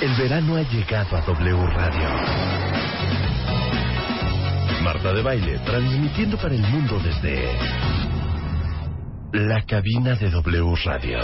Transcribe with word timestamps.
El 0.00 0.14
verano 0.14 0.56
ha 0.56 0.62
llegado 0.62 1.14
a 1.14 1.20
W 1.20 1.66
Radio. 1.74 2.08
Marta 4.82 5.12
de 5.12 5.22
Baile 5.22 5.58
transmitiendo 5.58 6.38
para 6.38 6.54
el 6.54 6.62
mundo 6.62 6.98
desde 7.00 7.52
la 9.32 9.60
cabina 9.66 10.14
de 10.14 10.30
W 10.30 10.74
Radio. 10.84 11.18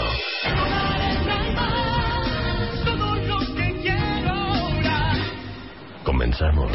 Comenzamos. 6.03 6.71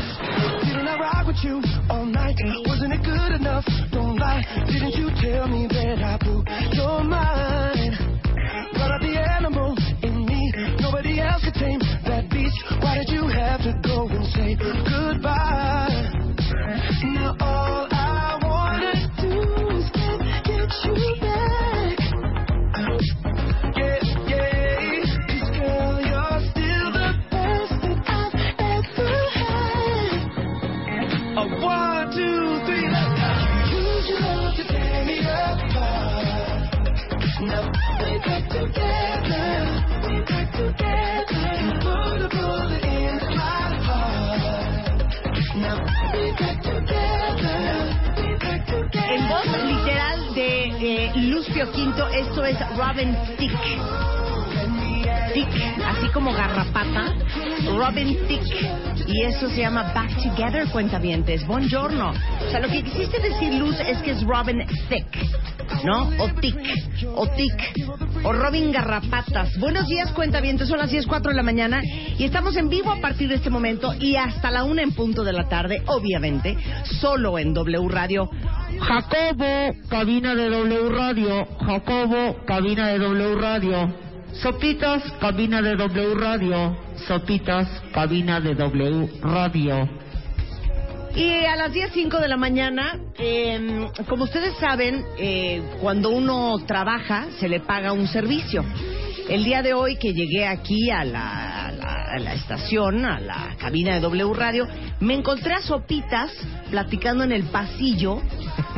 Else 11.32 11.44
could 11.44 11.54
tame 11.54 11.80
that 12.04 12.28
beast. 12.30 12.56
Why 12.80 12.98
did 12.98 13.08
you 13.08 13.26
have 13.28 13.60
to 13.62 13.72
go 13.82 14.06
and 14.08 14.26
say 14.36 14.54
goodbye? 14.54 16.12
Now 17.02 17.36
all 17.40 17.88
I 17.90 18.01
Quinto, 51.70 52.08
esto 52.08 52.44
es 52.44 52.56
Robin 52.76 53.16
Tick. 53.38 53.52
Tick, 55.32 55.48
así 55.84 56.08
como 56.12 56.32
garrapata. 56.32 57.14
Robin 57.76 58.16
Tick. 58.26 58.42
Y 59.06 59.22
eso 59.22 59.48
se 59.48 59.60
llama 59.60 59.92
Back 59.94 60.22
Together, 60.22 60.68
cuentavientes. 60.68 61.46
Buongiorno. 61.46 62.10
O 62.10 62.50
sea, 62.50 62.60
lo 62.60 62.68
que 62.68 62.82
quisiste 62.82 63.20
decir, 63.20 63.54
Luz, 63.54 63.78
es 63.80 63.98
que 63.98 64.12
es 64.12 64.22
Robin 64.22 64.62
Thick. 64.88 65.84
¿No? 65.84 66.10
O 66.18 66.28
Tick. 66.40 66.58
O 67.14 67.26
Tick. 67.28 67.88
O 68.24 68.32
Robin 68.32 68.72
Garrapatas. 68.72 69.58
Buenos 69.58 69.86
días, 69.88 70.12
cuentavientes. 70.12 70.68
Son 70.68 70.78
las 70.78 70.92
10.04 70.92 71.28
de 71.28 71.34
la 71.34 71.42
mañana. 71.42 71.80
Y 72.18 72.24
estamos 72.24 72.56
en 72.56 72.68
vivo 72.68 72.92
a 72.92 73.00
partir 73.00 73.28
de 73.28 73.36
este 73.36 73.50
momento 73.50 73.94
y 73.98 74.16
hasta 74.16 74.50
la 74.50 74.64
una 74.64 74.82
en 74.82 74.92
punto 74.92 75.24
de 75.24 75.32
la 75.32 75.48
tarde, 75.48 75.82
obviamente, 75.86 76.56
solo 77.00 77.38
en 77.38 77.54
W 77.54 77.88
Radio. 77.88 78.30
Jacobo, 78.80 79.74
cabina 79.88 80.34
de 80.34 80.50
W 80.50 80.88
Radio. 80.90 81.46
Jacobo, 81.64 82.36
cabina 82.46 82.88
de 82.88 82.98
W 82.98 83.34
Radio. 83.36 84.01
Sopitas, 84.32 85.02
cabina 85.20 85.60
de 85.62 85.76
W 85.76 86.14
Radio. 86.14 86.76
Sopitas, 87.06 87.68
cabina 87.92 88.40
de 88.40 88.54
W 88.54 89.08
Radio. 89.22 89.88
Y 91.14 91.44
a 91.44 91.56
las 91.56 91.72
10.05 91.72 92.18
de 92.20 92.28
la 92.28 92.38
mañana, 92.38 92.98
eh, 93.18 93.86
como 94.08 94.24
ustedes 94.24 94.56
saben, 94.58 95.04
eh, 95.18 95.62
cuando 95.80 96.08
uno 96.10 96.54
trabaja 96.66 97.26
se 97.38 97.48
le 97.48 97.60
paga 97.60 97.92
un 97.92 98.06
servicio. 98.08 98.64
El 99.28 99.44
día 99.44 99.62
de 99.62 99.74
hoy 99.74 99.96
que 99.98 100.14
llegué 100.14 100.46
aquí 100.46 100.90
a 100.90 101.04
la, 101.04 101.66
a 101.68 102.18
la- 102.18 102.34
estación, 102.34 103.04
a 103.04 103.20
la 103.20 103.54
cabina 103.58 103.94
de 103.94 104.00
W 104.00 104.32
Radio, 104.34 104.66
me 105.00 105.14
encontré 105.14 105.52
a 105.54 105.60
Sopitas 105.62 106.30
platicando 106.70 107.22
en 107.24 107.32
el 107.32 107.44
pasillo 107.44 108.20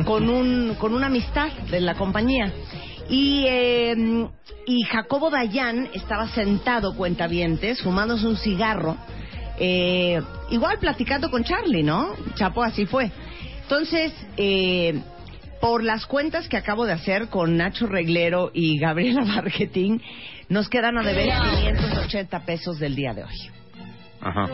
con, 0.05 0.29
un, 0.29 0.75
con 0.77 0.93
una 0.93 1.07
amistad 1.07 1.47
de 1.71 1.79
la 1.81 1.95
compañía. 1.95 2.51
Y, 3.09 3.45
eh, 3.47 4.27
y 4.65 4.81
Jacobo 4.83 5.29
Dayan 5.29 5.89
estaba 5.93 6.27
sentado, 6.29 6.95
cuentavientes, 6.95 7.81
fumándose 7.81 8.25
un 8.25 8.37
cigarro 8.37 8.97
eh, 9.57 10.21
igual 10.49 10.79
platicando 10.79 11.29
con 11.29 11.43
Charlie, 11.43 11.83
¿no? 11.83 12.13
Chapo, 12.35 12.63
así 12.63 12.85
fue. 12.85 13.11
Entonces, 13.61 14.13
eh, 14.37 15.01
por 15.61 15.83
las 15.83 16.05
cuentas 16.05 16.47
que 16.47 16.57
acabo 16.57 16.85
de 16.85 16.93
hacer 16.93 17.29
con 17.29 17.57
Nacho 17.57 17.87
Reglero 17.87 18.51
y 18.53 18.77
Gabriela 18.79 19.21
Marketing, 19.25 19.99
nos 20.49 20.69
quedan 20.69 20.97
a 20.97 21.03
deber 21.03 21.29
580 21.61 22.45
pesos 22.45 22.79
del 22.79 22.95
día 22.95 23.13
de 23.13 23.23
hoy. 23.23 23.35
Ajá. 24.21 24.45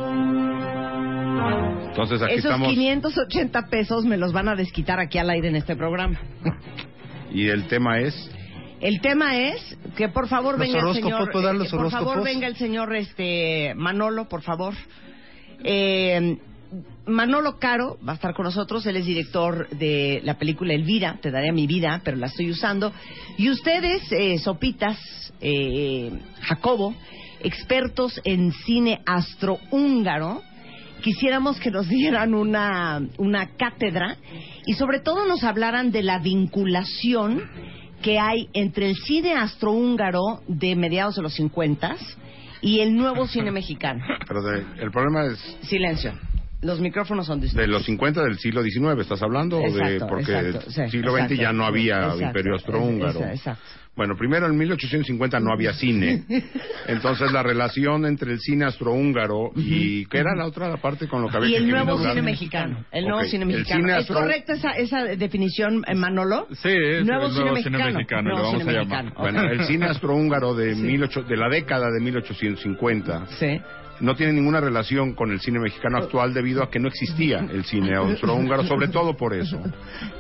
Entonces 1.90 2.22
aquí 2.22 2.34
Esos 2.34 2.46
estamos. 2.46 2.70
580 2.70 3.68
pesos 3.68 4.06
me 4.06 4.18
los 4.18 4.32
van 4.32 4.48
a 4.48 4.56
desquitar 4.56 5.00
aquí 5.00 5.18
al 5.18 5.30
aire 5.30 5.50
en 5.50 5.56
este 5.56 5.76
programa. 5.76 6.20
Y 7.34 7.48
el 7.48 7.68
tema 7.68 8.00
es. 8.00 8.32
El 8.82 9.00
tema 9.00 9.38
es 9.38 9.78
que 9.96 10.10
por 10.10 10.28
favor 10.28 10.58
Los 10.58 10.68
venga 10.68 10.90
el 10.90 10.96
señor, 10.96 11.32
¿puedo 11.32 11.46
dar 11.46 11.56
eh, 11.56 11.70
por 11.70 11.92
favor 11.92 12.24
venga 12.24 12.48
el 12.48 12.56
señor 12.56 12.96
este 12.96 13.74
Manolo, 13.76 14.28
por 14.28 14.42
favor. 14.42 14.74
Eh, 15.64 16.38
Manolo 17.06 17.60
Caro 17.60 17.98
va 18.08 18.14
a 18.14 18.16
estar 18.16 18.34
con 18.34 18.46
nosotros, 18.46 18.86
él 18.86 18.96
es 18.96 19.06
director 19.06 19.68
de 19.70 20.22
la 20.24 20.38
película 20.38 20.74
Elvira, 20.74 21.20
te 21.22 21.32
daré 21.32 21.52
mi 21.52 21.68
vida, 21.68 22.02
pero 22.04 22.18
la 22.18 22.28
estoy 22.28 22.50
usando. 22.50 22.94
Y 23.38 23.50
ustedes, 23.50 24.04
eh, 24.12 24.38
Sopitas, 24.40 24.98
eh, 25.42 26.12
Jacobo, 26.42 26.96
expertos 27.42 28.20
en 28.24 28.52
cine 28.52 29.02
astrohúngaro, 29.06 30.42
quisiéramos 31.02 31.60
que 31.60 31.72
nos 31.72 31.90
dieran 31.90 32.34
una, 32.34 33.02
una 33.18 33.50
cátedra 33.58 34.18
y 34.66 34.74
sobre 34.74 35.00
todo 35.00 35.26
nos 35.26 35.44
hablaran 35.44 35.92
de 35.92 36.04
la 36.04 36.20
vinculación 36.20 37.44
que 38.02 38.20
hay 38.20 38.50
entre 38.54 38.90
el 38.90 38.96
cine 38.96 39.34
astrohúngaro 39.34 40.42
de 40.48 40.76
mediados 40.76 41.16
de 41.16 41.22
los 41.22 41.34
50 41.36 41.96
y 42.62 42.80
el 42.80 42.96
nuevo 42.96 43.28
cine 43.28 43.52
mexicano. 43.52 44.04
Pero 44.28 44.42
de- 44.44 44.66
el 44.84 44.92
problema 44.92 45.26
es 45.26 45.40
Silencio. 45.64 46.14
Los 46.62 46.80
micrófonos 46.80 47.26
son 47.26 47.40
de 47.40 47.48
ustedes. 47.48 47.68
de 47.68 47.72
los 47.74 47.84
50 47.86 48.24
del 48.24 48.38
siglo 48.38 48.62
XIX, 48.64 49.00
¿estás 49.02 49.22
hablando? 49.24 49.60
de 49.60 50.00
porque 50.08 50.32
exacto, 50.38 50.70
sí, 50.72 50.82
siglo 50.90 51.12
XX 51.14 51.22
exacto, 51.24 51.42
ya 51.44 51.54
no 51.54 51.66
había 51.66 51.96
exacto, 52.04 52.22
imperio 52.24 52.54
austrohúngaro. 52.54 53.20
Bueno, 53.94 54.16
primero 54.16 54.46
en 54.48 54.58
1850 54.58 55.40
no 55.42 55.52
había 55.52 55.74
cine. 55.74 56.24
Entonces 56.88 57.30
la 57.34 57.44
relación 57.44 58.06
entre 58.06 58.32
el 58.32 58.40
cine 58.40 58.64
astrohúngaro 58.66 59.52
y 59.56 60.06
¿qué 60.06 60.20
era 60.20 60.34
la 60.34 60.46
otra 60.46 60.78
parte 60.78 61.08
con 61.08 61.22
lo 61.24 61.28
que 61.30 61.38
había 61.38 61.50
Y 61.50 61.52
que 61.52 61.58
el 61.58 61.70
nuevo 61.70 61.98
cine 61.98 62.22
mexicano. 62.22 62.86
El 62.92 63.06
nuevo 63.08 63.24
cine 63.28 63.46
mexicano. 63.46 63.88
¿Es 63.90 63.96
astro- 64.06 64.16
correcta 64.22 64.54
esa, 64.54 64.72
esa 64.72 65.04
definición, 65.04 65.84
eh, 65.88 65.94
Manolo? 65.96 66.48
Sí, 66.52 66.70
es 66.70 67.06
nuevo 67.06 67.26
el 67.28 67.34
nuevo 67.34 67.58
cine 67.58 67.78
mexicano. 67.78 67.94
mexicano, 67.98 68.22
Nuevo 68.30 68.38
lo 68.38 68.44
vamos 68.46 68.62
cine 68.62 68.72
a 68.72 68.82
llamar. 68.82 69.04
mexicano. 69.06 69.22
Bueno, 69.32 69.52
el 69.52 69.66
cine 69.66 69.86
astrohúngaro 69.88 70.54
de, 70.56 70.74
18 70.76 71.24
de 71.24 71.38
la 71.38 71.50
década 71.50 71.88
de 71.92 72.00
1850 72.00 73.26
Sí. 73.40 73.60
No 74.02 74.16
tiene 74.16 74.34
ninguna 74.34 74.60
relación 74.60 75.14
con 75.14 75.32
el 75.32 75.40
cine 75.40 75.60
mexicano 75.60 75.98
actual 75.98 76.34
debido 76.34 76.64
a 76.64 76.70
que 76.70 76.80
no 76.80 76.88
existía 76.88 77.40
el 77.40 77.64
cine 77.64 77.96
austrohúngaro, 77.96 78.64
sobre 78.66 78.88
todo 78.90 79.16
por 79.16 79.34
eso. 79.34 79.62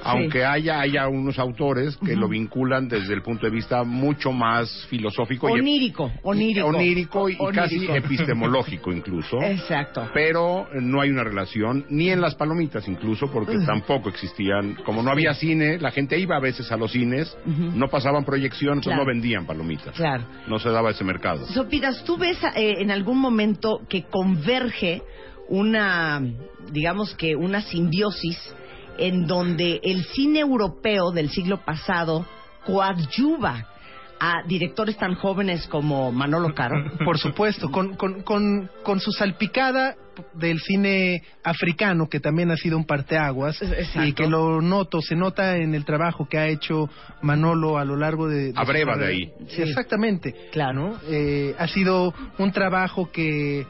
Aunque 0.04 0.46
haya, 0.46 0.80
haya 0.80 1.08
unos 1.08 1.38
autores 1.40 1.98
que 1.98 2.16
lo 2.16 2.28
vinculan 2.30 2.88
desde 2.88 3.14
el 3.14 3.22
punto 3.22 3.46
de 3.48 3.52
vista 3.52 3.84
mucho 3.84 4.32
más 4.32 4.86
filosófico 4.90 5.50
y 5.50 5.60
Onírico, 5.60 6.12
onírico. 6.24 7.30
y 7.30 7.36
Onírico. 7.40 7.52
casi 7.54 7.86
epistemológico 7.88 8.92
incluso. 8.92 9.42
Exacto. 9.42 10.10
Pero 10.14 10.68
no 10.80 11.02
hay 11.02 11.10
una 11.10 11.24
relación, 11.24 11.86
ni 11.90 12.10
en 12.10 12.22
las 12.22 12.36
palomitas 12.36 12.88
incluso, 12.88 13.32
porque 13.32 13.58
tampoco 13.66 14.10
existían. 14.10 14.76
Como 14.86 15.02
no 15.04 15.12
había 15.12 15.34
cine, 15.34 15.78
la 15.80 15.92
gente 15.92 16.18
iba 16.20 16.36
a 16.38 16.40
veces 16.40 16.72
a 16.72 16.78
los 16.78 16.92
cines, 16.92 17.36
no 17.46 17.88
pasaban 17.88 18.24
proyección, 18.26 18.80
Claro. 18.82 19.02
no 19.02 19.06
vendían 19.08 19.46
palomitas. 19.46 19.96
Claro. 19.96 20.24
No 20.48 20.60
se 20.60 20.70
daba 20.70 20.92
ese 20.92 21.04
mercado. 21.04 21.46
Sopitas, 21.48 22.04
¿tú 22.04 22.18
ves 22.18 22.38
eh, 22.56 22.76
en 22.80 22.92
algún 22.92 23.18
momento 23.20 23.71
que 23.88 24.04
converge 24.04 25.02
una, 25.50 26.22
digamos 26.72 27.14
que 27.16 27.36
una 27.36 27.62
simbiosis 27.62 28.38
en 28.98 29.28
donde 29.28 29.80
el 29.84 30.04
cine 30.06 30.40
europeo 30.40 31.12
del 31.12 31.30
siglo 31.30 31.64
pasado 31.66 32.26
coadyuva 32.66 33.71
a 34.24 34.44
directores 34.46 34.96
tan 34.98 35.16
jóvenes 35.16 35.66
como 35.68 36.12
Manolo 36.12 36.54
Caro. 36.54 36.76
Por 37.06 37.18
supuesto, 37.18 37.72
con, 37.72 37.96
con, 37.96 38.22
con, 38.22 38.70
con 38.84 39.00
su 39.00 39.12
salpicada 39.12 39.96
del 40.36 40.60
cine 40.60 41.24
africano, 41.44 42.08
que 42.08 42.20
también 42.20 42.52
ha 42.52 42.56
sido 42.56 42.78
un 42.78 42.86
parteaguas, 42.86 43.60
Exacto. 43.64 44.04
y 44.08 44.14
que 44.14 44.28
lo 44.28 44.62
noto, 44.62 45.02
se 45.02 45.16
nota 45.16 45.58
en 45.58 45.74
el 45.74 45.86
trabajo 45.86 46.28
que 46.30 46.38
ha 46.38 46.48
hecho 46.48 46.88
Manolo 47.24 47.80
a 47.80 47.86
lo 47.86 47.96
largo 47.96 48.28
de... 48.28 48.52
de 48.52 48.54
A 48.56 48.62
su 48.64 48.68
breva 48.72 48.96
de 48.96 49.08
ahí. 49.08 49.34
Sí, 49.48 49.64
exactamente. 49.64 50.36
Claro. 50.52 50.74
¿no? 50.92 50.96
Eh, 51.10 51.56
ha 51.58 51.68
sido 51.68 52.14
un 52.38 52.52
trabajo 52.52 53.10
que, 53.12 53.66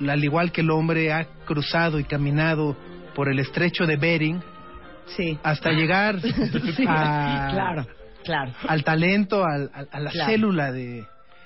al 0.00 0.24
igual 0.24 0.50
que 0.50 0.62
el 0.62 0.70
hombre, 0.70 1.12
ha 1.12 1.26
cruzado 1.44 1.98
y 1.98 2.04
caminado 2.04 2.74
por 3.14 3.28
el 3.30 3.38
estrecho 3.38 3.84
de 3.84 3.96
Bering 3.96 4.40
Sí. 5.16 5.36
hasta 5.42 5.72
llegar 5.72 6.20
Sí, 6.76 6.84
a- 6.88 7.48
Claro, 7.52 7.86
claro, 8.24 8.52
al 8.68 8.84
talento, 8.84 9.44
al- 9.44 9.70
al- 9.72 9.88
a 9.90 10.00
la 10.00 10.10
Claro. 10.10 10.30
célula 10.30 10.72
de... 10.72 11.04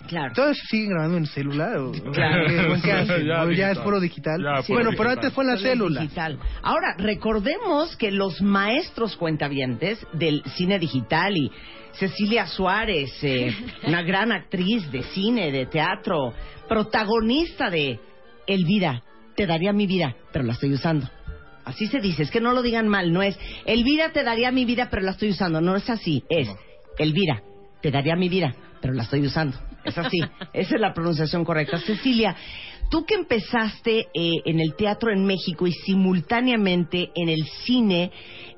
claro. 0.09 0.33
¿Todos 0.35 0.59
siguen 0.69 0.91
grabando 0.91 1.17
en 1.19 1.27
celular? 1.27 1.77
¿O, 1.79 1.93
Claro. 2.13 2.45
o 2.73 2.83
qué- 2.83 2.93
hacen? 2.93 3.27
Ya 3.27 3.43
¿O 3.43 3.45
ya 3.45 3.49
digital. 3.49 3.73
es 3.73 3.79
puro 3.79 4.01
digital? 4.01 4.43
Ya, 4.43 4.63
Sí. 4.63 4.73
bueno, 4.73 4.91
pero 4.97 5.11
antes 5.11 5.33
fue 5.33 5.45
en 5.45 5.51
la 5.51 5.57
Solo 5.57 5.69
célula. 5.71 6.01
digital. 6.03 6.39
Ahora, 6.63 6.95
recordemos 6.99 7.97
que 7.97 8.11
los 8.11 8.41
maestros 8.43 9.17
cuentavientes 9.17 10.07
del 10.13 10.43
cine 10.57 10.79
digital 10.79 11.37
y 11.37 11.51
Cecilia 11.93 12.47
Suárez, 12.47 13.13
eh, 13.23 13.55
una 13.87 14.03
gran 14.03 14.33
actriz 14.33 14.91
de 14.91 15.03
cine, 15.05 15.53
de 15.53 15.67
teatro, 15.67 16.35
protagonista 16.69 17.71
de 17.71 17.99
Elvira, 18.47 19.03
te 19.37 19.47
daría 19.47 19.73
mi 19.73 19.87
vida, 19.87 20.15
pero 20.33 20.45
la 20.45 20.53
estoy 20.53 20.73
usando. 20.75 21.09
Así 21.65 21.87
se 21.87 22.01
dice, 22.01 22.23
es 22.23 22.31
que 22.31 22.41
no 22.41 22.53
lo 22.53 22.63
digan 22.63 22.89
mal, 22.89 23.13
no 23.13 23.23
es 23.23 23.39
Elvira 23.65 24.13
te 24.13 24.23
daría 24.23 24.51
mi 24.51 24.65
vida, 24.65 24.89
pero 24.91 25.03
la 25.03 25.13
estoy 25.13 25.31
usando, 25.31 25.61
no 25.61 25.77
es 25.77 25.89
así, 25.89 26.23
es 26.29 26.49
Elvira 26.99 27.43
te 27.85 27.91
daría 27.91 28.17
mi 28.17 28.31
vida, 28.31 28.55
pero 28.81 28.95
la 28.95 29.03
estoy 29.03 29.21
usando. 29.27 29.59
Es 29.85 29.99
así, 29.99 30.19
esa 30.55 30.75
es 30.75 30.81
la 30.81 30.95
pronunciación 30.95 31.45
correcta. 31.45 31.79
Cecilia, 31.81 32.35
tú 32.91 33.05
que 33.05 33.15
empezaste 33.15 34.07
eh, 34.15 34.33
en 34.47 34.59
el 34.59 34.75
teatro 34.75 35.13
en 35.13 35.27
México 35.27 35.67
y 35.67 35.73
simultáneamente 35.73 37.11
en 37.15 37.29
el 37.29 37.45
cine, 37.65 38.11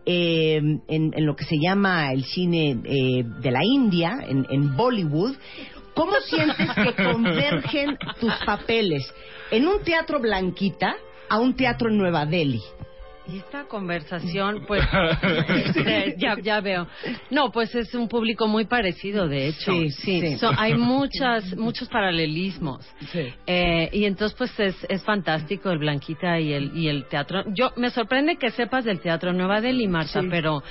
eh, 0.05 0.59
en, 0.59 1.13
en 1.13 1.27
lo 1.27 1.35
que 1.35 1.45
se 1.45 1.57
llama 1.61 2.13
el 2.13 2.25
cine 2.25 2.77
eh, 2.85 3.25
de 3.41 3.51
la 3.51 3.65
India, 3.65 4.17
en, 4.29 4.47
en 4.49 4.77
Bollywood, 4.77 5.35
¿cómo 5.95 6.13
sientes 6.25 6.71
que 6.75 7.03
convergen 7.13 7.99
tus 8.21 8.33
papeles 8.47 9.13
en 9.51 9.67
un 9.67 9.83
teatro 9.83 10.21
blanquita 10.21 10.95
a 11.29 11.41
un 11.41 11.57
teatro 11.57 11.91
en 11.91 11.99
Nueva 11.99 12.27
Delhi? 12.27 12.63
Y 13.29 13.39
esta 13.39 13.65
conversación, 13.65 14.65
pues, 14.69 14.83
este, 15.49 16.15
ya, 16.17 16.37
ya 16.41 16.61
veo. 16.61 16.87
No, 17.31 17.51
pues 17.51 17.75
es 17.75 17.93
un 17.95 18.09
público 18.09 18.47
muy 18.47 18.67
parecido, 18.67 19.27
de 19.27 19.49
hecho. 19.49 19.73
Sí, 19.73 19.91
sí. 19.91 20.37
So- 20.39 20.53
hay 20.57 20.75
muchas, 20.75 21.57
muchos 21.57 21.89
paralelismos. 21.89 22.87
Eh, 23.47 23.89
y 23.93 24.05
entonces, 24.05 24.37
pues, 24.39 24.59
es, 24.61 24.77
es 24.89 25.03
fantástico 25.03 25.71
el 25.71 25.79
Blanquita 25.79 26.39
y 26.39 26.53
el, 26.53 26.77
y 26.77 26.89
el 26.89 27.07
teatro. 27.07 27.43
Yo, 27.53 27.73
me 27.77 27.91
sorprende 27.91 28.37
que 28.37 28.51
sepas 28.51 28.85
del 28.85 29.01
teatro 29.01 29.33
Nueva 29.33 29.61
Delhi, 29.61 29.89
Marta, 29.89 30.21
Sí. 30.23 30.29
pero 30.31 30.63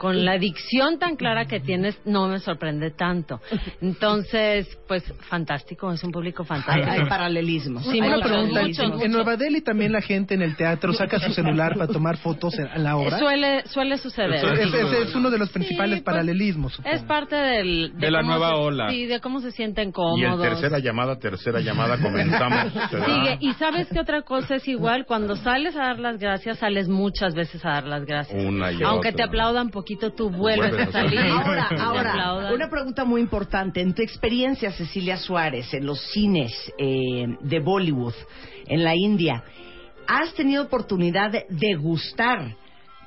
con 0.00 0.24
la 0.24 0.38
dicción 0.38 0.98
tan 0.98 1.16
clara 1.16 1.44
que 1.44 1.60
tienes, 1.60 2.00
no 2.06 2.26
me 2.26 2.38
sorprende 2.38 2.90
tanto. 2.90 3.38
Entonces, 3.82 4.66
pues, 4.88 5.04
fantástico, 5.28 5.92
es 5.92 6.02
un 6.02 6.10
público 6.10 6.42
fantástico. 6.42 6.90
hay 6.90 7.04
paralelismos. 7.04 7.82
Sí, 7.84 7.90
hay 7.90 8.00
Una 8.00 8.16
muchos, 8.16 8.30
pregunta, 8.30 8.62
muchos, 8.62 8.78
en, 8.78 8.86
muchos. 8.88 9.02
en 9.04 9.12
Nueva 9.12 9.36
Delhi 9.36 9.60
también 9.60 9.92
la 9.92 10.00
gente 10.00 10.32
en 10.34 10.40
el 10.42 10.56
teatro 10.56 10.94
saca 10.94 11.18
su 11.20 11.32
celular 11.34 11.74
para 11.76 11.86
tomar 11.92 12.16
fotos 12.16 12.58
en, 12.58 12.66
en 12.68 12.82
la 12.82 12.96
obra. 12.96 13.18
Suele, 13.18 13.62
suele 13.66 13.98
suceder. 13.98 14.42
Es, 14.58 14.72
es- 14.72 15.08
es 15.08 15.14
uno 15.14 15.30
de 15.30 15.36
los 15.38 15.50
principales 15.50 15.98
Sí, 15.98 16.02
pues, 16.02 16.14
paralelismos. 16.14 16.72
supongo. 16.72 16.96
Es 16.96 17.02
parte 17.02 17.36
del, 17.36 17.92
De 17.98 18.10
la 18.10 18.22
nueva 18.22 18.48
se- 18.48 18.54
ola. 18.54 18.90
Sí, 18.90 19.04
de 19.04 19.20
cómo 19.20 19.40
se 19.40 19.50
sienten 19.50 19.84
Y 19.86 19.88
el 19.88 19.92
cómodos. 19.92 20.40
tercera 20.40 20.78
llamada, 20.78 21.18
tercera 21.18 21.60
llamada, 21.60 21.98
comenzamos. 22.00 22.72
Sigue. 22.90 23.36
Y 23.40 23.52
sabes 23.54 23.88
que 23.88 24.00
otra 24.00 24.22
cosa 24.22 24.54
es 24.54 24.66
igual, 24.66 25.04
cuando 25.04 25.36
sales 25.36 25.76
a 25.76 25.80
dar 25.82 25.98
las 25.98 26.18
gracias, 26.18 26.58
sales 26.58 26.88
muchas 26.88 27.34
veces 27.34 27.62
a 27.66 27.70
dar 27.70 27.84
las 27.86 28.06
gracias. 28.06 28.42
Una 28.42 28.72
y 28.72 28.82
Aunque 28.82 29.08
otra. 29.08 29.16
te 29.16 29.22
aplaudan 29.24 29.68
poquito, 29.70 29.89
tú 29.96 30.30
vuelves 30.30 30.70
Vuelves 30.70 30.88
a 30.88 30.92
salir. 30.92 31.20
Ahora, 31.20 31.68
ahora, 31.78 32.52
una 32.52 32.68
pregunta 32.68 33.04
muy 33.04 33.20
importante. 33.20 33.80
En 33.80 33.94
tu 33.94 34.02
experiencia, 34.02 34.70
Cecilia 34.72 35.16
Suárez, 35.16 35.72
en 35.74 35.86
los 35.86 36.00
cines 36.12 36.52
eh, 36.78 37.26
de 37.40 37.60
Bollywood, 37.60 38.14
en 38.66 38.84
la 38.84 38.94
India, 38.94 39.42
¿has 40.06 40.34
tenido 40.34 40.64
oportunidad 40.64 41.30
de 41.30 41.46
degustar 41.48 42.56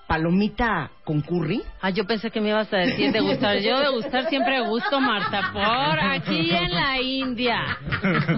palomita 0.08 0.92
con 1.04 1.22
curry? 1.22 1.62
Ah, 1.82 1.90
yo 1.90 2.06
pensé 2.06 2.32
que 2.32 2.40
me 2.40 2.50
ibas 2.50 2.72
a 2.74 2.78
decir 2.78 3.12
de 3.12 3.20
gustar. 3.20 3.58
Yo 3.60 3.80
de 3.80 3.90
gustar 3.90 4.30
siempre 4.30 4.62
gusto, 4.62 5.00
Marta, 5.02 5.50
por 5.52 6.00
aquí 6.00 6.50
en 6.52 6.74
la 6.74 7.02
India. 7.02 7.60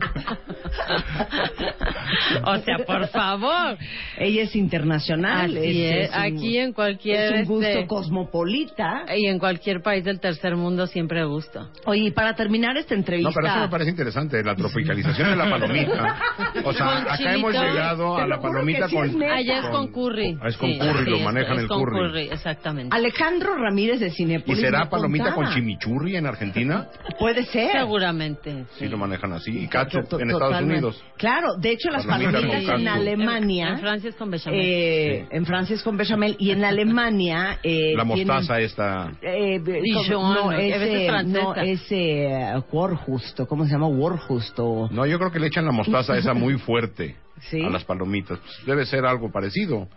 o 2.45 2.57
sea, 2.57 2.77
por 2.85 3.07
favor. 3.09 3.77
Ella 4.17 4.43
es 4.43 4.55
internacional. 4.55 5.55
Así 5.57 5.83
es, 5.85 6.09
un- 6.09 6.15
aquí 6.15 6.57
en 6.57 6.73
cualquier, 6.73 7.33
Es 7.35 7.41
un 7.41 7.45
gusto 7.55 7.67
este- 7.67 7.87
cosmopolita. 7.87 9.05
Y 9.15 9.27
en 9.27 9.39
cualquier 9.39 9.81
país 9.81 10.03
del 10.03 10.19
tercer 10.19 10.55
mundo 10.55 10.87
siempre 10.87 11.23
gusto. 11.25 11.69
Oye, 11.85 12.05
y 12.05 12.11
para 12.11 12.35
terminar 12.35 12.77
esta 12.77 12.95
entrevista... 12.95 13.29
No, 13.29 13.35
pero 13.35 13.47
eso 13.47 13.59
me 13.59 13.69
parece 13.69 13.89
interesante, 13.91 14.43
la 14.43 14.55
tropicalización 14.55 15.29
de 15.31 15.35
la 15.35 15.49
palomita. 15.49 16.19
O 16.63 16.73
sea, 16.73 16.97
acá 17.01 17.17
chilito. 17.17 17.35
hemos 17.35 17.53
llegado 17.53 18.17
a 18.17 18.27
la 18.27 18.39
palomita 18.39 18.87
sí 18.89 18.95
con... 18.95 19.05
es 19.07 19.15
neta. 19.15 19.35
Allá 19.35 19.59
es 19.59 19.65
con 19.67 19.91
curry. 19.91 20.37
Ah, 20.41 20.47
es 20.47 20.57
con 20.57 20.69
Sí, 20.71 20.79
curry, 20.79 21.03
sí, 21.05 21.09
lo 21.11 21.17
es- 21.17 21.23
manejan 21.23 21.55
es 21.57 21.61
el 21.63 21.67
con 21.67 21.79
curry. 21.83 22.29
Exactamente. 22.55 22.95
Alejandro 22.95 23.55
Ramírez 23.55 23.99
de 23.99 24.07
¿Y 24.07 24.11
Cinepolis 24.11 24.59
será 24.61 24.85
me 24.85 24.89
palomita 24.89 25.33
con 25.33 25.49
chimichurri 25.53 26.15
en 26.15 26.25
Argentina? 26.25 26.87
Puede 27.19 27.45
ser. 27.45 27.71
Seguramente. 27.71 28.65
Sí, 28.77 28.87
lo 28.87 28.97
manejan 28.97 29.33
así. 29.33 29.51
Y 29.51 29.67
To- 29.67 30.19
en 30.19 30.29
Estados 30.29 30.31
totalmente. 30.31 30.85
Unidos. 30.85 31.03
Claro, 31.17 31.55
de 31.59 31.71
hecho 31.71 31.89
las 31.89 32.05
Palomita 32.05 32.31
palomitas 32.31 32.63
con 32.71 32.81
en. 32.81 32.87
Alemania... 32.87 33.67
En 33.69 33.79
Francia 33.79 34.09
es 34.09 34.15
con 34.15 34.31
bechamel. 34.31 34.59
Eh, 34.61 35.27
En 35.31 35.45
Francia 35.45 35.75
es 35.75 35.83
con 35.83 35.97
bechamel 35.97 36.35
y 36.39 36.51
en 36.51 36.63
Alemania 36.63 37.59
eh, 37.63 37.93
La 37.95 38.03
mostaza 38.03 38.55
tienen- 38.55 38.65
esta... 38.65 39.11
eh, 39.21 39.59
Dijon, 39.59 40.33
no, 40.33 40.51
ese, 40.51 41.07
francesa. 41.07 41.43
no, 41.43 41.55
ese 41.55 42.25
eh, 42.25 42.63
Warjusto, 42.71 43.47
¿cómo 43.47 43.65
se 43.65 43.71
llama? 43.71 43.87
Warjusto. 43.87 44.89
No, 44.91 45.05
yo 45.05 45.17
creo 45.17 45.31
que 45.31 45.39
le 45.39 45.47
echan 45.47 45.65
la 45.65 45.71
mostaza 45.71 46.17
esa 46.17 46.33
muy 46.33 46.57
fuerte 46.57 47.15
¿Sí? 47.49 47.61
a 47.63 47.69
las 47.69 47.83
palomitas. 47.83 48.39
Pues 48.39 48.65
debe 48.65 48.85
ser 48.85 49.05
algo 49.05 49.31
parecido. 49.31 49.87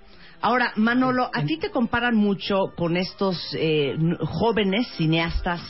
Ahora, 0.40 0.72
Manolo, 0.76 1.30
a 1.32 1.42
ti 1.44 1.58
te 1.58 1.70
comparan 1.70 2.14
mucho 2.14 2.72
con 2.76 2.96
estos 2.96 3.36
eh, 3.58 3.96
jóvenes 4.20 4.86
cineastas 4.96 5.60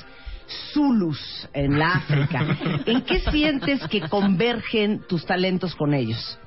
Zulus 0.73 1.49
en 1.53 1.79
la 1.79 1.89
África. 1.89 2.59
¿En 2.87 3.03
qué 3.03 3.21
sientes 3.21 3.87
que 3.89 4.01
convergen 4.09 5.03
tus 5.09 5.25
talentos 5.25 5.75
con 5.75 5.95
ellos? 5.95 6.39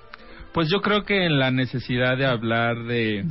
Pues 0.54 0.70
yo 0.70 0.82
creo 0.82 1.04
que 1.04 1.25
en 1.25 1.40
la 1.40 1.51
necesidad 1.51 2.18
de 2.18 2.25
hablar 2.25 2.84
de, 2.84 3.25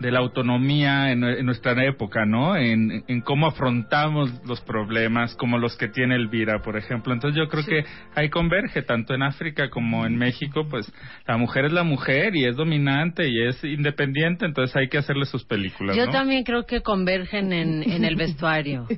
de 0.00 0.10
la 0.10 0.18
autonomía 0.18 1.10
en, 1.10 1.24
en 1.24 1.46
nuestra 1.46 1.72
época, 1.84 2.26
¿no? 2.26 2.56
En, 2.56 3.04
en 3.06 3.20
cómo 3.22 3.46
afrontamos 3.46 4.30
los 4.46 4.60
problemas, 4.60 5.34
como 5.36 5.58
los 5.58 5.76
que 5.76 5.88
tiene 5.88 6.16
Elvira, 6.16 6.60
por 6.62 6.76
ejemplo. 6.76 7.12
Entonces 7.12 7.38
yo 7.38 7.48
creo 7.48 7.64
que 7.64 7.84
ahí 8.14 8.28
converge, 8.28 8.82
tanto 8.82 9.14
en 9.14 9.22
África 9.22 9.70
como 9.70 10.06
en 10.06 10.16
México, 10.16 10.66
pues 10.68 10.92
la 11.26 11.36
mujer 11.36 11.66
es 11.66 11.72
la 11.72 11.82
mujer 11.82 12.36
y 12.36 12.44
es 12.44 12.56
dominante 12.56 13.28
y 13.28 13.42
es 13.46 13.62
independiente, 13.64 14.44
entonces 14.44 14.76
hay 14.76 14.88
que 14.88 14.98
hacerle 14.98 15.24
sus 15.26 15.44
películas, 15.44 15.96
Yo 15.96 16.06
¿no? 16.06 16.12
también 16.12 16.44
creo 16.44 16.66
que 16.66 16.82
convergen 16.82 17.52
en, 17.52 17.82
en 17.82 18.04
el 18.04 18.16
vestuario. 18.16 18.86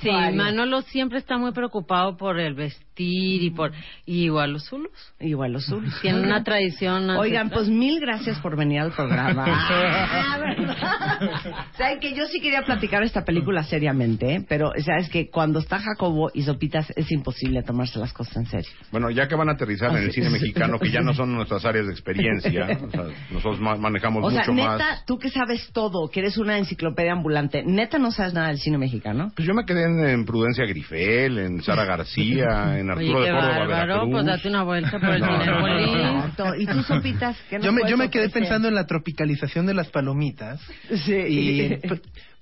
Sí, 0.00 0.10
Manolo 0.10 0.82
siempre 0.82 1.18
está 1.18 1.36
muy 1.36 1.52
preocupado 1.52 2.16
por 2.16 2.38
el 2.38 2.54
y 3.02 3.50
por 3.50 3.72
y 4.06 4.24
igual 4.24 4.52
los 4.52 4.64
zulus. 4.68 4.90
Igual 5.20 5.52
los 5.52 5.64
Zulus. 5.66 6.00
Tienen 6.02 6.24
una 6.24 6.42
tradición. 6.44 7.08
Oigan, 7.10 7.46
ancestral. 7.46 7.50
pues 7.52 7.68
mil 7.68 8.00
gracias 8.00 8.38
por 8.40 8.56
venir 8.56 8.80
al 8.80 8.92
programa. 8.92 9.44
Ah, 10.22 10.38
¿verdad? 10.38 11.64
Saben 11.76 12.00
que 12.00 12.14
yo 12.14 12.26
sí 12.26 12.40
quería 12.40 12.62
platicar 12.62 13.02
esta 13.02 13.24
película 13.24 13.62
seriamente, 13.62 14.34
¿eh? 14.36 14.44
pero 14.48 14.72
sabes 14.84 15.08
que 15.08 15.30
cuando 15.30 15.58
está 15.60 15.78
Jacobo 15.78 16.30
y 16.34 16.42
Sopitas 16.42 16.90
es 16.96 17.10
imposible 17.12 17.62
tomarse 17.62 17.98
las 17.98 18.12
cosas 18.12 18.36
en 18.36 18.46
serio. 18.46 18.70
Bueno, 18.90 19.10
ya 19.10 19.28
que 19.28 19.34
van 19.34 19.48
a 19.48 19.52
aterrizar 19.52 19.90
en 19.90 20.04
el 20.04 20.12
cine 20.12 20.30
mexicano, 20.30 20.78
que 20.78 20.90
ya 20.90 21.00
no 21.00 21.14
son 21.14 21.32
nuestras 21.34 21.64
áreas 21.64 21.86
de 21.86 21.92
experiencia, 21.92 22.66
o 22.86 22.90
sea, 22.90 23.04
nosotros 23.30 23.60
ma- 23.60 23.76
manejamos 23.76 24.24
O 24.24 24.30
sea, 24.30 24.40
mucho 24.40 24.52
neta, 24.52 24.76
más. 24.78 25.04
tú 25.06 25.18
que 25.18 25.30
sabes 25.30 25.70
todo, 25.72 26.08
que 26.10 26.20
eres 26.20 26.38
una 26.38 26.58
enciclopedia 26.58 27.12
ambulante, 27.12 27.62
neta 27.64 27.98
no 27.98 28.10
sabes 28.10 28.34
nada 28.34 28.48
del 28.48 28.58
cine 28.58 28.78
mexicano. 28.78 29.30
Pues 29.34 29.46
yo 29.46 29.54
me 29.54 29.64
quedé 29.64 29.84
en, 29.84 30.00
en 30.06 30.24
Prudencia 30.24 30.64
Grifel, 30.66 31.38
en 31.38 31.62
Sara 31.62 31.84
García, 31.84 32.78
en 32.78 32.89
Oye, 32.96 33.06
Arturo 33.08 33.24
de 33.24 33.30
Córdoba, 33.30 33.48
bárbaro, 33.58 33.68
Veracruz. 33.86 34.10
pues 34.12 34.26
date 34.26 34.48
una 34.48 34.62
vuelta 34.62 34.90
por 34.98 35.10
el 35.10 35.20
No, 35.20 35.26
no, 35.26 35.44
no, 35.44 36.26
no, 36.26 36.32
no. 36.38 36.54
¿Y 36.56 36.66
tú, 36.66 36.82
Sopitas? 36.82 37.36
¿qué 37.48 37.56
nos 37.56 37.64
Yo 37.66 37.72
me, 37.72 37.80
yo 37.80 37.82
puedes 37.82 37.98
me 37.98 38.10
quedé 38.10 38.22
ofrecer? 38.26 38.42
pensando 38.42 38.68
en 38.68 38.74
la 38.74 38.86
tropicalización 38.86 39.66
de 39.66 39.74
las 39.74 39.88
palomitas 39.90 40.60
Sí. 41.04 41.14
y 41.14 41.78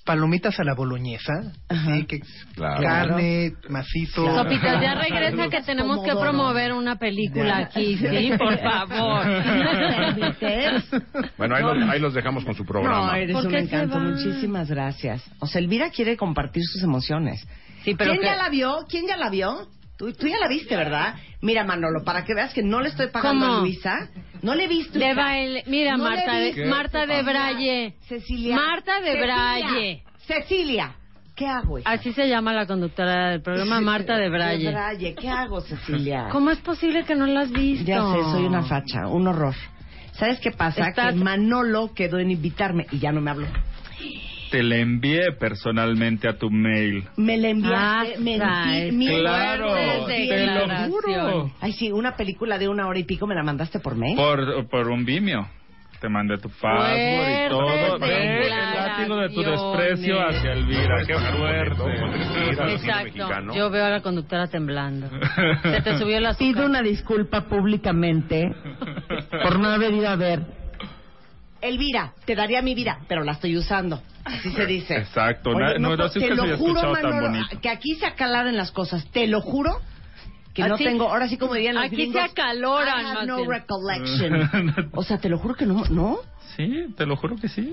palomitas 0.05 0.59
a 0.59 0.65
la 0.65 0.75
boloñesa, 0.75 1.53
Ajá. 1.69 1.95
sí, 1.97 2.05
que 2.07 2.21
Claro. 2.55 2.83
carne, 2.83 3.53
macizo. 3.69 4.25
Claro. 4.25 4.45
Sopitas, 4.45 4.81
ya 4.81 4.95
regresa 4.95 5.49
que 5.51 5.61
tenemos 5.61 6.03
que 6.03 6.13
promover 6.17 6.73
una 6.73 6.97
película 6.97 7.61
Ya. 7.61 7.67
aquí, 7.67 7.99
sí, 7.99 8.31
por 8.39 8.59
favor. 8.59 9.27
Bueno, 11.37 11.57
ahí, 11.57 11.63
los, 11.63 11.89
ahí 11.91 12.01
los 12.01 12.15
dejamos 12.15 12.45
con 12.45 12.55
su 12.55 12.65
programa. 12.65 13.07
No, 13.07 13.15
eres 13.15 13.35
¿Por 13.37 13.47
un 13.47 13.55
encanto. 13.55 13.99
Muchísimas 14.01 14.69
gracias. 14.71 15.23
O 15.41 15.47
sea, 15.47 15.61
Elvira 15.61 15.91
quiere 15.91 16.17
compartir 16.17 16.63
sus 16.65 16.83
emociones. 16.83 17.47
Sí, 17.85 17.95
pero 17.95 18.11
¿Quién 18.13 18.23
que- 18.23 18.27
ya 18.29 18.37
la 18.37 18.49
vio? 18.49 18.77
¿Quién 18.89 19.07
ya 19.07 19.17
la 19.17 19.31
vio? 19.31 19.69
Tú, 19.99 20.13
tú 20.13 20.29
ya 20.29 20.39
la 20.39 20.47
viste, 20.49 20.77
¿verdad? 20.77 21.17
Mira, 21.43 21.65
Manolo, 21.65 22.05
para 22.05 22.25
que 22.25 22.33
veas 22.33 22.55
que 22.55 22.63
no 22.63 22.81
le 22.81 22.89
estoy 22.89 23.09
pagando 23.09 23.45
¿Cómo? 23.47 23.59
a 23.59 23.61
Luisa. 23.63 24.09
No 24.43 24.55
le 24.55 24.65
he 24.65 24.69
visto. 24.69 24.97
De 24.97 25.13
baile. 25.13 25.65
Mira, 25.67 25.97
No 25.97 26.05
Marta, 26.05 26.35
de. 26.39 26.67
Marta 26.67 27.05
de 27.07 27.23
Braille. 27.23 27.95
Cecilia. 28.09 28.55
Marta 28.55 29.01
de 29.01 29.07
Cecilia. 29.13 29.25
Braille. 29.27 30.03
Cecilia. 30.25 30.95
¿Qué 31.35 31.47
hago, 31.47 31.79
hija? 31.81 31.91
Así 31.91 32.13
se 32.13 32.29
llama 32.29 32.53
la 32.53 32.67
conductora 32.67 33.31
del 33.31 33.43
programa, 33.43 33.81
Marta 33.93 34.17
de 34.17 34.29
Braille. 34.29 34.71
Braille. 34.71 35.15
¿Qué 35.17 35.29
hago, 35.29 35.61
Cecilia? 35.63 36.29
¿Cómo 36.31 36.51
es 36.51 36.59
posible 36.61 37.05
que 37.05 37.17
no 37.17 37.27
la 37.27 37.41
has 37.41 37.51
visto? 37.51 37.85
Ya 37.85 38.01
sé, 38.01 38.23
soy 38.31 38.45
una 38.45 38.63
facha, 38.63 39.09
un 39.09 39.27
horror. 39.27 39.55
¿Sabes 40.13 40.39
qué 40.41 40.51
pasa? 40.53 40.89
Estás- 40.89 41.15
Que 41.15 41.21
Manolo 41.21 41.93
quedó 41.95 42.19
en 42.19 42.31
invitarme 42.31 42.87
y 42.93 42.99
ya 42.99 43.11
no 43.13 43.21
me 43.21 43.31
habló. 43.31 43.47
Te 44.51 44.63
le 44.63 44.81
envié 44.81 45.33
personalmente 45.39 46.29
a 46.29 46.39
tu 46.39 46.51
mail. 46.51 47.05
Me 47.17 47.37
la 47.37 47.49
enviaste, 47.51 48.15
Ah, 48.43 48.89
Claro, 49.19 49.75
te 50.07 50.47
lo 50.47 50.89
juro. 50.89 51.53
Ay, 51.61 51.73
sí, 51.73 51.93
una 51.93 52.17
película 52.17 52.59
de 52.59 52.69
una 52.69 52.87
hora 52.89 52.99
y 52.99 53.05
pico 53.05 53.27
me 53.27 53.35
la 53.35 53.43
mandaste 53.43 53.79
por 53.81 53.97
mail. 53.97 54.17
Por, 54.17 54.69
por 54.69 54.89
un 54.89 55.05
Vimeo. 55.05 55.49
Te 56.01 56.09
mandé 56.09 56.39
tu 56.39 56.49
password 56.49 57.47
y 57.47 57.49
todo. 57.49 57.99
Ve 57.99 58.47
el 58.47 58.51
látigo 58.51 59.17
de 59.17 59.29
tu 59.31 59.43
desprecio 59.43 60.21
hacia 60.21 60.53
Elvira. 60.53 61.05
Qué 61.05 61.13
Exacto. 61.13 61.37
fuerte. 61.39 62.73
Exacto. 62.75 63.55
Yo 63.55 63.69
veo 63.69 63.85
a 63.85 63.91
la 63.91 64.01
conductora 64.01 64.47
temblando. 64.47 65.09
Se 65.63 65.83
te 65.83 65.99
subió 65.99 66.21
la 66.21 66.35
Pido 66.35 66.67
una 66.67 66.83
disculpa 66.83 67.47
públicamente 67.49 68.49
por 69.43 69.59
no 69.59 69.69
haber 69.69 69.93
ido 69.93 70.09
a 70.09 70.15
ver. 70.15 70.41
Elvira, 71.61 72.13
te 72.25 72.37
daría 72.37 72.63
mi 72.63 72.77
vida, 72.77 73.01
pero 73.09 73.25
la 73.25 73.33
estoy 73.33 73.57
usando. 73.57 74.01
Así 74.29 74.51
se 74.53 74.67
dice. 74.67 74.97
Exacto. 74.97 75.51
Oye, 75.51 75.59
Na- 75.61 75.79
no, 75.79 75.97
no, 75.97 76.11
te 76.11 76.19
es 76.19 76.25
que 76.25 76.35
lo 76.35 76.45
se 76.47 76.57
juro, 76.57 76.73
escuchado 76.73 76.93
tan 76.95 77.03
Manolo, 77.11 77.29
bonito. 77.29 77.61
que 77.61 77.69
aquí 77.69 77.95
se 77.97 78.07
acalaran 78.07 78.57
las 78.57 78.71
cosas. 78.73 79.07
Te 79.11 79.27
lo 79.27 79.41
juro 79.41 79.81
que 80.55 80.63
no 80.67 80.75
Así- 80.75 80.85
tengo, 80.85 81.09
ahora 81.09 81.29
sí 81.29 81.37
como 81.37 81.55
dirían 81.55 81.77
los 81.77 81.85
Aquí 81.85 81.97
gringos, 81.97 82.15
se 82.15 82.21
acaloran, 82.31 83.01
I 83.01 83.09
have 83.17 83.27
no 83.27 83.37
bien. 83.39 83.51
recollection. 83.51 84.91
O 84.95 85.03
sea, 85.03 85.19
te 85.19 85.29
lo 85.29 85.39
juro 85.39 85.55
que 85.55 85.67
no, 85.67 85.85
¿no? 85.91 86.19
Sí, 86.57 86.87
te 86.97 87.07
lo 87.07 87.17
juro 87.17 87.37
que 87.37 87.49
sí. 87.49 87.73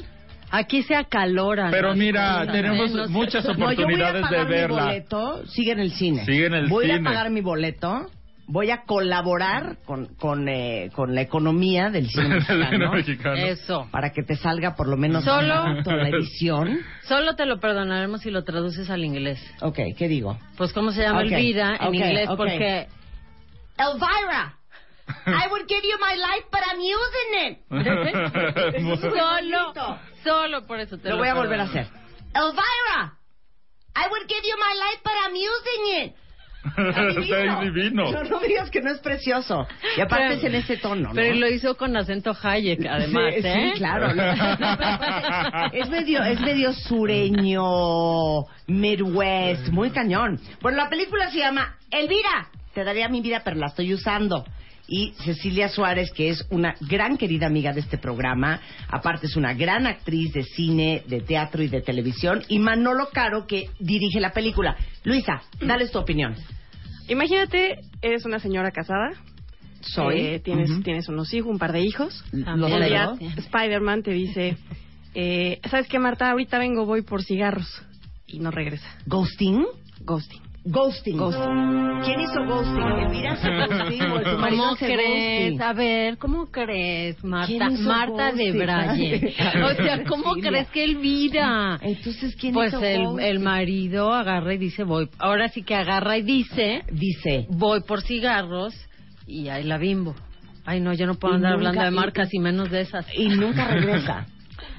Aquí 0.51 0.83
se 0.83 0.95
acaloran. 0.95 1.71
Pero 1.71 1.95
mira, 1.95 2.39
cosas, 2.39 2.51
tenemos 2.53 2.91
¿eh? 2.91 2.93
No 2.93 3.07
muchas 3.09 3.43
No, 3.45 3.51
yo 3.51 3.57
voy 3.57 3.63
a 3.65 3.73
oportunidades 3.73 4.15
de 4.15 4.21
pagar 4.21 4.45
mi 4.45 4.51
verla. 4.53 4.83
boleto, 4.85 5.45
sigue 5.47 5.71
en 5.71 5.79
el 5.79 5.91
cine. 5.91 6.23
Sigue 6.25 6.45
en 6.45 6.53
el 6.53 6.67
voy 6.67 6.85
cine. 6.85 6.99
a 6.99 7.03
pagar 7.03 7.29
mi 7.31 7.41
boleto, 7.41 8.09
voy 8.47 8.69
a 8.71 8.83
colaborar 8.83 9.77
con, 9.85 10.15
con, 10.15 10.47
eh, 10.47 10.91
con 10.95 11.15
la 11.15 11.21
economía 11.21 11.89
del 11.89 12.07
cine 12.09 12.27
mexicano. 12.47 12.91
mexicano. 12.91 13.35
Eso. 13.35 13.87
Para 13.91 14.11
que 14.11 14.23
te 14.23 14.35
salga 14.35 14.75
por 14.75 14.87
lo 14.87 14.97
menos 14.97 15.23
Solo- 15.23 15.81
la 15.83 16.09
edición. 16.09 16.79
Solo 17.07 17.35
te 17.35 17.45
lo 17.45 17.59
perdonaremos 17.59 18.21
si 18.21 18.31
lo 18.31 18.43
traduces 18.43 18.89
al 18.89 19.03
inglés. 19.03 19.39
Ok, 19.61 19.79
¿qué 19.97 20.07
digo? 20.07 20.37
Pues, 20.57 20.73
¿cómo 20.73 20.91
se 20.91 21.01
llama 21.01 21.21
Ok, 21.21 21.31
Elvira 21.31 21.75
en 21.77 21.87
ok, 21.87 21.93
inglés? 21.95 22.29
Porque 22.37 22.87
Elvira, 23.77 24.57
I 25.27 25.49
would 25.51 25.67
give 25.67 25.81
you 25.83 25.97
my 25.99 26.15
life, 26.15 26.45
but 26.51 26.61
I'm 26.71 26.79
using 26.79 27.31
it. 27.51 27.59
Solo, 29.01 29.73
solo 30.23 30.65
por 30.65 30.79
eso 30.79 30.97
te 30.97 31.09
Lo 31.09 31.15
lo 31.15 31.21
voy 31.21 31.27
a 31.29 31.33
volver 31.35 31.59
a 31.59 31.63
hacer. 31.63 31.87
Elvira, 32.33 33.17
I 33.95 34.09
would 34.09 34.27
give 34.27 34.41
you 34.43 34.55
my 34.57 34.73
life, 34.75 35.01
but 35.03 35.13
I'm 35.25 35.35
using 35.35 36.03
it. 36.05 36.15
Está 36.77 37.61
divino. 37.61 38.11
No, 38.29 38.39
digas 38.39 38.69
que 38.69 38.81
no 38.81 38.91
es 38.91 38.99
precioso. 38.99 39.67
Y 39.97 40.01
aparte 40.01 40.25
Pero- 40.27 40.37
es 40.39 40.43
en 40.43 40.55
ese 40.55 40.77
tono, 40.77 41.09
¿no? 41.09 41.13
Pero 41.13 41.35
lo 41.35 41.47
hizo 41.47 41.75
con 41.77 41.95
acento 41.95 42.35
Hayek, 42.41 42.85
además, 42.85 43.33
sí, 43.35 43.41
¿eh? 43.47 43.71
sí, 43.73 43.77
claro. 43.79 44.13
No, 44.13 44.23
es 45.73 45.89
medio, 45.89 46.23
es 46.23 46.39
medio 46.41 46.73
sureño, 46.73 48.43
Midwest, 48.67 49.69
muy 49.69 49.91
cañón. 49.91 50.39
Bueno, 50.61 50.77
la 50.77 50.89
película 50.89 51.29
se 51.31 51.39
llama 51.39 51.75
Elvira. 51.91 52.49
Te 52.73 52.83
daría 52.83 53.07
mi 53.07 53.21
vida, 53.21 53.41
pero 53.43 53.55
la 53.57 53.67
estoy 53.67 53.93
usando. 53.93 54.43
Y 54.87 55.13
Cecilia 55.23 55.67
Suárez, 55.69 56.11
que 56.11 56.29
es 56.29 56.45
una 56.51 56.75
gran 56.81 57.17
querida 57.17 57.47
amiga 57.47 57.73
de 57.73 57.79
este 57.79 57.97
programa, 57.97 58.61
aparte 58.87 59.25
es 59.25 59.35
una 59.35 59.53
gran 59.53 59.87
actriz 59.87 60.31
de 60.33 60.43
cine, 60.43 61.03
de 61.07 61.21
teatro 61.21 61.63
y 61.63 61.67
de 61.67 61.81
televisión, 61.81 62.43
y 62.47 62.59
Manolo 62.59 63.09
Caro, 63.11 63.47
que 63.47 63.69
dirige 63.79 64.19
la 64.19 64.31
película. 64.31 64.75
Luisa, 65.03 65.41
dale 65.59 65.87
tu 65.87 65.97
opinión. 65.97 66.35
Imagínate, 67.07 67.79
eres 68.01 68.25
una 68.25 68.39
señora 68.39 68.71
casada. 68.71 69.11
Soy. 69.81 70.19
eh, 70.19 70.39
tienes, 70.39 70.69
tienes 70.83 71.07
unos 71.09 71.33
hijos, 71.33 71.51
un 71.51 71.59
par 71.59 71.71
de 71.71 71.81
hijos. 71.81 72.23
Los. 72.31 72.71
Spider-Man 73.37 74.03
te 74.03 74.11
dice, 74.11 74.57
eh, 75.13 75.59
¿sabes 75.69 75.87
qué, 75.87 75.99
Marta? 75.99 76.31
Ahorita 76.31 76.57
vengo, 76.59 76.85
voy 76.85 77.03
por 77.03 77.23
cigarros. 77.23 77.81
Y 78.27 78.39
no 78.39 78.49
regresa. 78.51 78.87
¿Ghosting? 79.05 79.65
Ghosting. 80.01 80.41
Ghosting. 80.67 81.17
¿Quién 81.17 82.19
hizo 82.21 82.43
ghosting? 82.47 82.81
¿Elvira 82.81 83.33
hace 83.33 83.49
ghosting 83.55 84.01
o 84.01 84.19
tu 84.21 84.37
marido 84.39 84.63
¿Cómo 84.63 84.73
hace 84.73 84.85
crees? 84.87 85.51
ghosting? 85.51 85.61
A 85.61 85.73
ver, 85.73 86.17
¿cómo 86.17 86.45
crees, 86.47 87.23
Marta? 87.23 87.47
¿Quién 87.47 87.71
hizo 87.71 87.83
Marta 87.83 88.31
de 88.31 88.45
ghosting? 88.51 88.57
Braille. 88.65 89.35
O 89.63 89.73
sea, 89.83 90.03
¿cómo 90.05 90.33
crees 90.33 90.67
que 90.69 90.83
Elvira? 90.83 91.79
Entonces, 91.81 92.35
¿quién 92.35 92.53
Pues 92.53 92.73
hizo 92.73 92.83
el, 92.83 93.03
ghosting? 93.03 93.25
el 93.25 93.39
marido 93.39 94.11
agarra 94.13 94.53
y 94.53 94.57
dice, 94.57 94.83
voy. 94.83 95.07
Ahora 95.19 95.49
sí 95.49 95.61
que 95.63 95.75
agarra 95.75 96.17
y 96.17 96.23
dice, 96.23 96.81
Dice. 96.91 97.45
voy 97.49 97.81
por 97.81 98.01
cigarros 98.01 98.73
y 99.27 99.49
ahí 99.49 99.63
la 99.63 99.77
bimbo. 99.77 100.15
Ay, 100.65 100.79
no, 100.81 100.93
yo 100.93 101.05
no 101.05 101.13
puedo 101.13 101.35
Y 101.35 101.37
andar 101.37 101.51
nunca- 101.51 101.67
hablando 101.69 101.81
de 101.83 101.91
y- 101.91 101.99
marcas 101.99 102.33
y 102.33 102.39
menos 102.39 102.71
de 102.71 102.81
esas. 102.81 103.05
Y 103.15 103.27
nunca 103.29 103.67
regresa. 103.67 104.25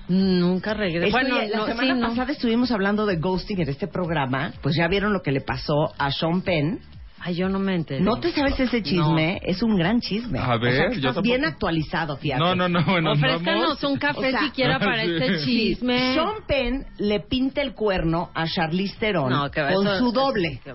Nunca 0.08 0.74
regresa. 0.74 1.06
Esto 1.06 1.18
Bueno, 1.18 1.38
la 1.48 1.56
no, 1.58 1.66
semana 1.66 1.94
sí, 1.94 2.00
no. 2.00 2.08
pasada 2.08 2.32
estuvimos 2.32 2.70
hablando 2.70 3.06
de 3.06 3.16
ghosting 3.16 3.60
en 3.60 3.68
este 3.68 3.86
programa. 3.88 4.52
Pues 4.62 4.76
ya 4.76 4.86
vieron 4.88 5.12
lo 5.12 5.20
que 5.22 5.32
le 5.32 5.40
pasó 5.40 5.92
a 5.98 6.10
Sean 6.12 6.42
Penn. 6.42 6.78
Ay, 7.18 7.34
yo 7.34 7.48
no 7.48 7.58
me 7.58 7.74
enteré. 7.74 8.00
¿No 8.02 8.20
te 8.20 8.30
sabes 8.30 8.60
ese 8.60 8.82
chisme? 8.82 9.40
Es 9.42 9.60
un 9.62 9.76
gran 9.76 9.98
chisme. 10.00 10.38
A 10.38 10.58
ver, 10.58 10.72
O 10.88 10.92
sea, 10.92 11.00
yo 11.00 11.08
estás 11.08 11.22
bien 11.24 11.44
actualizado, 11.44 12.16
fíjate. 12.18 12.38
No, 12.40 12.54
no, 12.54 12.68
no, 12.68 12.84
bueno, 12.84 13.12
Ofrézcanos 13.12 13.82
un 13.82 13.96
café 13.98 14.28
O 14.28 14.30
sea, 14.30 14.40
siquiera 14.42 14.78
para 14.78 15.02
sí. 15.04 15.10
este 15.18 15.44
chisme. 15.44 16.14
Sean 16.14 16.34
Penn 16.46 16.86
le 16.98 17.20
pinta 17.20 17.62
el 17.62 17.74
cuerno 17.74 18.30
a 18.32 18.46
Charlize 18.46 18.96
Theron 19.00 19.30
No, 19.30 19.50
que 19.50 19.60
va, 19.60 19.72
con 19.72 19.86
eso- 19.88 19.98
su 19.98 20.12
doble. 20.12 20.60
Qué. 20.62 20.72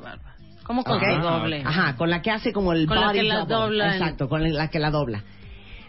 ¿Cómo 0.64 0.84
con 0.84 0.98
¿ok? 0.98 1.04
su 1.16 1.22
doble? 1.22 1.64
Ajá, 1.66 1.96
con 1.96 2.10
la 2.10 2.22
que 2.22 2.32
hace 2.32 2.52
como 2.52 2.74
el 2.74 2.86
Con 2.86 3.00
la 3.00 3.14
que 3.14 3.24
la 3.24 3.40
double. 3.46 3.56
dobla 3.56 3.86
en- 3.96 4.02
Exacto, 4.02 4.28
con 4.28 4.54
la 4.54 4.68
que 4.70 4.80
la 4.80 4.90
dobla. 4.92 5.24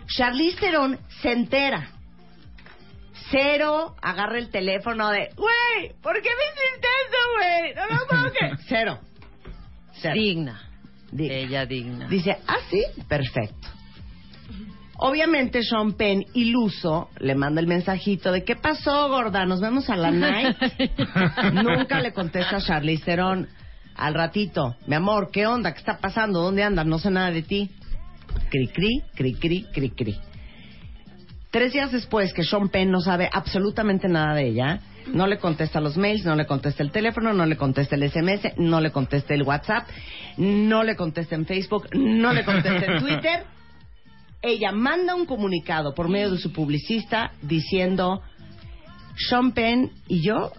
Charlize 0.06 0.60
Theron 0.60 0.98
se 1.22 1.32
entera. 1.32 1.88
Cero 3.32 3.96
agarra 4.00 4.38
el 4.38 4.50
teléfono 4.50 5.08
de, 5.10 5.30
güey, 5.36 5.92
¿por 6.00 6.14
qué 6.22 6.28
me 6.28 6.44
hiciste 6.52 6.88
eso, 7.08 7.18
güey? 7.36 7.74
No 7.74 7.86
lo 7.96 8.06
puedo 8.06 8.32
creer". 8.32 8.56
Cero. 8.68 8.98
Cero. 9.94 10.14
Digna. 10.14 10.68
Di- 11.10 11.30
Ella 11.30 11.66
digna. 11.66 12.06
Dice, 12.08 12.38
ah, 12.46 12.58
sí, 12.70 12.84
perfecto. 13.08 13.68
Obviamente 14.98 15.62
Sean 15.64 15.94
Penn, 15.94 16.24
iluso, 16.34 17.08
le 17.18 17.34
manda 17.34 17.60
el 17.60 17.66
mensajito 17.66 18.30
de 18.30 18.44
¿qué 18.44 18.54
pasó, 18.54 19.08
gorda? 19.08 19.44
Nos 19.46 19.60
vemos 19.60 19.90
a 19.90 19.96
la 19.96 20.10
night. 20.12 20.56
Nunca 21.54 22.00
le 22.00 22.12
contesta 22.12 22.58
a 22.58 22.60
Charlize 22.60 23.04
Theron. 23.04 23.48
Al 23.96 24.14
ratito, 24.14 24.76
mi 24.86 24.94
amor, 24.94 25.30
¿qué 25.32 25.46
onda? 25.46 25.72
¿Qué 25.72 25.78
está 25.80 25.98
pasando? 25.98 26.40
¿Dónde 26.40 26.62
andas? 26.62 26.86
No 26.86 26.98
sé 26.98 27.10
nada 27.10 27.30
de 27.30 27.42
ti. 27.42 27.70
Cri, 28.48 28.68
cri, 28.68 29.02
cri, 29.14 29.34
cri, 29.34 29.64
cri, 29.72 29.90
cri. 29.90 30.18
Tres 31.52 31.74
días 31.74 31.92
después 31.92 32.32
que 32.32 32.44
Sean 32.44 32.70
Penn 32.70 32.90
no 32.90 33.00
sabe 33.00 33.28
absolutamente 33.30 34.08
nada 34.08 34.34
de 34.34 34.46
ella, 34.48 34.80
no 35.12 35.26
le 35.26 35.36
contesta 35.36 35.82
los 35.82 35.98
mails, 35.98 36.24
no 36.24 36.34
le 36.34 36.46
contesta 36.46 36.82
el 36.82 36.90
teléfono, 36.90 37.34
no 37.34 37.44
le 37.44 37.58
contesta 37.58 37.94
el 37.94 38.10
SMS, 38.10 38.56
no 38.56 38.80
le 38.80 38.90
contesta 38.90 39.34
el 39.34 39.42
WhatsApp, 39.42 39.86
no 40.38 40.82
le 40.82 40.96
contesta 40.96 41.34
en 41.34 41.44
Facebook, 41.44 41.88
no 41.94 42.32
le 42.32 42.46
contesta 42.46 42.86
en 42.86 43.00
Twitter. 43.04 43.44
Ella 44.40 44.72
manda 44.72 45.14
un 45.14 45.26
comunicado 45.26 45.94
por 45.94 46.08
medio 46.08 46.30
de 46.30 46.38
su 46.38 46.54
publicista 46.54 47.32
diciendo, 47.42 48.22
Sean 49.28 49.52
Penn 49.52 49.90
y 50.08 50.22
yo 50.22 50.52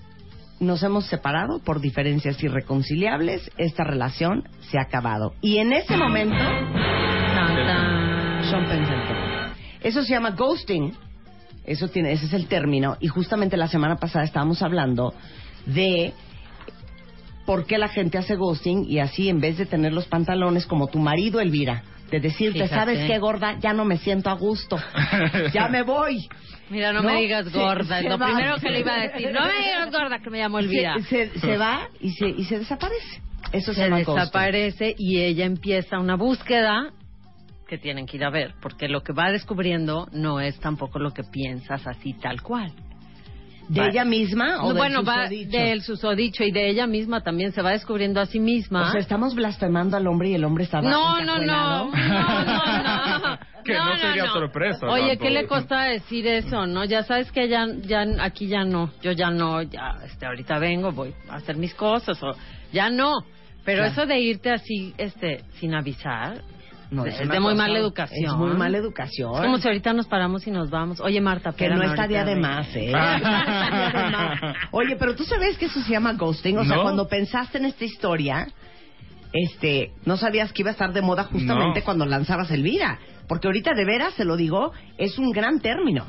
nos 0.60 0.84
hemos 0.84 1.08
separado 1.08 1.58
por 1.66 1.82
diferencias 1.82 2.42
irreconciliables, 2.44 3.50
esta 3.58 3.84
relación 3.84 4.48
se 4.70 4.78
ha 4.78 4.84
acabado. 4.84 5.34
Y 5.42 5.58
en 5.58 5.74
ese 5.74 5.98
momento. 5.98 6.38
Sean 8.48 8.68
Penn 8.68 8.86
se 8.86 8.94
enteró. 8.94 9.33
Eso 9.84 10.04
se 10.04 10.14
llama 10.14 10.32
ghosting. 10.32 10.94
Eso 11.66 11.88
tiene, 11.88 12.12
ese 12.12 12.26
es 12.26 12.34
el 12.34 12.48
término. 12.48 12.98
Y 13.00 13.08
justamente 13.08 13.56
la 13.58 13.68
semana 13.68 13.96
pasada 13.98 14.26
estábamos 14.26 14.62
hablando 14.62 15.14
de 15.66 16.14
por 17.46 17.66
qué 17.66 17.78
la 17.78 17.88
gente 17.90 18.18
hace 18.18 18.36
ghosting 18.36 18.86
y 18.90 19.00
así 19.00 19.30
en 19.30 19.40
vez 19.40 19.58
de 19.58 19.66
tener 19.66 19.94
los 19.94 20.06
pantalones 20.08 20.66
como 20.66 20.88
tu 20.88 21.00
marido, 21.00 21.40
Elvira, 21.40 21.84
de 22.10 22.20
decirte, 22.20 22.64
Fíjate. 22.64 22.76
¿sabes 22.76 23.00
qué, 23.10 23.18
gorda? 23.20 23.58
Ya 23.60 23.74
no 23.74 23.86
me 23.86 23.98
siento 23.98 24.30
a 24.30 24.34
gusto. 24.34 24.78
ya 25.54 25.68
me 25.68 25.84
voy. 25.84 26.28
Mira, 26.70 26.92
no, 26.94 27.02
No, 27.02 27.12
me 27.14 27.22
digas 27.22 27.52
gorda. 27.52 28.02
se 28.02 28.08
lo 28.10 28.18
va. 28.18 28.28
primero 28.28 28.56
que 28.58 28.70
le 28.70 28.80
iba 28.80 28.96
a 28.96 29.02
decir. 29.08 29.32
No 29.32 29.42
me 29.46 29.54
digas 29.58 29.92
gorda, 29.92 30.20
que 30.20 30.30
me 30.30 30.40
llamo 30.40 30.60
Elvira. 30.60 30.96
Se, 31.10 31.30
se, 31.30 31.40
se 31.40 31.58
va 31.58 31.88
y 32.00 32.12
se, 32.12 32.28
y 32.30 32.44
se 32.46 32.60
desaparece. 32.60 33.22
Eso 33.52 33.74
se, 33.74 33.80
se 33.80 33.84
llama 33.86 33.98
ghosting. 34.00 34.16
desaparece 34.16 34.96
y 34.98 35.20
ella 35.22 35.46
empieza 35.46 36.00
una 36.00 36.16
búsqueda 36.16 36.92
que 37.68 37.78
tienen 37.78 38.06
que 38.06 38.18
ir 38.18 38.26
a 38.26 38.30
ver, 38.30 38.54
porque 38.62 38.88
lo 38.88 39.02
que 39.02 39.14
va 39.14 39.32
descubriendo 39.32 40.08
no 40.12 40.40
es 40.40 40.60
tampoco 40.60 41.00
lo 41.00 41.12
que 41.12 41.24
piensas 41.24 41.86
así 41.88 42.14
tal 42.14 42.42
cual. 42.42 42.72
¿De 43.70 43.80
Va- 43.80 43.88
ella 43.88 44.04
misma 44.04 44.58
o 44.58 44.64
No, 44.64 44.68
del 44.70 44.78
bueno, 44.78 45.04
va 45.06 45.24
susodicho? 45.24 45.58
del 45.58 45.82
susodicho 45.82 46.44
y 46.44 46.52
de 46.52 46.70
ella 46.70 46.86
misma 46.86 47.22
también 47.22 47.54
se 47.54 47.62
va 47.62 47.72
descubriendo 47.72 48.20
a 48.20 48.26
sí 48.26 48.40
misma. 48.42 48.90
O 48.90 48.92
sea, 48.92 49.00
estamos 49.00 49.34
blasfemando 49.36 49.96
al 49.96 50.06
hombre 50.08 50.30
y 50.30 50.34
el 50.36 50.44
hombre 50.44 50.66
estaba 50.66 50.90
no, 50.90 51.22
no, 51.22 51.38
no, 51.38 51.46
no, 51.46 51.92
no, 51.96 53.20
no. 53.20 53.40
Que 53.64 53.74
no 53.74 53.96
sería 53.96 54.26
sorpresa, 54.28 54.86
Oye, 54.88 55.16
¿no? 55.16 55.22
¿qué 55.22 55.30
le 55.30 55.48
cuesta 55.48 55.84
decir 55.86 56.28
eso, 56.28 56.68
no? 56.68 56.84
Ya 56.84 57.04
sabes 57.04 57.32
que 57.32 57.48
ya, 57.48 57.66
ya 57.84 58.06
aquí 58.20 58.48
ya 58.48 58.66
no, 58.66 58.92
yo 59.02 59.14
ya 59.14 59.30
no, 59.30 59.62
ya, 59.62 59.96
este, 60.06 60.26
ahorita 60.26 60.60
vengo, 60.60 60.92
voy 60.92 61.14
a 61.30 61.36
hacer 61.36 61.56
mis 61.56 61.74
cosas 61.74 62.22
o 62.22 62.32
ya 62.74 62.90
no. 62.90 63.14
Pero 63.64 63.78
Claro. 63.84 63.92
eso 63.94 64.06
de 64.06 64.20
irte 64.20 64.52
así, 64.52 64.94
este, 64.98 65.46
sin 65.54 65.74
avisar, 65.74 66.42
No, 66.94 67.06
es, 67.06 67.20
una 67.20 67.34
de 67.34 67.40
muy 67.40 67.56
mala 67.56 67.80
educación. 67.80 68.26
Es 68.26 68.34
muy 68.34 68.52
mala 68.56 68.78
educación. 68.78 69.34
Es 69.36 69.42
como 69.42 69.58
si 69.58 69.68
ahorita 69.68 69.94
nos 69.94 70.08
paramos 70.08 70.46
y 70.46 70.52
nos 70.52 70.70
vamos. 70.70 71.00
Oye, 71.02 71.20
Marta, 71.22 71.52
Que 71.54 71.68
no 71.70 71.82
estaría 71.82 72.22
ahorita 72.22 72.36
de 72.36 72.42
más, 72.42 72.68
¿eh? 72.76 72.92
No 72.92 73.16
estaría 73.16 73.90
de 73.90 74.12
más. 74.12 74.56
Oye, 74.72 74.96
pero 74.98 75.16
tú 75.16 75.24
sabes 75.24 75.58
que 75.58 75.66
eso 75.66 75.82
se 75.82 75.92
llama 75.92 76.14
ghosting. 76.14 76.58
O 76.60 76.66
sea, 76.66 76.78
No. 76.78 76.84
cuando 76.84 77.08
pensaste 77.08 77.58
en 77.58 77.66
esta 77.66 77.84
historia, 77.84 78.48
este, 79.34 79.92
no 80.06 80.18
sabías 80.18 80.54
que 80.54 80.62
iba 80.62 80.70
a 80.70 80.74
estar 80.74 80.94
de 80.94 81.02
moda 81.02 81.24
justamente 81.24 81.80
No. 81.80 81.86
cuando 81.86 82.06
lanzabas 82.06 82.52
Elvira. 82.52 83.00
Porque 83.28 83.48
ahorita, 83.48 83.74
de 83.74 83.86
veras, 83.86 84.14
se 84.14 84.26
lo 84.26 84.36
digo, 84.38 84.72
es 84.98 85.18
un 85.18 85.32
gran 85.32 85.60
término. 85.60 86.06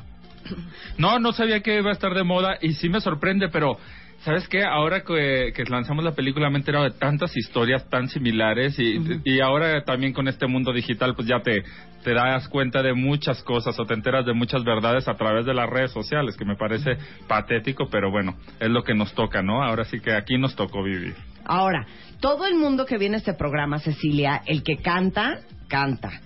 No, 0.98 1.18
no 1.18 1.32
sabía 1.32 1.60
que 1.60 1.78
iba 1.78 1.88
a 1.90 1.94
estar 1.94 2.12
de 2.12 2.22
moda 2.24 2.58
y 2.60 2.74
sí 2.74 2.90
me 2.90 3.00
sorprende, 3.00 3.48
pero 3.48 3.78
¿sabes 4.24 4.48
qué? 4.48 4.64
Ahora 4.64 5.02
que, 5.02 5.52
que 5.54 5.64
lanzamos 5.64 6.02
la 6.02 6.12
película 6.12 6.48
me 6.48 6.56
he 6.56 6.60
enterado 6.60 6.84
de 6.84 6.92
tantas 6.92 7.36
historias 7.36 7.88
tan 7.90 8.08
similares 8.08 8.78
y, 8.78 8.98
y 9.24 9.40
ahora 9.40 9.84
también 9.84 10.12
con 10.12 10.28
este 10.28 10.46
mundo 10.46 10.72
digital 10.72 11.14
pues 11.14 11.28
ya 11.28 11.40
te, 11.40 11.62
te 12.02 12.14
das 12.14 12.48
cuenta 12.48 12.82
de 12.82 12.94
muchas 12.94 13.42
cosas 13.42 13.78
o 13.78 13.84
te 13.84 13.94
enteras 13.94 14.24
de 14.24 14.32
muchas 14.32 14.64
verdades 14.64 15.08
a 15.08 15.14
través 15.14 15.44
de 15.44 15.54
las 15.54 15.68
redes 15.68 15.90
sociales, 15.92 16.36
que 16.36 16.44
me 16.44 16.56
parece 16.56 16.96
patético, 17.28 17.88
pero 17.90 18.10
bueno, 18.10 18.36
es 18.60 18.70
lo 18.70 18.82
que 18.82 18.94
nos 18.94 19.14
toca, 19.14 19.42
¿no? 19.42 19.62
Ahora 19.62 19.84
sí 19.84 20.00
que 20.00 20.12
aquí 20.12 20.38
nos 20.38 20.56
tocó 20.56 20.82
vivir. 20.82 21.14
Ahora, 21.44 21.86
todo 22.20 22.46
el 22.46 22.54
mundo 22.54 22.86
que 22.86 22.96
viene 22.96 23.16
a 23.16 23.18
este 23.18 23.34
programa, 23.34 23.78
Cecilia, 23.78 24.42
el 24.46 24.62
que 24.62 24.78
canta, 24.78 25.40
canta. 25.68 26.20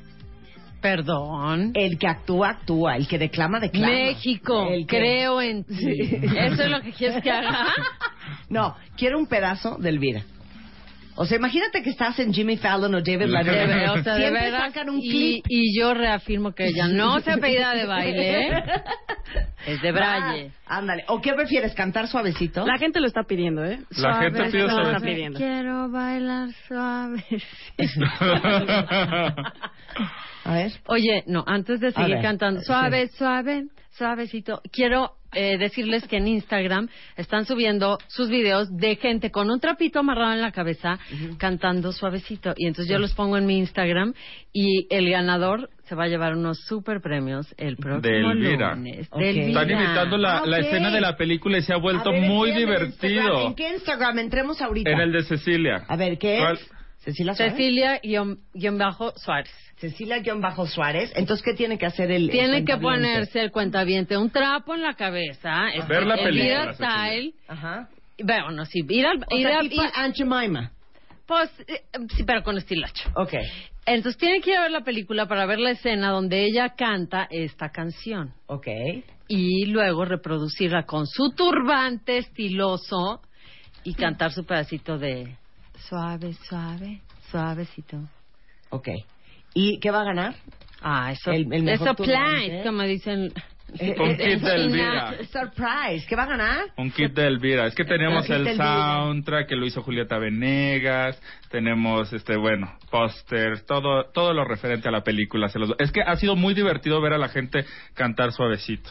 Perdón. 0.81 1.73
El 1.75 1.99
que 1.99 2.07
actúa, 2.07 2.51
actúa. 2.51 2.97
El 2.97 3.09
que 3.09 3.19
declama, 3.19 3.59
declama. 3.61 3.93
México, 3.93 4.69
El 4.71 4.87
que- 4.87 4.97
creo 4.99 5.41
en 5.43 5.65
ti. 5.65 5.75
Sí. 5.75 6.21
¿Eso 6.37 6.63
es 6.63 6.71
lo 6.71 6.81
que 6.83 6.93
quieres 6.93 7.23
que 7.23 7.31
haga? 7.31 7.67
No, 8.51 8.77
quiero 8.97 9.19
un 9.19 9.27
pedazo 9.27 9.77
de 9.79 9.89
Elvira. 9.89 10.23
O 11.17 11.25
sea, 11.25 11.37
imagínate 11.37 11.83
que 11.83 11.91
estás 11.91 12.19
en 12.21 12.33
Jimmy 12.33 12.57
Fallon 12.59 12.95
o 12.95 12.99
David 12.99 13.19
De 13.21 13.27
Letterman. 13.27 13.89
o 13.99 14.03
sea, 14.05 14.15
de 14.15 14.21
Siempre 14.21 14.43
veras, 14.45 14.63
sacan 14.73 14.89
un 14.91 15.01
clip. 15.01 15.45
y 15.49 15.77
yo 15.79 15.93
reafirmo 15.95 16.53
que 16.53 16.67
ella 16.67 16.87
no 16.89 17.19
se 17.21 17.33
apellida 17.33 17.75
de 17.75 17.87
baile, 17.87 18.49
es 19.67 19.83
de 19.83 19.93
Braille. 19.93 20.53
Ah, 20.67 20.77
ándale. 20.79 21.05
¿O 21.09 21.21
qué 21.21 21.33
prefieres, 21.35 21.75
cantar 21.75 22.07
suavecito? 22.07 22.65
La 22.67 22.79
gente 22.79 23.01
lo 23.01 23.07
está 23.09 23.23
pidiendo, 23.25 23.65
¿eh? 23.65 23.81
La 23.97 24.21
gente 24.21 24.45
pide 24.45 24.61
suavecito. 24.69 24.91
está 24.93 25.01
pidiendo. 25.05 25.39
Quiero 25.39 25.91
bailar 25.91 26.49
suave. 26.69 27.25
A 30.49 30.55
ver. 30.55 30.73
Oye, 30.87 31.25
no, 31.27 31.45
antes 31.47 31.79
de 31.79 31.93
seguir 31.93 32.23
cantando, 32.23 32.61
sí. 32.61 32.67
suave, 32.67 33.09
suave, 33.09 33.67
suavecito, 33.91 34.63
quiero 34.73 35.13
eh, 35.35 35.59
decirles 35.59 36.09
que 36.09 36.17
en 36.17 36.27
Instagram 36.27 36.89
están 37.19 37.45
subiendo 37.45 37.99
sus 38.07 38.31
videos 38.31 38.75
de 38.75 38.97
gente 38.97 39.31
con 39.31 39.51
un 39.51 39.61
trapito 39.61 39.99
amarrado 39.99 40.33
en 40.33 40.41
la 40.41 40.53
cabeza 40.53 40.99
cantando 41.37 41.93
suavecito. 41.93 42.55
Y 42.57 42.67
entonces 42.67 42.91
yo 42.91 42.99
los 42.99 43.13
pongo 43.13 43.37
en 43.37 43.45
mi 43.45 43.59
Instagram 43.59 44.15
y 44.51 44.87
el 44.89 45.11
ganador 45.11 45.69
se 45.85 45.95
va 45.95 46.05
a 46.05 46.09
llevar 46.09 46.35
unos 46.35 46.65
super 46.65 47.03
premios 47.03 47.55
el 47.59 47.77
próximo 47.77 48.33
lunes. 48.33 49.11
De 49.13 49.29
Elvira. 49.29 49.61
Están 49.61 49.71
imitando 49.71 50.17
la, 50.17 50.59
escena 50.61 50.91
de 50.91 51.03
la 51.03 51.15
película 51.19 51.59
y 51.59 51.63
se 51.63 51.75
ha 51.75 51.79
vuelto 51.79 52.09
A 52.09 52.13
ver, 52.13 52.23
muy 52.23 52.53
divertido. 52.53 53.49
¿En 53.49 53.55
qué 53.55 53.69
Instagram? 53.75 54.19
Entremos 54.19 54.63
ahorita. 54.63 54.91
En 54.91 54.99
el 54.99 55.13
de 55.13 55.25
Cecilia. 55.25 55.85
A 55.89 55.97
ver, 55.97 56.17
¿qué 56.17 56.39
es? 56.39 56.71
Cecilia 57.01 57.35
Suárez. 57.35 57.53
Cecilia 57.53 58.01
guion, 58.03 58.39
guion 58.55 58.79
bajo 58.79 59.13
Suárez. 59.17 59.68
Cecilia-Suárez. 59.81 61.13
Entonces, 61.15 61.45
¿qué 61.45 61.55
tiene 61.55 61.79
que 61.79 61.87
hacer 61.87 62.11
el 62.11 62.25
el 62.25 62.31
Tiene 62.31 62.65
que 62.65 62.73
cuentaviente? 62.73 63.09
ponerse 63.09 63.41
el 63.41 63.51
cuentaviente 63.51 64.17
un 64.17 64.31
trapo 64.31 64.75
en 64.75 64.83
la 64.83 64.95
cabeza. 64.95 65.69
este, 65.75 65.87
Ver 65.89 66.07
la 66.07 66.17
película, 66.17 66.73
Cecilia. 66.73 66.91
Style. 66.93 67.35
Ajá. 67.49 67.89
Bueno, 68.23 68.65
sí, 68.65 68.81
ir 68.89 69.07
al... 69.07 69.25
O 69.31 69.37
ir 69.37 69.47
sea, 69.47 69.59
a- 69.59 69.63
ir- 69.63 69.93
Aunt 69.95 70.17
Jemima. 70.17 70.73
pues, 71.27 71.51
eh, 71.69 71.83
sí, 72.17 72.25
pero 72.25 72.43
con 72.43 72.57
estilacho. 72.59 73.09
Ok. 73.17 73.35
Entonces 73.87 74.19
tiene 74.19 74.41
que 74.41 74.51
ir 74.51 74.57
a 74.57 74.63
ver 74.63 74.71
la 74.73 74.83
película 74.83 75.27
para 75.27 75.47
ver 75.47 75.61
la 75.61 75.71
escena 75.71 76.11
donde 76.11 76.45
ella 76.45 76.71
canta 76.77 77.27
esta 77.31 77.71
canción. 77.71 78.35
Ok. 78.47 78.67
Y 79.29 79.67
luego 79.67 80.05
reproducirla 80.05 80.85
con 80.85 81.07
su 81.07 81.31
turbante 81.31 82.19
estiloso 82.19 83.23
y 83.85 83.95
cantar 83.95 84.33
su 84.33 84.45
pedacito 84.45 84.99
de 84.99 85.37
suave, 85.89 86.35
suave, 86.49 87.01
suavecito. 87.31 87.99
Ok. 88.71 88.89
¿Y 89.55 89.79
qué 89.81 89.91
va 89.91 90.03
a 90.03 90.05
ganar? 90.05 90.35
Ah, 90.81 91.13
eso, 91.13 91.31
El- 91.33 91.53
el 91.53 91.63
mejor 91.65 91.89
eso 91.89 91.97
turbante. 91.97 92.49
plan, 92.49 92.63
como 92.65 92.83
dicen. 92.85 93.33
Eh, 93.79 93.95
Un 93.99 94.11
eh, 94.13 94.17
kit 94.17 94.41
de 94.41 94.51
eh, 94.51 94.55
Elvira. 94.55 95.15
Surprise. 95.31 96.07
¿Qué 96.09 96.17
va 96.17 96.23
a 96.23 96.27
ganar? 96.27 96.65
Un 96.79 96.91
kit 96.91 97.13
de 97.13 97.27
Elvira. 97.27 97.67
Es 97.67 97.75
que 97.75 97.85
tenemos 97.85 98.29
el 98.31 98.57
soundtrack 98.57 99.47
que 99.49 99.57
lo 99.57 99.67
hizo 99.67 99.83
Julieta 99.83 100.17
Venegas, 100.19 101.21
tenemos 101.51 102.11
este 102.15 102.37
bueno, 102.39 102.73
póster, 102.91 103.61
todo 103.67 104.05
todo 104.15 104.33
lo 104.33 104.45
referente 104.47 104.89
a 104.89 104.91
la 104.91 105.03
película. 105.03 105.49
Se 105.51 105.59
los- 105.59 105.75
Es 105.79 105.93
que 105.93 106.01
ha 106.01 106.17
sido 106.17 106.35
muy 106.35 106.55
divertido 106.55 106.99
ver 107.03 107.13
a 107.13 107.19
la 107.19 107.29
gente 107.29 107.67
cantar 107.93 108.33
suavecito. 108.33 108.91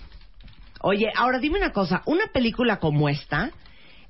Oye, 0.81 1.07
ahora 1.15 1.39
dime 1.39 1.57
una 1.57 1.71
cosa. 1.71 2.03
Una 2.05 2.27
película 2.27 2.77
como 2.77 3.09
esta, 3.09 3.49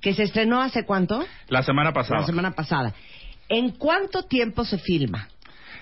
que 0.02 0.14
se 0.14 0.24
estrenó 0.24 0.62
hace 0.62 0.84
cuánto? 0.86 1.26
La 1.48 1.64
semana 1.64 1.94
pasada. 1.94 2.20
La 2.22 2.26
semana 2.26 2.52
pasada. 2.52 2.94
¿En 3.48 3.70
cuánto 3.70 4.24
tiempo 4.24 4.66
se 4.66 4.78
filma? 4.80 5.30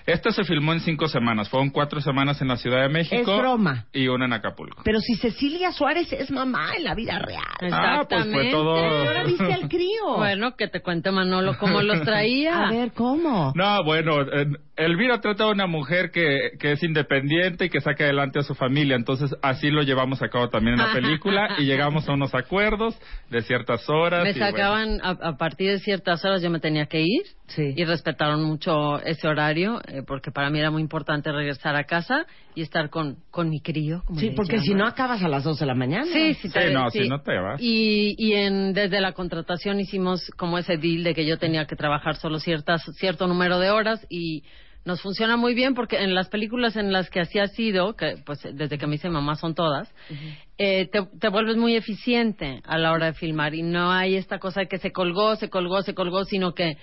Esta 0.06 0.30
se 0.30 0.44
filmó 0.44 0.72
en 0.72 0.80
cinco 0.80 1.08
semanas. 1.08 1.48
Fueron 1.48 1.70
cuatro 1.70 2.00
semanas 2.00 2.40
en 2.40 2.48
la 2.48 2.56
Ciudad 2.56 2.82
de 2.82 2.88
México. 2.88 3.32
Es 3.32 3.38
broma. 3.38 3.86
Y 3.92 4.06
una 4.08 4.26
en 4.26 4.32
Acapulco. 4.32 4.82
Pero 4.84 5.00
si 5.00 5.16
Cecilia 5.16 5.72
Suárez 5.72 6.12
es 6.12 6.30
mamá 6.30 6.76
en 6.76 6.84
la 6.84 6.94
vida 6.94 7.18
real. 7.18 7.42
Ah, 7.72 8.04
pues 8.08 8.24
fue 8.24 8.46
Exactamente. 8.46 8.50
todo- 8.52 8.76
Ahora 8.78 9.24
viste 9.24 9.52
al 9.52 9.68
crío. 9.68 10.16
Bueno, 10.16 10.54
que 10.56 10.68
te 10.68 10.80
cuente 10.80 11.10
Manolo 11.10 11.56
cómo 11.58 11.82
los 11.82 12.02
traía. 12.02 12.66
A 12.66 12.70
ver, 12.70 12.92
¿cómo? 12.92 13.52
No, 13.56 13.82
bueno, 13.84 14.18
Elvira 14.76 15.20
trata 15.20 15.44
de 15.46 15.50
una 15.52 15.66
mujer 15.66 16.10
que, 16.10 16.50
que 16.60 16.72
es 16.72 16.82
independiente 16.82 17.64
y 17.64 17.70
que 17.70 17.80
saca 17.80 18.04
adelante 18.04 18.38
a 18.38 18.42
su 18.42 18.54
familia. 18.54 18.94
Entonces, 18.94 19.34
así 19.42 19.70
lo 19.70 19.82
llevamos 19.82 20.22
a 20.22 20.28
cabo 20.28 20.50
también 20.50 20.78
en 20.78 20.86
la 20.86 20.92
película 20.92 21.56
y 21.58 21.64
llegamos 21.66 22.08
a 22.08 22.12
unos 22.12 22.34
acuerdos 22.34 22.96
de 23.30 23.42
ciertas 23.42 23.88
horas. 23.88 24.22
Me 24.22 24.30
y 24.30 24.32
bueno. 24.34 24.46
sacaban 24.46 25.00
a, 25.02 25.10
a 25.30 25.36
partir 25.36 25.70
de 25.70 25.78
ciertas 25.80 26.24
horas 26.24 26.42
yo 26.42 26.50
me 26.50 26.60
tenía 26.60 26.86
que 26.86 27.00
ir 27.00 27.22
Sí. 27.48 27.74
y 27.76 27.84
respetaron 27.84 28.42
mucho 28.42 29.00
ese 29.02 29.28
horario 29.28 29.80
eh, 29.96 30.02
porque 30.06 30.30
para 30.30 30.50
mí 30.50 30.58
era 30.58 30.70
muy 30.70 30.82
importante 30.82 31.32
regresar 31.32 31.76
a 31.76 31.84
casa 31.84 32.26
y 32.54 32.62
estar 32.62 32.90
con, 32.90 33.16
con 33.30 33.48
mi 33.48 33.60
crío. 33.60 34.02
como 34.04 34.20
Sí, 34.20 34.30
porque 34.36 34.60
si 34.60 34.74
no 34.74 34.86
acabas 34.86 35.22
a 35.22 35.28
las 35.28 35.44
2 35.44 35.58
de 35.58 35.66
la 35.66 35.74
mañana. 35.74 36.04
Sí, 36.12 36.34
sí, 36.34 36.48
Sí, 36.48 36.50
te- 36.50 36.70
no, 36.72 36.90
sí. 36.90 37.02
si 37.04 37.08
no 37.08 37.20
te 37.22 37.38
vas. 37.38 37.60
Y, 37.62 38.14
y 38.18 38.34
en, 38.34 38.72
desde 38.72 39.00
la 39.00 39.12
contratación 39.12 39.80
hicimos 39.80 40.30
como 40.36 40.58
ese 40.58 40.76
deal 40.76 41.04
de 41.04 41.14
que 41.14 41.26
yo 41.26 41.38
tenía 41.38 41.66
que 41.66 41.76
trabajar 41.76 42.16
solo 42.16 42.38
ciertas, 42.38 42.82
cierto 42.98 43.26
número 43.26 43.58
de 43.58 43.70
horas 43.70 44.06
y 44.10 44.42
nos 44.84 45.00
funciona 45.02 45.36
muy 45.36 45.54
bien 45.54 45.74
porque 45.74 45.98
en 45.98 46.14
las 46.14 46.28
películas 46.28 46.76
en 46.76 46.92
las 46.92 47.10
que 47.10 47.18
así 47.20 47.40
ha 47.40 47.48
sido, 47.48 47.96
que 47.96 48.22
pues 48.24 48.38
desde 48.52 48.78
que 48.78 48.86
me 48.86 48.94
hice 48.94 49.10
mamá 49.10 49.34
son 49.34 49.54
todas, 49.54 49.92
eh, 50.58 50.86
te, 50.92 51.00
te 51.18 51.28
vuelves 51.28 51.56
muy 51.56 51.74
eficiente 51.74 52.60
a 52.64 52.78
la 52.78 52.92
hora 52.92 53.06
de 53.06 53.12
filmar 53.14 53.54
y 53.54 53.62
no 53.62 53.90
hay 53.90 54.14
esta 54.14 54.38
cosa 54.38 54.60
de 54.60 54.68
que 54.68 54.78
se 54.78 54.92
colgó, 54.92 55.34
se 55.36 55.50
colgó, 55.50 55.82
se 55.82 55.92
colgó, 55.94 56.24
sino 56.24 56.54
que 56.54 56.76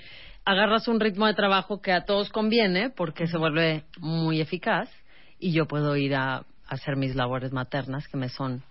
agarras 0.45 0.88
un 0.88 0.99
ritmo 0.99 1.27
de 1.27 1.34
trabajo 1.34 1.82
que 1.82 1.91
a 1.91 2.06
todos 2.06 2.29
conviene 2.29 2.89
porque 2.89 3.27
se 3.27 3.38
vuelve 3.38 3.84
muy 3.99 4.41
eficaz 4.41 4.89
y 5.39 5.51
yo 5.53 5.65
puedo 5.67 5.95
ir 5.95 6.15
a 6.15 6.43
hacer 6.67 6.95
mis 6.95 7.15
labores 7.15 7.51
maternas 7.51 8.08
que 8.08 8.17
me 8.17 8.29
son 8.29 8.63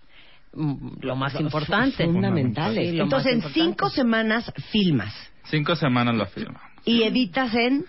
mm, 0.53 0.99
lo 1.01 1.15
más 1.15 1.39
importante. 1.39 2.05
Fundamentales. 2.05 2.89
Sí, 2.89 2.95
lo 2.97 3.03
Entonces, 3.05 3.31
en 3.33 3.37
más 3.39 3.45
importante. 3.47 3.69
cinco 3.71 3.89
semanas 3.89 4.53
filmas 4.71 5.13
Cinco 5.45 5.75
semanas 5.75 6.15
la 6.15 6.25
filma. 6.27 6.61
y 6.85 7.03
editas 7.03 7.53
en... 7.55 7.85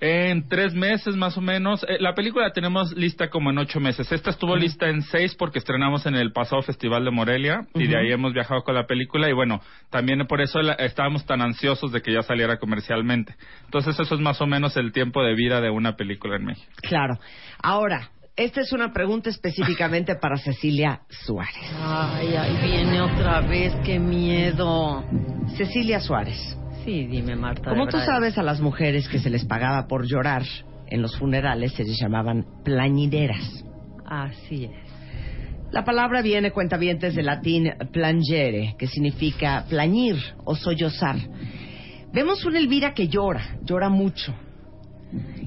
En 0.00 0.48
tres 0.48 0.74
meses 0.74 1.16
más 1.16 1.36
o 1.36 1.40
menos. 1.40 1.82
Eh, 1.88 1.96
la 1.98 2.14
película 2.14 2.46
la 2.46 2.52
tenemos 2.52 2.92
lista 2.96 3.28
como 3.30 3.50
en 3.50 3.58
ocho 3.58 3.80
meses. 3.80 4.10
Esta 4.12 4.30
estuvo 4.30 4.54
lista 4.54 4.88
en 4.88 5.02
seis 5.02 5.34
porque 5.34 5.58
estrenamos 5.58 6.06
en 6.06 6.14
el 6.14 6.30
pasado 6.32 6.62
Festival 6.62 7.04
de 7.04 7.10
Morelia 7.10 7.66
y 7.74 7.88
de 7.88 7.96
ahí 7.98 8.12
hemos 8.12 8.32
viajado 8.32 8.62
con 8.62 8.76
la 8.76 8.86
película 8.86 9.28
y 9.28 9.32
bueno, 9.32 9.60
también 9.90 10.24
por 10.28 10.40
eso 10.40 10.62
la- 10.62 10.74
estábamos 10.74 11.26
tan 11.26 11.42
ansiosos 11.42 11.90
de 11.90 12.00
que 12.00 12.12
ya 12.12 12.22
saliera 12.22 12.58
comercialmente. 12.58 13.34
Entonces 13.64 13.98
eso 13.98 14.14
es 14.14 14.20
más 14.20 14.40
o 14.40 14.46
menos 14.46 14.76
el 14.76 14.92
tiempo 14.92 15.22
de 15.24 15.34
vida 15.34 15.60
de 15.60 15.70
una 15.70 15.96
película 15.96 16.36
en 16.36 16.44
México. 16.44 16.70
Claro. 16.82 17.18
Ahora, 17.60 18.10
esta 18.36 18.60
es 18.60 18.72
una 18.72 18.92
pregunta 18.92 19.30
específicamente 19.30 20.14
para 20.14 20.36
Cecilia 20.36 21.00
Suárez. 21.08 21.56
Ay, 21.82 22.36
ahí 22.36 22.56
viene 22.70 23.00
otra 23.00 23.40
vez, 23.40 23.74
qué 23.84 23.98
miedo. 23.98 25.04
Cecilia 25.56 25.98
Suárez. 25.98 26.56
Sí, 26.84 27.06
dime, 27.06 27.36
Marta. 27.36 27.70
Como 27.70 27.86
tú 27.86 27.98
sabes, 27.98 28.38
a 28.38 28.42
las 28.42 28.60
mujeres 28.60 29.08
que 29.08 29.18
se 29.18 29.30
les 29.30 29.44
pagaba 29.44 29.86
por 29.86 30.06
llorar 30.06 30.42
en 30.90 31.02
los 31.02 31.16
funerales 31.16 31.72
se 31.72 31.84
les 31.84 31.98
llamaban 31.98 32.46
plañideras. 32.64 33.64
Así 34.06 34.64
es. 34.64 34.70
La 35.70 35.84
palabra 35.84 36.22
viene, 36.22 36.50
cuentavientes, 36.50 37.14
del 37.14 37.26
latín 37.26 37.70
plangere, 37.92 38.74
que 38.78 38.86
significa 38.86 39.66
plañir 39.68 40.16
o 40.44 40.54
sollozar. 40.54 41.16
Vemos 42.12 42.44
una 42.46 42.58
Elvira 42.58 42.94
que 42.94 43.08
llora, 43.08 43.58
llora 43.64 43.90
mucho. 43.90 44.34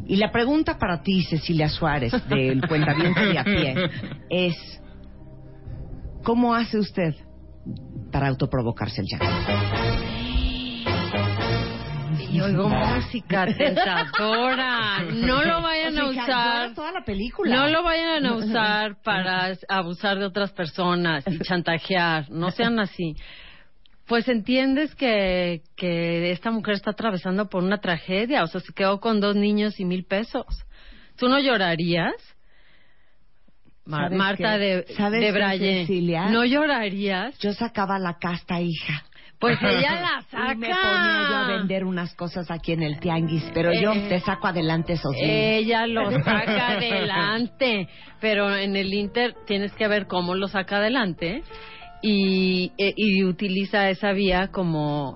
Y 0.06 0.18
la 0.18 0.32
pregunta 0.32 0.78
para 0.78 1.02
ti, 1.02 1.24
Cecilia 1.24 1.70
Suárez, 1.70 2.14
del 2.30 2.62
cuentaviente 2.68 3.26
de 3.26 3.40
a 3.40 3.44
pie, 3.44 3.76
es, 4.30 4.56
¿cómo 6.24 6.54
hace 6.54 6.78
usted 6.78 7.16
para 8.12 8.28
autoprovocarse 8.28 9.02
el 9.02 9.08
llanto? 9.08 9.81
Y 12.32 12.40
oigo 12.42 12.70
música 12.70 13.46
tentadora. 13.46 15.00
No 15.12 15.44
lo 15.44 15.62
vayan 15.62 15.98
a 15.98 16.06
O 16.06 16.14
sea, 16.14 16.24
usar. 16.24 16.74
toda 16.76 16.92
la 16.92 17.04
película. 17.04 17.56
No 17.56 17.68
lo 17.68 17.84
vayan 17.84 18.26
a 18.26 18.34
usar 18.36 19.02
para 19.04 19.52
abusar 19.68 20.18
de 20.20 20.26
otras 20.26 20.52
personas 20.52 21.24
y 21.28 21.40
chantajear. 21.40 22.30
No 22.30 22.52
sean 22.52 22.80
así. 22.80 23.16
Pues 24.08 24.28
entiendes 24.28 24.94
que, 24.96 25.62
que 25.78 26.32
esta 26.32 26.52
mujer 26.52 26.74
está 26.76 26.92
atravesando 26.92 27.48
por 27.50 27.64
una 27.64 27.80
tragedia. 27.80 28.44
O 28.44 28.48
sea, 28.48 28.62
se 28.62 28.74
quedó 28.74 29.00
con 29.00 29.20
dos 29.22 29.36
niños 29.36 29.80
y 29.80 29.86
mil 29.86 30.06
pesos. 30.06 30.46
¿Tú 31.18 31.30
no 31.30 31.40
llorarías? 31.40 32.14
Mar- 33.86 34.04
¿Sabes 34.06 34.18
Marta 34.18 34.54
qué? 34.54 34.60
de, 34.60 34.86
¿Sabes 34.96 35.22
de 35.22 35.32
Braille. 35.32 35.88
¿No 36.32 36.46
llorarías? 36.46 37.38
Yo 37.40 37.52
sacaba 37.54 38.00
la 38.00 38.18
casta 38.20 38.62
hija. 38.62 39.04
Pues 39.42 39.58
ella 39.62 40.00
la 40.00 40.22
saca. 40.30 40.54
Y 40.54 40.58
me 40.58 40.68
ponía 40.68 41.28
yo 41.30 41.36
a 41.36 41.48
vender 41.58 41.84
unas 41.84 42.16
cosas 42.16 42.50
aquí 42.50 42.72
en 42.72 42.84
el 42.84 43.00
tianguis, 43.00 43.44
pero 43.54 43.74
yo 43.74 43.92
Eh, 43.92 44.06
te 44.08 44.20
saco 44.22 44.48
adelante 44.48 44.94
niños. 44.94 45.16
Ella 45.20 45.88
lo 45.88 46.10
saca 46.12 46.68
adelante, 46.78 47.90
pero 48.22 48.56
en 48.56 48.76
el 48.78 48.94
Inter 48.94 49.36
tienes 49.46 49.74
que 49.74 49.88
ver 49.90 50.08
cómo 50.08 50.36
lo 50.36 50.48
saca 50.48 50.78
adelante 50.78 51.44
y, 52.02 52.72
e- 52.78 52.94
y 52.96 53.24
utiliza 53.24 53.90
esa 53.90 54.12
vía 54.14 54.48
como 54.52 55.16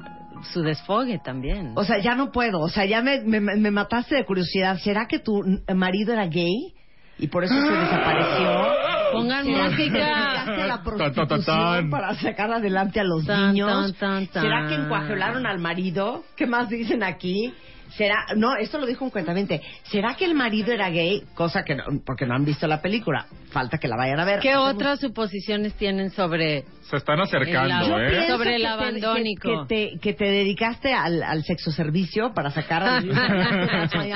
su 0.53 0.61
desfogue 0.61 1.19
también. 1.23 1.71
O 1.75 1.83
sea, 1.83 1.99
ya 1.99 2.13
no 2.15 2.31
puedo. 2.31 2.59
O 2.59 2.67
sea, 2.69 2.85
ya 2.85 3.01
me, 3.01 3.21
me, 3.21 3.39
me 3.39 3.71
mataste 3.71 4.15
de 4.15 4.25
curiosidad. 4.25 4.77
¿Será 4.79 5.07
que 5.07 5.19
tu 5.19 5.41
marido 5.73 6.13
era 6.13 6.25
gay? 6.27 6.73
Y 7.17 7.27
por 7.27 7.43
eso 7.45 7.53
se 7.53 7.71
desapareció. 7.73 8.67
Pongan 9.15 9.45
¿Será 9.45 9.57
que 9.57 9.63
música. 9.69 9.93
te 9.93 9.99
dedicaste 9.99 10.61
a 10.61 10.67
la 10.67 10.83
prostitución 10.83 11.89
para 11.89 12.15
sacar 12.15 12.51
adelante 12.51 12.99
a 12.99 13.03
los 13.03 13.25
Tan, 13.25 13.53
niños? 13.53 13.93
tan, 13.97 14.27
tan, 14.27 14.43
¿Será 14.43 14.67
que 14.67 14.75
encuajolaron 14.75 15.45
al 15.45 15.59
marido? 15.59 16.23
¿Qué 16.35 16.45
más 16.47 16.69
dicen 16.69 17.03
aquí? 17.03 17.53
¿Será? 17.97 18.25
No, 18.35 18.55
esto 18.57 18.79
lo 18.79 18.87
dijo 18.87 19.05
un 19.05 19.11
cuentamente. 19.11 19.61
¿Será 19.83 20.15
que 20.15 20.25
el 20.25 20.33
marido 20.33 20.73
era 20.73 20.89
gay? 20.89 21.23
Cosa 21.35 21.63
que 21.63 21.75
no, 21.75 21.83
porque 22.05 22.25
no 22.25 22.33
han 22.33 22.43
visto 22.43 22.67
la 22.67 22.81
película. 22.81 23.27
Falta 23.51 23.77
que 23.77 23.87
la 23.87 23.95
vayan 23.95 24.19
a 24.19 24.25
ver. 24.25 24.39
¿Qué 24.39 24.55
otras 24.57 24.99
suposiciones 24.99 25.75
tienen 25.75 26.09
sobre 26.09 26.65
Se 26.89 26.97
están 26.97 27.21
acercando, 27.21 27.87
Yo 27.87 27.99
¿eh? 27.99 28.27
Sobre 28.27 28.55
el 28.55 28.61
que 28.63 28.67
te- 28.67 28.73
abandónico. 28.73 29.67
Que, 29.67 29.91
te, 29.93 29.99
que 29.99 30.13
te 30.13 30.25
dedicaste 30.25 30.93
al, 30.93 31.21
al 31.23 31.43
sexo 31.43 31.71
servicio 31.71 32.33
para 32.33 32.49
sacar 32.49 32.83
a. 32.83 33.01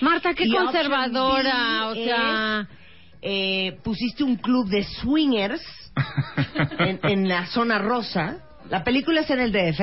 Marta, 0.00 0.34
qué 0.34 0.48
conservadora, 0.48 1.88
o 1.88 1.94
sea, 1.94 2.66
eh, 3.28 3.78
pusiste 3.82 4.22
un 4.22 4.36
club 4.36 4.68
de 4.68 4.84
swingers 4.84 5.62
en, 6.78 7.00
en 7.02 7.28
la 7.28 7.46
zona 7.46 7.78
rosa. 7.78 8.38
La 8.70 8.84
película 8.84 9.22
es 9.22 9.30
en 9.30 9.40
el 9.40 9.50
DF. 9.50 9.80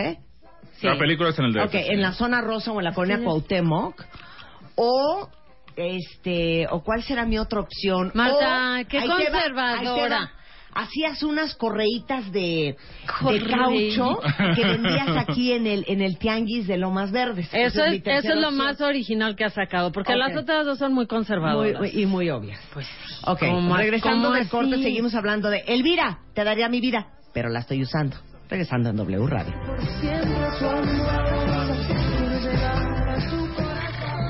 sí. 0.79 0.87
La 0.87 0.97
película 0.97 1.29
es 1.29 1.39
en 1.39 1.45
el 1.45 1.53
DF. 1.53 1.65
Ok, 1.65 1.73
en 1.73 2.01
la 2.01 2.13
zona 2.13 2.39
rosa 2.41 2.71
o 2.71 2.79
en 2.79 2.85
la 2.85 2.93
colonia 2.93 3.21
Cuauhtémoc. 3.21 4.01
O, 4.75 5.29
este, 5.75 6.67
o 6.69 6.83
cuál 6.83 7.03
será 7.03 7.25
mi 7.25 7.37
otra 7.37 7.59
opción. 7.59 8.11
Marta, 8.13 8.79
O, 8.81 8.87
qué 8.87 9.05
conservadora. 9.05 10.31
Hacías 10.75 11.21
unas 11.23 11.55
correitas 11.55 12.31
de, 12.31 12.75
caucho 13.07 14.19
que 14.55 14.63
vendías 14.65 15.07
aquí 15.17 15.51
en 15.53 15.67
el 15.67 15.85
en 15.87 16.01
el 16.01 16.17
tianguis 16.17 16.67
de 16.67 16.77
Lomas 16.77 17.11
Verdes. 17.11 17.47
Eso 17.53 17.83
es, 17.83 18.01
eso 18.03 18.09
es 18.19 18.25
lo 18.35 18.47
opción. 18.49 18.57
más 18.57 18.81
original 18.81 19.35
que 19.35 19.45
ha 19.45 19.49
sacado, 19.49 19.91
porque 19.91 20.15
las 20.15 20.35
otras 20.35 20.65
dos 20.65 20.79
son 20.79 20.93
muy 20.93 21.05
conservadoras. 21.07 21.79
Muy- 21.79 21.89
y 22.01 22.05
muy 22.05 22.29
obvias. 22.29 22.59
Pues 22.73 22.87
Ok, 23.25 23.39
¿Cómo- 23.39 23.77
regresando 23.77 24.25
cómo 24.29 24.35
del 24.35 24.49
corte, 24.49 24.73
así? 24.75 24.83
seguimos 24.83 25.13
hablando 25.15 25.49
de 25.49 25.59
Elvira, 25.67 26.19
te 26.33 26.43
daría 26.43 26.67
mi 26.69 26.81
vida, 26.81 27.07
pero 27.33 27.49
la 27.49 27.59
estoy 27.59 27.81
usando. 27.81 28.17
Regresando 28.49 28.89
en 28.89 28.97
W 28.97 29.25
Radio. 29.27 29.53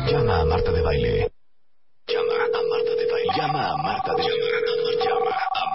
Llama 0.10 0.42
a 0.42 0.46
Marta 0.46 0.72
de 0.72 0.82
Baile. 0.82 1.32
Llama 2.08 2.34
a 2.34 2.64
Marta 2.70 2.92
de 2.96 3.12
Baile. 3.12 3.34
Llama 3.36 3.70
a 3.70 3.78
Marta 3.78 4.12
de 4.14 4.22
Baile. 4.22 4.34
Llama 5.04 5.28
a 5.28 5.28
Marta 5.28 5.32
de 5.32 5.34
Baile. 5.34 5.63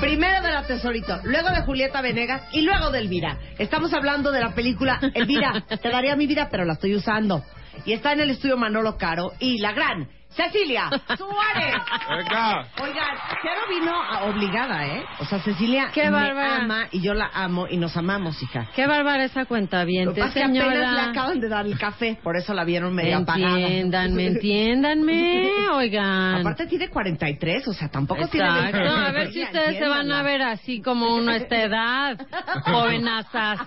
Primero 0.00 0.42
de 0.42 0.50
la 0.50 0.66
Tesorito, 0.66 1.20
luego 1.24 1.48
de 1.50 1.62
Julieta 1.62 2.02
Venegas 2.02 2.42
y 2.52 2.62
luego 2.62 2.90
de 2.90 2.98
Elvira. 2.98 3.38
Estamos 3.58 3.92
hablando 3.92 4.32
de 4.32 4.40
la 4.40 4.54
película 4.54 4.98
Elvira, 5.14 5.64
te 5.68 5.88
daría 5.90 6.16
mi 6.16 6.26
vida, 6.26 6.48
pero 6.50 6.64
la 6.64 6.74
estoy 6.74 6.94
usando. 6.94 7.42
Y 7.84 7.92
está 7.92 8.12
en 8.12 8.20
el 8.20 8.30
estudio 8.30 8.56
Manolo 8.56 8.96
Caro 8.96 9.32
y 9.38 9.58
la 9.58 9.72
gran 9.72 10.08
Cecilia 10.36 10.88
Suárez. 11.16 11.74
Venga. 12.08 12.66
Oigan, 12.82 13.16
Cero 13.42 13.60
vino 13.70 13.92
a- 13.92 14.24
obligada, 14.24 14.86
¿eh? 14.86 15.04
O 15.20 15.24
sea, 15.24 15.38
Cecilia 15.40 15.90
Qué 15.92 16.04
me 16.04 16.10
bárbara. 16.10 16.56
ama 16.64 16.88
y 16.90 17.00
yo 17.00 17.14
la 17.14 17.30
amo 17.32 17.66
y 17.68 17.76
nos 17.76 17.96
amamos, 17.96 18.42
hija. 18.42 18.68
Qué 18.74 18.86
bárbara 18.86 19.24
esa 19.24 19.44
cuenta 19.46 19.84
bien, 19.84 20.06
Lo 20.06 20.14
que 20.14 20.20
pasa 20.20 20.40
es 20.40 20.50
que 20.50 20.58
apenas 20.58 20.68
le 20.68 20.84
señora. 20.84 21.10
acaban 21.10 21.40
de 21.40 21.48
dar 21.48 21.66
el 21.66 21.78
café, 21.78 22.18
por 22.22 22.36
eso 22.36 22.52
la 22.54 22.64
vieron 22.64 22.94
medio 22.94 23.18
apagada. 23.18 23.58
Entiéndanme, 23.58 24.26
entiéndanme, 24.26 25.48
oigan. 25.72 26.40
Aparte 26.40 26.66
tiene 26.66 26.88
43, 26.88 27.68
o 27.68 27.72
sea, 27.72 27.88
tampoco 27.88 28.26
tiene... 28.28 28.46
Exacto, 28.48 28.78
20. 28.78 28.88
a 29.08 29.12
ver 29.12 29.32
si 29.32 29.42
ustedes 29.42 29.78
se 29.78 29.88
van 29.88 30.10
a 30.10 30.22
ver 30.22 30.42
así 30.42 30.80
como 30.82 31.14
uno 31.14 31.30
a 31.30 31.36
esta 31.36 31.62
edad, 31.62 32.26
jovenazas. 32.64 33.60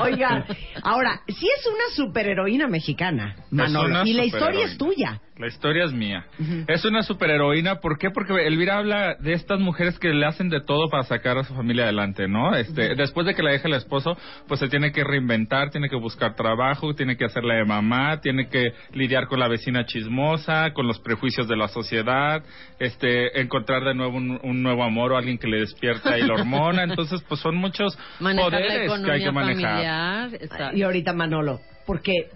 Oigan, 0.00 0.44
ahora, 0.82 1.20
si 1.28 1.46
es 1.46 1.66
una 1.66 1.94
superheroína 1.96 2.68
mexicana, 2.68 3.36
Manolo, 3.50 3.88
una 4.00 4.08
y 4.08 4.12
la 4.12 4.24
historia 4.24 4.66
es 4.66 4.76
tuya. 4.78 5.20
La 5.42 5.48
historia 5.48 5.82
es 5.86 5.92
mía. 5.92 6.24
Es 6.68 6.84
una 6.84 7.02
superheroína. 7.02 7.80
¿Por 7.80 7.98
qué? 7.98 8.10
Porque 8.10 8.46
Elvira 8.46 8.78
habla 8.78 9.16
de 9.18 9.32
estas 9.32 9.58
mujeres 9.58 9.98
que 9.98 10.10
le 10.10 10.24
hacen 10.24 10.48
de 10.50 10.60
todo 10.60 10.88
para 10.88 11.02
sacar 11.02 11.36
a 11.36 11.42
su 11.42 11.52
familia 11.52 11.82
adelante, 11.82 12.28
¿no? 12.28 12.54
Este, 12.54 12.94
Después 12.94 13.26
de 13.26 13.34
que 13.34 13.42
la 13.42 13.50
deja 13.50 13.66
el 13.66 13.74
esposo, 13.74 14.16
pues 14.46 14.60
se 14.60 14.68
tiene 14.68 14.92
que 14.92 15.02
reinventar, 15.02 15.70
tiene 15.70 15.88
que 15.88 15.96
buscar 15.96 16.36
trabajo, 16.36 16.94
tiene 16.94 17.16
que 17.16 17.24
hacerla 17.24 17.54
de 17.56 17.64
mamá, 17.64 18.20
tiene 18.20 18.48
que 18.48 18.72
lidiar 18.92 19.26
con 19.26 19.40
la 19.40 19.48
vecina 19.48 19.84
chismosa, 19.84 20.72
con 20.74 20.86
los 20.86 21.00
prejuicios 21.00 21.48
de 21.48 21.56
la 21.56 21.66
sociedad, 21.66 22.44
este, 22.78 23.40
encontrar 23.40 23.82
de 23.82 23.94
nuevo 23.94 24.16
un, 24.18 24.38
un 24.44 24.62
nuevo 24.62 24.84
amor 24.84 25.10
o 25.10 25.16
alguien 25.16 25.38
que 25.38 25.48
le 25.48 25.58
despierta 25.58 26.16
y 26.18 26.22
la 26.22 26.34
hormona. 26.34 26.84
Entonces, 26.84 27.20
pues 27.28 27.40
son 27.40 27.56
muchos 27.56 27.98
Manejar 28.20 28.48
poderes 28.48 28.92
que 29.04 29.10
hay 29.10 29.24
que 29.24 29.32
manejar. 29.32 30.28
familiar. 30.30 30.74
Y 30.76 30.82
ahorita 30.82 31.12
Manolo, 31.12 31.58
porque 31.84 32.28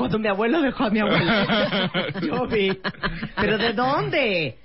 cuando 0.00 0.18
mi 0.18 0.28
abuelo 0.28 0.62
dejó 0.62 0.84
a 0.84 0.90
mi 0.90 0.98
abuela, 0.98 1.90
yo 2.22 2.46
vi. 2.46 2.72
¿Pero 3.36 3.58
de 3.58 3.74
dónde? 3.74 4.56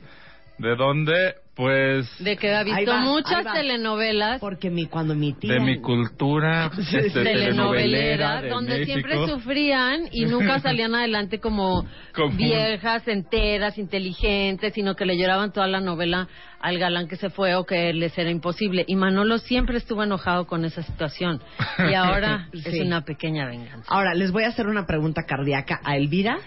¿De 0.57 0.75
dónde? 0.77 1.35
Pues 1.55 2.05
De 2.19 2.35
que 2.35 2.53
ha 2.53 2.63
visto 2.63 2.91
va, 2.91 2.99
muchas 2.99 3.45
telenovelas 3.53 4.41
Porque 4.41 4.69
mi, 4.69 4.87
cuando 4.87 5.15
mi 5.15 5.31
tía... 5.31 5.53
de 5.53 5.59
mi 5.61 5.79
cultura 5.79 6.69
este, 6.77 7.23
telenovelera 7.23 8.41
de 8.41 8.49
donde 8.49 8.79
México. 8.79 8.91
siempre 9.07 9.27
sufrían 9.27 10.09
y 10.11 10.25
nunca 10.25 10.59
salían 10.61 10.93
adelante 10.95 11.39
como 11.39 11.85
Como- 12.13 12.35
viejas, 12.35 13.07
enteras, 13.07 13.77
inteligentes, 13.77 14.73
sino 14.73 14.95
que 14.95 15.05
le 15.05 15.17
lloraban 15.17 15.53
toda 15.53 15.67
la 15.67 15.79
novela 15.79 16.27
al 16.59 16.77
galán 16.77 17.07
que 17.07 17.15
se 17.15 17.29
fue 17.29 17.55
o 17.55 17.65
que 17.65 17.93
les 17.93 18.17
era 18.17 18.29
imposible. 18.29 18.83
Y 18.85 18.97
Manolo 18.97 19.37
siempre 19.37 19.77
estuvo 19.77 20.03
enojado 20.03 20.47
con 20.47 20.65
esa 20.65 20.83
situación. 20.83 21.41
Y 21.89 21.93
ahora 21.93 22.49
es 22.53 22.81
una 22.81 23.05
pequeña 23.05 23.45
venganza. 23.47 23.85
Ahora, 23.87 24.13
les 24.13 24.31
voy 24.33 24.43
a 24.43 24.47
hacer 24.49 24.67
una 24.67 24.85
pregunta 24.85 25.23
cardíaca 25.25 25.79
a 25.85 25.95
Elvira. 25.95 26.37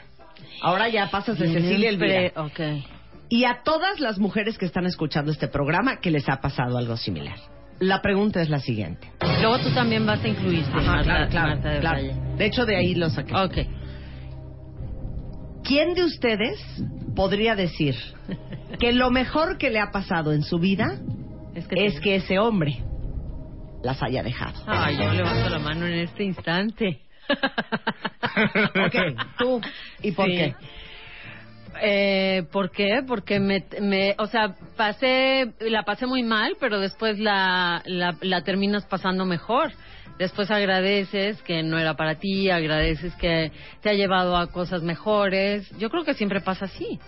Ahora 0.60 0.88
ya 0.90 1.08
pasas 1.10 1.38
de 1.38 1.48
Cecilia 1.50 1.88
Elvira. 1.88 2.30
Siempre- 2.30 2.40
ok. 2.76 2.84
Y 3.28 3.44
a 3.44 3.62
todas 3.62 4.00
las 4.00 4.18
mujeres 4.18 4.56
que 4.58 4.66
están 4.66 4.86
escuchando 4.86 5.30
este 5.32 5.48
programa 5.48 6.00
que 6.00 6.10
les 6.10 6.28
ha 6.28 6.40
pasado 6.40 6.78
algo 6.78 6.96
similar. 6.96 7.36
La 7.78 8.00
pregunta 8.02 8.40
es 8.40 8.48
la 8.48 8.58
siguiente. 8.58 9.08
Luego 9.40 9.58
tú 9.58 9.70
también 9.74 10.04
vas 10.06 10.22
a 10.24 10.28
incluirte, 10.28 10.70
Marta, 10.72 11.28
Marta 11.32 11.68
de 11.70 11.80
claro. 11.80 11.96
Valle. 11.98 12.14
De 12.36 12.46
hecho, 12.46 12.64
de 12.66 12.76
ahí 12.76 12.94
lo 12.94 13.08
saqué. 13.10 13.34
Ok. 13.36 13.56
¿Quién 15.62 15.94
de 15.94 16.04
ustedes 16.04 16.58
podría 17.14 17.54
decir 17.54 17.94
que 18.80 18.92
lo 18.92 19.10
mejor 19.10 19.58
que 19.58 19.70
le 19.70 19.80
ha 19.80 19.90
pasado 19.92 20.32
en 20.32 20.42
su 20.42 20.58
vida 20.58 20.98
Es 21.54 21.66
que, 21.68 21.86
es 21.86 22.00
que 22.00 22.16
ese 22.16 22.38
hombre 22.38 22.78
las 23.84 24.02
haya 24.02 24.22
dejado. 24.22 24.60
Ay, 24.66 24.96
yo 24.96 25.12
levanto 25.12 25.48
la 25.50 25.58
mano 25.58 25.86
en 25.86 25.94
este 25.94 26.24
instante. 26.24 27.02
Ok, 27.28 28.96
tú, 29.38 29.60
¿y 30.02 30.12
por 30.12 30.26
Sí. 30.26 30.32
qué? 30.36 30.54
Eh, 31.80 32.44
¿Por 32.52 32.70
qué? 32.70 33.02
Porque 33.06 33.40
me, 33.40 33.64
me, 33.80 34.14
o 34.18 34.26
sea, 34.26 34.54
pasé, 34.76 35.52
la 35.60 35.84
pasé 35.84 36.06
muy 36.06 36.22
mal, 36.22 36.56
pero 36.60 36.80
después 36.80 37.18
la, 37.18 37.82
la, 37.86 38.16
la 38.20 38.42
terminas 38.42 38.84
pasando 38.86 39.24
mejor. 39.24 39.72
Después 40.18 40.50
agradeces 40.50 41.40
que 41.42 41.62
no 41.62 41.78
era 41.78 41.94
para 41.94 42.16
ti, 42.16 42.50
agradeces 42.50 43.14
que 43.14 43.52
te 43.80 43.90
ha 43.90 43.94
llevado 43.94 44.36
a 44.36 44.48
cosas 44.48 44.82
mejores. 44.82 45.70
Yo 45.78 45.90
creo 45.90 46.04
que 46.04 46.14
siempre 46.14 46.40
pasa 46.40 46.64
así. 46.64 46.98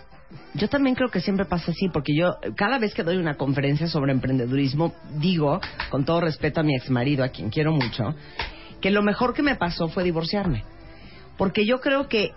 Yo 0.54 0.68
también 0.68 0.94
creo 0.94 1.10
que 1.10 1.20
siempre 1.20 1.44
pasa 1.44 1.72
así, 1.72 1.88
porque 1.88 2.14
yo 2.14 2.36
cada 2.56 2.78
vez 2.78 2.94
que 2.94 3.02
doy 3.02 3.16
una 3.16 3.36
conferencia 3.36 3.88
sobre 3.88 4.12
emprendedurismo, 4.12 4.94
digo, 5.18 5.60
con 5.90 6.04
todo 6.04 6.20
respeto 6.20 6.60
a 6.60 6.62
mi 6.62 6.76
exmarido, 6.76 7.24
a 7.24 7.30
quien 7.30 7.50
quiero 7.50 7.72
mucho, 7.72 8.14
que 8.80 8.90
lo 8.90 9.02
mejor 9.02 9.34
que 9.34 9.42
me 9.42 9.56
pasó 9.56 9.88
fue 9.88 10.04
divorciarme. 10.04 10.64
Porque 11.36 11.66
yo 11.66 11.80
creo 11.80 12.06
que, 12.06 12.32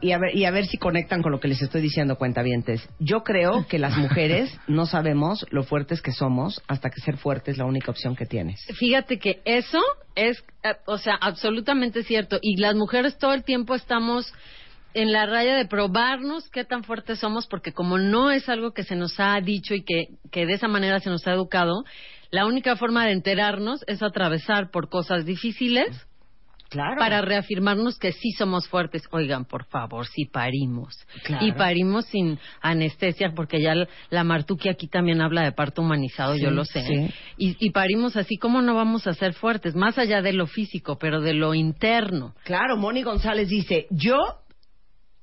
y 0.00 0.12
a 0.12 0.18
ver, 0.18 0.36
y 0.36 0.44
a 0.44 0.50
ver 0.50 0.66
si 0.66 0.76
conectan 0.76 1.22
con 1.22 1.32
lo 1.32 1.40
que 1.40 1.48
les 1.48 1.62
estoy 1.62 1.80
diciendo, 1.80 2.16
cuentavientes, 2.16 2.88
yo 2.98 3.22
creo 3.22 3.66
que 3.68 3.78
las 3.78 3.96
mujeres 3.96 4.56
no 4.66 4.86
sabemos 4.86 5.46
lo 5.50 5.62
fuertes 5.62 6.02
que 6.02 6.12
somos 6.12 6.62
hasta 6.68 6.90
que 6.90 7.00
ser 7.00 7.16
fuerte 7.16 7.50
es 7.50 7.58
la 7.58 7.64
única 7.64 7.90
opción 7.90 8.16
que 8.16 8.26
tienes. 8.26 8.60
Fíjate 8.78 9.18
que 9.18 9.40
eso 9.44 9.80
es, 10.14 10.44
eh, 10.62 10.74
o 10.86 10.98
sea, 10.98 11.14
absolutamente 11.20 12.02
cierto. 12.02 12.38
Y 12.42 12.56
las 12.56 12.74
mujeres 12.74 13.18
todo 13.18 13.32
el 13.32 13.44
tiempo 13.44 13.74
estamos 13.74 14.32
en 14.94 15.12
la 15.12 15.26
raya 15.26 15.56
de 15.56 15.66
probarnos 15.66 16.48
qué 16.50 16.64
tan 16.64 16.84
fuertes 16.84 17.18
somos, 17.18 17.46
porque 17.46 17.72
como 17.72 17.98
no 17.98 18.30
es 18.30 18.48
algo 18.48 18.72
que 18.72 18.84
se 18.84 18.96
nos 18.96 19.18
ha 19.18 19.40
dicho 19.40 19.74
y 19.74 19.84
que, 19.84 20.08
que 20.30 20.46
de 20.46 20.54
esa 20.54 20.68
manera 20.68 21.00
se 21.00 21.10
nos 21.10 21.26
ha 21.26 21.32
educado, 21.32 21.84
la 22.30 22.46
única 22.46 22.76
forma 22.76 23.04
de 23.06 23.12
enterarnos 23.12 23.84
es 23.86 24.02
atravesar 24.02 24.70
por 24.70 24.88
cosas 24.88 25.24
difíciles 25.24 26.06
Claro. 26.74 26.96
para 26.98 27.22
reafirmarnos 27.22 27.98
que 27.98 28.12
sí 28.12 28.32
somos 28.32 28.68
fuertes. 28.68 29.02
Oigan, 29.10 29.44
por 29.46 29.64
favor, 29.66 30.06
sí 30.06 30.26
parimos. 30.26 30.94
Claro. 31.24 31.46
Y 31.46 31.52
parimos 31.52 32.04
sin 32.06 32.38
anestesia, 32.60 33.32
porque 33.34 33.62
ya 33.62 33.74
la, 34.10 34.24
Martuki 34.24 34.68
aquí 34.68 34.88
también 34.88 35.20
habla 35.22 35.42
de 35.42 35.52
parto 35.52 35.82
humanizado, 35.82 36.34
Sí, 36.34 36.42
yo 36.42 36.50
lo 36.50 36.64
sé. 36.64 36.82
sí. 36.82 37.14
Y, 37.38 37.56
y 37.66 37.70
parimos 37.70 38.16
así, 38.16 38.36
¿cómo 38.36 38.60
no 38.60 38.74
vamos 38.74 39.06
a 39.06 39.14
ser 39.14 39.32
fuertes? 39.34 39.74
Más 39.74 39.98
allá 39.98 40.20
de 40.20 40.32
lo 40.32 40.46
físico, 40.46 40.98
pero 40.98 41.20
de 41.20 41.32
lo 41.34 41.54
interno. 41.54 42.34
Claro, 42.44 42.76
Moni 42.76 43.02
González 43.02 43.48
dice, 43.48 43.86
yo 43.90 44.18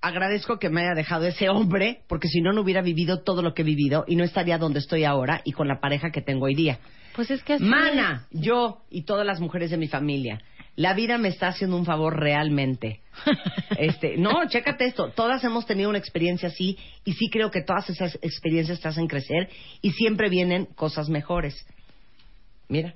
agradezco 0.02 0.58
que 0.58 0.70
me 0.70 0.82
haya 0.82 0.96
dejado 0.96 1.26
ese 1.28 1.50
hombre, 1.50 2.02
porque 2.08 2.28
si 2.28 2.42
no, 2.42 2.54
no 2.54 2.62
hubiera 2.62 2.82
vivido 2.82 3.22
todo 3.24 3.42
lo 3.42 3.54
que 3.54 3.62
he 3.62 3.66
vivido 3.66 4.04
y 4.08 4.16
no 4.16 4.24
estaría 4.24 4.58
donde 4.58 4.80
estoy 4.80 5.04
ahora 5.04 5.42
y 5.46 5.52
con 5.52 5.68
la 5.68 5.80
pareja 5.80 6.12
que 6.12 6.22
tengo 6.22 6.46
hoy 6.46 6.56
día. 6.56 6.80
Pues 7.16 7.30
es 7.30 7.44
que 7.44 7.54
así 7.54 7.64
Mana, 7.66 8.26
yo 8.32 8.84
y 8.90 9.04
todas 9.04 9.26
las 9.26 9.42
mujeres 9.42 9.70
de 9.70 9.78
mi 9.78 9.88
familia, 9.90 10.40
la 10.76 10.94
vida 10.94 11.18
me 11.18 11.28
está 11.28 11.48
haciendo 11.48 11.78
un 11.78 11.86
favor 11.86 12.20
realmente. 12.20 13.02
Este, 13.78 14.18
no, 14.18 14.48
chécate 14.48 14.86
esto. 14.86 15.10
Todas 15.10 15.44
hemos 15.44 15.66
tenido 15.66 15.90
una 15.90 15.98
experiencia 15.98 16.50
así 16.50 16.78
y 17.04 17.14
sí 17.14 17.30
creo 17.32 17.50
que 17.50 17.64
todas 17.64 17.90
esas 17.90 18.16
experiencias 18.22 18.80
te 18.80 18.88
hacen 18.88 19.08
crecer 19.08 19.50
y 19.82 19.92
siempre 19.92 20.30
vienen 20.30 20.66
cosas 20.66 21.10
mejores. 21.10 21.66
Mira. 22.68 22.94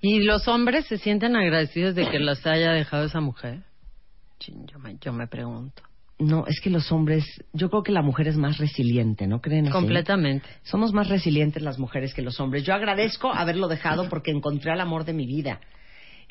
¿Y 0.00 0.20
los 0.20 0.48
hombres 0.48 0.86
se 0.86 0.98
sienten 0.98 1.36
agradecidos 1.36 1.94
de 1.94 2.08
que 2.08 2.18
las 2.18 2.46
haya 2.46 2.72
dejado 2.72 3.04
esa 3.04 3.20
mujer? 3.20 3.62
Yo 4.40 4.78
me, 4.78 4.96
yo 5.00 5.12
me 5.12 5.26
pregunto. 5.26 5.82
No, 6.18 6.46
es 6.46 6.60
que 6.60 6.70
los 6.70 6.90
hombres, 6.92 7.24
yo 7.52 7.68
creo 7.68 7.82
que 7.82 7.92
la 7.92 8.02
mujer 8.02 8.28
es 8.28 8.36
más 8.36 8.58
resiliente, 8.58 9.26
¿no 9.26 9.40
creen 9.40 9.66
así? 9.66 9.72
Completamente. 9.72 10.46
Somos 10.62 10.92
más 10.92 11.08
resilientes 11.08 11.62
las 11.62 11.78
mujeres 11.78 12.14
que 12.14 12.22
los 12.22 12.38
hombres. 12.40 12.64
Yo 12.64 12.74
agradezco 12.74 13.32
haberlo 13.32 13.68
dejado 13.68 14.08
porque 14.08 14.30
encontré 14.30 14.70
al 14.72 14.80
amor 14.80 15.04
de 15.04 15.12
mi 15.12 15.26
vida. 15.26 15.60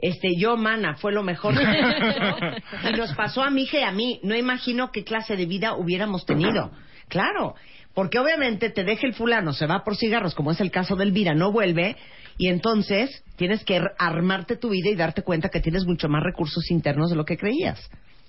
Este, 0.01 0.35
yo, 0.35 0.57
mana, 0.57 0.95
fue 0.95 1.11
lo 1.13 1.23
mejor. 1.23 1.53
Y 2.89 2.97
nos 2.97 3.13
pasó 3.13 3.43
a 3.43 3.49
mi 3.49 3.63
hija 3.63 3.79
y 3.79 3.83
a 3.83 3.91
mí. 3.91 4.19
No 4.23 4.35
imagino 4.35 4.91
qué 4.91 5.03
clase 5.03 5.35
de 5.35 5.45
vida 5.45 5.75
hubiéramos 5.75 6.25
tenido. 6.25 6.71
Claro, 7.07 7.55
porque 7.93 8.19
obviamente 8.19 8.69
te 8.69 8.83
deja 8.83 9.05
el 9.05 9.13
fulano, 9.13 9.53
se 9.53 9.67
va 9.67 9.83
por 9.83 9.95
cigarros, 9.97 10.33
como 10.33 10.51
es 10.51 10.61
el 10.61 10.71
caso 10.71 10.95
de 10.95 11.03
Elvira, 11.03 11.33
no 11.35 11.51
vuelve, 11.51 11.97
y 12.37 12.47
entonces 12.47 13.23
tienes 13.35 13.63
que 13.65 13.77
ar- 13.77 13.93
armarte 13.99 14.55
tu 14.55 14.69
vida 14.69 14.89
y 14.89 14.95
darte 14.95 15.21
cuenta 15.23 15.49
que 15.49 15.59
tienes 15.59 15.85
mucho 15.85 16.07
más 16.07 16.23
recursos 16.23 16.71
internos 16.71 17.09
de 17.09 17.17
lo 17.17 17.25
que 17.25 17.37
creías. 17.37 17.79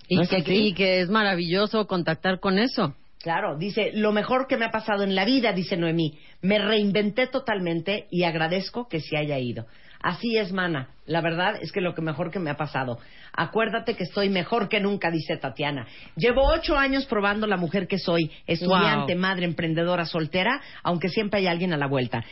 Y, 0.09 0.17
¿No 0.17 0.23
es 0.23 0.29
que, 0.29 0.43
y 0.55 0.75
que 0.75 1.01
es 1.01 1.09
maravilloso 1.11 1.87
contactar 1.87 2.41
con 2.41 2.59
eso. 2.59 2.95
Claro, 3.21 3.57
dice, 3.57 3.93
lo 3.95 4.11
mejor 4.11 4.49
que 4.49 4.57
me 4.57 4.65
ha 4.65 4.71
pasado 4.73 5.05
en 5.05 5.15
la 5.15 5.25
vida, 5.25 5.53
dice 5.53 5.77
Noemí, 5.77 6.19
me 6.43 6.59
reinventé 6.59 7.29
totalmente 7.29 8.09
y 8.11 8.25
agradezco 8.25 8.89
que 8.89 9.01
se 9.01 9.17
haya 9.17 9.39
ido. 9.39 9.67
Así 10.03 10.37
es, 10.37 10.53
mana. 10.53 10.89
La 11.05 11.21
verdad 11.21 11.57
es 11.61 11.73
que 11.73 11.81
lo 11.81 11.95
que 11.95 12.01
mejor 12.03 12.31
que 12.31 12.39
me 12.39 12.49
ha 12.51 12.57
pasado. 12.57 12.99
Acuérdate 13.35 13.95
que 13.97 14.05
estoy 14.05 14.29
mejor 14.29 14.69
que 14.69 14.79
nunca, 14.79 15.11
dice 15.11 15.37
Tatiana. 15.37 15.87
Llevo 16.17 16.43
ocho 16.47 16.77
años 16.79 17.07
probando 17.07 17.47
la 17.47 17.57
mujer 17.57 17.89
que 17.89 17.99
soy, 17.99 18.31
estudiante, 18.47 19.15
Wow. 19.15 19.21
madre, 19.23 19.45
emprendedora, 19.47 20.05
soltera, 20.05 20.61
aunque 20.85 21.09
siempre 21.09 21.41
hay 21.41 21.47
alguien 21.49 21.73
a 21.73 21.77
la 21.77 21.87
vuelta. 21.89 22.23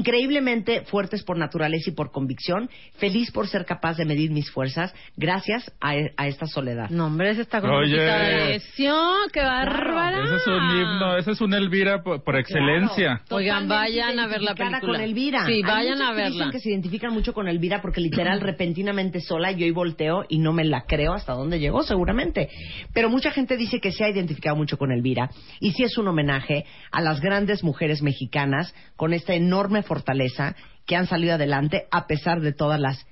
Increíblemente 0.00 0.82
fuertes 0.86 1.22
por 1.22 1.38
naturaleza 1.38 1.90
y 1.90 1.94
por 1.94 2.10
convicción, 2.10 2.68
feliz 2.98 3.30
por 3.30 3.48
ser 3.48 3.64
capaz 3.64 3.96
de 3.96 4.04
medir 4.04 4.30
mis 4.30 4.50
fuerzas, 4.50 4.94
gracias 5.16 5.72
a, 5.80 5.92
a 6.16 6.26
esta 6.26 6.46
soledad. 6.46 6.90
No, 6.90 7.06
hombre, 7.06 7.30
esa 7.30 7.42
está 7.42 7.60
con 7.60 7.70
Oye. 7.70 7.92
poquita 7.96 8.18
de 8.18 8.46
lesión, 8.48 9.16
qué 9.32 9.40
bárbara. 9.42 10.24
Ese 10.24 10.36
es 10.36 10.46
un 10.46 10.54
himno, 10.70 11.16
ese 11.16 11.30
es 11.32 11.40
un 11.40 11.54
Elvira 11.54 12.02
por, 12.02 12.22
por 12.24 12.36
excelencia. 12.36 13.20
Claro, 13.26 13.36
Oigan, 13.36 13.68
vayan 13.68 14.18
a 14.18 14.26
ver 14.26 14.42
la 14.42 14.54
película. 14.54 14.80
con 14.80 14.96
Elvira. 15.00 15.46
Sí, 15.46 15.62
vayan 15.62 16.02
a 16.02 16.12
verla. 16.12 16.30
dicen 16.30 16.50
que 16.50 16.58
se 16.60 16.70
identifican 16.70 17.12
mucho 17.12 17.32
con 17.32 17.48
Elvira 17.48 17.80
porque 17.80 18.00
literal 18.16 18.40
repentinamente 18.40 19.20
sola 19.20 19.52
yo 19.52 19.66
y 19.66 19.70
volteo 19.70 20.24
y 20.28 20.38
no 20.38 20.52
me 20.52 20.64
la 20.64 20.82
creo 20.82 21.12
hasta 21.12 21.34
dónde 21.34 21.58
llegó 21.58 21.82
seguramente. 21.82 22.48
Pero 22.92 23.10
mucha 23.10 23.30
gente 23.30 23.56
dice 23.56 23.80
que 23.80 23.92
se 23.92 24.04
ha 24.04 24.10
identificado 24.10 24.56
mucho 24.56 24.78
con 24.78 24.92
Elvira 24.92 25.30
y 25.60 25.72
sí 25.72 25.82
es 25.82 25.98
un 25.98 26.08
homenaje 26.08 26.64
a 26.90 27.00
las 27.00 27.20
grandes 27.20 27.62
mujeres 27.62 28.02
mexicanas 28.02 28.74
con 28.96 29.12
esta 29.12 29.34
enorme 29.34 29.82
fortaleza 29.82 30.56
que 30.86 30.96
han 30.96 31.06
salido 31.06 31.34
adelante 31.34 31.86
a 31.90 32.06
pesar 32.06 32.40
de 32.40 32.52
todas 32.52 32.80
las 32.80 33.06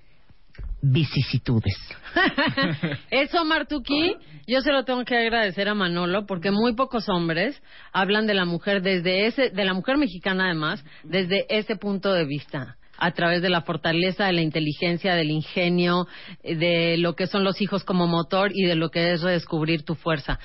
vicisitudes. 0.81 1.77
Eso, 3.11 3.45
Martuki, 3.45 4.15
yo 4.47 4.61
se 4.61 4.71
lo 4.71 4.85
tengo 4.85 5.05
que 5.05 5.17
agradecer 5.17 5.69
a 5.69 5.75
Manolo 5.75 6.27
porque 6.27 6.51
muy 6.51 6.75
pocos 6.75 7.09
hombres 7.09 7.61
hablan 7.93 8.27
de 8.27 8.35
la 8.35 8.45
mujer 8.45 8.83
desde 8.83 9.27
ese, 9.27 9.51
de 9.51 9.65
la 9.65 9.75
mujer 9.75 9.97
mexicana 9.97 10.45
además, 10.45 10.85
desde 11.03 11.47
ese 11.49 11.77
punto 11.77 12.13
de 12.13 12.27
vista 12.27 12.77
a 12.99 13.11
través 13.13 13.43
de 13.43 13.51
la 13.51 13.63
fortaleza, 13.63 14.27
de 14.27 14.33
la 14.33 14.43
inteligencia, 14.43 15.15
del 15.15 15.31
ingenio, 15.31 16.07
de 16.43 16.97
lo 16.99 17.15
que 17.15 17.27
son 17.27 17.45
los 17.45 17.61
hijos 17.61 17.85
como 17.85 18.07
motor 18.07 18.51
y 18.55 18.65
de 18.65 18.75
lo 18.77 18.91
que 18.91 19.13
es 19.13 19.23
redescubrir 19.23 19.83
tu 19.85 19.95
fuerza. 19.95 20.39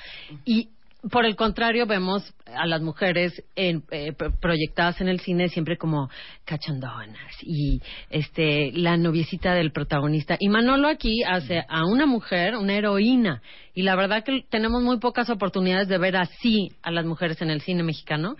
Y 0.44 0.68
por 1.10 1.24
el 1.24 1.34
contrario, 1.34 1.86
vemos 1.86 2.34
a 2.54 2.66
las 2.66 2.82
mujeres 2.82 3.42
en, 3.56 3.82
eh, 3.90 4.12
pro- 4.12 4.32
proyectadas 4.38 5.00
en 5.00 5.08
el 5.08 5.18
cine 5.20 5.48
siempre 5.48 5.78
como 5.78 6.10
cachondonas 6.44 7.36
y 7.42 7.80
este 8.10 8.70
la 8.72 8.98
noviecita 8.98 9.54
del 9.54 9.72
protagonista. 9.72 10.36
Y 10.38 10.50
Manolo 10.50 10.88
aquí 10.88 11.22
hace 11.22 11.64
a 11.68 11.86
una 11.86 12.04
mujer 12.04 12.54
una 12.56 12.74
heroína. 12.74 13.40
Y 13.74 13.82
la 13.82 13.96
verdad 13.96 14.24
que 14.24 14.44
tenemos 14.50 14.82
muy 14.82 14.98
pocas 14.98 15.30
oportunidades 15.30 15.88
de 15.88 15.96
ver 15.96 16.16
así 16.16 16.72
a 16.82 16.90
las 16.90 17.06
mujeres 17.06 17.40
en 17.40 17.48
el 17.48 17.62
cine 17.62 17.82
mexicano. 17.82 18.36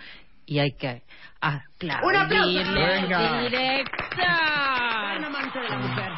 Y 0.51 0.59
hay 0.59 0.73
que 0.73 1.05
aplaudirle. 1.41 2.05
¡Un 2.05 2.17
aplauso! 2.17 2.75
Venga. 2.75 3.43
directa. 3.43 4.01
Gran 4.17 5.25
amante 5.25 5.61
de 5.61 5.69
la 5.69 5.77
mujer. 5.77 6.13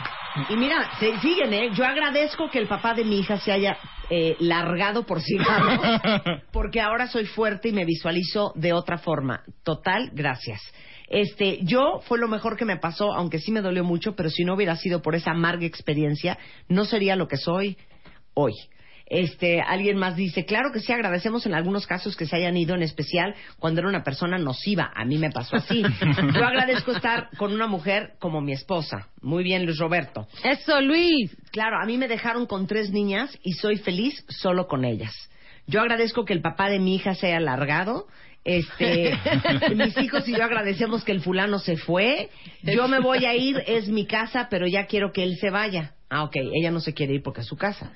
Y 0.49 0.57
mira, 0.57 0.91
se 0.99 1.21
siguen, 1.21 1.53
¿eh? 1.53 1.71
Yo 1.75 1.85
agradezco 1.85 2.49
que 2.49 2.59
el 2.59 2.67
papá 2.67 2.95
de 2.95 3.05
mi 3.05 3.19
hija 3.19 3.39
se 3.39 3.53
haya 3.53 3.77
eh, 4.09 4.35
largado 4.41 5.05
por 5.05 5.21
cigarros, 5.21 5.79
porque 6.51 6.81
ahora 6.81 7.09
soy 7.09 7.27
fuerte 7.27 7.69
y 7.69 7.73
me 7.73 7.85
visualizo 7.85 8.53
de 8.55 8.73
otra 8.73 8.97
forma. 8.97 9.43
Total, 9.65 10.09
gracias. 10.15 10.63
Este, 11.09 11.59
yo 11.65 12.01
fue 12.07 12.19
lo 12.19 12.27
mejor 12.27 12.57
que 12.57 12.65
me 12.65 12.79
pasó, 12.79 13.13
aunque 13.13 13.39
sí 13.39 13.53
me 13.53 13.61
dolió 13.61 13.85
mucho, 13.85 14.17
pero 14.17 14.31
si 14.31 14.45
no 14.45 14.55
hubiera 14.55 14.77
sido 14.77 15.03
por 15.03 15.15
esa 15.15 15.33
amarga 15.33 15.67
experiencia, 15.67 16.39
no 16.69 16.87
sería 16.87 17.17
lo 17.17 17.29
que 17.29 17.37
soy 17.37 17.77
hoy. 18.33 18.55
Este, 19.13 19.61
alguien 19.61 19.99
más 19.99 20.17
dice, 20.17 20.47
claro 20.47 20.73
que 20.73 20.81
sí, 20.81 20.91
agradecemos 20.91 21.45
en 21.45 21.53
algunos 21.53 21.87
casos 21.87 22.17
que 22.17 22.25
se 22.25 22.35
hayan 22.35 22.57
ido, 22.57 22.75
en 22.75 22.83
especial 22.83 23.35
cuando 23.59 23.81
era 23.81 23.91
una 23.91 24.03
persona 24.03 24.39
nociva. 24.39 24.91
A 24.95 25.05
mí 25.05 25.19
me 25.19 25.31
pasó 25.31 25.57
así. 25.57 25.83
Yo 26.35 26.43
agradezco 26.43 26.93
estar 26.93 27.29
con 27.37 27.53
una 27.53 27.67
mujer 27.67 28.15
como 28.19 28.41
mi 28.41 28.53
esposa. 28.53 29.09
Muy 29.21 29.45
bien, 29.45 29.67
Luis 29.67 29.77
Roberto. 29.77 30.27
Eso, 30.43 30.81
Luis. 30.81 31.37
Claro, 31.51 31.77
a 31.79 31.85
mí 31.85 31.99
me 31.99 32.09
dejaron 32.09 32.47
con 32.47 32.67
tres 32.67 32.91
niñas 32.91 33.39
y 33.43 33.53
soy 33.53 33.77
feliz 33.77 34.25
solo 34.31 34.67
con 34.67 34.83
ellas. 34.87 35.13
Yo 35.67 35.83
agradezco 35.83 36.25
que 36.25 36.33
el 36.33 36.41
papá 36.41 36.71
de 36.71 36.79
mi 36.79 36.95
hija 36.95 37.15
se 37.15 37.27
haya 37.27 37.41
largado. 37.41 38.07
Este, 38.45 39.13
mis 39.77 39.95
hijos 39.99 40.27
y 40.27 40.33
yo 40.33 40.43
agradecemos 40.43 41.05
que 41.05 41.13
el 41.13 41.21
fulano 41.21 41.59
se 41.59 41.77
fue. 41.77 42.31
Yo 42.63 42.89
me 42.89 42.99
voy 42.99 43.27
a 43.27 43.35
ir, 43.35 43.63
es 43.67 43.89
mi 43.89 44.07
casa, 44.07 44.49
pero 44.51 44.67
ya 44.67 44.87
quiero 44.87 45.13
que 45.13 45.23
él 45.23 45.37
se 45.39 45.51
vaya. 45.51 45.93
Ah, 46.09 46.25
ok, 46.25 46.37
ella 46.55 46.71
no 46.71 46.81
se 46.81 46.95
quiere 46.95 47.13
ir 47.13 47.23
porque 47.23 47.43
es 47.43 47.47
su 47.47 47.59
casa. 47.59 47.93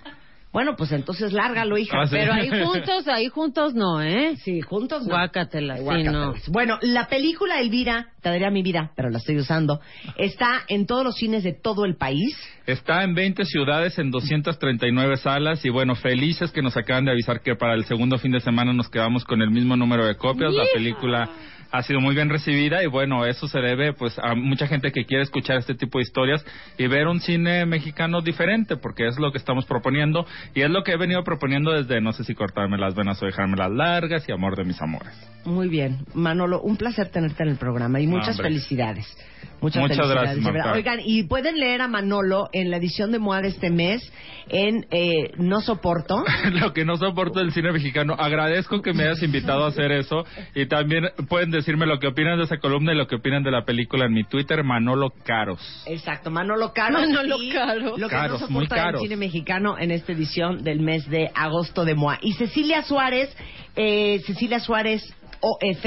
Bueno, 0.53 0.75
pues 0.77 0.91
entonces 0.93 1.33
lárgalo, 1.33 1.77
hija. 1.77 1.99
Ah, 2.01 2.07
sí. 2.07 2.17
Pero 2.17 2.33
ahí 2.33 2.49
juntos, 2.65 3.09
ahí 3.09 3.29
juntos 3.29 3.75
no, 3.75 4.01
¿eh? 4.01 4.37
Sí, 4.37 4.61
juntos 4.63 5.03
no. 5.07 5.15
Guácatelas, 5.15 5.79
sí, 5.79 5.85
Guácatelas. 5.85 6.13
no. 6.15 6.35
Bueno, 6.49 6.79
la 6.81 7.09
película 7.09 7.61
Elvira, 7.61 8.09
te 8.23 8.31
daría 8.31 8.51
mi 8.51 8.63
vida, 8.63 8.91
pero 8.97 9.11
la 9.11 9.19
estoy 9.19 9.37
usando, 9.37 9.81
está 10.17 10.63
en 10.69 10.87
todos 10.87 11.05
los 11.05 11.17
cines 11.17 11.45
de 11.45 11.53
todo 11.53 11.85
el 11.85 11.97
país. 11.97 12.37
Está 12.67 13.05
en 13.05 13.15
20 13.15 13.45
ciudades, 13.45 13.99
en 13.99 14.11
239 14.11 15.19
salas 15.19 15.65
y 15.65 15.69
bueno, 15.69 15.95
felices 15.95 16.51
que 16.53 16.63
nos 16.63 16.77
acaban 16.77 17.05
de 17.05 17.13
avisar 17.13 17.41
que 17.41 17.55
para 17.55 17.75
el 17.75 17.85
segundo 17.85 18.19
fin 18.19 18.33
de 18.33 18.41
semana 18.41 18.73
nos 18.73 18.89
quedamos 18.89 19.25
con 19.25 19.43
el 19.43 19.51
mismo 19.51 19.77
número 19.77 20.07
de 20.07 20.17
copias. 20.17 20.53
La 20.55 20.65
película 20.75 21.31
ha 21.71 21.83
sido 21.83 22.01
muy 22.01 22.15
bien 22.15 22.29
recibida 22.29 22.83
y 22.83 22.87
bueno, 22.87 23.25
eso 23.27 23.49
se 23.49 23.61
debe 23.61 23.93
pues 23.93 24.19
a 24.19 24.35
mucha 24.35 24.67
gente 24.67 24.93
que 24.93 25.05
quiere 25.05 25.23
escuchar 25.23 25.59
este 25.59 25.75
tipo 25.75 25.99
de 25.99 26.03
historias 26.03 26.45
y 26.79 26.87
ver 26.87 27.07
un 27.07 27.21
cine 27.21 27.67
mexicano 27.67 28.21
diferente 28.21 28.77
porque 28.77 29.07
es 29.07 29.19
lo 29.19 29.33
que 29.33 29.39
estamos 29.39 29.67
proponiendo 29.67 30.27
y 30.55 30.63
es 30.63 30.71
lo 30.71 30.83
que 30.83 30.93
he 30.93 30.97
venido 30.97 31.23
proponiendo 31.25 31.73
desde 31.73 32.01
no 32.01 32.13
sé 32.13 32.25
si 32.25 32.35
cortarme 32.35 32.79
las 32.79 32.95
venas 32.95 33.23
o 33.23 33.27
dejármelas 33.27 33.71
largas 33.71 34.29
y 34.29 34.33
amor 34.33 34.57
de 34.57 34.65
mis 34.65 34.81
amores. 34.81 35.13
Muy 35.45 35.69
bien. 35.69 36.05
Manolo, 36.15 36.61
un 36.61 36.77
placer 36.77 37.09
tenerte 37.09 37.43
en 37.43 37.51
el 37.51 37.57
programa 37.57 38.01
y 38.01 38.07
muchas 38.07 38.37
felicidades. 38.37 39.07
Muchas, 39.61 39.83
Muchas 39.83 40.09
gracias. 40.09 40.39
Marta. 40.39 40.73
Oigan, 40.73 41.01
y 41.05 41.25
pueden 41.25 41.59
leer 41.59 41.83
a 41.83 41.89
Manolo 41.89 42.49
en 42.53 42.71
la 42.71 42.77
edición 42.77 43.11
de 43.11 43.19
MOA 43.19 43.43
de 43.43 43.49
este 43.49 43.71
mes 43.71 44.03
en 44.49 44.87
eh, 44.91 45.33
No 45.39 45.61
Soporto. 45.61 46.25
lo 46.53 46.73
que 46.73 46.85
no 46.85 46.97
soporto 46.97 47.41
del 47.41 47.53
cine 47.53 47.73
mexicano. 47.73 48.15
Agradezco 48.19 48.83
que 48.83 48.93
me 48.93 49.05
hayas 49.05 49.23
invitado 49.23 49.65
a 49.65 49.69
hacer 49.69 49.93
eso 49.93 50.25
y 50.55 50.67
también 50.67 51.09
pueden 51.29 51.51
decirme 51.51 51.87
lo 51.87 51.99
que 51.99 52.07
opinan 52.07 52.39
de 52.39 52.45
esa 52.45 52.59
columna 52.59 52.93
y 52.93 52.97
lo 52.97 53.07
que 53.07 53.17
opinan 53.17 53.43
de 53.43 53.51
la 53.51 53.65
película 53.65 54.07
en 54.07 54.13
mi 54.13 54.25
Twitter, 54.25 54.63
Manolo 54.63 55.13
Caros. 55.25 55.85
Exacto, 55.87 56.31
Manolo 56.31 56.73
Caro. 56.73 56.95
Manolo 57.01 57.43
y 57.43 57.51
Caro. 57.51 57.97
Lo 57.97 58.09
que 58.09 58.15
Caros, 58.15 58.41
no 58.43 58.49
muy 58.49 58.65
soporta 58.65 58.75
del 58.75 58.85
caros. 58.85 59.03
cine 59.03 59.17
mexicano 59.17 59.79
en 59.79 59.91
esta 59.91 60.13
edición 60.13 60.63
del 60.63 60.81
mes 60.81 61.09
de 61.09 61.31
agosto 61.35 61.85
de 61.85 61.95
MOA. 61.95 62.19
Y 62.23 62.35
Cecilia 62.35 62.83
Suárez, 62.83 63.35
eh, 63.75 64.21
Cecilia 64.27 64.61
Suárez 64.61 65.03
OF. 65.41 65.87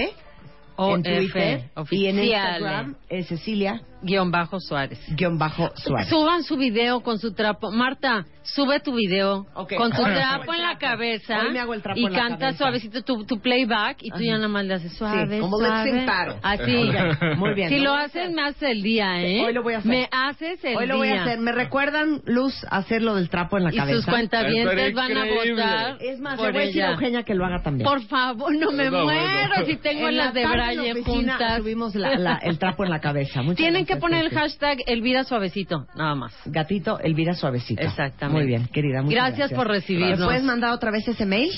En 0.80 1.04
Twitter 1.04 1.70
y 1.92 2.06
en. 2.08 2.20
Instagram 2.20 2.96
es 3.10 3.28
Cecilia 3.28 3.82
Guión 4.02 4.32
bajo 4.32 4.60
Suárez. 4.60 5.00
guion 5.16 5.38
bajo 5.38 5.72
Suárez. 5.76 6.08
Suban 6.10 6.44
su 6.44 6.56
video 6.58 7.02
con 7.02 7.20
su 7.20 7.34
trapo. 7.34 7.72
Marta, 7.72 8.26
sube 8.44 8.80
tu 8.80 8.94
video 8.96 9.46
con 9.54 9.92
tu 9.92 10.04
trapo 10.04 10.54
en 10.54 10.62
la 10.64 10.78
cabeza 10.78 11.42
Hoy 11.42 11.52
me 11.54 11.60
hago 11.60 11.74
el 11.74 11.82
trapo 11.82 12.00
y 12.00 12.06
en 12.06 12.14
la 12.14 12.20
canta 12.20 12.38
cabeza. 12.40 12.58
suavecito 12.58 13.04
tu, 13.04 13.26
tu 13.26 13.40
playback 13.42 13.98
y 14.02 14.10
tú 14.12 14.20
ya 14.22 14.36
nada 14.36 14.48
más 14.48 14.66
le 14.66 14.76
haces 14.76 14.94
suave, 14.94 15.36
Sí, 15.36 15.40
como 15.42 15.58
suave. 15.58 16.06
Así. 16.42 16.90
Ok, 17.00 17.38
muy 17.38 17.54
bien. 17.54 17.70
Si 17.70 17.80
Lo 17.80 17.94
haces, 17.94 18.32
me 18.32 18.42
haces 18.42 18.64
el 18.70 18.82
día, 18.82 19.22
¿eh? 19.24 19.44
Hoy 19.46 19.54
lo 19.54 19.64
voy 19.64 19.74
a 19.74 19.78
hacer. 19.80 19.90
Me 19.92 20.08
haces 20.12 20.64
el 20.64 20.78
Hoy 20.78 20.88
lo 20.88 20.98
voy 20.98 21.10
día. 21.10 21.20
a 21.20 21.24
hacer. 21.26 21.40
¿Me 21.40 21.52
recuerdan, 21.52 22.22
Luz, 22.26 22.54
hacer 22.72 23.02
lo 23.02 23.16
del 23.16 23.30
trapo 23.30 23.58
en 23.58 23.64
la 23.66 23.74
Y 23.74 23.78
cabeza? 23.78 23.98
sus 23.98 24.06
cuentavientes 24.06 24.94
van 24.96 25.18
a 25.18 25.26
votar 25.26 25.98
Es 26.00 26.20
más, 26.20 26.38
por 26.40 26.54
voy 26.54 26.62
a 26.64 26.66
decir 26.66 26.84
a. 26.84 26.92
Eugenia 26.92 27.24
que 27.24 27.36
lo 27.36 27.46
haga 27.46 27.62
también. 27.64 27.88
Por 27.88 28.02
favor, 28.04 28.54
no 28.56 28.72
me 28.72 28.90
No, 28.90 29.04
muero 29.04 29.66
si 29.66 29.76
tengo 29.78 30.08
En 30.10 30.18
la 30.18 30.26
las 30.26 30.34
de 30.34 30.48
Braille 30.48 31.04
juntas. 31.04 31.58
Subimos 31.58 31.96
la- 31.96 32.16
la- 32.18 32.40
el 32.42 32.58
trapo 32.60 32.84
en 32.84 32.90
la 32.92 33.00
cabeza. 33.00 33.42
Muchas 33.42 33.58
Tienen 33.58 33.86
que 33.90 33.98
poner 33.98 34.26
el 34.26 34.32
hashtag 34.32 34.80
Elvira 34.86 35.24
Suavecito, 35.24 35.88
nada 35.96 36.14
más. 36.14 36.34
Gatito 36.46 37.00
Elvira 37.00 37.34
Suavecito. 37.34 37.82
Exactamente. 37.82 38.40
Muy 38.40 38.48
bien, 38.48 38.68
querida. 38.68 39.02
muchas 39.02 39.16
Gracias 39.16 39.38
gracias 39.38 39.58
por 39.58 39.68
recibirnos. 39.68 40.20
¿Me 40.20 40.26
puedes 40.26 40.44
mandar 40.44 40.74
otra 40.74 40.92
vez 40.92 41.08
ese 41.08 41.26
mail? 41.26 41.52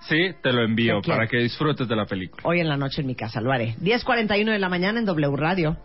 Sí, 0.00 0.16
te 0.42 0.52
lo 0.52 0.62
envío 0.64 1.00
para 1.02 1.26
que 1.26 1.38
disfrutes 1.38 1.88
de 1.88 1.96
la 1.96 2.04
película. 2.04 2.42
Hoy 2.44 2.60
en 2.60 2.68
la 2.68 2.76
noche 2.76 3.00
en 3.00 3.06
mi 3.06 3.14
casa, 3.14 3.40
lo 3.40 3.52
haré. 3.52 3.76
10.41 3.80 4.50
de 4.50 4.58
la 4.58 4.68
mañana 4.68 4.98
en 4.98 5.06
W 5.06 5.36
Radio. 5.36 5.76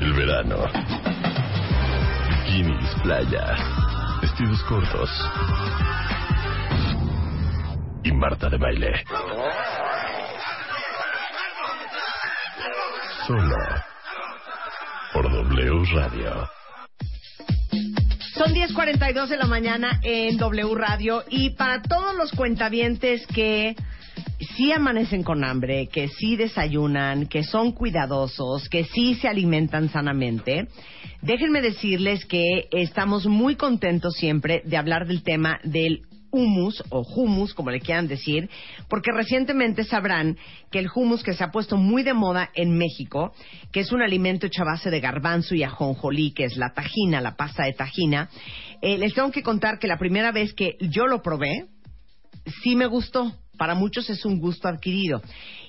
El 0.00 0.12
verano. 0.14 0.56
Bikinis, 2.28 2.90
playa, 3.02 3.56
vestidos 4.20 4.62
cortos. 4.64 5.10
Y 8.04 8.12
Marta 8.12 8.48
de 8.48 8.56
baile. 8.56 9.04
Solo 13.26 13.56
por 15.12 15.30
W 15.30 15.84
Radio. 15.94 16.48
Son 18.34 18.52
10.42 18.52 19.28
de 19.28 19.36
la 19.36 19.46
mañana 19.46 20.00
en 20.02 20.36
W 20.38 20.74
Radio 20.74 21.22
y 21.28 21.50
para 21.50 21.82
todos 21.82 22.16
los 22.16 22.32
cuentavientes 22.32 23.24
que 23.28 23.76
sí 24.56 24.72
amanecen 24.72 25.22
con 25.22 25.44
hambre, 25.44 25.86
que 25.86 26.08
sí 26.08 26.34
desayunan, 26.34 27.26
que 27.26 27.44
son 27.44 27.70
cuidadosos, 27.70 28.68
que 28.68 28.84
sí 28.84 29.14
se 29.14 29.28
alimentan 29.28 29.88
sanamente, 29.88 30.66
déjenme 31.20 31.60
decirles 31.60 32.24
que 32.24 32.68
estamos 32.72 33.26
muy 33.26 33.54
contentos 33.54 34.14
siempre 34.14 34.62
de 34.64 34.76
hablar 34.76 35.06
del 35.06 35.22
tema 35.22 35.60
del 35.62 36.02
humus 36.32 36.82
o 36.88 37.02
humus, 37.02 37.54
como 37.54 37.70
le 37.70 37.80
quieran 37.80 38.08
decir, 38.08 38.50
porque 38.88 39.12
recientemente 39.12 39.84
sabrán 39.84 40.36
que 40.70 40.80
el 40.80 40.88
humus 40.92 41.22
que 41.22 41.34
se 41.34 41.44
ha 41.44 41.52
puesto 41.52 41.76
muy 41.76 42.02
de 42.02 42.14
moda 42.14 42.50
en 42.54 42.76
México, 42.76 43.32
que 43.70 43.80
es 43.80 43.92
un 43.92 44.02
alimento 44.02 44.46
hecho 44.46 44.62
a 44.62 44.72
base 44.72 44.90
de 44.90 45.00
garbanzo 45.00 45.54
y 45.54 45.62
ajonjolí, 45.62 46.32
que 46.32 46.44
es 46.44 46.56
la 46.56 46.72
tajina, 46.72 47.20
la 47.20 47.36
pasta 47.36 47.64
de 47.64 47.74
tajina, 47.74 48.28
eh, 48.80 48.98
les 48.98 49.14
tengo 49.14 49.30
que 49.30 49.42
contar 49.42 49.78
que 49.78 49.86
la 49.86 49.98
primera 49.98 50.32
vez 50.32 50.54
que 50.54 50.76
yo 50.80 51.06
lo 51.06 51.22
probé, 51.22 51.66
sí 52.62 52.74
me 52.74 52.86
gustó. 52.86 53.32
Para 53.58 53.74
muchos 53.74 54.08
es 54.10 54.24
un 54.24 54.40
gusto 54.40 54.66
adquirido. 54.66 55.22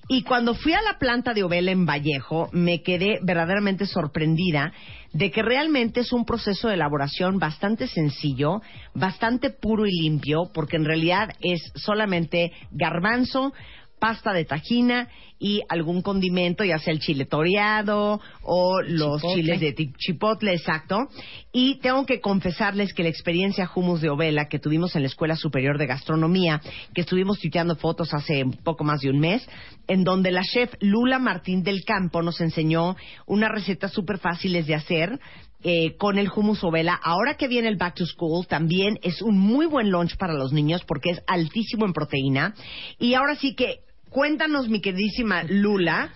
Y 0.10 0.24
cuando 0.24 0.54
fui 0.54 0.74
a 0.74 0.82
la 0.82 1.00
planta 1.00 1.34
de 1.34 1.44
Ovela 1.44 1.72
en 1.72 1.86
Vallejo, 1.86 2.50
me 2.52 2.82
quedé 2.82 3.20
verdaderamente 3.24 3.86
sorprendida 3.86 4.74
de 5.14 5.32
que 5.32 5.42
realmente 5.42 6.02
es 6.02 6.12
un 6.12 6.26
proceso 6.26 6.68
de 6.68 6.74
elaboración 6.74 7.40
bastante 7.40 7.88
sencillo, 7.88 8.62
bastante 8.94 9.50
puro 9.50 9.86
y 9.86 9.92
limpio, 9.92 10.50
porque 10.54 10.76
en 10.76 10.86
realidad 10.86 11.30
es 11.40 11.72
solamente 11.76 12.52
garbanzo, 12.72 13.54
pasta 14.04 14.34
de 14.34 14.44
tajina 14.44 15.08
y 15.40 15.62
algún 15.70 16.02
condimento, 16.02 16.66
ya 16.66 16.78
sea 16.78 16.92
el 16.92 17.00
chile 17.00 17.24
toreado 17.24 18.20
o 18.42 18.82
los 18.82 19.22
Chipotle. 19.22 19.36
chiles 19.42 19.60
de 19.62 19.94
chipotle, 19.98 20.54
exacto. 20.54 21.08
Y 21.54 21.76
tengo 21.80 22.06
que 22.06 22.20
confesarles 22.20 22.94
que 22.94 23.04
la 23.04 23.08
experiencia 23.08 23.70
Humus 23.74 24.02
de 24.02 24.10
Ovela 24.10 24.50
que 24.50 24.60
tuvimos 24.60 24.98
en 24.98 25.04
la 25.04 25.08
Escuela 25.08 25.38
Superior 25.38 25.78
de 25.78 25.88
Gastronomía, 25.88 26.60
que 26.94 27.00
estuvimos 27.00 27.40
tuiteando 27.40 27.78
fotos 27.78 28.14
hace 28.14 28.44
poco 28.66 28.84
más 28.84 29.00
de 29.00 29.10
un 29.10 29.20
mes, 29.20 29.48
en 29.88 30.04
donde 30.04 30.32
la 30.32 30.44
chef 30.44 30.74
Lula 30.82 31.18
Martín 31.18 31.64
del 31.64 31.86
Campo 31.86 32.22
nos 32.22 32.42
enseñó 32.42 32.98
unas 33.26 33.52
recetas 33.52 33.94
súper 33.94 34.18
fáciles 34.18 34.68
de 34.68 34.76
hacer 34.76 35.18
eh, 35.66 35.96
con 35.96 36.18
el 36.18 36.30
hummus 36.30 36.62
ovela. 36.66 37.00
Ahora 37.02 37.36
que 37.36 37.48
viene 37.48 37.70
el 37.70 37.78
back 37.78 37.96
to 37.96 38.06
school, 38.06 38.46
también 38.48 39.00
es 39.02 39.22
un 39.22 39.40
muy 39.40 39.66
buen 39.66 39.92
lunch 39.92 40.18
para 40.18 40.34
los 40.34 40.52
niños 40.52 40.84
porque 40.84 41.12
es 41.12 41.22
altísimo 41.26 41.86
en 41.86 41.94
proteína. 41.94 42.54
Y 43.00 43.14
ahora 43.14 43.36
sí 43.36 43.56
que 43.56 43.80
cuéntanos, 44.14 44.70
mi 44.70 44.80
queridísima 44.80 45.44
Lula, 45.44 46.14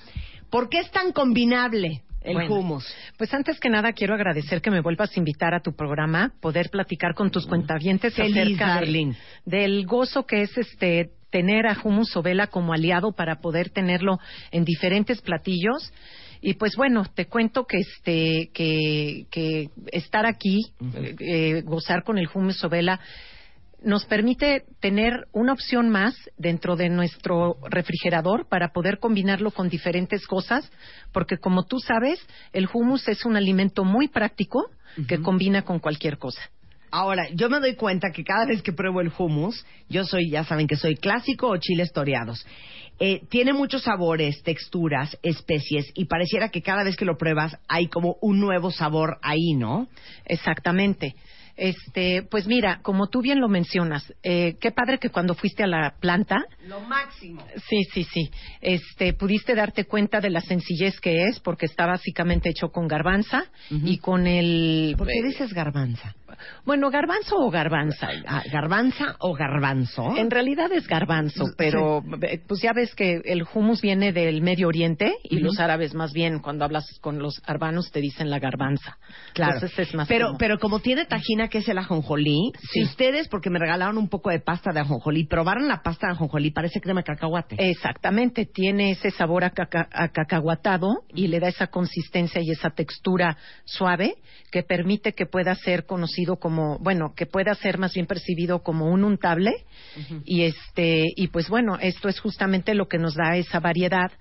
¿por 0.50 0.70
qué 0.70 0.80
es 0.80 0.92
tan 0.92 1.12
combinable 1.12 2.04
el 2.22 2.34
Bueno, 2.36 2.56
hummus? 2.56 2.86
Pues 3.18 3.34
antes 3.34 3.60
que 3.60 3.70
nada 3.70 3.92
quiero 3.94 4.14
agradecer 4.14 4.62
que 4.62 4.72
me 4.72 4.82
vuelvas 4.82 5.12
a 5.16 5.20
invitar 5.20 5.54
a 5.54 5.62
tu 5.62 5.74
programa, 5.76 6.32
poder 6.40 6.70
platicar 6.70 7.14
con 7.16 7.32
tus 7.32 7.46
cuentavientes 7.48 8.14
Feliz, 8.14 8.38
acerca 8.38 8.80
de- 8.82 9.16
del 9.46 9.86
gozo 9.86 10.26
que 10.26 10.44
es 10.44 10.58
este 10.58 11.10
tener 11.32 11.68
a 11.68 11.78
Humus 11.84 12.16
Ovela 12.16 12.48
como 12.48 12.72
aliado 12.74 13.12
para 13.12 13.42
poder 13.42 13.70
tenerlo 13.72 14.18
en 14.52 14.64
diferentes 14.64 15.22
platillos. 15.22 15.92
Y 16.40 16.54
pues 16.54 16.76
bueno, 16.78 17.04
te 17.16 17.26
cuento 17.26 17.66
que 17.66 17.80
este 17.80 18.50
que, 18.54 19.26
que 19.32 19.70
estar 19.92 20.26
aquí, 20.28 20.60
eh, 21.20 21.64
gozar 21.66 22.04
con 22.04 22.18
el 22.20 22.30
Humus 22.34 22.64
Ovela 22.64 23.00
nos 23.84 24.06
permite 24.06 24.64
tener 24.80 25.28
una 25.34 25.54
opción 25.54 25.90
más 25.90 26.16
dentro 26.38 26.76
de 26.76 26.90
nuestro 26.90 27.58
refrigerador 27.70 28.48
para 28.48 28.70
poder 28.70 29.00
combinarlo 29.00 29.52
con 29.52 29.70
diferentes 29.70 30.26
cosas, 30.26 30.70
porque 31.12 31.38
como 31.38 31.64
tú 31.64 31.80
sabes, 31.80 32.20
el 32.54 32.68
hummus 32.72 33.08
es 33.08 33.26
un 33.26 33.36
alimento 33.36 33.84
muy 33.84 34.08
práctico 34.08 34.70
que 35.08 35.22
combina 35.22 35.62
con 35.62 35.80
cualquier 35.80 36.18
cosa. 36.18 36.42
Ahora, 36.90 37.28
yo 37.34 37.50
me 37.50 37.60
doy 37.60 37.76
cuenta 37.76 38.12
que 38.12 38.24
cada 38.24 38.46
vez 38.46 38.62
que 38.62 38.72
pruebo 38.72 39.02
el 39.02 39.12
hummus, 39.16 39.66
yo 39.90 40.06
soy, 40.06 40.30
ya 40.30 40.44
saben 40.46 40.68
que 40.68 40.78
soy 40.78 40.96
clásico 40.96 41.50
o 41.50 41.58
chiles 41.58 41.92
toreados. 41.92 42.46
Eh, 43.00 43.22
tiene 43.30 43.54
muchos 43.54 43.84
sabores, 43.84 44.42
texturas, 44.42 45.18
especies 45.22 45.92
y 45.94 46.06
pareciera 46.06 46.50
que 46.50 46.62
cada 46.62 46.84
vez 46.84 46.96
que 46.96 47.06
lo 47.06 47.18
pruebas 47.18 47.58
hay 47.68 47.88
como 47.88 48.18
un 48.22 48.40
nuevo 48.40 48.72
sabor 48.72 49.20
ahí, 49.22 49.54
¿no? 49.54 49.88
Exactamente. 50.26 51.16
Este, 51.58 52.22
pues 52.30 52.46
mira, 52.48 52.80
como 52.84 53.08
tú 53.08 53.22
bien 53.22 53.40
lo 53.40 53.50
mencionas, 53.50 54.14
eh, 54.22 54.56
qué 54.62 54.72
padre 54.72 55.00
que 55.00 55.10
cuando 55.10 55.34
fuiste 55.34 55.64
a 55.64 55.68
la 55.68 55.96
planta, 56.00 56.38
Lo 56.68 56.80
máximo. 56.82 57.44
sí, 57.68 57.84
sí, 57.94 58.04
sí, 58.04 58.30
este, 58.62 59.14
pudiste 59.14 59.56
darte 59.56 59.86
cuenta 59.86 60.22
de 60.22 60.30
la 60.30 60.42
sencillez 60.42 61.00
que 61.00 61.24
es, 61.24 61.40
porque 61.40 61.66
está 61.66 61.88
básicamente 61.88 62.50
hecho 62.50 62.70
con 62.70 62.88
garbanza 62.88 63.44
y 63.72 63.98
con 63.98 64.28
el. 64.28 64.94
¿Por 64.98 65.08
qué 65.08 65.24
dices 65.24 65.52
garbanza? 65.54 66.16
Bueno, 66.66 66.90
garbanzo 66.90 67.38
o 67.38 67.50
garbanza. 67.50 68.10
Ah, 68.28 68.44
¿Garbanza 68.52 69.16
o 69.20 69.34
garbanzo? 69.34 70.16
En 70.18 70.30
realidad 70.30 70.72
es 70.72 70.88
garbanzo, 70.88 71.46
pero 71.58 72.04
eh, 72.24 72.42
pues 72.48 72.62
ya 72.62 72.74
ves 72.74 72.94
que 72.96 73.22
el 73.26 73.44
hummus 73.54 73.82
viene 73.82 74.12
del 74.12 74.42
Medio 74.42 74.68
Oriente 74.68 75.14
y 75.24 75.40
los 75.40 75.60
árabes 75.60 75.94
más 75.94 76.12
bien 76.14 76.40
cuando 76.40 76.66
hablas 76.66 76.86
con 77.02 77.20
los 77.20 77.42
arbanos 77.46 77.92
te 77.92 78.02
dicen 78.02 78.30
la 78.30 78.40
garbanza. 78.40 78.98
Claro. 79.34 79.54
Entonces 79.56 79.80
es 79.80 79.94
más 79.96 80.08
pero, 80.08 80.28
como- 80.28 80.38
pero 80.38 80.60
como 80.60 80.80
tiene 80.80 81.06
tajina, 81.06 81.48
que 81.48 81.60
es 81.60 81.70
el 81.70 81.78
ajonjolí, 81.78 82.52
si 82.72 82.84
ustedes, 82.84 83.28
porque 83.30 83.50
me 83.50 83.60
regalaron 83.60 83.98
un 83.98 84.10
poco 84.10 84.30
de 84.30 84.40
pasta 84.40 84.72
de 84.74 84.82
ajonjolí, 84.82 85.26
probaron 85.28 85.68
la 85.68 85.82
pasta 85.82 86.08
de 86.08 86.14
ajonjolí, 86.14 86.52
parece 86.52 86.82
crema 86.82 87.02
de 87.02 87.06
cacahuate. 87.06 87.56
Exactamente, 87.70 88.46
tiene 88.46 88.92
ese 88.92 89.12
sabor 89.12 89.44
a, 89.44 89.52
caca- 89.52 89.88
a 89.92 90.10
cacahuatado 90.10 91.04
y 91.14 91.28
le 91.28 91.40
da 91.40 91.48
esa 91.48 91.68
consistencia 91.68 92.42
y 92.42 92.52
esa 92.52 92.72
textura 92.72 93.38
suave 93.66 94.16
que 94.52 94.64
permite 94.64 95.14
que 95.14 95.26
pueda 95.26 95.56
ser 95.56 95.86
conocido 95.86 96.17
como, 96.26 96.80
bueno, 96.80 97.14
que 97.16 97.26
pueda 97.26 97.54
ser 97.56 97.78
más 97.78 97.94
bien 97.94 98.08
percibido 98.08 98.64
como 98.64 98.92
un 98.92 99.04
untable. 99.04 99.66
Y 100.26 100.44
este 100.44 101.06
y 101.16 101.28
pues 101.28 101.50
bueno, 101.50 101.78
esto 101.80 102.10
es 102.10 102.20
justamente 102.20 102.74
lo 102.76 102.88
que 102.88 102.98
nos 102.98 103.16
da 103.16 103.36
esa 103.36 103.60
variedad 103.60 104.12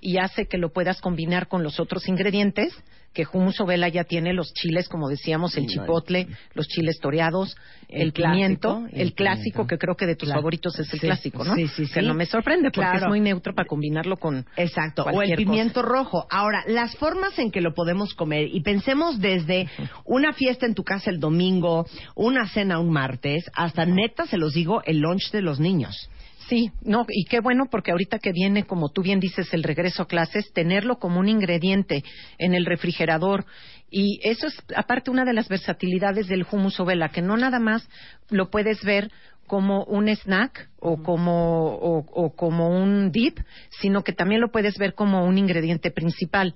y 0.00 0.18
hace 0.18 0.46
que 0.46 0.58
lo 0.58 0.72
puedas 0.72 1.00
combinar 1.00 1.48
con 1.48 1.62
los 1.62 1.80
otros 1.80 2.06
ingredientes 2.08 2.72
que 3.16 3.24
hummus 3.32 3.58
o 3.62 3.64
vela 3.64 3.88
ya 3.88 4.04
tiene 4.04 4.34
los 4.34 4.52
chiles, 4.52 4.90
como 4.90 5.08
decíamos, 5.08 5.56
el 5.56 5.66
chipotle, 5.66 6.28
los 6.52 6.68
chiles 6.68 6.98
toreados, 7.00 7.56
el 7.88 8.02
el, 8.08 8.12
pimiento, 8.12 8.68
clásico, 8.80 8.94
el 8.94 9.00
el, 9.00 9.14
clásico, 9.14 9.66
que 9.66 9.78
creo 9.78 9.96
que 9.96 10.04
de 10.04 10.16
tus 10.16 10.26
Claro. 10.26 10.40
favoritos 10.40 10.78
es 10.78 10.92
el 10.92 11.00
Sí, 11.00 11.06
clásico, 11.06 11.42
¿no? 11.42 11.54
sí, 11.54 11.66
sí, 11.68 11.86
Que 11.86 12.00
sí. 12.02 12.06
no 12.06 12.12
me 12.12 12.26
sorprende 12.26 12.64
porque 12.70 12.90
Claro. 12.90 13.06
es 13.06 13.08
muy 13.08 13.20
neutro 13.20 13.54
para 13.54 13.66
combinarlo 13.66 14.18
con 14.18 14.44
Exacto, 14.58 15.04
o 15.04 15.22
el 15.22 15.34
pimiento 15.34 15.80
rojo. 15.80 16.26
Ahora, 16.28 16.62
las 16.66 16.94
formas 16.96 17.38
en 17.38 17.50
que 17.50 17.62
lo 17.62 17.72
podemos 17.72 18.12
comer, 18.12 18.48
y 18.52 18.60
pensemos 18.60 19.18
desde 19.18 19.66
una 20.04 20.34
fiesta 20.34 20.66
en 20.66 20.74
tu 20.74 20.84
casa 20.84 21.08
el 21.08 21.18
domingo, 21.18 21.86
una 22.16 22.46
cena 22.48 22.80
un 22.80 22.90
martes, 22.90 23.46
hasta 23.54 23.86
neta, 23.86 24.26
se 24.26 24.36
los 24.36 24.52
digo, 24.52 24.82
el 24.84 24.98
lunch 24.98 25.30
de 25.32 25.40
los 25.40 25.58
niños. 25.58 26.10
Sí, 26.48 26.70
no, 26.82 27.04
y 27.08 27.24
qué 27.24 27.40
bueno 27.40 27.66
porque 27.70 27.90
ahorita 27.90 28.18
que 28.20 28.30
viene, 28.30 28.64
como 28.64 28.90
tú 28.90 29.02
bien 29.02 29.18
dices, 29.18 29.52
el 29.52 29.64
regreso 29.64 30.04
a 30.04 30.06
clases, 30.06 30.52
tenerlo 30.52 30.98
como 30.98 31.18
un 31.18 31.28
ingrediente 31.28 32.04
en 32.38 32.54
el 32.54 32.66
refrigerador. 32.66 33.44
Y 33.90 34.20
eso 34.22 34.46
es, 34.46 34.54
aparte, 34.76 35.10
una 35.10 35.24
de 35.24 35.32
las 35.32 35.48
versatilidades 35.48 36.28
del 36.28 36.46
hummus 36.50 36.78
o 36.78 36.84
vela, 36.84 37.08
que 37.08 37.22
no 37.22 37.36
nada 37.36 37.58
más 37.58 37.88
lo 38.30 38.50
puedes 38.50 38.84
ver 38.84 39.10
como 39.48 39.84
un 39.84 40.08
snack 40.08 40.68
o 40.78 41.02
como, 41.02 41.74
o, 41.74 42.04
o 42.12 42.36
como 42.36 42.68
un 42.68 43.10
dip, 43.10 43.38
sino 43.80 44.02
que 44.02 44.12
también 44.12 44.40
lo 44.40 44.50
puedes 44.50 44.78
ver 44.78 44.94
como 44.94 45.24
un 45.24 45.38
ingrediente 45.38 45.90
principal. 45.90 46.54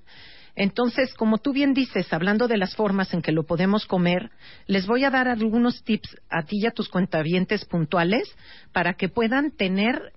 Entonces, 0.56 1.14
como 1.14 1.38
tú 1.38 1.52
bien 1.52 1.74
dices, 1.74 2.12
hablando 2.12 2.48
de 2.48 2.58
las 2.58 2.74
formas 2.74 3.14
en 3.14 3.22
que 3.22 3.32
lo 3.32 3.44
podemos 3.44 3.86
comer, 3.86 4.30
les 4.66 4.86
voy 4.86 5.04
a 5.04 5.10
dar 5.10 5.28
algunos 5.28 5.82
tips 5.84 6.16
a 6.28 6.42
ti 6.42 6.58
y 6.62 6.66
a 6.66 6.72
tus 6.72 6.88
cuentavientes 6.88 7.64
puntuales 7.64 8.28
para 8.72 8.94
que 8.94 9.08
puedan 9.08 9.50
tener 9.52 10.12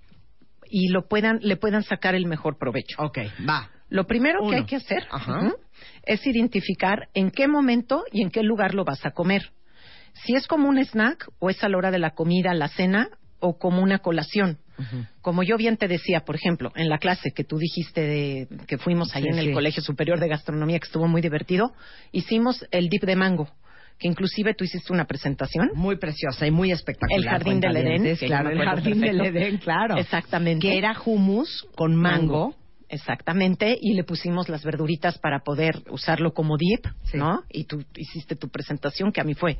y 0.68 0.88
lo 0.88 1.06
puedan, 1.06 1.38
le 1.42 1.56
puedan 1.56 1.82
sacar 1.82 2.14
el 2.14 2.26
mejor 2.26 2.58
provecho. 2.58 2.96
Ok, 2.98 3.18
va. 3.48 3.70
Lo 3.88 4.06
primero 4.06 4.40
Uno. 4.40 4.50
que 4.50 4.56
hay 4.56 4.64
que 4.64 4.76
hacer 4.76 5.06
Ajá. 5.10 5.52
es 6.04 6.26
identificar 6.26 7.08
en 7.14 7.30
qué 7.30 7.46
momento 7.46 8.04
y 8.10 8.22
en 8.22 8.30
qué 8.30 8.42
lugar 8.42 8.74
lo 8.74 8.84
vas 8.84 9.04
a 9.06 9.12
comer. 9.12 9.52
Si 10.24 10.34
es 10.34 10.46
como 10.46 10.68
un 10.68 10.78
snack 10.78 11.28
o 11.38 11.50
es 11.50 11.62
a 11.62 11.68
la 11.68 11.76
hora 11.76 11.90
de 11.90 11.98
la 11.98 12.10
comida, 12.10 12.54
la 12.54 12.68
cena 12.68 13.08
o 13.40 13.58
como 13.58 13.82
una 13.82 13.98
colación. 13.98 14.58
Como 15.20 15.42
yo 15.42 15.56
bien 15.56 15.76
te 15.76 15.88
decía, 15.88 16.20
por 16.20 16.34
ejemplo, 16.34 16.72
en 16.74 16.88
la 16.88 16.98
clase 16.98 17.32
que 17.32 17.44
tú 17.44 17.58
dijiste 17.58 18.00
de, 18.00 18.48
que 18.66 18.78
fuimos 18.78 19.14
ahí 19.14 19.22
Sí, 19.22 19.28
en 19.28 19.38
el 19.38 19.46
sí. 19.46 19.52
Colegio 19.52 19.82
Superior 19.82 20.20
de 20.20 20.28
Gastronomía, 20.28 20.78
que 20.78 20.86
estuvo 20.86 21.06
muy 21.06 21.22
divertido, 21.22 21.72
hicimos 22.12 22.66
el 22.70 22.88
dip 22.88 23.04
de 23.04 23.16
mango, 23.16 23.48
que 23.98 24.08
inclusive 24.08 24.54
tú 24.54 24.64
hiciste 24.64 24.92
una 24.92 25.04
presentación. 25.04 25.70
Muy 25.74 25.96
preciosa 25.96 26.46
y 26.46 26.50
muy 26.50 26.72
espectacular. 26.72 27.18
El 27.18 27.28
jardín 27.28 27.60
del 27.60 27.76
Edén. 27.76 28.16
Claro, 28.16 28.50
el 28.50 28.58
jardín 28.58 29.00
del. 29.00 29.20
Edén, 29.20 29.58
claro. 29.58 29.96
Exactamente. 29.96 30.66
Que 30.66 30.78
era 30.78 30.96
hummus 31.04 31.66
con 31.74 31.94
mango. 31.94 32.54
Exactamente, 32.88 33.76
y 33.80 33.94
le 33.94 34.04
pusimos 34.04 34.48
las 34.48 34.64
verduritas 34.64 35.18
para 35.18 35.40
poder 35.40 35.82
usarlo 35.90 36.32
como 36.32 36.56
dip, 36.56 36.86
¿no? 37.14 37.42
Y 37.50 37.64
tú 37.64 37.84
hiciste 37.96 38.36
tu 38.36 38.48
presentación 38.48 39.12
que 39.12 39.20
a 39.20 39.24
mí 39.24 39.34
fue, 39.34 39.58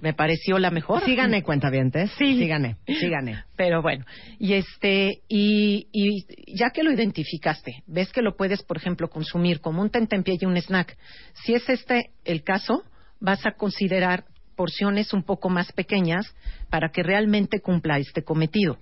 me 0.00 0.14
pareció 0.14 0.58
la 0.58 0.70
mejor. 0.70 1.04
Síganme, 1.04 1.42
cuentavientes. 1.42 2.10
Sí. 2.18 2.38
Síganme, 2.38 2.76
síganme. 2.86 3.44
Pero 3.56 3.82
bueno, 3.82 4.04
y 4.38 4.54
este, 4.54 5.22
y, 5.28 5.88
y 5.92 6.24
ya 6.54 6.70
que 6.70 6.82
lo 6.82 6.92
identificaste, 6.92 7.82
ves 7.86 8.12
que 8.12 8.22
lo 8.22 8.36
puedes, 8.36 8.62
por 8.62 8.76
ejemplo, 8.76 9.08
consumir 9.08 9.60
como 9.60 9.82
un 9.82 9.90
tentempié 9.90 10.36
y 10.40 10.46
un 10.46 10.56
snack. 10.56 10.96
Si 11.44 11.54
es 11.54 11.68
este 11.68 12.10
el 12.24 12.42
caso, 12.42 12.82
vas 13.20 13.44
a 13.46 13.52
considerar 13.52 14.24
porciones 14.56 15.12
un 15.12 15.22
poco 15.22 15.48
más 15.48 15.70
pequeñas 15.72 16.34
para 16.70 16.90
que 16.90 17.02
realmente 17.02 17.60
cumpla 17.60 17.98
este 17.98 18.24
cometido. 18.24 18.78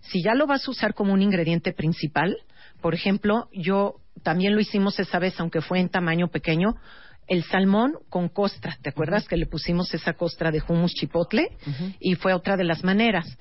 Si 0.00 0.22
ya 0.22 0.34
lo 0.34 0.46
vas 0.46 0.66
a 0.66 0.70
usar 0.70 0.94
como 0.94 1.12
un 1.12 1.22
ingrediente 1.22 1.72
principal, 1.72 2.36
por 2.80 2.94
ejemplo, 2.94 3.48
yo 3.52 3.96
también 4.22 4.54
lo 4.54 4.60
hicimos 4.60 4.98
esa 4.98 5.18
vez, 5.18 5.38
aunque 5.40 5.60
fue 5.60 5.80
en 5.80 5.88
tamaño 5.88 6.28
pequeño, 6.28 6.74
el 7.26 7.44
salmón 7.44 7.92
con 8.08 8.28
costra. 8.28 8.76
¿Te 8.82 8.88
acuerdas 8.90 9.28
que 9.28 9.36
le 9.36 9.46
pusimos 9.46 9.92
esa 9.94 10.14
costra 10.14 10.50
de 10.50 10.62
hummus 10.66 10.94
chipotle? 10.94 11.48
Y 12.00 12.14
fue 12.14 12.32
otra 12.32 12.56
de 12.56 12.64
las 12.64 12.82
maneras. 12.84 13.36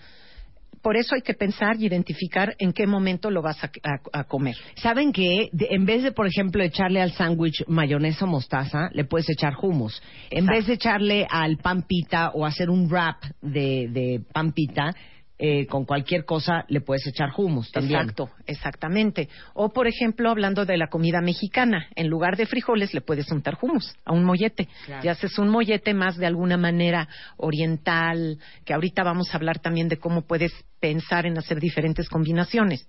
Por 0.81 0.95
eso 0.95 1.15
hay 1.15 1.21
que 1.21 1.33
pensar 1.33 1.77
y 1.79 1.85
identificar 1.87 2.55
en 2.59 2.71
qué 2.71 2.85
momento 2.85 3.31
lo 3.31 3.41
vas 3.41 3.61
a, 3.63 3.71
a- 3.83 4.19
a 4.19 4.23
comer. 4.25 4.55
¿Saben 4.75 5.11
que 5.11 5.49
en 5.51 5.85
vez 5.85 6.03
de, 6.03 6.11
por 6.11 6.27
ejemplo, 6.27 6.63
echarle 6.63 7.01
al 7.01 7.11
sándwich 7.13 7.63
mayonesa 7.67 8.25
o 8.25 8.27
mostaza, 8.27 8.89
le 8.93 9.03
puedes 9.03 9.29
echar 9.29 9.53
hummus? 9.61 10.01
En 10.29 10.39
Exacto. 10.45 10.51
vez 10.55 10.67
de 10.67 10.73
echarle 10.73 11.27
al 11.29 11.57
pan 11.57 11.81
pita 11.87 12.29
o 12.33 12.45
hacer 12.45 12.69
un 12.69 12.87
wrap 12.89 13.23
de, 13.41 13.87
de 13.89 14.21
pan 14.31 14.51
pita, 14.51 14.93
eh, 15.39 15.67
con 15.67 15.85
cualquier 15.85 16.25
cosa 16.25 16.65
le 16.67 16.81
puedes 16.81 17.05
echar 17.05 17.29
hummus 17.37 17.71
también. 17.71 17.99
Exacto, 17.99 18.29
exactamente. 18.47 19.29
O, 19.53 19.69
por 19.69 19.87
ejemplo, 19.87 20.31
hablando 20.31 20.65
de 20.65 20.77
la 20.77 20.87
comida 20.87 21.21
mexicana, 21.21 21.87
en 21.95 22.07
lugar 22.07 22.37
de 22.37 22.47
frijoles 22.47 22.93
le 22.93 23.01
puedes 23.01 23.31
untar 23.31 23.57
hummus 23.61 23.93
a 24.03 24.13
un 24.13 24.23
mollete. 24.23 24.67
Claro. 24.85 25.05
Y 25.05 25.09
haces 25.09 25.37
un 25.37 25.49
mollete 25.49 25.93
más 25.93 26.17
de 26.17 26.25
alguna 26.25 26.57
manera 26.57 27.07
oriental, 27.37 28.39
que 28.65 28.73
ahorita 28.73 29.03
vamos 29.03 29.31
a 29.31 29.37
hablar 29.37 29.59
también 29.59 29.89
de 29.89 29.97
cómo 29.97 30.23
puedes 30.23 30.53
pensar 30.79 31.25
en 31.27 31.37
hacer 31.37 31.59
diferentes 31.59 32.09
combinaciones. 32.09 32.87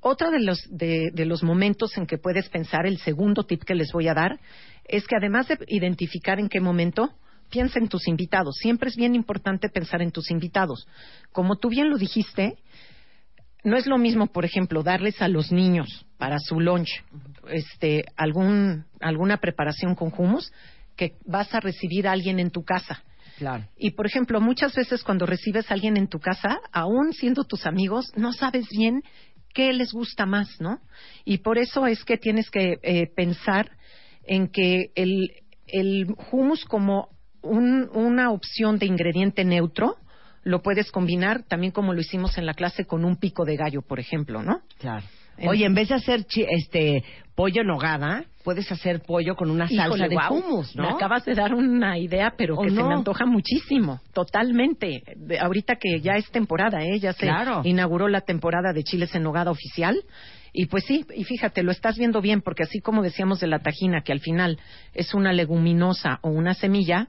Otro 0.00 0.30
de 0.30 0.40
los, 0.40 0.60
de, 0.70 1.10
de 1.12 1.26
los 1.26 1.42
momentos 1.42 1.96
en 1.96 2.06
que 2.06 2.18
puedes 2.18 2.48
pensar, 2.48 2.86
el 2.86 2.98
segundo 2.98 3.44
tip 3.44 3.62
que 3.64 3.74
les 3.74 3.92
voy 3.92 4.08
a 4.08 4.14
dar, 4.14 4.38
es 4.84 5.06
que 5.06 5.16
además 5.16 5.48
de 5.48 5.58
identificar 5.68 6.38
en 6.40 6.48
qué 6.48 6.60
momento, 6.60 7.10
piensa 7.52 7.78
en 7.78 7.88
tus 7.88 8.08
invitados. 8.08 8.56
Siempre 8.56 8.88
es 8.88 8.96
bien 8.96 9.14
importante 9.14 9.68
pensar 9.68 10.02
en 10.02 10.10
tus 10.10 10.30
invitados. 10.30 10.88
Como 11.30 11.56
tú 11.56 11.68
bien 11.68 11.90
lo 11.90 11.98
dijiste, 11.98 12.56
no 13.62 13.76
es 13.76 13.86
lo 13.86 13.98
mismo, 13.98 14.26
por 14.26 14.44
ejemplo, 14.44 14.82
darles 14.82 15.20
a 15.20 15.28
los 15.28 15.52
niños 15.52 16.06
para 16.16 16.38
su 16.38 16.58
lunch 16.58 17.04
este, 17.50 18.06
algún, 18.16 18.86
alguna 19.00 19.36
preparación 19.36 19.94
con 19.94 20.12
hummus 20.16 20.50
que 20.96 21.12
vas 21.26 21.54
a 21.54 21.60
recibir 21.60 22.08
a 22.08 22.12
alguien 22.12 22.40
en 22.40 22.50
tu 22.50 22.64
casa. 22.64 23.04
Claro. 23.36 23.64
Y, 23.76 23.90
por 23.90 24.06
ejemplo, 24.06 24.40
muchas 24.40 24.74
veces 24.74 25.04
cuando 25.04 25.26
recibes 25.26 25.70
a 25.70 25.74
alguien 25.74 25.96
en 25.96 26.08
tu 26.08 26.18
casa, 26.18 26.58
aún 26.72 27.12
siendo 27.12 27.44
tus 27.44 27.66
amigos, 27.66 28.06
no 28.16 28.32
sabes 28.32 28.66
bien 28.70 29.02
qué 29.54 29.72
les 29.72 29.92
gusta 29.92 30.26
más, 30.26 30.60
¿no? 30.60 30.80
Y 31.24 31.38
por 31.38 31.58
eso 31.58 31.86
es 31.86 32.04
que 32.04 32.16
tienes 32.16 32.50
que 32.50 32.78
eh, 32.82 33.06
pensar 33.14 33.70
en 34.24 34.48
que 34.48 34.92
el, 34.94 35.30
el 35.66 36.06
hummus 36.30 36.64
como 36.64 37.08
un- 37.42 37.88
una 37.92 38.30
opción 38.30 38.78
de 38.78 38.86
ingrediente 38.86 39.44
neutro 39.44 39.96
lo 40.44 40.60
puedes 40.62 40.90
combinar 40.90 41.42
también 41.44 41.72
como 41.72 41.92
lo 41.94 42.00
hicimos 42.00 42.36
en 42.38 42.46
la 42.46 42.54
clase 42.54 42.84
con 42.84 43.04
un 43.04 43.16
pico 43.16 43.44
de 43.44 43.56
gallo, 43.56 43.82
por 43.82 44.00
ejemplo, 44.00 44.42
¿no? 44.42 44.60
Claro. 44.78 45.04
En- 45.38 45.48
Oye, 45.48 45.64
en 45.64 45.74
vez 45.74 45.88
de 45.88 45.94
hacer 45.94 46.24
chi- 46.24 46.44
este 46.48 47.02
pollo 47.34 47.62
en 47.62 47.68
nogada, 47.68 48.24
puedes 48.44 48.70
hacer 48.70 49.00
pollo 49.00 49.34
con 49.34 49.50
una 49.50 49.66
salsa 49.68 50.06
de 50.08 50.16
hummus, 50.30 50.76
¿no? 50.76 50.82
Me 50.82 50.88
acabas 50.90 51.24
de 51.24 51.34
dar 51.34 51.54
una 51.54 51.96
idea, 51.98 52.34
pero 52.36 52.56
¿O 52.56 52.62
que 52.62 52.70
se 52.70 52.76
no? 52.76 52.88
me 52.88 52.94
antoja 52.94 53.24
muchísimo, 53.24 54.00
totalmente. 54.12 55.02
De- 55.16 55.38
ahorita 55.38 55.76
que 55.76 56.00
ya 56.00 56.12
es 56.16 56.30
temporada, 56.30 56.84
¿eh? 56.84 56.98
Ya 56.98 57.12
se 57.12 57.20
Claro. 57.26 57.62
inauguró 57.64 58.08
la 58.08 58.22
temporada 58.22 58.72
de 58.72 58.82
chiles 58.82 59.14
en 59.14 59.22
nogada 59.22 59.50
oficial. 59.50 60.02
Y 60.52 60.66
pues 60.66 60.84
sí, 60.84 61.06
y 61.16 61.24
fíjate, 61.24 61.62
lo 61.62 61.70
estás 61.72 61.96
viendo 61.96 62.20
bien, 62.20 62.42
porque 62.42 62.64
así 62.64 62.80
como 62.80 63.02
decíamos 63.02 63.40
de 63.40 63.46
la 63.46 63.60
tajina, 63.60 64.02
que 64.02 64.12
al 64.12 64.20
final 64.20 64.58
es 64.92 65.14
una 65.14 65.32
leguminosa 65.32 66.18
o 66.22 66.28
una 66.30 66.52
semilla, 66.54 67.08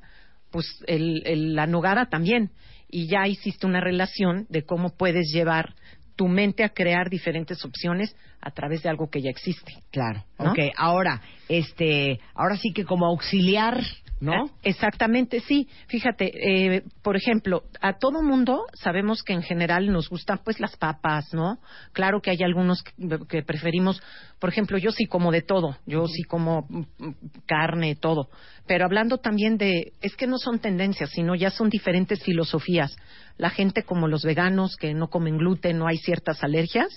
pues 0.53 0.81
el, 0.87 1.23
el- 1.25 1.55
la 1.55 1.67
nogada 1.67 2.05
también. 2.05 2.51
Y 2.89 3.07
ya 3.07 3.27
hiciste 3.27 3.65
una 3.65 3.81
relación 3.81 4.45
de 4.49 4.63
cómo 4.63 4.95
puedes 4.95 5.29
llevar 5.33 5.73
tu 6.15 6.27
mente 6.27 6.63
a 6.63 6.69
crear 6.69 7.09
diferentes 7.09 7.65
opciones 7.65 8.15
a 8.39 8.51
través 8.51 8.83
de 8.83 8.89
algo 8.89 9.09
que 9.09 9.19
ya 9.21 9.31
existe. 9.31 9.73
Claro. 9.91 10.23
¿No? 10.37 10.51
Ok, 10.51 10.59
ahora, 10.77 11.21
este, 11.49 12.19
ahora 12.35 12.55
sí 12.55 12.71
que 12.71 12.85
como 12.85 13.07
auxiliar 13.07 13.81
¿no? 14.23 14.45
Eh, 14.45 14.49
Exactamente, 14.63 15.41
sí. 15.41 15.67
Fíjate, 15.87 16.31
eh, 16.75 16.83
por 17.01 17.15
ejemplo, 17.15 17.63
a 17.81 17.97
todo 17.97 18.21
mundo 18.23 18.65
sabemos 18.73 19.21
que 19.21 19.33
en 19.33 19.43
general 19.43 19.91
nos 19.91 20.09
gustan 20.09 20.39
pues 20.43 20.59
las 20.59 20.75
papas, 20.77 21.33
¿no? 21.33 21.59
Claro 21.91 22.21
que 22.21 22.31
hay 22.31 22.41
algunos 22.43 22.83
que, 22.83 22.93
que 23.27 23.43
preferimos, 23.43 24.01
por 24.39 24.49
ejemplo, 24.49 24.77
yo 24.77 24.91
sí 24.91 25.05
como 25.05 25.31
de 25.31 25.41
todo, 25.41 25.77
yo 25.85 26.07
sí 26.07 26.23
como 26.23 26.65
mm, 26.69 26.83
carne, 27.45 27.95
todo. 27.95 28.29
Pero 28.65 28.85
hablando 28.85 29.17
también 29.17 29.57
de, 29.57 29.93
es 30.01 30.15
que 30.15 30.27
no 30.27 30.37
son 30.37 30.59
tendencias, 30.59 31.09
sino 31.11 31.35
ya 31.35 31.49
son 31.49 31.69
diferentes 31.69 32.23
filosofías. 32.23 32.95
La 33.37 33.49
gente 33.49 33.83
como 33.83 34.07
los 34.07 34.23
veganos 34.23 34.77
que 34.77 34.93
no 34.93 35.09
comen 35.09 35.37
gluten, 35.37 35.77
no 35.77 35.87
hay 35.87 35.97
ciertas 35.97 36.43
alergias, 36.43 36.87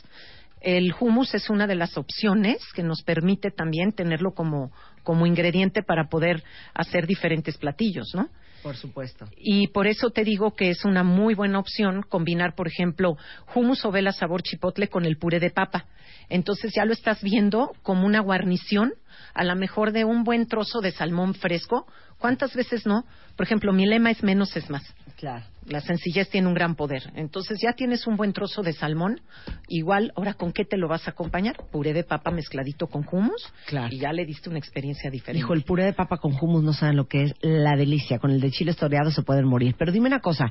el 0.61 0.95
hummus 0.99 1.35
es 1.35 1.51
una 1.51 1.67
de 1.67 1.75
las 1.75 1.97
opciones 1.97 2.59
que 2.75 2.83
nos 2.83 3.03
permite 3.03 3.51
también 3.51 3.93
tenerlo 3.93 4.33
como, 4.33 4.73
como 5.07 5.25
ingrediente 5.25 5.85
para 5.85 6.09
poder 6.09 6.43
hacer 6.75 7.07
diferentes 7.07 7.57
platillos, 7.57 8.11
¿no? 8.13 8.29
Por 8.65 8.77
supuesto. 8.77 9.29
Y 9.37 9.69
por 9.69 9.87
eso 9.87 10.11
te 10.11 10.25
digo 10.25 10.57
que 10.57 10.71
es 10.71 10.85
una 10.85 11.05
muy 11.05 11.35
buena 11.35 11.61
opción 11.61 12.03
combinar, 12.03 12.57
por 12.57 12.67
ejemplo, 12.67 13.17
hummus 13.55 13.85
o 13.85 13.93
vela 13.93 14.11
sabor 14.11 14.43
chipotle 14.43 14.89
con 14.89 15.05
el 15.05 15.17
puré 15.17 15.39
de 15.39 15.51
papa. 15.51 15.87
Entonces 16.29 16.73
ya 16.75 16.85
lo 16.85 16.93
estás 16.93 17.23
viendo 17.23 17.71
como 17.85 18.05
una 18.05 18.19
guarnición, 18.19 18.95
a 19.33 19.45
lo 19.45 19.55
mejor 19.55 19.93
de 19.93 20.05
un 20.05 20.25
buen 20.25 20.49
trozo 20.49 20.81
de 20.81 20.91
salmón 20.91 21.35
fresco. 21.35 21.87
¿Cuántas 22.19 22.55
veces 22.55 22.87
no? 22.87 23.05
Por 23.37 23.45
ejemplo, 23.45 23.73
mi 23.73 23.87
lema 23.87 24.11
es 24.11 24.23
menos 24.23 24.57
es 24.57 24.71
más. 24.71 24.83
Claro. 25.17 25.45
La 25.67 25.81
sencillez 25.81 26.29
tiene 26.29 26.47
un 26.47 26.55
gran 26.55 26.75
poder. 26.75 27.11
Entonces 27.15 27.59
ya 27.61 27.73
tienes 27.73 28.07
un 28.07 28.17
buen 28.17 28.33
trozo 28.33 28.63
de 28.63 28.73
salmón. 28.73 29.21
Igual, 29.69 30.13
ahora, 30.17 30.35
¿con 30.35 30.53
qué 30.53 30.65
te 30.65 30.77
lo 30.77 30.89
vas 30.89 31.09
a 31.09 31.11
acompañar? 31.11 31.57
Puré 31.73 31.93
de 31.93 32.05
papa 32.05 32.31
mezcladito 32.31 32.87
con 32.87 33.05
hummus. 33.11 33.53
Claro. 33.67 33.89
Y 33.91 33.99
ya 33.99 34.13
le 34.13 34.25
diste 34.25 34.49
una 34.49 34.59
experiencia 34.59 35.11
diferente. 35.11 35.39
Dijo, 35.39 35.55
el 35.55 35.65
puré 35.65 35.85
de 35.85 35.93
papa 35.93 36.19
con 36.19 36.33
hummus 36.41 36.63
no 36.63 36.73
saben 36.73 36.97
lo 36.97 37.09
que 37.09 37.25
es 37.25 37.35
la 37.41 37.77
delicia. 37.77 38.19
Con 38.19 38.31
el 38.31 38.41
de 38.41 38.51
chile 38.51 38.75
toreado 38.75 39.11
se 39.11 39.23
pueden 39.23 39.47
morir. 39.47 39.75
Pero 39.79 39.91
dime 39.91 40.07
una 40.07 40.21
cosa, 40.21 40.51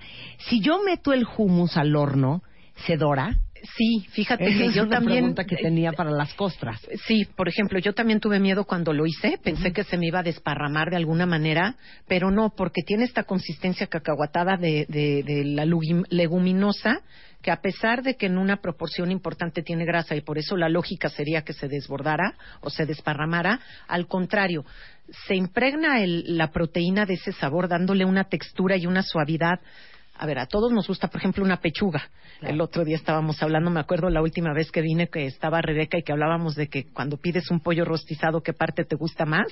si 0.49 0.59
yo 0.61 0.83
meto 0.83 1.13
el 1.13 1.25
hummus 1.37 1.77
al 1.77 1.95
horno, 1.95 2.41
¿se 2.85 2.97
dora? 2.97 3.37
Sí, 3.77 4.05
fíjate 4.11 4.45
Esa 4.45 4.57
que 4.59 4.65
es 4.67 4.75
yo 4.75 4.83
una 4.83 4.97
también 4.97 5.17
pregunta 5.19 5.43
que 5.45 5.55
tenía 5.55 5.91
para 5.91 6.11
las 6.11 6.33
costras. 6.35 6.79
Sí, 7.07 7.25
por 7.35 7.47
ejemplo, 7.49 7.79
yo 7.79 7.93
también 7.93 8.19
tuve 8.19 8.39
miedo 8.39 8.65
cuando 8.65 8.93
lo 8.93 9.07
hice, 9.07 9.39
pensé 9.43 9.73
que 9.73 9.83
se 9.83 9.97
me 9.97 10.05
iba 10.07 10.19
a 10.19 10.23
desparramar 10.23 10.91
de 10.91 10.97
alguna 10.97 11.25
manera, 11.25 11.75
pero 12.07 12.29
no, 12.29 12.51
porque 12.55 12.83
tiene 12.83 13.05
esta 13.05 13.23
consistencia 13.23 13.87
cacahuatada 13.87 14.57
de, 14.57 14.85
de, 14.87 15.23
de 15.23 15.45
la 15.45 15.65
leguminosa, 16.09 17.01
que 17.41 17.49
a 17.51 17.61
pesar 17.61 18.03
de 18.03 18.15
que 18.15 18.27
en 18.27 18.37
una 18.37 18.57
proporción 18.57 19.11
importante 19.11 19.63
tiene 19.63 19.85
grasa 19.85 20.15
y 20.15 20.21
por 20.21 20.37
eso 20.37 20.57
la 20.57 20.69
lógica 20.69 21.09
sería 21.09 21.41
que 21.43 21.53
se 21.53 21.67
desbordara 21.67 22.35
o 22.61 22.69
se 22.69 22.85
desparramara, 22.85 23.59
al 23.87 24.07
contrario, 24.07 24.63
se 25.27 25.35
impregna 25.35 26.03
el- 26.03 26.37
la 26.37 26.51
proteína 26.51 27.05
de 27.05 27.15
ese 27.15 27.31
sabor 27.31 27.67
dándole 27.67 28.05
una 28.05 28.25
textura 28.25 28.77
y 28.77 28.85
una 28.85 29.01
suavidad. 29.01 29.59
A 30.17 30.25
ver, 30.25 30.39
a 30.39 30.45
todos 30.45 30.71
nos 30.71 30.87
gusta, 30.87 31.09
por 31.09 31.19
ejemplo, 31.19 31.43
una 31.43 31.59
pechuga. 31.59 32.09
El 32.41 32.61
otro 32.61 32.85
día 32.85 32.95
estábamos 32.95 33.41
hablando, 33.43 33.69
me 33.69 33.79
acuerdo 33.81 34.09
la 34.09 34.21
última 34.21 34.53
vez 34.53 34.71
que 34.71 34.81
vine 34.81 35.07
que 35.07 35.25
estaba 35.25 35.61
Rebeca 35.61 35.97
y 35.97 36.03
que 36.03 36.13
hablábamos 36.13 36.55
de 36.55 36.67
que 36.67 36.85
cuando 36.91 37.17
pides 37.17 37.51
un 37.51 37.59
pollo 37.59 37.83
rostizado, 37.83 38.41
¿qué 38.41 38.53
parte 38.53 38.85
te 38.85 38.95
gusta 38.95 39.25
más? 39.25 39.47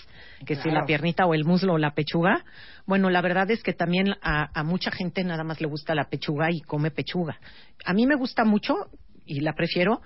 Que 0.46 0.56
si 0.56 0.70
la 0.70 0.86
piernita 0.86 1.26
o 1.26 1.34
el 1.34 1.44
muslo 1.44 1.74
o 1.74 1.78
la 1.78 1.94
pechuga. 1.94 2.46
Bueno, 2.86 3.10
la 3.10 3.22
verdad 3.22 3.52
es 3.52 3.62
que 3.62 3.74
también 3.74 4.16
a, 4.22 4.50
a 4.58 4.64
mucha 4.64 4.92
gente 4.92 5.24
nada 5.24 5.44
más 5.44 5.60
le 5.60 5.68
gusta 5.68 5.96
la 5.96 6.06
pechuga 6.06 6.50
y 6.50 6.62
come 6.62 6.92
pechuga. 6.92 7.40
A 7.86 7.94
mí 7.94 8.06
me 8.06 8.16
gusta 8.16 8.46
mucho 8.46 8.76
y 9.26 9.42
la 9.42 9.54
prefiero, 9.54 10.02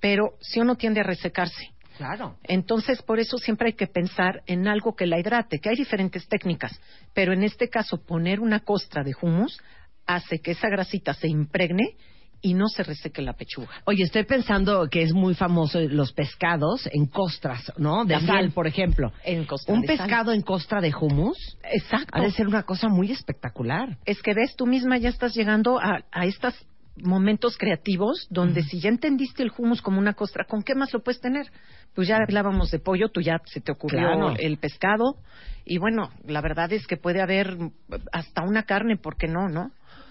pero 0.00 0.34
si 0.40 0.60
uno 0.60 0.76
tiende 0.76 1.00
a 1.00 1.04
resecarse. 1.04 1.70
Claro. 1.98 2.36
Entonces, 2.44 3.02
por 3.02 3.18
eso 3.18 3.38
siempre 3.38 3.68
hay 3.68 3.72
que 3.72 3.88
pensar 3.88 4.42
en 4.46 4.68
algo 4.68 4.94
que 4.94 5.04
la 5.04 5.18
hidrate, 5.18 5.58
que 5.58 5.68
hay 5.68 5.74
diferentes 5.74 6.28
técnicas, 6.28 6.80
pero 7.12 7.32
en 7.32 7.42
este 7.42 7.68
caso 7.68 8.00
poner 8.00 8.38
una 8.38 8.60
costra 8.60 9.02
de 9.02 9.14
hummus 9.20 9.60
hace 10.08 10.40
que 10.40 10.50
esa 10.52 10.68
grasita 10.68 11.14
se 11.14 11.28
impregne 11.28 11.94
y 12.40 12.54
no 12.54 12.68
se 12.68 12.84
reseque 12.84 13.20
la 13.20 13.32
pechuga. 13.32 13.68
Oye, 13.84 14.04
estoy 14.04 14.24
pensando 14.24 14.88
que 14.88 15.02
es 15.02 15.12
muy 15.12 15.34
famoso 15.34 15.80
los 15.80 16.12
pescados 16.12 16.88
en 16.92 17.06
costras, 17.06 17.72
¿no? 17.78 18.04
De 18.04 18.14
También. 18.14 18.26
sal, 18.36 18.50
por 18.52 18.66
ejemplo. 18.68 19.12
En 19.24 19.44
costra 19.44 19.74
Un 19.74 19.80
de 19.82 19.88
sal. 19.88 19.96
pescado 19.98 20.32
en 20.32 20.42
costra 20.42 20.80
de 20.80 20.92
hummus 20.98 21.36
Exacto. 21.64 22.06
ha 22.12 22.20
de 22.22 22.30
ser 22.30 22.46
una 22.46 22.62
cosa 22.62 22.88
muy 22.88 23.10
espectacular. 23.10 23.98
Es 24.04 24.22
que 24.22 24.34
ves, 24.34 24.54
tú 24.56 24.66
misma 24.66 24.98
ya 24.98 25.08
estás 25.08 25.34
llegando 25.34 25.80
a, 25.80 26.04
a 26.12 26.26
estos 26.26 26.54
momentos 27.02 27.56
creativos 27.58 28.26
donde 28.30 28.62
si 28.62 28.80
ya 28.80 28.88
entendiste 28.88 29.42
el 29.42 29.52
hummus 29.56 29.82
como 29.82 29.98
una 29.98 30.14
costra, 30.14 30.44
¿con 30.44 30.62
qué 30.62 30.74
más 30.76 30.92
lo 30.92 31.00
puedes 31.02 31.20
tener? 31.20 31.46
Pues 31.94 32.06
ya 32.08 32.16
hablábamos 32.16 32.70
de 32.70 32.78
pollo, 32.78 33.08
tú 33.08 33.20
ya 33.20 33.40
se 33.46 33.60
te 33.60 33.72
ocurrió 33.72 34.00
Claro. 34.00 34.34
el 34.38 34.58
pescado 34.58 35.16
y 35.64 35.78
bueno, 35.78 36.10
la 36.24 36.40
verdad 36.40 36.72
es 36.72 36.86
que 36.86 36.96
puede 36.96 37.20
haber 37.20 37.56
hasta 38.12 38.42
una 38.42 38.62
carne, 38.64 38.96
¿por 38.96 39.16
qué 39.16 39.26
no, 39.28 39.48
no? 39.48 39.70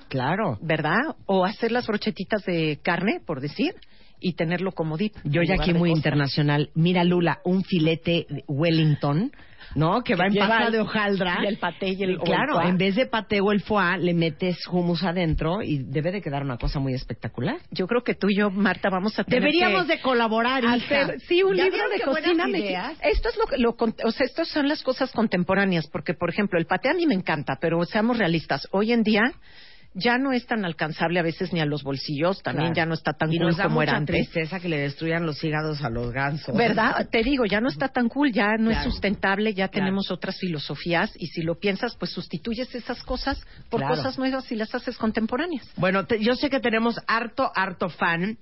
Claro. 0.10 0.58
¿Verdad? 0.62 1.16
O 1.26 1.45
hacer 1.45 1.72
las 1.72 1.88
brochetitas 1.88 2.43
de 2.45 2.80
carne, 2.84 3.20
por 3.26 3.41
decir, 3.41 3.74
y 4.20 4.34
tenerlo 4.34 4.72
como 4.72 4.97
dip. 4.97 5.14
Yo 5.24 5.43
ya 5.43 5.55
aquí 5.55 5.74
muy 5.74 5.91
internacional. 5.91 6.72
Mira, 6.74 7.03
Lula, 7.03 7.39
un 7.45 7.64
filete 7.64 8.26
Wellington, 8.47 9.32
¿no? 9.76 10.01
Que, 10.01 10.16
va 10.16 10.26
en 10.26 10.34
lleva 10.34 10.47
pasta 10.47 10.66
el- 10.68 10.72
de 10.72 10.80
hojaldra. 10.80 11.38
y 11.43 11.45
el 11.45 11.58
paté 11.60 11.89
y 11.89 12.01
el- 12.01 12.10
el 12.12 12.20
Claro, 12.22 12.55
foie. 12.55 12.68
en 12.70 12.78
vez 12.78 12.95
de 12.95 13.05
paté 13.05 13.41
o 13.41 13.51
el 13.51 13.62
foie, 13.62 13.99
le 13.99 14.16
metes 14.16 14.58
hummus 14.72 15.03
adentro 15.03 15.62
y 15.62 15.84
debe 15.84 16.12
de 16.12 16.22
quedar 16.24 16.41
una 16.41 16.58
cosa 16.58 16.80
muy 16.80 16.93
espectacular. 16.95 17.58
Yo 17.70 17.86
creo 17.86 18.01
que 18.03 18.16
tú 18.16 18.30
y 18.30 18.38
yo, 18.38 18.49
Marta, 18.49 18.89
vamos 18.89 19.20
a 19.20 19.24
tener 19.24 19.41
Deberíamos 19.41 19.86
que 19.86 19.97
de 19.97 20.01
colaborar, 20.01 20.64
hija. 20.64 20.74
hacer 20.74 21.20
sí 21.28 21.43
un 21.43 21.55
¿Ya 21.55 21.66
libro 21.66 21.88
de 21.89 21.99
cocina 22.03 22.47
mexicana. 22.47 22.93
Esto 23.03 23.30
es 23.30 23.38
lo, 23.38 23.45
que- 23.45 23.58
lo 23.60 23.76
con- 23.76 23.93
o 24.03 24.12
sea, 24.12 24.26
estas 24.26 24.47
son 24.47 24.68
las 24.68 24.82
cosas 24.82 25.12
contemporáneas, 25.12 25.86
porque 25.91 26.16
por 26.16 26.30
ejemplo 26.32 26.58
el 26.58 26.66
paté 26.66 26.89
a 26.89 26.93
mí 26.95 27.05
me 27.05 27.14
encanta, 27.14 27.58
pero 27.62 27.84
seamos 27.86 28.18
realistas, 28.18 28.68
hoy 28.72 28.93
en 28.93 29.03
día 29.03 29.22
ya 29.99 30.17
no 30.17 30.31
es 30.31 30.45
tan 30.45 30.63
alcanzable 30.63 31.19
a 31.19 31.23
veces 31.23 31.51
ni 31.53 31.59
a 31.59 31.65
los 31.65 31.83
bolsillos, 31.83 32.41
también 32.43 32.73
Claro. 32.73 32.75
ya 32.75 32.85
no 32.85 32.93
está 32.93 33.13
tan 33.13 33.33
y 33.33 33.37
cool 33.37 33.47
nos 33.47 33.57
da 33.57 33.63
como 33.65 33.81
era 33.81 33.93
mucha 33.93 33.97
antes. 33.97 34.15
tristeza 34.15 34.59
que 34.59 34.69
le 34.69 34.77
destruyan 34.79 35.25
los 35.25 35.43
hígados 35.43 35.83
a 35.83 35.89
los 35.89 36.11
gansos. 36.11 36.55
¿Verdad? 36.55 37.07
Te 37.11 37.23
digo, 37.23 37.45
ya 37.45 37.59
no 37.61 37.67
está 37.69 37.87
tan 37.89 38.07
cool, 38.09 38.31
ya 38.31 38.57
no 38.57 38.69
es 38.69 38.77
Claro. 38.77 38.91
sustentable, 38.91 39.53
ya 39.53 39.67
Claro. 39.67 39.85
tenemos 39.85 40.11
otras 40.11 40.37
filosofías 40.37 41.11
y 41.17 41.27
si 41.27 41.41
lo 41.41 41.55
piensas, 41.59 41.95
pues 41.97 42.11
sustituyes 42.11 42.73
esas 42.75 43.01
cosas 43.03 43.41
por 43.69 43.81
cosas 43.83 44.17
nuevas 44.17 44.51
y 44.51 44.55
las 44.55 44.73
haces 44.75 44.97
contemporáneas. 44.97 45.65
Bueno, 45.77 46.05
te- 46.05 46.23
yo 46.23 46.35
sé 46.35 46.49
que 46.49 46.59
tenemos 46.59 46.99
harto, 47.07 47.51
harto 47.55 47.89
fan 47.89 48.37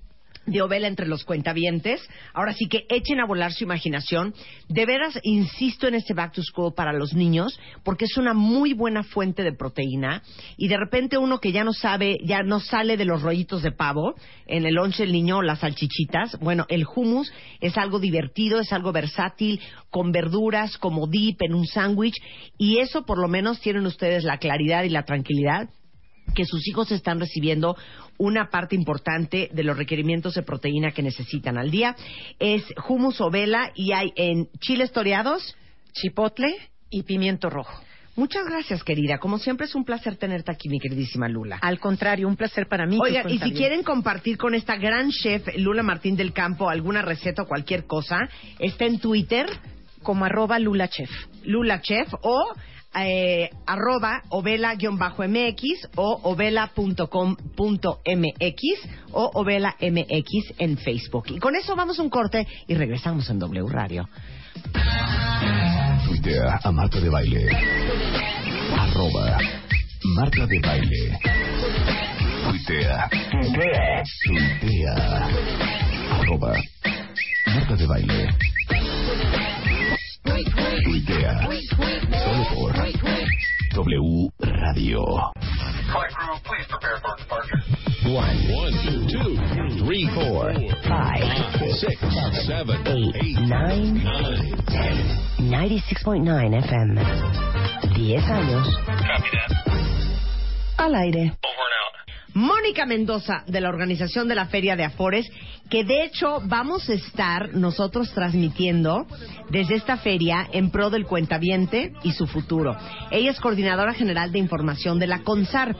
de 0.46 0.62
Ovela 0.62 0.88
entre 0.88 1.06
los 1.06 1.24
cuentavientes. 1.24 2.00
Ahora 2.32 2.52
sí 2.52 2.68
que 2.68 2.86
echen 2.88 3.20
a 3.20 3.26
volar 3.26 3.52
su 3.52 3.64
imaginación. 3.64 4.34
De 4.68 4.86
veras, 4.86 5.18
insisto 5.22 5.86
en 5.86 5.94
este 5.94 6.14
Back 6.14 6.32
to 6.34 6.42
School 6.42 6.74
para 6.74 6.92
los 6.92 7.14
niños, 7.14 7.58
porque 7.84 8.06
es 8.06 8.16
una 8.16 8.34
muy 8.34 8.72
buena 8.72 9.02
fuente 9.02 9.42
de 9.42 9.52
proteína. 9.52 10.22
Y 10.56 10.68
de 10.68 10.76
repente 10.76 11.18
uno 11.18 11.38
que 11.38 11.52
ya 11.52 11.64
no 11.64 11.72
sabe, 11.72 12.18
ya 12.24 12.42
no 12.42 12.60
sale 12.60 12.96
de 12.96 13.04
los 13.04 13.22
rollitos 13.22 13.62
de 13.62 13.72
pavo, 13.72 14.14
en 14.46 14.64
el 14.66 14.74
lonche 14.74 15.02
del 15.02 15.12
niño, 15.12 15.42
las 15.42 15.60
salchichitas. 15.60 16.38
Bueno, 16.40 16.66
el 16.68 16.84
hummus 16.86 17.32
es 17.60 17.76
algo 17.76 17.98
divertido, 17.98 18.60
es 18.60 18.72
algo 18.72 18.92
versátil, 18.92 19.60
con 19.90 20.12
verduras, 20.12 20.78
como 20.78 21.06
dip 21.06 21.42
en 21.42 21.54
un 21.54 21.66
sándwich. 21.66 22.16
Y 22.56 22.78
eso 22.78 23.04
por 23.04 23.18
lo 23.18 23.28
menos 23.28 23.60
tienen 23.60 23.86
ustedes 23.86 24.24
la 24.24 24.38
claridad 24.38 24.84
y 24.84 24.90
la 24.90 25.04
tranquilidad 25.04 25.68
que 26.34 26.44
sus 26.44 26.66
hijos 26.68 26.90
están 26.92 27.20
recibiendo 27.20 27.76
una 28.18 28.50
parte 28.50 28.74
importante 28.74 29.50
de 29.52 29.62
los 29.62 29.76
requerimientos 29.76 30.34
de 30.34 30.42
proteína 30.42 30.92
que 30.92 31.02
necesitan 31.02 31.58
al 31.58 31.70
día. 31.70 31.96
Es 32.38 32.64
hummus 32.88 33.20
o 33.20 33.30
vela 33.30 33.72
y 33.74 33.92
hay 33.92 34.12
en 34.16 34.48
chiles 34.60 34.92
toreados. 34.92 35.56
Chipotle 35.92 36.54
y 36.90 37.04
pimiento 37.04 37.48
rojo. 37.48 37.82
Muchas 38.16 38.46
gracias, 38.46 38.82
querida. 38.82 39.18
Como 39.18 39.38
siempre 39.38 39.66
es 39.66 39.74
un 39.74 39.84
placer 39.84 40.16
tenerte 40.16 40.50
aquí, 40.50 40.70
mi 40.70 40.78
queridísima 40.78 41.28
Lula. 41.28 41.58
Al 41.60 41.78
contrario, 41.78 42.26
un 42.26 42.36
placer 42.36 42.66
para 42.66 42.86
mí. 42.86 42.98
Oigan, 42.98 43.24
tus 43.24 43.32
y 43.32 43.38
si 43.38 43.52
quieren 43.52 43.82
compartir 43.82 44.38
con 44.38 44.54
esta 44.54 44.76
gran 44.76 45.10
chef 45.10 45.46
Lula 45.58 45.82
Martín 45.82 46.16
del 46.16 46.32
Campo 46.32 46.70
alguna 46.70 47.02
receta 47.02 47.42
o 47.42 47.46
cualquier 47.46 47.86
cosa, 47.86 48.16
está 48.58 48.86
en 48.86 49.00
Twitter 49.00 49.46
como 50.02 50.24
arroba 50.24 50.58
Lula 50.58 50.88
Chef. 50.88 51.10
Lula 51.44 51.82
Chef 51.82 52.08
o 52.22 52.54
eh, 53.04 53.50
arroba 53.66 54.22
ovela-mx 54.30 55.88
o 55.96 56.20
ovela.com.mx 56.22 57.08
o 59.12 59.30
ovela 59.34 59.76
mx 59.80 60.54
en 60.58 60.78
Facebook. 60.78 61.24
Y 61.28 61.38
con 61.38 61.56
eso 61.56 61.76
vamos 61.76 61.98
a 61.98 62.02
un 62.02 62.10
corte 62.10 62.46
y 62.66 62.74
regresamos 62.74 63.28
en 63.30 63.38
W 63.38 63.68
Radio. 63.68 64.08
Tuitea 66.06 66.60
a 66.62 66.72
Marta 66.72 67.00
de 67.00 67.08
Baile. 67.08 67.48
Arroba 68.78 69.38
Marta 70.14 70.46
de 70.46 70.60
Baile. 70.60 71.18
Tuitea. 72.44 73.08
Tuitea. 74.24 75.28
Arroba 76.20 76.54
Marta 77.46 77.76
de 77.76 77.86
Baile. 77.86 78.28
Tuitea. 80.26 81.48
Solo 82.24 82.44
por 82.52 82.72
W 83.74 84.30
Radio. 84.40 85.02
One, 88.04 88.36
one, 88.54 88.72
two, 88.82 89.06
two. 89.06 89.84
three, 89.84 90.08
four, 90.14 90.52
five, 90.88 91.22
six, 91.78 92.00
seven, 92.46 92.76
eight, 92.86 93.38
nine, 93.46 94.00
ten. 94.66 94.96
96.9 95.38 96.54
FM. 96.62 96.98
10 97.94 98.30
años. 98.30 98.66
Al 100.78 100.94
aire. 100.94 101.32
Mónica 102.36 102.84
Mendoza, 102.84 103.44
de 103.46 103.62
la 103.62 103.70
organización 103.70 104.28
de 104.28 104.34
la 104.34 104.44
Feria 104.44 104.76
de 104.76 104.84
Afores, 104.84 105.26
que 105.70 105.84
de 105.84 106.04
hecho 106.04 106.42
vamos 106.44 106.86
a 106.90 106.92
estar 106.92 107.54
nosotros 107.54 108.12
transmitiendo 108.12 109.06
desde 109.48 109.76
esta 109.76 109.96
feria 109.96 110.46
en 110.52 110.70
pro 110.70 110.90
del 110.90 111.06
cuentaviente 111.06 111.94
y 112.02 112.12
su 112.12 112.26
futuro. 112.26 112.76
Ella 113.10 113.30
es 113.30 113.40
coordinadora 113.40 113.94
general 113.94 114.32
de 114.32 114.38
información 114.38 114.98
de 114.98 115.06
la 115.06 115.20
CONSAR. 115.20 115.74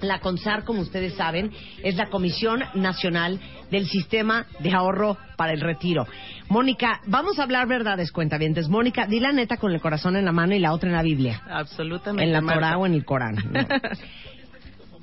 La 0.00 0.20
CONSAR, 0.20 0.64
como 0.64 0.80
ustedes 0.80 1.12
saben, 1.12 1.52
es 1.82 1.96
la 1.96 2.08
Comisión 2.08 2.64
Nacional 2.72 3.38
del 3.70 3.86
Sistema 3.86 4.46
de 4.60 4.72
Ahorro 4.72 5.18
para 5.36 5.52
el 5.52 5.60
Retiro. 5.60 6.06
Mónica, 6.48 7.02
vamos 7.04 7.38
a 7.38 7.42
hablar 7.42 7.68
verdades, 7.68 8.12
cuentavientes. 8.12 8.70
Mónica, 8.70 9.06
di 9.06 9.20
la 9.20 9.32
neta 9.32 9.58
con 9.58 9.72
el 9.72 9.80
corazón 9.82 10.16
en 10.16 10.24
la 10.24 10.32
mano 10.32 10.54
y 10.54 10.58
la 10.58 10.72
otra 10.72 10.88
en 10.88 10.96
la 10.96 11.02
Biblia. 11.02 11.42
Absolutamente. 11.50 12.24
En 12.24 12.32
la. 12.32 12.40
Torah 12.40 12.78
o 12.78 12.86
en 12.86 12.94
el 12.94 13.04
Corán. 13.04 13.34
¿no? 13.34 13.60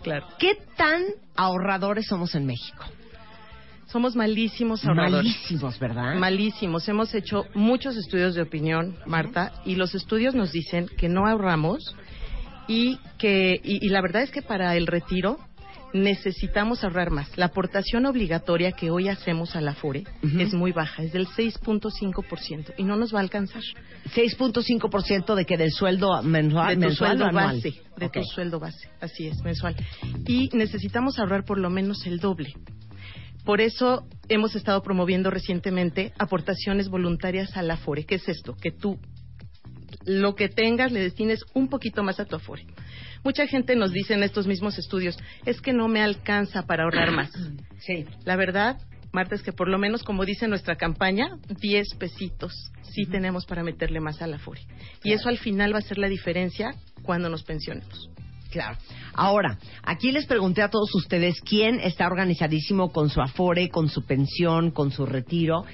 Claro. 0.05 0.27
¿Qué 0.37 0.51
tan 0.77 1.01
ahorradores 1.35 2.05
somos 2.05 2.35
en 2.35 2.45
México? 2.45 2.85
Somos 3.87 4.15
malísimos 4.15 4.85
ahorradores. 4.85 5.33
Malísimos, 5.33 5.79
¿verdad? 5.79 6.15
Malísimos. 6.15 6.87
Hemos 6.87 7.15
hecho 7.15 7.45
muchos 7.55 7.97
estudios 7.97 8.35
de 8.35 8.43
opinión, 8.43 8.97
Marta, 9.07 9.51
y 9.65 9.75
los 9.75 9.95
estudios 9.95 10.35
nos 10.35 10.51
dicen 10.51 10.87
que 10.95 11.09
no 11.09 11.25
ahorramos 11.25 11.95
y 12.67 12.99
que 13.17 13.59
y, 13.63 13.83
y 13.83 13.89
la 13.89 14.01
verdad 14.01 14.21
es 14.21 14.29
que 14.29 14.43
para 14.43 14.75
el 14.75 14.85
retiro 14.85 15.39
necesitamos 15.93 16.83
ahorrar 16.83 17.11
más. 17.11 17.37
La 17.37 17.45
aportación 17.45 18.05
obligatoria 18.05 18.71
que 18.71 18.89
hoy 18.89 19.07
hacemos 19.07 19.55
a 19.55 19.61
la 19.61 19.73
FORE 19.73 20.03
es 20.39 20.53
muy 20.53 20.71
baja, 20.71 21.03
es 21.03 21.13
del 21.13 21.27
6.5% 21.27 22.73
y 22.77 22.83
no 22.83 22.95
nos 22.95 23.13
va 23.13 23.19
a 23.19 23.21
alcanzar. 23.21 23.63
6.5% 24.13 25.35
de 25.35 25.45
que 25.45 25.57
del 25.57 25.71
sueldo 25.71 26.21
mensual, 26.23 26.69
de 26.69 26.75
tu 26.75 26.79
mensual 26.81 27.09
sueldo 27.09 27.25
o 27.25 27.27
anual. 27.29 27.55
base, 27.55 27.73
de 27.97 28.09
tu 28.09 28.23
sueldo 28.23 28.59
base, 28.59 28.89
así 28.99 29.27
es, 29.27 29.41
mensual. 29.41 29.75
Y 30.27 30.49
necesitamos 30.53 31.19
ahorrar 31.19 31.45
por 31.45 31.57
lo 31.57 31.69
menos 31.69 32.05
el 32.05 32.19
doble. 32.19 32.53
Por 33.45 33.61
eso 33.61 34.07
hemos 34.27 34.55
estado 34.55 34.81
promoviendo 34.81 35.29
recientemente 35.29 36.13
aportaciones 36.17 36.89
voluntarias 36.89 37.55
a 37.55 37.61
la 37.61 37.75
Afore. 37.75 38.05
¿Qué 38.05 38.15
es 38.15 38.27
esto? 38.27 38.55
Que 38.55 38.71
tú 38.71 38.99
lo 40.05 40.35
que 40.35 40.49
tengas 40.49 40.91
le 40.91 40.99
destines 40.99 41.43
un 41.53 41.67
poquito 41.67 42.03
más 42.03 42.19
a 42.19 42.25
tu 42.25 42.35
Afore. 42.35 42.65
Mucha 43.25 43.47
gente 43.47 43.75
nos 43.75 43.91
dice 43.91 44.13
en 44.13 44.21
estos 44.21 44.45
mismos 44.45 44.77
estudios, 44.77 45.17
es 45.47 45.59
que 45.59 45.73
no 45.73 45.87
me 45.87 46.03
alcanza 46.03 46.61
para 46.67 46.83
ahorrar 46.83 47.11
más. 47.11 47.31
Sí. 47.79 48.05
La 48.23 48.35
verdad, 48.35 48.77
Marta, 49.11 49.35
es 49.35 49.43
que 49.43 49.51
por 49.51 49.67
lo 49.67 49.77
menos, 49.77 50.01
como 50.01 50.25
dice 50.25 50.47
nuestra 50.47 50.75
campaña, 50.75 51.37
10 51.61 51.95
pesitos 51.99 52.71
sí 52.81 53.05
tenemos 53.05 53.45
para 53.45 53.63
meterle 53.63 53.99
más 53.99 54.21
a 54.23 54.27
la 54.27 54.37
Afore. 54.37 54.61
Y 55.03 55.11
eso 55.11 55.29
al 55.29 55.37
final 55.37 55.73
va 55.73 55.79
a 55.79 55.81
ser 55.81 55.99
la 55.99 56.07
diferencia 56.07 56.73
cuando 57.03 57.29
nos 57.29 57.43
pensionemos. 57.43 58.09
Claro. 58.49 58.77
Ahora, 59.13 59.59
aquí 59.83 60.11
les 60.11 60.25
pregunté 60.25 60.63
a 60.63 60.69
todos 60.69 60.95
ustedes 60.95 61.41
quién 61.41 61.79
está 61.79 62.07
organizadísimo 62.07 62.91
con 62.91 63.09
su 63.09 63.21
afore, 63.21 63.69
con 63.69 63.89
su 63.89 64.03
pensión, 64.03 64.71
con 64.71 64.91
su 64.91 65.05
retiro. 65.05 65.65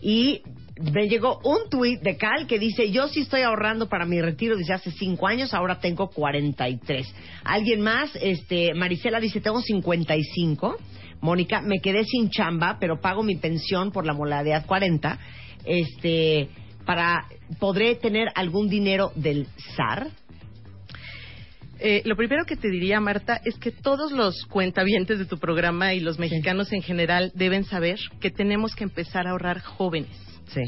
Y 0.00 0.42
me 0.80 1.08
llegó 1.08 1.40
un 1.44 1.68
tuit 1.68 2.00
de 2.00 2.16
Cal 2.16 2.46
que 2.46 2.58
dice, 2.58 2.90
yo 2.90 3.08
sí 3.08 3.20
estoy 3.20 3.42
ahorrando 3.42 3.88
para 3.88 4.06
mi 4.06 4.20
retiro 4.20 4.56
desde 4.56 4.74
hace 4.74 4.90
cinco 4.90 5.26
años, 5.26 5.52
ahora 5.52 5.80
tengo 5.80 6.08
43. 6.08 7.14
Alguien 7.44 7.80
más, 7.80 8.10
este, 8.20 8.72
Marisela 8.74 9.20
dice, 9.20 9.40
tengo 9.40 9.60
55. 9.60 10.76
Mónica, 11.20 11.60
me 11.60 11.80
quedé 11.80 12.04
sin 12.04 12.30
chamba, 12.30 12.78
pero 12.80 13.00
pago 13.00 13.22
mi 13.22 13.36
pensión 13.36 13.92
por 13.92 14.06
la 14.06 14.14
modalidad 14.14 14.64
40. 14.64 15.18
Este, 15.66 16.48
para, 16.86 17.26
¿podré 17.58 17.94
tener 17.96 18.28
algún 18.34 18.68
dinero 18.68 19.12
del 19.14 19.46
SAR? 19.76 20.08
Eh, 21.78 22.02
lo 22.04 22.16
primero 22.16 22.44
que 22.46 22.56
te 22.56 22.68
diría, 22.68 23.00
Marta, 23.00 23.40
es 23.44 23.58
que 23.58 23.70
todos 23.70 24.12
los 24.12 24.44
cuentavientes 24.46 25.18
de 25.18 25.24
tu 25.24 25.38
programa 25.38 25.94
y 25.94 26.00
los 26.00 26.18
mexicanos 26.18 26.72
en 26.72 26.82
general 26.82 27.32
deben 27.34 27.64
saber 27.64 27.98
que 28.20 28.30
tenemos 28.30 28.74
que 28.74 28.84
empezar 28.84 29.26
a 29.26 29.30
ahorrar 29.30 29.60
jóvenes. 29.60 30.29
Sí. 30.52 30.62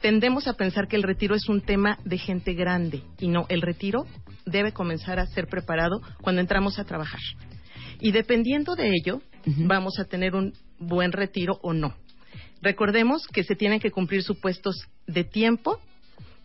Tendemos 0.00 0.48
a 0.48 0.54
pensar 0.54 0.88
que 0.88 0.96
el 0.96 1.04
retiro 1.04 1.34
es 1.34 1.48
un 1.48 1.60
tema 1.60 1.98
de 2.04 2.18
gente 2.18 2.54
grande 2.54 3.02
y 3.20 3.28
no, 3.28 3.46
el 3.48 3.62
retiro 3.62 4.06
debe 4.44 4.72
comenzar 4.72 5.20
a 5.20 5.26
ser 5.26 5.46
preparado 5.46 6.00
cuando 6.20 6.40
entramos 6.40 6.78
a 6.78 6.84
trabajar. 6.84 7.20
Y 8.00 8.10
dependiendo 8.10 8.74
de 8.74 8.90
ello, 8.90 9.22
vamos 9.46 10.00
a 10.00 10.04
tener 10.04 10.34
un 10.34 10.54
buen 10.78 11.12
retiro 11.12 11.60
o 11.62 11.72
no. 11.72 11.94
Recordemos 12.60 13.26
que 13.28 13.44
se 13.44 13.54
tienen 13.54 13.78
que 13.78 13.92
cumplir 13.92 14.22
supuestos 14.22 14.88
de 15.06 15.24
tiempo 15.24 15.80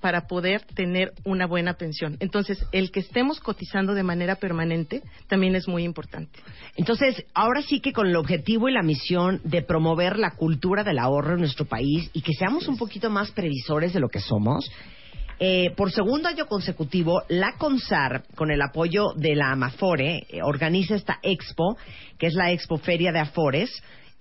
para 0.01 0.27
poder 0.27 0.61
tener 0.75 1.13
una 1.25 1.47
buena 1.47 1.73
pensión. 1.73 2.17
Entonces, 2.19 2.63
el 2.71 2.91
que 2.91 2.99
estemos 2.99 3.39
cotizando 3.39 3.93
de 3.93 4.03
manera 4.03 4.35
permanente 4.35 5.01
también 5.27 5.55
es 5.55 5.67
muy 5.67 5.83
importante. 5.83 6.39
Entonces, 6.75 7.25
ahora 7.33 7.61
sí 7.61 7.79
que 7.79 7.93
con 7.93 8.07
el 8.07 8.15
objetivo 8.15 8.69
y 8.69 8.73
la 8.73 8.83
misión 8.83 9.41
de 9.43 9.61
promover 9.61 10.17
la 10.17 10.31
cultura 10.31 10.83
del 10.83 10.99
ahorro 10.99 11.33
en 11.33 11.39
nuestro 11.39 11.65
país 11.65 12.09
y 12.13 12.21
que 12.21 12.33
seamos 12.33 12.67
un 12.67 12.77
poquito 12.77 13.09
más 13.09 13.31
previsores 13.31 13.93
de 13.93 13.99
lo 13.99 14.09
que 14.09 14.19
somos, 14.19 14.69
eh, 15.39 15.71
por 15.75 15.91
segundo 15.91 16.27
año 16.27 16.47
consecutivo, 16.47 17.21
la 17.29 17.53
CONSAR, 17.57 18.23
con 18.35 18.49
el 18.49 18.59
apoyo 18.61 19.13
de 19.15 19.35
la 19.35 19.51
Amafore, 19.51 20.25
eh, 20.29 20.41
organiza 20.41 20.95
esta 20.95 21.19
expo, 21.21 21.77
que 22.17 22.27
es 22.27 22.33
la 22.33 22.51
Expo 22.51 22.77
Feria 22.77 23.11
de 23.11 23.19
Afores, 23.19 23.69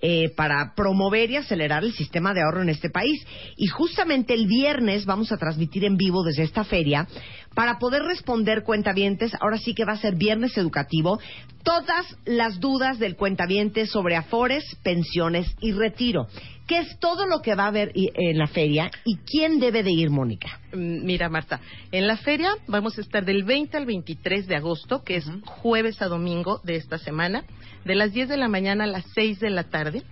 eh, 0.01 0.31
para 0.37 0.75
promover 0.75 1.31
y 1.31 1.37
acelerar 1.37 1.83
el 1.83 1.93
sistema 1.93 2.35
de 2.35 2.43
ahorro 2.43 2.63
en 2.63 2.69
este 2.69 2.91
país. 2.91 3.25
Y 3.57 3.67
justamente 3.69 4.35
el 4.35 4.47
viernes 4.47 5.07
vamos 5.07 5.33
a 5.33 5.39
transmitir 5.39 5.85
en 5.85 5.97
vivo 5.97 6.23
desde 6.23 6.43
esta 6.43 6.65
feria 6.65 7.09
para 7.57 7.79
poder 7.79 8.03
responder 8.03 8.65
cuentavientes. 8.65 9.33
Ahora 9.41 9.57
sí 9.57 9.75
que 9.75 9.87
va 9.87 9.95
a 9.95 9.97
ser 9.97 10.15
viernes 10.15 10.59
educativo. 10.59 11.19
Todas 11.65 12.05
las 12.27 12.61
dudas 12.61 12.99
del 12.99 13.17
cuentaviente 13.17 13.87
sobre 13.87 14.15
afores, 14.15 14.63
pensiones 14.83 15.49
y 15.61 15.73
retiro. 15.73 16.29
¿Qué 16.67 16.81
es 16.81 16.99
todo 17.01 17.27
lo 17.27 17.41
que 17.41 17.55
va 17.55 17.65
a 17.65 17.69
haber 17.69 17.93
en 17.95 18.37
la 18.37 18.47
feria 18.47 18.91
y 19.05 19.17
quién 19.19 19.59
debe 19.59 19.83
de 19.83 19.91
ir, 19.91 20.11
Mónica? 20.11 20.61
Mm, 20.75 21.07
Mira, 21.07 21.31
Marta, 21.31 21.61
en 21.93 22.07
la 22.07 22.19
feria 22.19 22.51
vamos 22.69 22.99
a 22.99 23.01
estar 23.01 23.25
del 23.25 23.43
20 23.45 23.75
al 23.79 23.87
23 23.87 24.47
de 24.47 24.57
agosto, 24.57 25.03
que 25.03 25.17
es 25.17 25.25
jueves 25.47 26.03
a 26.03 26.09
domingo 26.09 26.61
de 26.63 26.77
esta 26.77 26.99
semana, 26.99 27.45
de 27.87 27.95
las 27.95 28.13
10 28.13 28.29
de 28.29 28.37
la 28.37 28.49
mañana 28.49 28.85
a 28.85 28.89
las 28.89 29.07
6 29.15 29.41
de 29.41 29.51
la 29.51 29.65
tarde. 29.65 30.03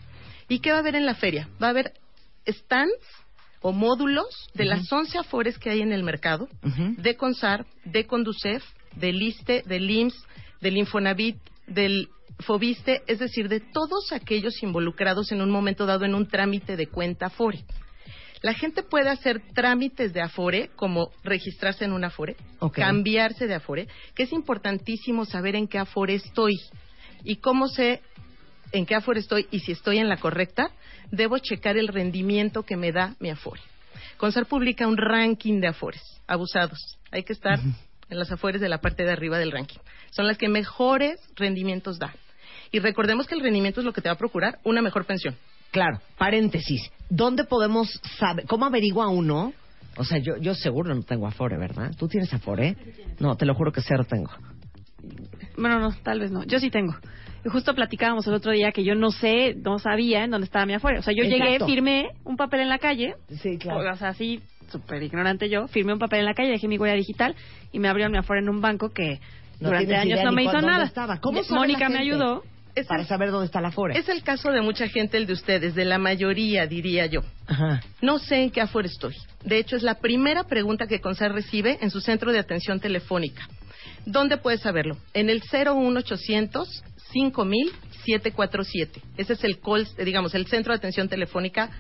¿Y 0.49 0.61
qué 0.61 0.70
va 0.70 0.78
a 0.78 0.80
haber 0.80 0.95
en 0.95 1.05
la 1.05 1.14
feria? 1.14 1.49
Va 1.62 1.66
a 1.66 1.70
haber 1.70 1.92
stands 2.49 2.95
o 3.66 3.72
módulos 3.72 4.26
de 4.52 4.66
las 4.66 4.92
11 4.92 5.16
afores 5.16 5.58
que 5.58 5.70
hay 5.70 5.80
en 5.80 5.90
el 5.90 6.02
mercado, 6.02 6.48
de 6.98 7.16
CONSAR, 7.16 7.64
de 7.86 8.06
CONDUCEF, 8.06 8.62
del 8.94 9.22
ISTE, 9.22 9.62
del 9.64 9.90
IMSS, 9.90 10.22
del 10.60 10.76
Infonavit, 10.76 11.38
del 11.66 12.10
FOBISTE, 12.40 13.04
es 13.06 13.20
decir, 13.20 13.48
de 13.48 13.60
todos 13.60 14.12
aquellos 14.12 14.62
involucrados 14.62 15.32
en 15.32 15.40
un 15.40 15.50
momento 15.50 15.86
dado 15.86 16.04
en 16.04 16.14
un 16.14 16.28
trámite 16.28 16.76
de 16.76 16.88
cuenta 16.88 17.28
Afore. 17.28 17.64
La 18.42 18.52
gente 18.52 18.82
puede 18.82 19.08
hacer 19.08 19.40
trámites 19.54 20.12
de 20.12 20.20
Afore, 20.20 20.68
como 20.76 21.10
registrarse 21.22 21.86
en 21.86 21.94
un 21.94 22.04
Afore, 22.04 22.36
cambiarse 22.74 23.46
de 23.46 23.54
Afore, 23.54 23.88
que 24.14 24.24
es 24.24 24.32
importantísimo 24.34 25.24
saber 25.24 25.56
en 25.56 25.68
qué 25.68 25.78
Afore 25.78 26.16
estoy 26.16 26.60
y 27.24 27.36
cómo 27.36 27.68
sé 27.68 28.02
en 28.75 28.87
qué 28.87 28.97
Afore 28.97 29.20
estoy 29.20 29.47
y 29.51 29.61
si 29.61 29.72
estoy 29.72 29.99
en 29.99 30.09
la 30.09 30.16
correcta, 30.16 30.70
debo 31.11 31.39
checar 31.39 31.77
el 31.77 31.89
rendimiento 31.89 32.64
que 32.64 32.77
me 32.77 32.93
da 32.93 33.14
mi 33.20 33.31
Afore. 33.31 33.61
CONSAR 34.18 34.47
publica 34.47 34.87
un 34.87 34.97
ranking 34.97 35.61
de 35.61 35.68
Afores 35.68 36.03
abusados. 36.27 36.99
Hay 37.11 37.22
que 37.22 37.33
estar 37.33 37.59
en 37.61 38.18
las 38.18 38.31
Afores 38.33 38.61
de 38.61 38.68
la 38.68 38.79
parte 38.79 39.05
de 39.05 39.12
arriba 39.12 39.39
del 39.39 39.53
ranking. 39.53 39.79
Son 40.11 40.27
las 40.27 40.37
que 40.37 40.49
mejores 40.49 41.20
rendimientos 41.37 41.99
dan. 41.99 42.12
Y 42.72 42.81
recordemos 42.81 43.27
que 43.29 43.35
el 43.35 43.41
rendimiento 43.41 43.81
es 43.81 43.87
lo 43.87 43.93
que 43.93 44.01
te 44.01 44.09
va 44.09 44.14
a 44.14 44.18
procurar 44.18 44.59
una 44.64 44.83
mejor 44.83 45.07
pensión. 45.07 45.37
Claro, 45.70 46.01
paréntesis. 46.18 46.91
¿Dónde 47.09 47.45
podemos 47.45 48.01
saber? 48.18 48.47
¿Cómo 48.47 48.64
averigua 48.64 49.09
uno? 49.09 49.53
O 49.97 50.05
sea, 50.05 50.18
yo, 50.18 50.37
yo 50.39 50.55
seguro 50.55 50.93
no 50.93 51.03
tengo 51.03 51.29
Afore, 51.29 51.57
¿verdad? 51.57 51.93
¿Tú 51.97 52.09
tienes 52.09 52.33
Afore? 52.35 52.77
No, 53.20 53.37
te 53.37 53.47
lo 53.47 53.55
juro 53.55 53.70
que 53.70 53.81
cero 53.81 54.05
tengo. 54.09 54.31
Bueno, 55.57 55.79
no, 55.79 55.93
tal 56.03 56.20
vez 56.20 56.33
no. 56.33 56.43
Yo 56.45 56.59
sí 56.59 56.70
tengo. 56.70 56.95
Justo 57.51 57.74
platicábamos 57.74 58.26
el 58.26 58.34
otro 58.34 58.53
día 58.53 58.72
que 58.72 58.84
yo 58.84 58.95
no 58.95 59.11
sé, 59.11 59.55
no 59.57 59.78
sabía 59.78 60.24
en 60.24 60.30
dónde 60.30 60.47
estaba 60.47 60.66
mi 60.66 60.74
afuera. 60.74 61.01
O 61.01 61.03
sea, 61.03 61.12
yo 61.14 61.24
Exacto. 61.24 61.45
llegué, 61.45 61.64
firmé 61.64 62.09
un 62.24 62.36
papel 62.36 62.61
en 62.61 62.68
la 62.68 62.78
calle. 62.78 63.14
Sí, 63.42 63.59
claro. 63.59 63.92
O 63.92 63.97
sea, 63.97 64.09
así, 64.09 64.40
súper 64.70 65.03
ignorante 65.03 65.49
yo. 65.49 65.68
Firmé 65.68 65.92
un 65.92 65.99
papel 65.99 66.20
en 66.20 66.24
la 66.26 66.34
calle, 66.34 66.51
dejé 66.51 66.68
mi 66.68 66.78
huella 66.78 66.95
digital 66.95 67.34
y 67.72 67.78
me 67.78 67.88
abrieron 67.88 68.12
mi 68.12 68.18
afuera 68.18 68.40
en 68.42 68.49
un 68.49 68.61
banco 68.61 68.92
que 68.92 69.20
No 69.61 69.68
durante 69.68 69.95
años 69.95 70.20
no 70.24 70.32
me 70.32 70.45
hizo 70.45 70.61
nada. 70.61 70.84
estaba. 70.84 71.18
¿Cómo 71.20 71.40
Mónica 71.51 71.88
me 71.88 71.99
ayudó. 71.99 72.42
Es 72.74 72.88
Para 72.88 73.03
el, 73.03 73.07
saber 73.07 73.30
dónde 73.30 73.47
está 73.47 73.61
la 73.61 73.68
Afore. 73.68 73.97
es 73.97 74.09
el 74.09 74.24
caso 74.24 74.51
de 74.51 74.61
mucha 74.61 74.88
gente, 74.88 75.16
el 75.16 75.26
de 75.26 75.32
ustedes, 75.34 75.76
de 75.76 75.84
la 75.84 75.99
mayoría, 75.99 76.66
diría 76.66 77.07
yo. 77.07 77.20
Ajá. 77.47 77.80
No 78.03 78.18
sé 78.18 78.42
en 78.42 78.51
qué 78.51 78.62
afuera 78.62 78.88
estoy. 78.88 79.14
De 79.45 79.59
hecho, 79.59 79.76
es 79.76 79.84
la 79.84 80.01
primera 80.01 80.42
pregunta 80.42 80.88
que 80.88 81.01
CONSAR 81.01 81.32
recibe 81.32 81.78
en 81.82 81.90
su 81.90 82.01
centro 82.01 82.32
de 82.32 82.40
atención 82.40 82.80
telefónica. 82.80 83.47
¿Dónde 84.07 84.36
puedes 84.36 84.61
saberlo? 84.61 84.96
En 85.12 85.30
el 85.30 85.42
01800 85.42 86.82
5000 87.12 87.72
747. 88.05 89.00
Ese 89.16 89.32
es 89.32 89.44
el 89.44 89.61
call, 89.61 89.88
eh, 89.96 90.05
digamos, 90.05 90.34
el 90.34 90.46
centro 90.46 90.72
de 90.72 90.78
atención 90.78 91.09
telefónica 91.09 91.70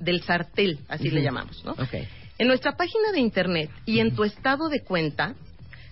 del 0.00 0.22
sartel, 0.22 0.80
así 0.88 1.10
le 1.10 1.22
llamamos, 1.22 1.64
¿no? 1.64 1.72
Ok. 1.72 1.94
En 2.38 2.48
nuestra 2.48 2.76
página 2.76 3.12
de 3.12 3.20
internet 3.20 3.70
y 3.84 4.00
en 4.00 4.14
tu 4.14 4.24
estado 4.24 4.68
de 4.68 4.80
cuenta 4.80 5.34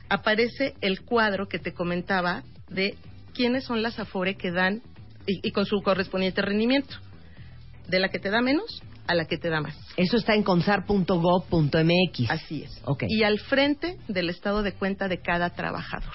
aparece 0.08 0.74
el 0.80 1.02
cuadro 1.02 1.46
que 1.46 1.58
te 1.58 1.74
comentaba 1.74 2.42
de 2.68 2.96
quiénes 3.34 3.64
son 3.64 3.82
las 3.82 3.98
Afore 3.98 4.36
que 4.36 4.50
dan 4.50 4.82
y, 5.26 5.46
y 5.46 5.52
con 5.52 5.66
su 5.66 5.82
correspondiente 5.82 6.40
rendimiento. 6.40 6.96
De 7.86 8.00
la 8.00 8.08
que 8.08 8.18
te 8.18 8.30
da 8.30 8.40
menos 8.40 8.82
a 9.08 9.14
la 9.14 9.24
que 9.24 9.38
te 9.38 9.48
da 9.48 9.60
más. 9.60 9.76
Eso 9.96 10.16
está 10.16 10.34
en 10.34 10.44
consar.gov.mx. 10.44 12.30
Así 12.30 12.62
es. 12.62 12.80
Ok. 12.84 13.04
Y 13.08 13.24
al 13.24 13.40
frente 13.40 13.96
del 14.06 14.28
estado 14.28 14.62
de 14.62 14.72
cuenta 14.72 15.08
de 15.08 15.20
cada 15.20 15.50
trabajador. 15.50 16.12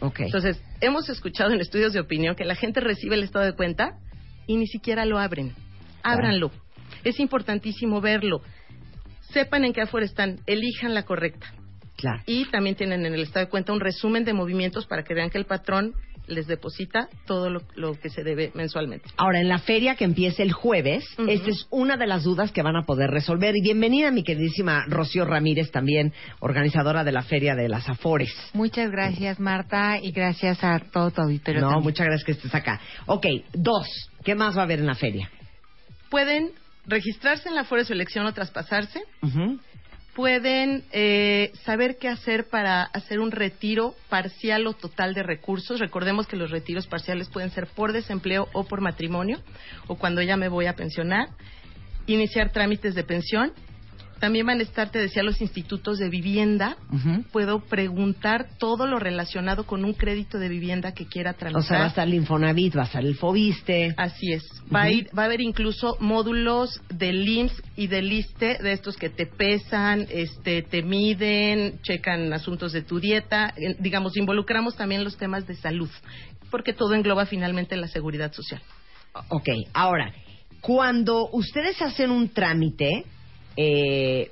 Ok. 0.00 0.20
Entonces, 0.20 0.62
hemos 0.80 1.08
escuchado 1.08 1.52
en 1.52 1.60
estudios 1.60 1.94
de 1.94 2.00
opinión 2.00 2.36
que 2.36 2.44
la 2.44 2.54
gente 2.54 2.80
recibe 2.80 3.16
el 3.16 3.24
estado 3.24 3.46
de 3.46 3.54
cuenta 3.54 3.98
y 4.46 4.56
ni 4.56 4.66
siquiera 4.66 5.06
lo 5.06 5.18
abren. 5.18 5.54
Ábranlo. 6.02 6.52
Es 7.02 7.18
importantísimo 7.18 8.00
verlo. 8.00 8.42
Sepan 9.32 9.64
en 9.64 9.72
qué 9.72 9.80
afuera 9.80 10.06
están, 10.06 10.38
elijan 10.46 10.94
la 10.94 11.04
correcta. 11.04 11.52
Claro. 11.96 12.22
Y 12.26 12.44
también 12.50 12.76
tienen 12.76 13.06
en 13.06 13.14
el 13.14 13.22
estado 13.22 13.46
de 13.46 13.50
cuenta 13.50 13.72
un 13.72 13.80
resumen 13.80 14.24
de 14.24 14.34
movimientos 14.34 14.86
para 14.86 15.02
que 15.02 15.14
vean 15.14 15.30
que 15.30 15.38
el 15.38 15.46
patrón 15.46 15.94
les 16.26 16.46
deposita 16.46 17.08
todo 17.26 17.50
lo, 17.50 17.62
lo 17.74 17.94
que 17.94 18.10
se 18.10 18.22
debe 18.24 18.50
mensualmente. 18.54 19.08
Ahora, 19.16 19.40
en 19.40 19.48
la 19.48 19.58
feria 19.58 19.94
que 19.94 20.04
empieza 20.04 20.42
el 20.42 20.52
jueves, 20.52 21.04
Ujú. 21.18 21.28
esta 21.30 21.50
es 21.50 21.66
una 21.70 21.96
de 21.96 22.06
las 22.06 22.24
dudas 22.24 22.52
que 22.52 22.62
van 22.62 22.76
a 22.76 22.84
poder 22.84 23.10
resolver. 23.10 23.54
Y 23.56 23.62
bienvenida, 23.62 24.10
mi 24.10 24.22
queridísima 24.24 24.84
Rocío 24.88 25.24
Ramírez, 25.24 25.70
también 25.70 26.12
organizadora 26.40 27.04
de 27.04 27.12
la 27.12 27.22
Feria 27.22 27.54
de 27.54 27.68
las 27.68 27.88
Afores. 27.88 28.32
Muchas 28.52 28.90
gracias, 28.90 29.38
Marta, 29.40 29.98
y 30.02 30.12
gracias 30.12 30.62
a 30.62 30.78
todo 30.80 31.10
tu 31.10 31.22
auditorio. 31.22 31.60
no, 31.60 31.68
también. 31.68 31.84
muchas 31.84 32.06
gracias 32.06 32.24
que 32.24 32.32
estés 32.32 32.54
acá. 32.54 32.80
Ok, 33.06 33.26
dos. 33.54 33.86
¿Qué 34.24 34.34
más 34.34 34.56
va 34.56 34.62
a 34.62 34.64
haber 34.64 34.80
en 34.80 34.86
la 34.86 34.94
feria? 34.94 35.30
Pueden 36.10 36.50
registrarse 36.86 37.48
en 37.48 37.54
la 37.54 37.62
Afore 37.62 37.84
su 37.84 37.92
elección 37.92 38.26
o 38.26 38.32
traspasarse. 38.32 39.00
Ujú. 39.22 39.58
Pueden 40.16 40.82
eh, 40.92 41.52
saber 41.66 41.98
qué 41.98 42.08
hacer 42.08 42.48
para 42.48 42.84
hacer 42.84 43.20
un 43.20 43.30
retiro 43.30 43.94
parcial 44.08 44.66
o 44.66 44.72
total 44.72 45.12
de 45.12 45.22
recursos. 45.22 45.78
Recordemos 45.78 46.26
que 46.26 46.38
los 46.38 46.50
retiros 46.50 46.86
parciales 46.86 47.28
pueden 47.28 47.50
ser 47.50 47.66
por 47.66 47.92
desempleo 47.92 48.48
o 48.54 48.64
por 48.64 48.80
matrimonio, 48.80 49.42
o 49.88 49.96
cuando 49.96 50.22
ya 50.22 50.38
me 50.38 50.48
voy 50.48 50.66
a 50.66 50.74
pensionar. 50.74 51.28
Iniciar 52.06 52.50
trámites 52.50 52.94
de 52.94 53.04
pensión. 53.04 53.52
También 54.20 54.46
van 54.46 54.60
a 54.60 54.62
estar, 54.62 54.90
te 54.90 54.98
decía, 54.98 55.22
los 55.22 55.40
institutos 55.40 55.98
de 55.98 56.08
vivienda. 56.08 56.76
Puedo 57.32 57.60
preguntar 57.60 58.48
todo 58.58 58.86
lo 58.86 58.98
relacionado 58.98 59.66
con 59.66 59.84
un 59.84 59.92
crédito 59.92 60.38
de 60.38 60.48
vivienda 60.48 60.92
que 60.92 61.06
quiera 61.06 61.34
tramitar. 61.34 61.62
O 61.62 61.64
sea, 61.64 61.78
va 61.78 61.84
a 61.84 61.88
estar 61.88 62.08
el 62.08 62.14
Infonavit, 62.14 62.76
va 62.76 62.82
a 62.82 62.86
estar 62.86 63.04
el 63.04 63.16
Fobiste. 63.16 63.94
Así 63.96 64.32
es. 64.32 64.42
Va, 64.74 64.82
a 64.82 64.90
ir, 64.90 65.08
va 65.16 65.22
a 65.22 65.26
haber 65.26 65.40
incluso 65.40 65.96
módulos 66.00 66.80
del 66.88 67.28
IMSS 67.28 67.62
y 67.76 67.86
del 67.88 68.10
ISTE, 68.10 68.58
de 68.62 68.72
estos 68.72 68.96
que 68.96 69.10
te 69.10 69.26
pesan, 69.26 70.06
este, 70.10 70.62
te 70.62 70.82
miden, 70.82 71.80
checan 71.82 72.32
asuntos 72.32 72.72
de 72.72 72.82
tu 72.82 73.00
dieta. 73.00 73.52
Eh, 73.56 73.76
digamos, 73.78 74.16
involucramos 74.16 74.76
también 74.76 75.04
los 75.04 75.16
temas 75.16 75.46
de 75.46 75.56
salud, 75.56 75.90
porque 76.50 76.72
todo 76.72 76.94
engloba 76.94 77.26
finalmente 77.26 77.76
la 77.76 77.88
seguridad 77.88 78.32
social. 78.32 78.62
Ok, 79.28 79.48
ahora, 79.72 80.12
cuando 80.60 81.28
ustedes 81.32 81.80
hacen 81.82 82.10
un 82.10 82.28
trámite 82.28 83.04
eh, 83.56 84.30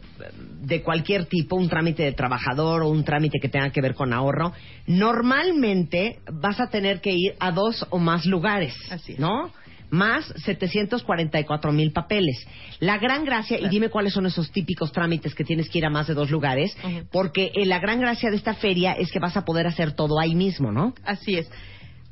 de 0.63 0.83
cualquier 0.83 1.27
tipo, 1.27 1.57
un 1.57 1.69
trámite 1.69 2.03
de 2.03 2.13
trabajador 2.13 2.83
o 2.83 2.89
un 2.89 3.05
trámite 3.05 3.39
que 3.41 3.49
tenga 3.49 3.71
que 3.71 3.81
ver 3.81 3.95
con 3.95 4.13
ahorro, 4.13 4.53
normalmente 4.87 6.19
vas 6.33 6.61
a 6.61 6.69
tener 6.69 7.01
que 7.01 7.13
ir 7.13 7.35
a 7.39 7.51
dos 7.51 7.87
o 7.91 7.99
más 7.99 8.27
lugares, 8.27 8.75
Así. 8.91 9.15
¿no? 9.19 9.51
Más 9.91 10.27
744 10.45 11.73
mil 11.73 11.93
papeles. 11.93 12.47
La 12.81 12.99
gran 12.99 13.25
gracia, 13.25 13.59
y 13.61 13.69
dime 13.69 13.91
cuáles 13.91 14.13
son 14.13 14.27
esos 14.27 14.51
típicos 14.51 14.91
trámites 14.93 15.35
que 15.35 15.45
tienes 15.45 15.69
que 15.69 15.79
ir 15.79 15.87
a 15.87 15.91
más 15.91 16.07
de 16.07 16.15
dos 16.15 16.31
lugares, 16.31 16.77
porque 17.13 17.53
eh, 17.55 17.67
la 17.67 17.79
gran 17.79 18.01
gracia 18.01 18.31
de 18.31 18.37
esta 18.37 18.55
feria 18.55 18.93
es 18.93 19.13
que 19.13 19.21
vas 19.21 19.37
a 19.37 19.45
poder 19.45 19.67
hacer 19.67 19.93
todo 19.93 20.19
ahí 20.19 20.35
mismo, 20.35 20.73
¿no? 20.73 20.95
Así 21.05 21.37
es. 21.37 21.49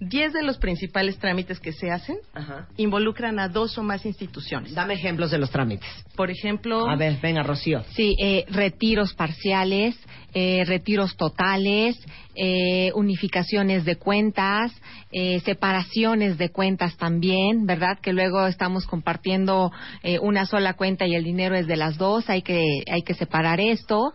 Diez 0.09 0.33
de 0.33 0.43
los 0.43 0.59
principales 0.59 1.17
trámites 1.19 1.61
que 1.61 1.73
se 1.73 1.91
hacen 1.91 2.17
Ajá. 2.35 2.67
involucran 2.77 3.39
a 3.39 3.49
dos 3.49 3.79
o 3.79 3.85
más 3.85 4.05
instituciones. 4.05 4.75
Dame 4.75 4.95
ejemplos 4.95 5.31
de 5.31 5.39
los 5.39 5.51
trámites. 5.51 5.89
Por 6.17 6.29
ejemplo, 6.31 6.89
A 6.89 6.97
ver, 6.97 7.19
venga, 7.23 7.43
Rocío. 7.45 7.85
Sí, 7.95 8.17
eh, 8.19 8.45
retiros 8.49 9.15
parciales, 9.15 9.97
eh, 10.35 10.65
retiros 10.67 11.17
totales, 11.17 11.99
eh, 12.35 12.93
unificaciones 12.95 13.85
de 13.85 13.97
cuentas, 13.97 14.73
eh, 15.11 15.41
separaciones 15.41 16.39
de 16.39 16.49
cuentas 16.49 16.97
también, 16.97 17.67
¿verdad? 17.67 17.99
Que 18.01 18.15
luego 18.15 18.47
estamos 18.47 18.87
compartiendo 18.87 19.71
eh, 20.03 20.19
una 20.19 20.47
sola 20.47 20.73
cuenta 20.73 21.07
y 21.07 21.15
el 21.15 21.25
dinero 21.25 21.57
es 21.57 21.67
de 21.67 21.77
las 21.77 21.99
dos, 21.99 22.31
hay 22.31 22.41
que, 22.41 22.65
hay 22.91 23.03
que 23.03 23.13
separar 23.13 23.61
esto. 23.61 24.15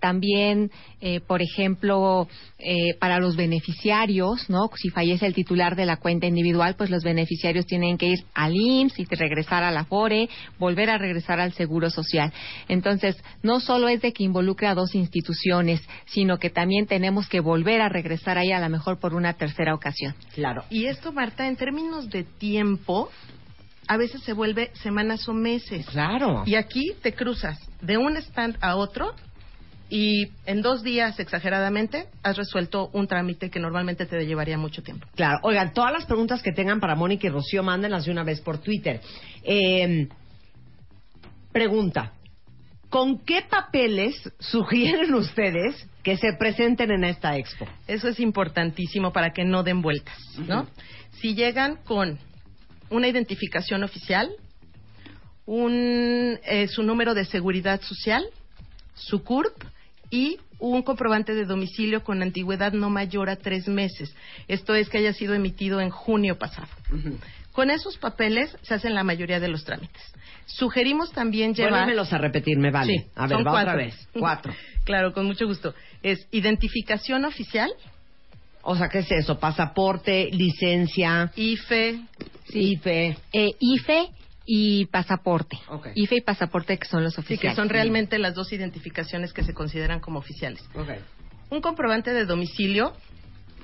También, 0.00 0.70
por 1.26 1.42
ejemplo, 1.42 2.26
para 2.98 3.18
los 3.18 3.36
beneficiarios, 3.36 4.48
¿no? 4.48 4.70
Si 4.76 4.88
fallece 4.88 5.26
el 5.26 5.34
titular 5.34 5.76
de 5.76 5.84
la 5.84 5.98
cuenta 5.98 6.26
individual, 6.26 6.74
pues 6.74 6.88
los 6.88 7.04
beneficiarios 7.04 7.66
tienen 7.66 7.98
que 7.98 8.06
ir 8.06 8.24
al 8.32 8.56
IMSS 8.56 8.98
y 8.98 9.04
regresar 9.04 9.62
a 9.62 9.70
la 9.70 9.84
FORE, 9.84 10.30
volver 10.58 10.88
a 10.88 10.96
regresar 10.96 11.38
al 11.38 11.52
Seguro 11.52 11.90
Social. 11.90 12.32
Entonces, 12.68 13.14
no 13.42 13.60
solo 13.60 13.88
es 13.88 14.00
de 14.00 14.14
que 14.14 14.24
involucre 14.24 14.68
a 14.68 14.74
dos 14.74 14.89
instituciones, 14.94 15.80
sino 16.06 16.38
que 16.38 16.50
también 16.50 16.86
tenemos 16.86 17.28
que 17.28 17.40
volver 17.40 17.80
a 17.80 17.88
regresar 17.88 18.38
ahí 18.38 18.52
a 18.52 18.60
lo 18.60 18.68
mejor 18.68 18.98
por 18.98 19.14
una 19.14 19.34
tercera 19.34 19.74
ocasión. 19.74 20.14
Claro. 20.34 20.64
Y 20.70 20.86
esto, 20.86 21.12
Marta, 21.12 21.46
en 21.46 21.56
términos 21.56 22.08
de 22.10 22.24
tiempo, 22.24 23.10
a 23.86 23.96
veces 23.96 24.22
se 24.22 24.32
vuelve 24.32 24.70
semanas 24.74 25.28
o 25.28 25.32
meses. 25.32 25.86
Claro. 25.86 26.44
Y 26.46 26.54
aquí 26.54 26.92
te 27.02 27.12
cruzas 27.12 27.58
de 27.80 27.98
un 27.98 28.16
stand 28.16 28.56
a 28.60 28.76
otro 28.76 29.14
y 29.90 30.30
en 30.46 30.62
dos 30.62 30.84
días, 30.84 31.18
exageradamente, 31.18 32.06
has 32.22 32.36
resuelto 32.36 32.90
un 32.92 33.08
trámite 33.08 33.50
que 33.50 33.58
normalmente 33.58 34.06
te 34.06 34.24
llevaría 34.24 34.56
mucho 34.56 34.82
tiempo. 34.82 35.08
Claro. 35.16 35.40
Oigan, 35.42 35.74
todas 35.74 35.92
las 35.92 36.06
preguntas 36.06 36.40
que 36.40 36.52
tengan 36.52 36.78
para 36.78 36.94
Mónica 36.94 37.26
y 37.26 37.30
Rocío, 37.30 37.64
mándenlas 37.64 38.04
de 38.04 38.12
una 38.12 38.22
vez 38.22 38.40
por 38.40 38.58
Twitter. 38.58 39.00
Eh, 39.42 40.08
pregunta. 41.50 42.12
¿Con 42.90 43.20
qué 43.20 43.42
papeles 43.48 44.16
sugieren 44.40 45.14
ustedes 45.14 45.86
que 46.02 46.16
se 46.16 46.32
presenten 46.38 46.90
en 46.90 47.04
esta 47.04 47.36
expo? 47.38 47.66
Eso 47.86 48.08
es 48.08 48.20
importantísimo 48.20 49.12
para 49.12 49.30
que 49.30 49.44
no 49.44 49.62
den 49.62 49.80
vueltas, 49.80 50.18
¿no? 50.38 50.68
Si 51.20 51.34
llegan 51.34 51.76
con 51.84 52.18
una 52.90 53.08
identificación 53.08 53.84
oficial, 53.84 54.28
un, 55.46 56.38
eh, 56.44 56.68
su 56.68 56.82
número 56.82 57.14
de 57.14 57.24
seguridad 57.24 57.80
social, 57.80 58.24
su 58.94 59.22
CURP 59.22 59.54
y 60.10 60.38
un 60.58 60.82
comprobante 60.82 61.34
de 61.34 61.44
domicilio 61.44 62.02
con 62.02 62.22
antigüedad 62.22 62.72
no 62.72 62.90
mayor 62.90 63.30
a 63.30 63.36
tres 63.36 63.68
meses. 63.68 64.14
Esto 64.48 64.74
es 64.74 64.88
que 64.88 64.98
haya 64.98 65.12
sido 65.12 65.34
emitido 65.34 65.80
en 65.80 65.90
junio 65.90 66.38
pasado. 66.38 66.68
Con 67.52 67.70
esos 67.70 67.98
papeles 67.98 68.56
se 68.62 68.74
hacen 68.74 68.94
la 68.94 69.02
mayoría 69.04 69.40
de 69.40 69.48
los 69.48 69.64
trámites. 69.64 70.02
Sugerimos 70.46 71.12
también 71.12 71.54
llevar... 71.54 71.72
Vuélvemelos 71.72 72.12
a 72.12 72.18
repetir, 72.18 72.58
me 72.58 72.70
vale. 72.70 72.92
Sí, 72.92 73.06
a 73.14 73.26
ver, 73.26 73.38
son 73.38 73.46
va 73.46 73.50
cuatro. 73.50 73.72
otra 73.72 73.84
vez. 73.84 74.08
Cuatro. 74.12 74.54
claro, 74.84 75.12
con 75.12 75.26
mucho 75.26 75.46
gusto. 75.46 75.74
Es 76.02 76.26
identificación 76.30 77.24
oficial, 77.24 77.70
O 78.62 78.76
sea, 78.76 78.88
¿qué 78.88 78.98
es 78.98 79.10
eso? 79.10 79.38
Pasaporte, 79.38 80.28
licencia, 80.32 81.32
IFE, 81.34 82.00
IFE. 82.52 83.16
Eh, 83.32 83.50
IFE 83.58 84.10
y 84.44 84.86
pasaporte. 84.86 85.58
Ok. 85.68 85.88
IFE 85.94 86.16
y 86.16 86.20
pasaporte 86.20 86.76
que 86.76 86.86
son 86.86 87.02
los 87.02 87.14
sí, 87.14 87.20
oficiales. 87.20 87.56
que 87.56 87.56
son 87.56 87.68
realmente 87.68 88.18
las 88.18 88.34
dos 88.34 88.52
identificaciones 88.52 89.32
que 89.32 89.44
se 89.44 89.54
consideran 89.54 90.00
como 90.00 90.18
oficiales. 90.18 90.62
Ok. 90.74 90.90
Un 91.50 91.60
comprobante 91.60 92.12
de 92.12 92.26
domicilio 92.26 92.92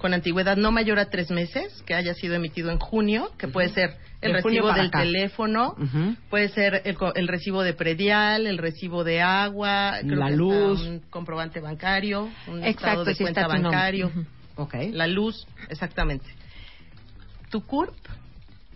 con 0.06 0.14
antigüedad 0.14 0.56
no 0.56 0.70
mayor 0.70 1.00
a 1.00 1.10
tres 1.10 1.32
meses, 1.32 1.82
que 1.84 1.92
haya 1.92 2.14
sido 2.14 2.36
emitido 2.36 2.70
en 2.70 2.78
junio, 2.78 3.32
que 3.38 3.48
puede 3.48 3.70
ser 3.70 3.96
el 4.20 4.34
De 4.34 4.40
recibo 4.40 4.72
del 4.72 4.86
acá. 4.86 5.00
teléfono, 5.00 5.74
puede 6.30 6.48
ser 6.50 6.82
el, 6.84 6.96
el 7.16 7.26
recibo 7.26 7.64
de 7.64 7.72
predial, 7.72 8.46
el 8.46 8.56
recibo 8.58 9.02
de 9.02 9.20
agua, 9.20 9.96
creo 10.02 10.14
La 10.16 10.28
que 10.28 10.36
luz. 10.36 10.80
un 10.80 11.00
comprobante 11.10 11.58
bancario, 11.58 12.30
un 12.46 12.62
Exacto, 12.62 12.68
estado 13.00 13.04
de 13.04 13.16
cuenta 13.16 13.48
bancario, 13.48 14.12
la 14.92 15.08
luz, 15.08 15.44
exactamente. 15.70 16.26
Tu 17.50 17.62
CURP, 17.66 17.92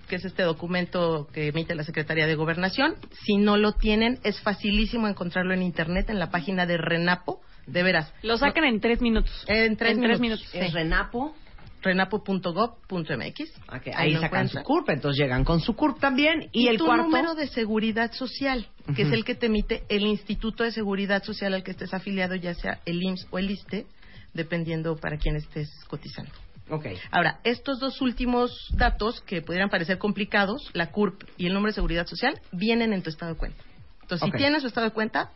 que 0.08 0.16
es 0.16 0.24
este 0.24 0.42
documento 0.42 1.28
que 1.32 1.46
emite 1.46 1.76
la 1.76 1.84
Secretaría 1.84 2.26
de 2.26 2.34
Gobernación, 2.34 2.96
si 3.24 3.36
no 3.36 3.56
lo 3.56 3.70
tienen, 3.74 4.18
es 4.24 4.40
facilísimo 4.40 5.06
encontrarlo 5.06 5.54
en 5.54 5.62
Internet, 5.62 6.10
en 6.10 6.18
la 6.18 6.28
página 6.32 6.66
de 6.66 6.76
Renapo, 6.76 7.40
de 7.72 7.82
veras. 7.82 8.12
Lo 8.22 8.36
sacan 8.38 8.64
en 8.64 8.80
tres 8.80 9.00
minutos. 9.00 9.44
En 9.46 9.76
tres 9.76 9.92
en 9.92 10.00
minutos. 10.00 10.18
tres 10.18 10.20
minutos. 10.20 10.46
Es 10.54 10.66
sí. 10.68 10.72
Renapo. 10.74 11.34
renapo.gov.mx. 11.82 13.40
Ok, 13.72 13.88
Ahí 13.94 14.12
lo 14.12 14.20
sacan 14.20 14.48
su 14.48 14.60
CURP, 14.62 14.90
entonces 14.90 15.20
llegan 15.22 15.44
con 15.44 15.60
su 15.60 15.74
CURP 15.74 15.98
también. 15.98 16.48
Y, 16.52 16.64
Y, 16.64 16.68
el 16.68 16.76
tu 16.78 16.86
cuarto. 16.86 17.04
número 17.04 17.34
de 17.34 17.46
seguridad 17.48 18.12
social, 18.12 18.66
que 18.94 19.02
es 19.02 19.12
el 19.12 19.24
que 19.24 19.34
te 19.34 19.46
emite 19.46 19.84
el 19.88 20.02
Instituto 20.06 20.64
de 20.64 20.72
Seguridad 20.72 21.22
Social 21.22 21.54
al 21.54 21.62
que 21.62 21.70
estés 21.70 21.94
afiliado, 21.94 22.34
ya 22.34 22.54
sea 22.54 22.80
el 22.84 23.02
IMSS 23.02 23.26
o 23.30 23.38
el 23.38 23.50
ISTE, 23.50 23.86
dependiendo 24.34 24.96
para 24.96 25.16
quién 25.16 25.36
estés 25.36 25.70
cotizando. 25.88 26.30
Ok. 26.68 26.86
Ahora, 27.10 27.40
estos 27.44 27.80
dos 27.80 28.00
últimos 28.00 28.68
datos 28.76 29.20
que 29.22 29.42
pudieran 29.42 29.70
parecer 29.70 29.98
complicados, 29.98 30.70
la 30.72 30.90
CURP 30.92 31.22
y 31.36 31.46
el 31.46 31.54
número 31.54 31.70
de 31.70 31.74
seguridad 31.74 32.06
social, 32.06 32.40
vienen 32.52 32.92
en 32.92 33.02
tu 33.02 33.10
estado 33.10 33.32
de 33.32 33.38
cuenta. 33.38 33.62
Entonces, 34.02 34.28
si 34.30 34.36
tienes 34.36 34.62
su 34.62 34.68
estado 34.68 34.86
de 34.86 34.92
cuenta, 34.92 35.30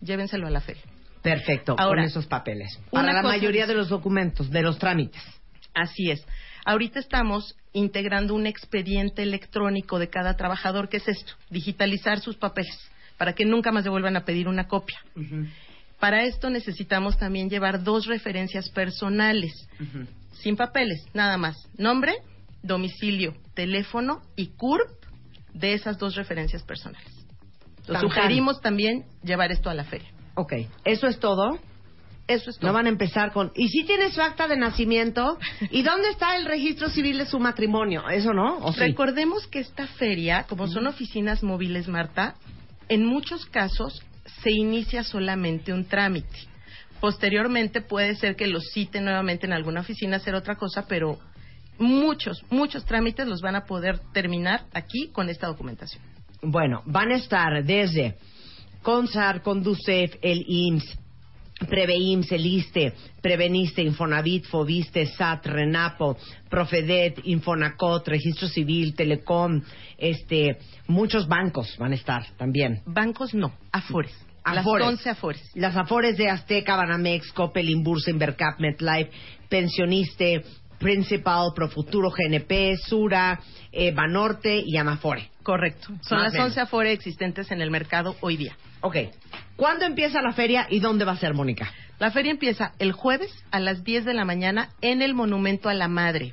llévenselo 0.00 0.46
a 0.46 0.50
la 0.50 0.60
feria. 0.60 0.82
Perfecto, 1.22 1.74
Ahora, 1.78 2.02
con 2.02 2.08
esos 2.08 2.26
papeles. 2.26 2.78
Para 2.90 3.12
la 3.12 3.22
mayoría 3.22 3.62
es- 3.62 3.68
de 3.68 3.74
los 3.74 3.88
documentos, 3.88 4.50
de 4.50 4.62
los 4.62 4.78
trámites. 4.78 5.22
Así 5.74 6.10
es. 6.10 6.24
Ahorita 6.64 6.98
estamos 7.00 7.56
integrando 7.72 8.34
un 8.34 8.46
expediente 8.46 9.22
electrónico 9.22 9.98
de 9.98 10.08
cada 10.08 10.36
trabajador. 10.36 10.88
¿Qué 10.88 10.98
es 10.98 11.08
esto? 11.08 11.32
Digitalizar 11.50 12.20
sus 12.20 12.36
papeles 12.36 12.78
para 13.16 13.32
que 13.34 13.44
nunca 13.44 13.72
más 13.72 13.84
le 13.84 13.90
vuelvan 13.90 14.16
a 14.16 14.24
pedir 14.24 14.48
una 14.48 14.68
copia. 14.68 14.98
Para 15.98 16.24
esto 16.24 16.50
necesitamos 16.50 17.18
también 17.18 17.50
llevar 17.50 17.82
dos 17.82 18.06
referencias 18.06 18.68
personales, 18.70 19.52
sin 20.32 20.56
papeles, 20.56 21.04
nada 21.14 21.36
más. 21.36 21.56
Nombre, 21.76 22.14
domicilio, 22.62 23.34
teléfono 23.54 24.22
y 24.36 24.48
CURP 24.48 24.88
de 25.54 25.72
esas 25.74 25.98
dos 25.98 26.14
referencias 26.14 26.62
personales. 26.62 27.08
Lo 27.86 27.98
sugerimos 28.00 28.60
también 28.60 29.04
llevar 29.24 29.50
esto 29.50 29.70
a 29.70 29.74
la 29.74 29.84
feria. 29.84 30.10
Ok, 30.38 30.52
¿eso 30.84 31.08
es 31.08 31.18
todo? 31.18 31.58
Eso 32.28 32.50
es 32.50 32.58
todo. 32.58 32.70
No 32.70 32.72
van 32.72 32.86
a 32.86 32.90
empezar 32.90 33.32
con... 33.32 33.50
¿Y 33.56 33.70
si 33.70 33.82
tiene 33.82 34.12
su 34.12 34.22
acta 34.22 34.46
de 34.46 34.56
nacimiento? 34.56 35.36
¿Y 35.72 35.82
dónde 35.82 36.10
está 36.10 36.36
el 36.36 36.44
registro 36.44 36.88
civil 36.90 37.18
de 37.18 37.26
su 37.26 37.40
matrimonio? 37.40 38.08
¿Eso 38.08 38.32
no? 38.32 38.58
¿O 38.58 38.72
sí? 38.72 38.78
Recordemos 38.78 39.48
que 39.48 39.58
esta 39.58 39.88
feria, 39.88 40.44
como 40.48 40.68
son 40.68 40.86
oficinas 40.86 41.42
móviles, 41.42 41.88
Marta, 41.88 42.36
en 42.88 43.04
muchos 43.04 43.46
casos 43.46 44.00
se 44.44 44.52
inicia 44.52 45.02
solamente 45.02 45.72
un 45.72 45.86
trámite. 45.86 46.38
Posteriormente 47.00 47.80
puede 47.80 48.14
ser 48.14 48.36
que 48.36 48.46
los 48.46 48.70
citen 48.72 49.06
nuevamente 49.06 49.46
en 49.46 49.52
alguna 49.52 49.80
oficina 49.80 50.18
a 50.18 50.20
hacer 50.20 50.36
otra 50.36 50.54
cosa, 50.54 50.86
pero 50.86 51.18
muchos, 51.78 52.44
muchos 52.48 52.84
trámites 52.84 53.26
los 53.26 53.40
van 53.40 53.56
a 53.56 53.64
poder 53.64 53.98
terminar 54.12 54.66
aquí 54.72 55.08
con 55.10 55.30
esta 55.30 55.48
documentación. 55.48 56.00
Bueno, 56.42 56.82
van 56.86 57.10
a 57.10 57.16
estar 57.16 57.64
desde 57.64 58.16
CONSAR, 58.82 59.42
CONDUCEF, 59.42 60.16
el 60.22 60.44
IMSS, 60.46 60.98
PREVEIMS, 61.66 62.30
el 62.32 62.46
ISTE, 62.46 62.92
Preveniste, 63.20 63.82
Infonavit, 63.82 64.46
Fobiste, 64.46 65.06
SAT, 65.06 65.46
RENAPO, 65.46 66.16
Profedet, 66.48 67.20
Infonacot, 67.24 68.06
Registro 68.06 68.48
Civil, 68.48 68.94
Telecom, 68.94 69.60
este, 69.96 70.58
muchos 70.86 71.26
bancos 71.26 71.76
van 71.78 71.92
a 71.92 71.96
estar 71.96 72.24
también. 72.36 72.82
Bancos 72.86 73.34
no, 73.34 73.52
Afores. 73.72 74.14
Afores. 74.44 74.86
Las 74.86 74.92
11 74.92 75.10
Afores. 75.10 75.50
Las 75.54 75.76
Afores 75.76 76.16
de 76.16 76.30
Azteca, 76.30 76.76
Banamex, 76.76 77.32
Coppel, 77.32 77.68
Inbursa, 77.68 78.10
Invercap, 78.10 78.58
MetLife, 78.60 79.10
Pensioniste, 79.48 80.42
Principal, 80.78 81.52
Profuturo, 81.54 82.10
GNP, 82.10 82.76
Sura, 82.76 83.40
eh, 83.72 83.92
Banorte 83.92 84.62
y 84.64 84.76
Amafore. 84.76 85.30
Correcto. 85.42 85.88
Son 86.02 86.18
Más 86.18 86.24
las 86.24 86.34
o 86.34 86.36
menos. 86.36 86.48
11 86.48 86.60
Afores 86.60 86.92
existentes 86.94 87.50
en 87.50 87.60
el 87.60 87.70
mercado 87.70 88.16
hoy 88.20 88.36
día. 88.36 88.56
Ok. 88.80 88.96
¿Cuándo 89.56 89.84
empieza 89.84 90.22
la 90.22 90.32
feria 90.32 90.66
y 90.70 90.78
dónde 90.80 91.04
va 91.04 91.12
a 91.12 91.16
ser, 91.16 91.34
Mónica? 91.34 91.72
La 91.98 92.12
feria 92.12 92.30
empieza 92.30 92.74
el 92.78 92.92
jueves 92.92 93.32
a 93.50 93.58
las 93.58 93.82
10 93.82 94.04
de 94.04 94.14
la 94.14 94.24
mañana 94.24 94.68
en 94.82 95.02
el 95.02 95.14
Monumento 95.14 95.68
a 95.68 95.74
la 95.74 95.88
Madre, 95.88 96.32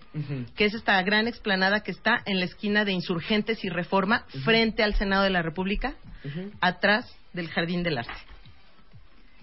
que 0.55 0.65
es 0.65 0.75
esta 0.75 1.01
gran 1.01 1.27
explanada 1.27 1.79
que 1.79 1.89
está 1.89 2.21
en 2.27 2.39
la 2.39 2.45
esquina 2.45 2.85
de 2.85 2.91
Insurgentes 2.91 3.63
y 3.63 3.69
Reforma, 3.69 4.25
frente 4.43 4.83
al 4.83 4.93
Senado 4.93 5.23
de 5.23 5.31
la 5.31 5.41
República, 5.41 5.95
atrás 6.61 7.11
del 7.33 7.49
Jardín 7.49 7.81
del 7.81 7.97
Arte. 7.97 8.13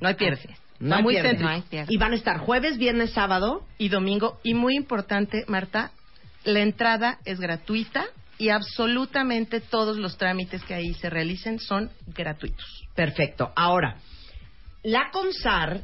No 0.00 0.08
hay 0.08 0.14
pierde. 0.14 0.56
No 0.82 0.96
hay 0.96 1.02
muy 1.02 1.14
pierde. 1.14 1.38
céntrico. 1.38 1.86
Y 1.88 1.96
van 1.96 2.12
a 2.12 2.16
estar 2.16 2.38
jueves, 2.38 2.76
viernes, 2.76 3.12
sábado. 3.12 3.64
Y 3.78 3.88
domingo. 3.88 4.40
Y 4.42 4.54
muy 4.54 4.74
importante, 4.74 5.44
Marta, 5.46 5.92
la 6.44 6.60
entrada 6.60 7.18
es 7.24 7.38
gratuita 7.38 8.06
y 8.36 8.48
absolutamente 8.48 9.60
todos 9.60 9.96
los 9.96 10.18
trámites 10.18 10.64
que 10.64 10.74
ahí 10.74 10.94
se 10.94 11.08
realicen 11.08 11.60
son 11.60 11.90
gratuitos. 12.08 12.84
Perfecto. 12.96 13.52
Ahora, 13.54 13.98
la 14.82 15.10
CONSAR 15.12 15.82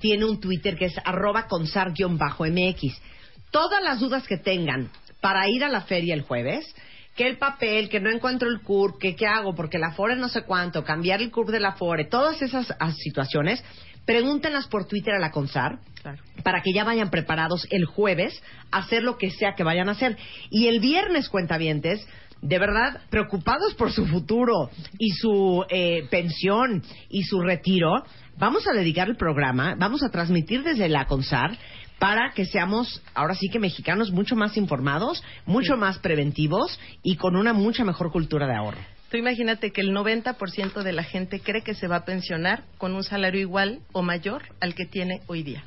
tiene 0.00 0.24
un 0.24 0.40
Twitter 0.40 0.76
que 0.76 0.86
es 0.86 0.94
arroba 1.04 1.46
consar-mx. 1.46 3.02
Todas 3.50 3.82
las 3.82 4.00
dudas 4.00 4.26
que 4.26 4.38
tengan 4.38 4.90
para 5.20 5.46
ir 5.50 5.62
a 5.62 5.68
la 5.68 5.82
feria 5.82 6.14
el 6.14 6.22
jueves, 6.22 6.74
que 7.16 7.26
el 7.26 7.36
papel, 7.36 7.90
que 7.90 8.00
no 8.00 8.10
encuentro 8.10 8.48
el 8.48 8.62
CURP, 8.62 8.98
que 8.98 9.16
qué 9.16 9.26
hago, 9.26 9.54
porque 9.54 9.78
la 9.78 9.92
FORE 9.92 10.16
no 10.16 10.28
sé 10.28 10.42
cuánto, 10.42 10.84
cambiar 10.84 11.20
el 11.20 11.30
CURP 11.30 11.50
de 11.50 11.60
la 11.60 11.72
FORE, 11.72 12.04
todas 12.04 12.40
esas 12.40 12.72
ah, 12.78 12.92
situaciones, 12.92 13.62
pregúntenlas 14.08 14.66
por 14.68 14.86
Twitter 14.86 15.12
a 15.12 15.18
la 15.18 15.30
CONSAR 15.30 15.80
Claro. 16.00 16.16
para 16.42 16.62
que 16.62 16.72
ya 16.72 16.82
vayan 16.82 17.10
preparados 17.10 17.66
el 17.70 17.84
jueves 17.84 18.42
a 18.70 18.78
hacer 18.78 19.02
lo 19.02 19.18
que 19.18 19.30
sea 19.30 19.54
que 19.54 19.64
vayan 19.64 19.90
a 19.90 19.92
hacer. 19.92 20.16
Y 20.48 20.68
el 20.68 20.80
viernes, 20.80 21.28
cuentavientes, 21.28 22.06
de 22.40 22.58
verdad, 22.58 23.02
preocupados 23.10 23.74
por 23.74 23.92
su 23.92 24.06
futuro 24.06 24.70
y 24.98 25.10
su 25.10 25.62
eh, 25.68 26.06
pensión 26.10 26.82
y 27.10 27.24
su 27.24 27.42
retiro, 27.42 28.02
vamos 28.38 28.66
a 28.66 28.72
dedicar 28.72 29.10
el 29.10 29.16
programa, 29.16 29.74
vamos 29.78 30.02
a 30.02 30.08
transmitir 30.08 30.62
desde 30.62 30.88
la 30.88 31.04
CONSAR 31.04 31.58
para 31.98 32.32
que 32.32 32.46
seamos, 32.46 33.02
ahora 33.14 33.34
sí 33.34 33.50
que 33.50 33.58
mexicanos, 33.58 34.10
mucho 34.10 34.36
más 34.36 34.56
informados, 34.56 35.22
mucho 35.44 35.76
más 35.76 35.98
preventivos 35.98 36.80
y 37.02 37.16
con 37.16 37.36
una 37.36 37.52
mucha 37.52 37.84
mejor 37.84 38.10
cultura 38.10 38.46
de 38.46 38.54
ahorro. 38.54 38.97
Tú 39.10 39.16
imagínate 39.16 39.70
que 39.72 39.80
el 39.80 39.92
90% 39.92 40.82
de 40.82 40.92
la 40.92 41.02
gente 41.02 41.40
cree 41.40 41.62
que 41.62 41.74
se 41.74 41.88
va 41.88 41.96
a 41.96 42.04
pensionar 42.04 42.64
con 42.76 42.94
un 42.94 43.02
salario 43.02 43.40
igual 43.40 43.80
o 43.92 44.02
mayor 44.02 44.42
al 44.60 44.74
que 44.74 44.84
tiene 44.84 45.22
hoy 45.26 45.42
día. 45.42 45.64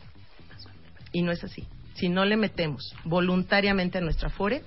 Y 1.11 1.23
no 1.23 1.31
es 1.31 1.43
así. 1.43 1.65
Si 1.95 2.07
no 2.07 2.23
le 2.23 2.37
metemos 2.37 2.95
voluntariamente 3.03 3.97
a 3.97 4.01
nuestra 4.01 4.29
FORE, 4.29 4.61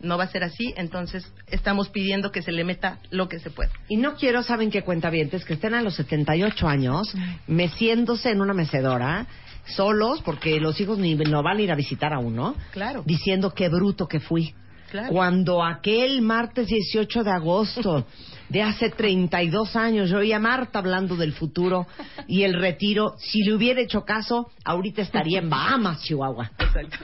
no 0.00 0.18
va 0.18 0.24
a 0.24 0.28
ser 0.28 0.44
así. 0.44 0.74
Entonces, 0.76 1.26
estamos 1.48 1.88
pidiendo 1.88 2.30
que 2.30 2.42
se 2.42 2.52
le 2.52 2.64
meta 2.64 2.98
lo 3.10 3.28
que 3.28 3.38
se 3.38 3.50
pueda. 3.50 3.70
Y 3.88 3.96
no 3.96 4.14
quiero, 4.14 4.42
saben 4.42 4.70
qué 4.70 4.82
cuentavientes, 4.82 5.44
que 5.44 5.54
estén 5.54 5.74
a 5.74 5.82
los 5.82 5.94
78 5.96 6.68
años 6.68 7.14
meciéndose 7.46 8.30
en 8.30 8.40
una 8.40 8.52
mecedora, 8.52 9.26
solos, 9.66 10.20
porque 10.22 10.60
los 10.60 10.80
hijos 10.80 10.98
ni 10.98 11.14
no 11.14 11.42
van 11.42 11.58
a 11.58 11.62
ir 11.62 11.72
a 11.72 11.76
visitar 11.76 12.12
a 12.12 12.18
uno, 12.18 12.56
Claro. 12.72 13.02
diciendo 13.06 13.54
qué 13.54 13.68
bruto 13.68 14.06
que 14.06 14.20
fui. 14.20 14.54
Claro. 14.92 15.08
Cuando 15.08 15.64
aquel 15.64 16.20
martes 16.20 16.66
18 16.66 17.24
de 17.24 17.30
agosto 17.30 18.06
de 18.50 18.60
hace 18.60 18.90
32 18.90 19.74
años 19.74 20.10
yo 20.10 20.18
oía 20.18 20.36
a 20.36 20.38
Marta 20.38 20.80
hablando 20.80 21.16
del 21.16 21.32
futuro 21.32 21.86
y 22.28 22.42
el 22.42 22.52
retiro, 22.52 23.14
si 23.18 23.42
le 23.42 23.54
hubiera 23.54 23.80
hecho 23.80 24.02
caso, 24.02 24.50
ahorita 24.66 25.00
estaría 25.00 25.38
en 25.38 25.48
Bahamas, 25.48 26.02
Chihuahua. 26.02 26.50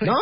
¿No? 0.02 0.16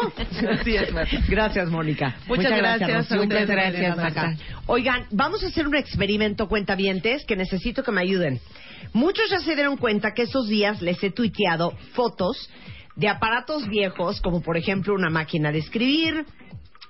Marta. 0.93 1.19
Gracias, 1.29 1.69
Mónica. 1.69 2.15
Muchas 2.29 2.57
gracias, 2.57 3.11
Muchas 3.11 3.49
gracias, 3.49 3.97
Marta. 3.97 4.37
Oigan, 4.67 5.07
vamos 5.11 5.43
a 5.43 5.49
hacer 5.49 5.67
un 5.67 5.75
experimento, 5.75 6.47
cuentavientes, 6.47 7.25
que 7.25 7.35
necesito 7.35 7.83
que 7.83 7.91
me 7.91 8.03
ayuden. 8.03 8.39
Muchos 8.93 9.29
ya 9.29 9.41
se 9.41 9.57
dieron 9.57 9.77
cuenta 9.77 10.15
que 10.15 10.23
estos 10.23 10.47
días 10.47 10.81
les 10.83 11.03
he 11.03 11.11
tuiteado 11.11 11.73
fotos 11.95 12.49
de 12.95 13.09
aparatos 13.09 13.67
viejos, 13.67 14.21
como 14.21 14.41
por 14.41 14.57
ejemplo 14.57 14.95
una 14.95 15.11
máquina 15.11 15.51
de 15.51 15.59
escribir, 15.59 16.25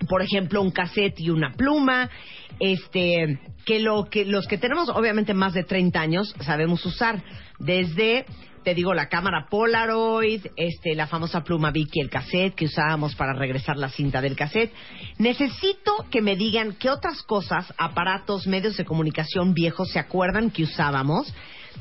por 0.09 0.22
ejemplo 0.22 0.62
un 0.62 0.70
cassette 0.70 1.20
y 1.20 1.30
una 1.30 1.53
pluma, 1.53 2.11
este, 2.61 3.38
que 3.64 3.80
lo 3.80 4.05
que 4.05 4.24
los 4.24 4.47
que 4.47 4.59
tenemos 4.59 4.88
obviamente 4.88 5.34
más 5.34 5.55
de 5.55 5.64
30 5.64 6.01
años 6.01 6.34
sabemos 6.40 6.84
usar, 6.84 7.22
desde 7.59 8.26
te 8.66 8.74
digo 8.74 8.94
la 8.94 9.09
cámara 9.09 9.47
Polaroid, 9.49 10.44
este 10.57 10.97
la 10.97 11.07
famosa 11.07 11.44
pluma 11.44 11.70
Vicky 11.70 12.01
el 12.01 12.11
cassette 12.11 12.57
que 12.57 12.64
usábamos 12.64 13.14
para 13.14 13.32
regresar 13.32 13.76
la 13.76 13.90
cinta 13.90 14.20
del 14.20 14.34
cassette. 14.34 14.72
Necesito 15.18 16.05
que 16.11 16.20
me 16.20 16.34
digan 16.34 16.74
qué 16.78 16.90
otras 16.90 17.22
cosas, 17.22 17.72
aparatos, 17.78 18.49
medios 18.49 18.76
de 18.76 18.84
comunicación 18.84 19.55
viejos 19.55 19.90
se 19.92 20.01
acuerdan 20.01 20.51
que 20.51 20.64
usábamos, 20.64 21.32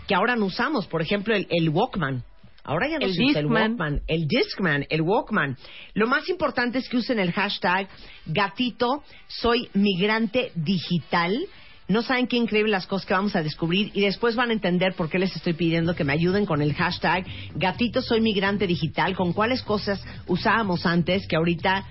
que 0.08 0.14
ahora 0.14 0.36
no 0.36 0.46
usamos, 0.46 0.86
por 0.86 1.02
ejemplo 1.02 1.36
el, 1.36 1.48
el 1.50 1.70
Walkman. 1.70 2.24
Ahora 2.66 2.90
ya 2.90 2.98
no 2.98 3.06
El 3.06 3.12
usa 3.12 3.40
el. 3.40 3.46
Walkman, 3.46 4.02
el 4.08 4.28
Discman, 4.28 4.86
el 4.90 5.02
Walkman. 5.02 5.56
Lo 5.94 6.08
más 6.08 6.28
importante 6.30 6.80
es 6.80 6.90
que 6.90 6.98
usen 6.98 7.20
el 7.20 7.32
hashtag 7.32 7.88
gatito 8.26 9.04
soy 9.28 9.70
migrante 9.74 10.52
digital. 10.56 11.48
No 11.88 12.02
saben 12.02 12.26
qué 12.26 12.38
increíble 12.38 12.72
las 12.72 12.88
cosas 12.88 13.06
que 13.06 13.14
vamos 13.14 13.36
a 13.36 13.44
descubrir 13.44 13.92
y 13.94 14.02
después 14.02 14.36
van 14.36 14.50
a 14.50 14.54
entender 14.54 14.96
por 14.96 15.08
qué 15.08 15.20
les 15.20 15.36
estoy 15.36 15.54
pidiendo 15.54 15.94
que 15.94 16.04
me 16.04 16.14
ayuden 16.14 16.48
con 16.48 16.64
el 16.64 16.74
hashtag 16.74 17.28
gatito 17.54 18.02
soy 18.02 18.22
migrante 18.22 18.66
digital, 18.66 19.16
con 19.16 19.34
cuáles 19.34 19.62
cosas 19.62 20.04
usábamos 20.26 20.88
antes 20.88 21.28
que 21.28 21.36
ahorita 21.36 21.86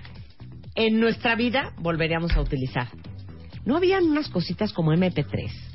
en 0.74 0.98
nuestra 0.98 1.36
vida 1.36 1.72
volveríamos 1.78 2.32
a 2.32 2.40
utilizar. 2.40 2.88
¿No 3.64 3.76
habían 3.76 4.04
unas 4.04 4.28
cositas 4.28 4.72
como 4.72 4.92
MP3? 4.92 5.73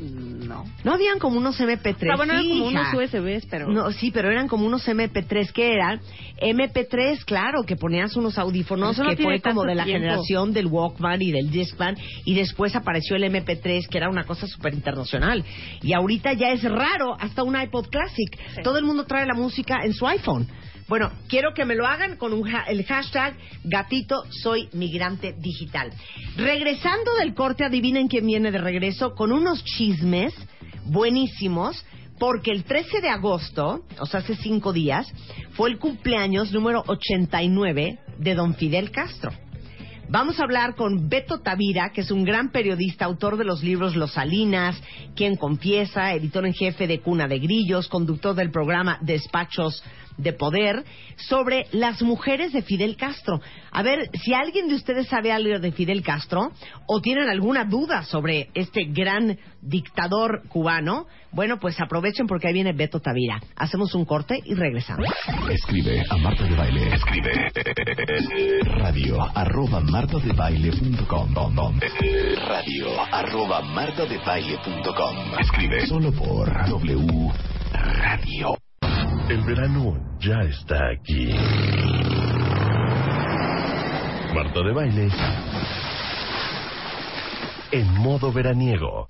No. 0.00 0.64
No 0.84 0.92
habían 0.92 1.18
como 1.18 1.38
unos 1.38 1.58
MP3. 1.60 2.08
Ah, 2.12 2.16
bueno, 2.16 2.32
eran 2.32 2.48
como 2.48 2.66
unos 2.66 2.94
USBs, 2.94 3.46
pero... 3.50 3.68
No, 3.68 3.90
sí, 3.92 4.10
pero 4.10 4.30
eran 4.30 4.48
como 4.48 4.66
unos 4.66 4.86
MP3 4.86 5.50
que 5.52 5.74
eran 5.74 6.00
MP3, 6.40 7.24
claro, 7.24 7.62
que 7.64 7.76
ponías 7.76 8.16
unos 8.16 8.38
audífonos 8.38 8.98
no 8.98 9.08
que 9.10 9.22
fue 9.22 9.40
como 9.40 9.64
de 9.64 9.74
la 9.74 9.84
tiempo. 9.84 10.02
generación 10.04 10.52
del 10.52 10.66
Walkman 10.66 11.20
y 11.22 11.32
del 11.32 11.50
Discman 11.50 11.96
y 12.24 12.34
después 12.34 12.76
apareció 12.76 13.16
el 13.16 13.24
MP3 13.24 13.88
que 13.88 13.98
era 13.98 14.08
una 14.08 14.24
cosa 14.24 14.46
súper 14.46 14.74
internacional 14.74 15.44
y 15.82 15.92
ahorita 15.92 16.32
ya 16.34 16.50
es 16.50 16.62
raro 16.62 17.16
hasta 17.18 17.42
un 17.42 17.60
iPod 17.60 17.88
Classic. 17.88 18.62
Todo 18.62 18.78
el 18.78 18.84
mundo 18.84 19.04
trae 19.04 19.26
la 19.26 19.34
música 19.34 19.80
en 19.84 19.92
su 19.92 20.06
iPhone. 20.06 20.46
Bueno, 20.88 21.12
quiero 21.28 21.52
que 21.52 21.66
me 21.66 21.74
lo 21.74 21.86
hagan 21.86 22.16
con 22.16 22.32
un 22.32 22.48
el 22.66 22.84
hashtag 22.86 23.36
gatito 23.62 24.24
soy 24.42 24.70
migrante 24.72 25.34
digital. 25.34 25.92
Regresando 26.36 27.14
del 27.16 27.34
corte, 27.34 27.64
adivinen 27.64 28.08
quién 28.08 28.26
viene 28.26 28.50
de 28.50 28.58
regreso 28.58 29.14
con 29.14 29.30
unos 29.30 29.62
chismes 29.64 30.32
buenísimos 30.86 31.84
porque 32.18 32.50
el 32.50 32.64
13 32.64 33.02
de 33.02 33.10
agosto, 33.10 33.84
o 34.00 34.06
sea, 34.06 34.20
hace 34.20 34.34
cinco 34.36 34.72
días, 34.72 35.12
fue 35.52 35.68
el 35.68 35.78
cumpleaños 35.78 36.52
número 36.52 36.82
89 36.86 37.98
de 38.18 38.34
don 38.34 38.54
Fidel 38.54 38.90
Castro. 38.90 39.30
Vamos 40.08 40.40
a 40.40 40.44
hablar 40.44 40.74
con 40.74 41.10
Beto 41.10 41.40
Tavira, 41.40 41.90
que 41.92 42.00
es 42.00 42.10
un 42.10 42.24
gran 42.24 42.50
periodista, 42.50 43.04
autor 43.04 43.36
de 43.36 43.44
los 43.44 43.62
libros 43.62 43.94
Los 43.94 44.12
Salinas, 44.14 44.82
Quien 45.14 45.36
Confiesa, 45.36 46.14
editor 46.14 46.46
en 46.46 46.54
jefe 46.54 46.86
de 46.86 47.00
Cuna 47.00 47.28
de 47.28 47.38
Grillos, 47.38 47.88
conductor 47.88 48.34
del 48.34 48.50
programa 48.50 48.98
Despachos 49.02 49.82
de 50.18 50.32
Poder, 50.32 50.84
sobre 51.16 51.66
las 51.72 52.02
mujeres 52.02 52.52
de 52.52 52.62
Fidel 52.62 52.96
Castro. 52.96 53.40
A 53.70 53.82
ver, 53.82 54.10
si 54.22 54.34
alguien 54.34 54.68
de 54.68 54.74
ustedes 54.74 55.08
sabe 55.08 55.32
algo 55.32 55.58
de 55.58 55.72
Fidel 55.72 56.02
Castro 56.02 56.52
o 56.86 57.00
tienen 57.00 57.28
alguna 57.28 57.64
duda 57.64 58.02
sobre 58.02 58.50
este 58.54 58.84
gran 58.84 59.38
dictador 59.62 60.42
cubano, 60.48 61.06
bueno, 61.30 61.58
pues 61.58 61.80
aprovechen 61.80 62.26
porque 62.26 62.48
ahí 62.48 62.54
viene 62.54 62.72
Beto 62.72 63.00
Tavira. 63.00 63.40
Hacemos 63.56 63.94
un 63.94 64.04
corte 64.04 64.40
y 64.44 64.54
regresamos. 64.54 65.06
Escribe 65.50 66.02
a 66.08 66.16
Marta 66.16 66.44
de 66.44 66.54
Baile. 66.56 66.94
Escribe 66.94 67.50
radio 68.62 69.22
arroba 69.34 69.80
martadebaile.com 69.80 71.34
radio 72.46 73.00
arroba 73.12 73.62
martadebaile.com 73.62 75.38
Escribe 75.40 75.86
solo 75.86 76.12
por 76.12 76.50
W 76.68 77.32
Radio. 77.72 78.67
El 79.28 79.42
verano 79.44 79.94
ya 80.20 80.40
está 80.40 80.88
aquí. 80.88 81.28
Marta 84.34 84.62
de 84.62 84.72
baile. 84.72 85.08
En 87.70 87.94
modo 87.98 88.32
veraniego. 88.32 89.06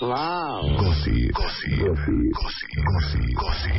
Gossip, 0.00 1.32
gossip, 1.32 1.78
gossip, 1.78 2.32
gossip, 2.84 3.34
gossip. 3.36 3.74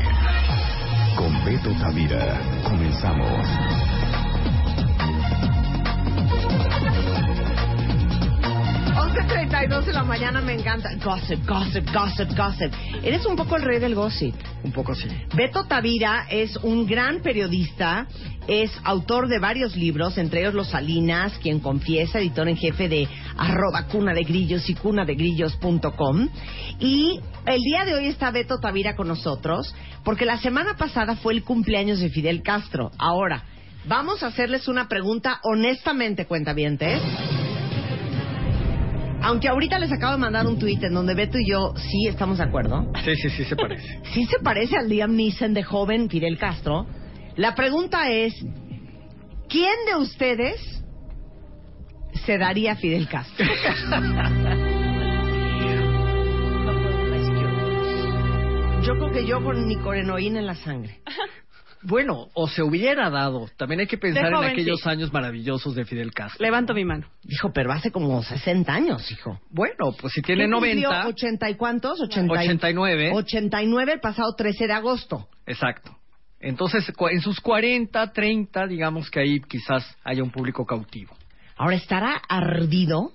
Con 1.18 1.43
Beto 1.43 1.72
Tavira 1.82 2.39
comenzamos. 2.64 3.91
11.32 9.12 9.84
de 9.84 9.91
la 9.91 10.03
mañana 10.05 10.39
me 10.39 10.53
encanta. 10.53 10.89
Gossip, 11.03 11.45
gossip, 11.45 11.86
gossip, 11.93 12.30
gossip. 12.30 12.74
Eres 13.03 13.26
un 13.26 13.36
poco 13.36 13.57
el 13.57 13.64
rey 13.64 13.78
del 13.78 13.93
gossip. 13.93 14.34
Un 14.64 14.72
poco 14.72 14.95
sí. 14.95 15.09
Beto 15.36 15.66
Tavira 15.66 16.28
es 16.30 16.55
un 16.64 16.88
gran 16.88 17.22
periodista, 17.22 18.07
es 18.47 18.72
autor 18.86 19.28
de 19.28 19.39
varios 19.39 19.76
libros, 19.76 20.18
entre 20.18 20.39
ellos 20.39 20.53
Los 20.53 20.70
Salinas, 20.70 21.38
quien 21.39 21.59
confiesa, 21.59 22.20
editor 22.20 22.47
en 22.47 22.55
jefe 22.55 22.88
de 22.88 23.05
arroba 23.38 23.88
cuna 23.88 24.14
de 24.14 24.24
grillos 24.24 24.70
y 24.70 24.76
cunadegrillos.com. 24.76 26.30
Y 26.80 27.20
el 27.45 27.62
día 27.62 27.84
de 27.84 27.95
hoy 27.95 28.05
está 28.05 28.32
Beto 28.32 28.59
Tavira 28.59 28.95
con 28.95 29.09
nosotros, 29.09 29.76
porque 30.05 30.26
la 30.26 30.38
semana 30.38 30.78
pasada 30.78 31.18
fue 31.18 31.34
el 31.34 31.43
cumpleaños 31.43 31.99
de 31.99 32.09
Fidel 32.12 32.43
Castro. 32.43 32.91
Ahora, 32.97 33.43
vamos 33.84 34.24
a 34.24 34.28
hacerles 34.28 34.70
una 34.70 34.88
pregunta 34.88 35.41
honestamente, 35.43 36.28
cuentavientes. 36.28 37.01
Aunque 39.24 39.48
ahorita 39.48 39.78
les 39.80 39.92
acabo 39.92 40.14
de 40.14 40.20
mandar 40.20 40.48
un 40.48 40.58
tuit 40.58 40.84
en 40.84 40.94
donde 40.94 41.14
Beto 41.14 41.38
y 41.38 41.48
yo 41.48 41.74
sí 41.76 42.08
estamos 42.08 42.40
de 42.40 42.44
acuerdo. 42.44 42.92
Sí, 43.06 43.16
sí, 43.16 43.30
sí 43.30 43.46
se 43.46 43.56
parece. 43.56 44.02
Sí 44.14 44.26
se 44.26 44.40
parece 44.40 44.78
al 44.78 44.90
Liam 44.90 45.16
Neeson 45.16 45.54
de 45.54 45.64
joven 45.64 46.10
Fidel 46.10 46.38
Castro. 46.38 46.86
La 47.36 47.56
pregunta 47.56 48.10
es, 48.10 48.34
¿quién 49.48 49.74
de 49.88 49.96
ustedes 49.98 50.84
se 52.26 52.38
daría 52.38 52.74
a 52.74 52.76
Fidel 52.76 53.08
Castro? 53.08 53.46
Yo 58.84 58.96
creo 58.96 59.12
que 59.12 59.28
yo 59.28 59.44
con 59.44 59.68
mi 59.68 59.76
corenoína 59.76 60.40
en 60.40 60.48
la 60.48 60.56
sangre. 60.56 61.02
Bueno, 61.84 62.28
o 62.34 62.48
se 62.48 62.62
hubiera 62.62 63.10
dado. 63.10 63.48
También 63.58 63.80
hay 63.82 63.88
que 63.88 63.98
pensar 63.98 64.28
en 64.28 64.34
joven, 64.36 64.52
aquellos 64.52 64.82
sí. 64.82 64.90
años 64.90 65.12
maravillosos 65.12 65.74
de 65.76 65.86
Fidel 65.86 66.14
Castro. 66.14 66.44
Levanto 66.44 66.74
mi 66.74 66.86
mano. 66.86 67.08
Dijo, 67.24 67.52
pero 67.54 67.72
hace 67.72 67.92
como 67.92 68.22
60 68.22 68.72
años, 68.74 69.12
hijo. 69.12 69.40
Bueno, 69.50 69.92
pues 70.00 70.14
si 70.14 70.22
tiene 70.22 70.46
¿Qué 70.46 70.52
cumplió? 70.52 70.90
90, 70.92 71.08
¿80 71.48 71.52
y 71.52 71.56
cuántos? 71.56 72.00
80 72.02 72.34
y- 72.36 72.38
89. 72.48 73.12
89 73.14 73.94
el 73.94 74.00
pasado 74.00 74.34
13 74.36 74.68
de 74.68 74.74
agosto. 74.74 75.28
Exacto. 75.46 75.96
Entonces, 76.40 76.92
en 77.12 77.22
sus 77.22 77.40
40, 77.40 78.12
30, 78.14 78.68
digamos 78.68 79.10
que 79.12 79.20
ahí 79.20 79.40
quizás 79.42 79.86
haya 80.04 80.24
un 80.24 80.32
público 80.32 80.66
cautivo. 80.66 81.16
Ahora, 81.56 81.76
¿estará 81.76 82.16
ardido 82.30 83.12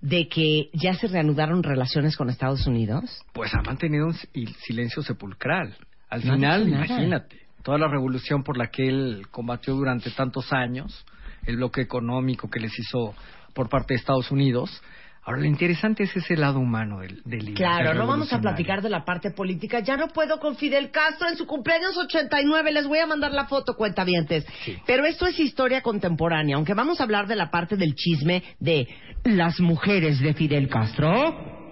de 0.00 0.28
que 0.28 0.70
ya 0.74 0.94
se 0.94 1.06
reanudaron 1.08 1.62
relaciones 1.62 2.16
con 2.16 2.28
Estados 2.30 2.66
Unidos? 2.66 3.04
Pues 3.32 3.52
ha 3.54 3.62
mantenido 3.62 4.06
un 4.06 4.14
si- 4.14 4.28
silencio 4.66 5.02
sepulcral. 5.02 5.76
Al 6.10 6.24
No 6.24 6.34
final, 6.34 6.68
imagínate, 6.68 7.43
toda 7.64 7.78
la 7.78 7.88
revolución 7.88 8.44
por 8.44 8.56
la 8.56 8.68
que 8.68 8.86
él 8.86 9.26
combatió 9.30 9.74
durante 9.74 10.10
tantos 10.10 10.52
años, 10.52 11.04
el 11.46 11.56
bloque 11.56 11.80
económico 11.80 12.48
que 12.48 12.60
les 12.60 12.78
hizo 12.78 13.14
por 13.54 13.68
parte 13.68 13.94
de 13.94 13.98
Estados 13.98 14.30
Unidos. 14.30 14.82
Ahora, 15.26 15.40
lo 15.40 15.46
interesante 15.46 16.02
es 16.02 16.14
ese 16.14 16.36
lado 16.36 16.58
humano 16.58 17.00
del, 17.00 17.22
del 17.24 17.40
líder, 17.40 17.54
Claro, 17.54 17.94
no 17.94 18.06
vamos 18.06 18.30
a 18.34 18.40
platicar 18.42 18.82
de 18.82 18.90
la 18.90 19.06
parte 19.06 19.30
política. 19.30 19.80
Ya 19.80 19.96
no 19.96 20.08
puedo 20.08 20.38
con 20.38 20.56
Fidel 20.56 20.90
Castro 20.90 21.30
en 21.30 21.38
su 21.38 21.46
cumpleaños 21.46 21.96
89. 21.96 22.72
Les 22.72 22.86
voy 22.86 22.98
a 22.98 23.06
mandar 23.06 23.32
la 23.32 23.46
foto, 23.46 23.74
cuentavientes. 23.74 24.44
Pero 24.86 25.06
esto 25.06 25.26
es 25.26 25.40
historia 25.40 25.80
contemporánea. 25.80 26.56
Aunque 26.56 26.74
vamos 26.74 27.00
a 27.00 27.04
hablar 27.04 27.26
de 27.26 27.36
la 27.36 27.50
parte 27.50 27.76
del 27.76 27.94
chisme 27.94 28.42
de 28.60 28.86
las 29.24 29.58
mujeres 29.60 30.20
de 30.20 30.34
Fidel 30.34 30.68
Castro. 30.68 31.62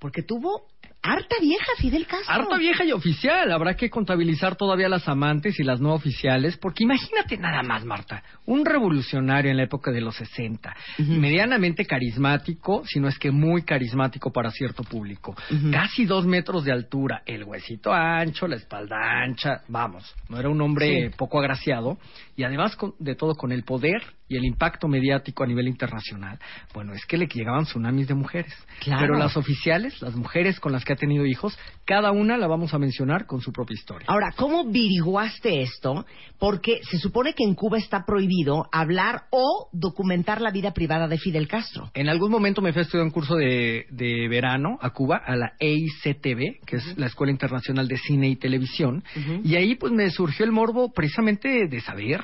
Porque 0.00 0.22
tuvo 0.24 0.66
harta 1.02 1.36
vieja 1.40 1.66
Fidel 1.78 2.06
Castro. 2.06 2.34
Harta 2.34 2.58
vieja 2.58 2.84
y 2.84 2.92
oficial. 2.92 3.52
Habrá 3.52 3.74
que 3.76 3.88
contabilizar 3.90 4.56
todavía 4.56 4.88
las 4.88 5.08
amantes 5.08 5.58
y 5.60 5.62
las 5.62 5.80
no 5.80 5.94
oficiales, 5.94 6.56
porque 6.56 6.82
imagínate 6.84 7.36
nada 7.38 7.62
más, 7.62 7.84
Marta, 7.84 8.22
un 8.44 8.64
revolucionario 8.64 9.50
en 9.50 9.56
la 9.56 9.62
época 9.64 9.92
de 9.92 10.00
los 10.00 10.16
60, 10.16 10.74
medianamente 10.98 11.84
carismático, 11.84 12.82
si 12.86 12.98
no 13.00 13.08
es 13.08 13.18
que 13.18 13.30
muy 13.30 13.62
carismático 13.62 14.32
para 14.32 14.50
cierto 14.50 14.82
público, 14.82 15.36
casi 15.70 16.04
dos 16.06 16.26
metros 16.26 16.64
de 16.64 16.72
altura, 16.72 17.22
el 17.26 17.44
huesito 17.44 17.92
ancho, 17.92 18.46
la 18.48 18.56
espalda 18.56 18.96
ancha, 19.22 19.62
vamos, 19.68 20.14
no 20.28 20.38
era 20.38 20.48
un 20.48 20.60
hombre 20.60 21.10
Sí. 21.10 21.14
poco 21.16 21.38
agraciado, 21.38 21.98
y 22.36 22.42
además 22.44 22.74
con- 22.76 22.94
de 22.98 23.14
todo 23.14 23.34
con 23.36 23.52
el 23.52 23.62
poder 23.64 24.02
y 24.28 24.36
el 24.36 24.44
impacto 24.44 24.88
mediático 24.88 25.44
a 25.44 25.46
nivel 25.46 25.68
internacional. 25.68 26.38
Bueno, 26.74 26.92
es 26.92 27.04
que 27.06 27.16
le 27.16 27.26
llegaban 27.26 27.64
tsunamis 27.64 28.08
de 28.08 28.14
mujeres. 28.14 28.52
Claro. 28.80 29.00
Pero 29.00 29.18
las 29.18 29.36
oficiales, 29.36 30.00
las 30.02 30.14
mujeres 30.14 30.60
con 30.60 30.72
las 30.72 30.84
que 30.84 30.92
ha 30.92 30.96
tenido 30.96 31.26
hijos, 31.26 31.58
cada 31.84 32.10
una 32.12 32.36
la 32.36 32.46
vamos 32.46 32.74
a 32.74 32.78
mencionar 32.78 33.26
con 33.26 33.40
su 33.40 33.52
propia 33.52 33.74
historia. 33.74 34.06
Ahora, 34.08 34.32
¿cómo 34.36 34.64
viriguaste 34.64 35.62
esto? 35.62 36.04
Porque 36.38 36.80
se 36.90 36.98
supone 36.98 37.34
que 37.34 37.44
en 37.44 37.54
Cuba 37.54 37.78
está 37.78 38.04
prohibido 38.04 38.66
hablar 38.72 39.24
o 39.30 39.68
documentar 39.72 40.40
la 40.40 40.50
vida 40.50 40.72
privada 40.72 41.08
de 41.08 41.18
Fidel 41.18 41.48
Castro. 41.48 41.90
En 41.94 42.08
algún 42.08 42.30
momento 42.30 42.60
me 42.62 42.72
fui 42.72 42.80
a 42.80 42.82
estudiar 42.82 43.04
un 43.04 43.12
curso 43.12 43.36
de, 43.36 43.86
de 43.90 44.28
verano 44.28 44.78
a 44.80 44.90
Cuba, 44.90 45.22
a 45.24 45.36
la 45.36 45.52
EICTV, 45.58 46.64
que 46.66 46.76
es 46.76 46.98
la 46.98 47.06
Escuela 47.06 47.30
Internacional 47.30 47.88
de 47.88 47.96
Cine 47.96 48.28
y 48.28 48.36
Televisión, 48.36 49.04
y 49.44 49.56
ahí 49.56 49.74
pues 49.74 49.92
me 49.92 50.10
surgió 50.10 50.44
el 50.44 50.52
morbo 50.52 50.92
precisamente 50.92 51.66
de 51.68 51.80
saber, 51.80 52.22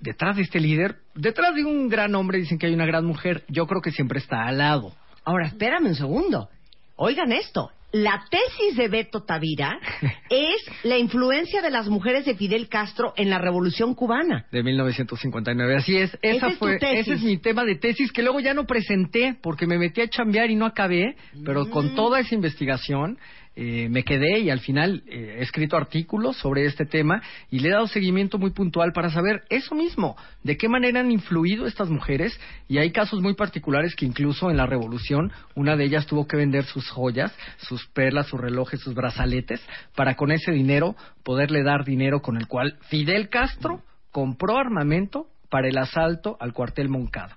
detrás 0.00 0.36
de 0.36 0.42
este 0.42 0.60
líder, 0.60 0.96
detrás 1.14 1.54
de 1.54 1.64
un 1.64 1.88
gran 1.88 2.14
hombre 2.14 2.38
dicen 2.38 2.58
que 2.58 2.66
hay 2.66 2.74
una 2.74 2.86
gran 2.86 3.04
mujer, 3.04 3.44
yo 3.48 3.66
creo 3.66 3.80
que 3.82 3.90
siempre 3.92 4.18
está 4.18 4.44
al 4.46 4.58
lado. 4.58 4.92
Ahora, 5.24 5.46
espérame 5.46 5.86
un 5.86 5.94
segundo. 5.94 6.48
Oigan 6.96 7.32
esto. 7.32 7.70
La 7.92 8.24
tesis 8.30 8.76
de 8.76 8.86
Beto 8.86 9.24
Tavira 9.24 9.80
es 10.30 10.62
la 10.84 10.96
influencia 10.96 11.60
de 11.60 11.70
las 11.70 11.88
mujeres 11.88 12.24
de 12.24 12.36
Fidel 12.36 12.68
Castro 12.68 13.12
en 13.16 13.28
la 13.30 13.38
Revolución 13.38 13.94
Cubana. 13.96 14.46
De 14.52 14.62
1959, 14.62 15.74
así 15.76 15.96
es. 15.96 16.16
Esa 16.22 16.36
Esa 16.36 16.46
es 16.48 16.52
tu 16.54 16.58
fue, 16.66 16.78
tesis. 16.78 17.00
ese 17.00 17.14
es 17.14 17.22
mi 17.22 17.38
tema 17.38 17.64
de 17.64 17.74
tesis 17.74 18.12
que 18.12 18.22
luego 18.22 18.38
ya 18.38 18.54
no 18.54 18.64
presenté 18.64 19.36
porque 19.42 19.66
me 19.66 19.76
metí 19.76 20.02
a 20.02 20.08
chambear 20.08 20.50
y 20.50 20.54
no 20.54 20.66
acabé, 20.66 21.16
pero 21.44 21.64
Mm. 21.64 21.70
con 21.70 21.94
toda 21.96 22.20
esa 22.20 22.32
investigación 22.34 23.18
eh, 23.56 23.88
me 23.88 24.04
quedé 24.04 24.38
y 24.38 24.50
al 24.50 24.60
final 24.60 25.02
eh, 25.06 25.38
he 25.38 25.42
escrito 25.42 25.76
artículos 25.76 26.36
sobre 26.36 26.66
este 26.66 26.86
tema 26.86 27.20
y 27.50 27.58
le 27.58 27.68
he 27.68 27.72
dado 27.72 27.88
seguimiento 27.88 28.38
muy 28.38 28.50
puntual 28.50 28.92
para 28.92 29.10
saber 29.10 29.42
eso 29.50 29.74
mismo, 29.74 30.16
de 30.44 30.56
qué 30.56 30.68
manera 30.68 31.00
han 31.00 31.10
influido 31.10 31.66
estas 31.66 31.90
mujeres 31.90 32.38
y 32.68 32.78
hay 32.78 32.92
casos 32.92 33.20
muy 33.20 33.34
particulares 33.34 33.96
que 33.96 34.06
incluso 34.06 34.50
en 34.50 34.56
la 34.56 34.66
revolución 34.66 35.32
una 35.56 35.76
de 35.76 35.84
ellas 35.84 36.06
tuvo 36.06 36.26
que 36.28 36.36
vender 36.36 36.64
sus 36.64 36.88
joyas, 36.90 37.36
sus 37.58 37.86
perlas, 37.88 38.28
sus 38.28 38.40
relojes, 38.40 38.80
sus 38.80 38.94
brazaletes 38.94 39.60
para 39.96 40.14
con 40.14 40.30
ese 40.30 40.52
dinero 40.52 40.94
poderle 41.24 41.62
dar 41.62 41.84
dinero 41.84 42.22
con 42.22 42.36
el 42.36 42.46
cual 42.46 42.78
Fidel 42.88 43.28
Castro 43.28 43.82
compró 44.12 44.58
armamento 44.58 45.26
para 45.50 45.68
el 45.68 45.76
asalto 45.76 46.36
al 46.40 46.52
cuartel 46.52 46.88
Moncada. 46.88 47.36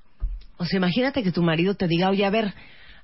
O 0.57 0.65
sea, 0.65 0.77
imagínate 0.77 1.23
que 1.23 1.31
tu 1.31 1.41
marido 1.41 1.73
te 1.73 1.87
diga, 1.87 2.09
oye, 2.09 2.23
a 2.23 2.29
ver, 2.29 2.53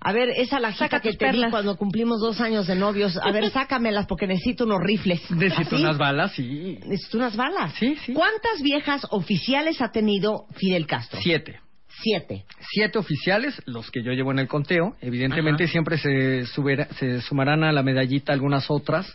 a 0.02 0.12
ver, 0.14 0.30
esa 0.30 0.60
lajita 0.60 0.86
Saca 0.86 1.00
que 1.02 1.10
te 1.14 1.26
di 1.26 1.32
perlas. 1.32 1.52
cuando 1.52 1.76
cumplimos 1.76 2.20
dos 2.22 2.39
años 2.41 2.68
de 2.68 2.76
novios, 2.76 3.18
a 3.18 3.32
ver, 3.32 3.50
sácamelas 3.52 4.06
porque 4.08 4.28
necesito 4.28 4.64
unos 4.66 4.80
rifles. 4.82 5.30
Necesito 5.32 5.78
¿Sí? 5.78 5.84
unas 5.84 5.97
balas, 5.97 6.32
sí. 6.34 6.80
Necesito 6.86 7.18
unas 7.18 7.36
balas. 7.36 7.74
Sí, 7.74 7.95
sí. 8.06 8.14
¿Cuántas 8.14 8.62
viejas 8.62 9.06
oficiales 9.12 9.82
ha 9.82 9.91
tenido 9.91 10.45
Fidel 10.56 10.88
Castro? 10.88 11.20
Siete. 11.22 11.60
Siete. 12.02 12.45
Siete 12.72 12.97
oficiales, 12.97 13.62
los 13.66 13.91
que 13.91 14.02
yo 14.02 14.14
llevo 14.14 14.32
en 14.32 14.39
el 14.39 14.47
conteo. 14.47 14.95
Evidentemente 15.02 15.66
Ajá. 15.66 15.72
siempre 15.74 15.97
se, 15.97 16.45
subera- 16.45 16.88
se 16.97 17.20
sumarán 17.22 17.66
a 17.66 17.74
la 17.74 17.84
medallita 17.84 18.32
algunas 18.32 18.70
otras. 18.72 19.14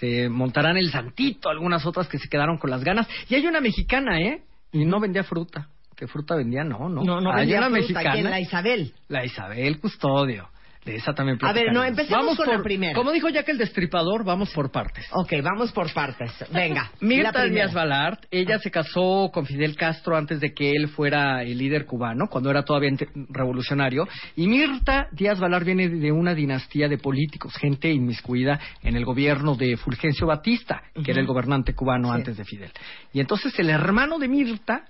Se 0.00 0.30
montarán 0.30 0.78
el 0.78 0.90
santito 0.90 1.50
algunas 1.50 1.84
otras 1.84 2.08
que 2.08 2.18
se 2.18 2.28
quedaron 2.30 2.56
con 2.56 2.70
las 2.70 2.82
ganas. 2.82 3.06
Y 3.28 3.34
hay 3.34 3.46
una 3.46 3.60
mexicana, 3.60 4.18
¿eh? 4.20 4.42
Y 4.72 4.86
no 4.86 5.00
vendía 5.00 5.22
fruta. 5.22 5.68
¿Qué 5.96 6.06
fruta 6.06 6.34
vendía? 6.36 6.64
No, 6.64 6.88
no. 6.88 7.02
No, 7.04 7.20
no 7.20 7.32
hay 7.32 7.48
una 7.52 7.66
fruta. 7.66 7.70
mexicana. 7.70 8.12
¿Quién? 8.12 8.30
La 8.30 8.40
Isabel. 8.40 8.92
La 9.08 9.24
Isabel 9.24 9.78
Custodio. 9.80 10.48
De 10.84 10.96
esa 10.96 11.14
también 11.14 11.38
A 11.40 11.50
ver, 11.54 11.72
no, 11.72 11.82
empecemos 11.82 12.10
Vamos 12.20 12.36
con 12.36 12.44
por- 12.44 12.56
la 12.58 12.62
primera. 12.62 12.92
Como 12.92 13.10
dijo 13.10 13.30
Jack 13.30 13.48
el 13.48 13.56
Destripador, 13.56 14.22
vamos 14.22 14.50
por 14.52 14.70
partes. 14.70 15.06
Ok, 15.12 15.32
vamos 15.42 15.72
por 15.72 15.90
partes. 15.94 16.30
Venga. 16.52 16.90
Mirta. 17.00 17.42
Díaz 17.46 17.72
Balart, 17.72 18.26
ella 18.30 18.58
se 18.58 18.70
casó 18.70 19.30
con 19.32 19.46
Fidel 19.46 19.76
Castro 19.76 20.14
antes 20.14 20.40
de 20.40 20.52
que 20.52 20.72
él 20.72 20.88
fuera 20.88 21.42
el 21.42 21.56
líder 21.56 21.86
cubano, 21.86 22.26
cuando 22.28 22.50
era 22.50 22.64
todavía 22.64 22.90
revolucionario. 23.30 24.06
Y 24.36 24.46
Mirta 24.46 25.08
Díaz 25.12 25.40
Balart 25.40 25.64
viene 25.64 25.88
de 25.88 26.12
una 26.12 26.34
dinastía 26.34 26.86
de 26.86 26.98
políticos, 26.98 27.54
gente 27.56 27.90
inmiscuida 27.90 28.60
en 28.82 28.94
el 28.96 29.06
gobierno 29.06 29.54
de 29.56 29.78
Fulgencio 29.78 30.26
Batista, 30.26 30.82
que 31.02 31.12
era 31.12 31.20
el 31.20 31.26
gobernante 31.26 31.74
cubano 31.74 32.08
Sí. 32.08 32.14
antes 32.14 32.36
de 32.36 32.44
Fidel. 32.44 32.70
Y 33.14 33.20
entonces 33.20 33.58
el 33.58 33.70
hermano 33.70 34.18
de 34.18 34.28
Mirta 34.28 34.84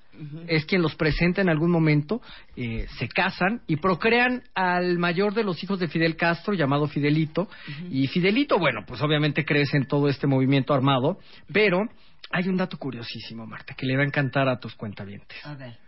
es 0.46 0.64
quien 0.64 0.82
los 0.82 0.94
presenta 0.94 1.40
en 1.40 1.48
algún 1.48 1.70
momento, 1.70 2.20
eh, 2.56 2.86
se 2.98 3.08
casan 3.08 3.62
y 3.66 3.76
procrean 3.76 4.42
al 4.54 4.98
mayor 4.98 5.34
de 5.34 5.44
los 5.44 5.62
hijos 5.62 5.78
de 5.78 5.88
Fidel 5.88 6.16
Castro, 6.16 6.54
llamado 6.54 6.86
Fidelito. 6.86 7.48
Y 7.90 8.06
Fidelito, 8.06 8.58
bueno, 8.58 8.84
pues 8.86 9.00
obviamente 9.02 9.44
crece 9.44 9.76
en 9.76 9.86
todo 9.86 10.08
este 10.08 10.26
movimiento 10.26 10.74
armado, 10.74 11.18
pero 11.52 11.88
hay 12.30 12.48
un 12.48 12.56
dato 12.56 12.78
curiosísimo, 12.78 13.46
Marta, 13.46 13.74
que 13.74 13.86
le 13.86 13.96
va 13.96 14.02
a 14.02 14.06
encantar 14.06 14.48
a 14.48 14.58
tus 14.58 14.74
cuentavientes. 14.74 15.38
A 15.44 15.54
ver. 15.54 15.78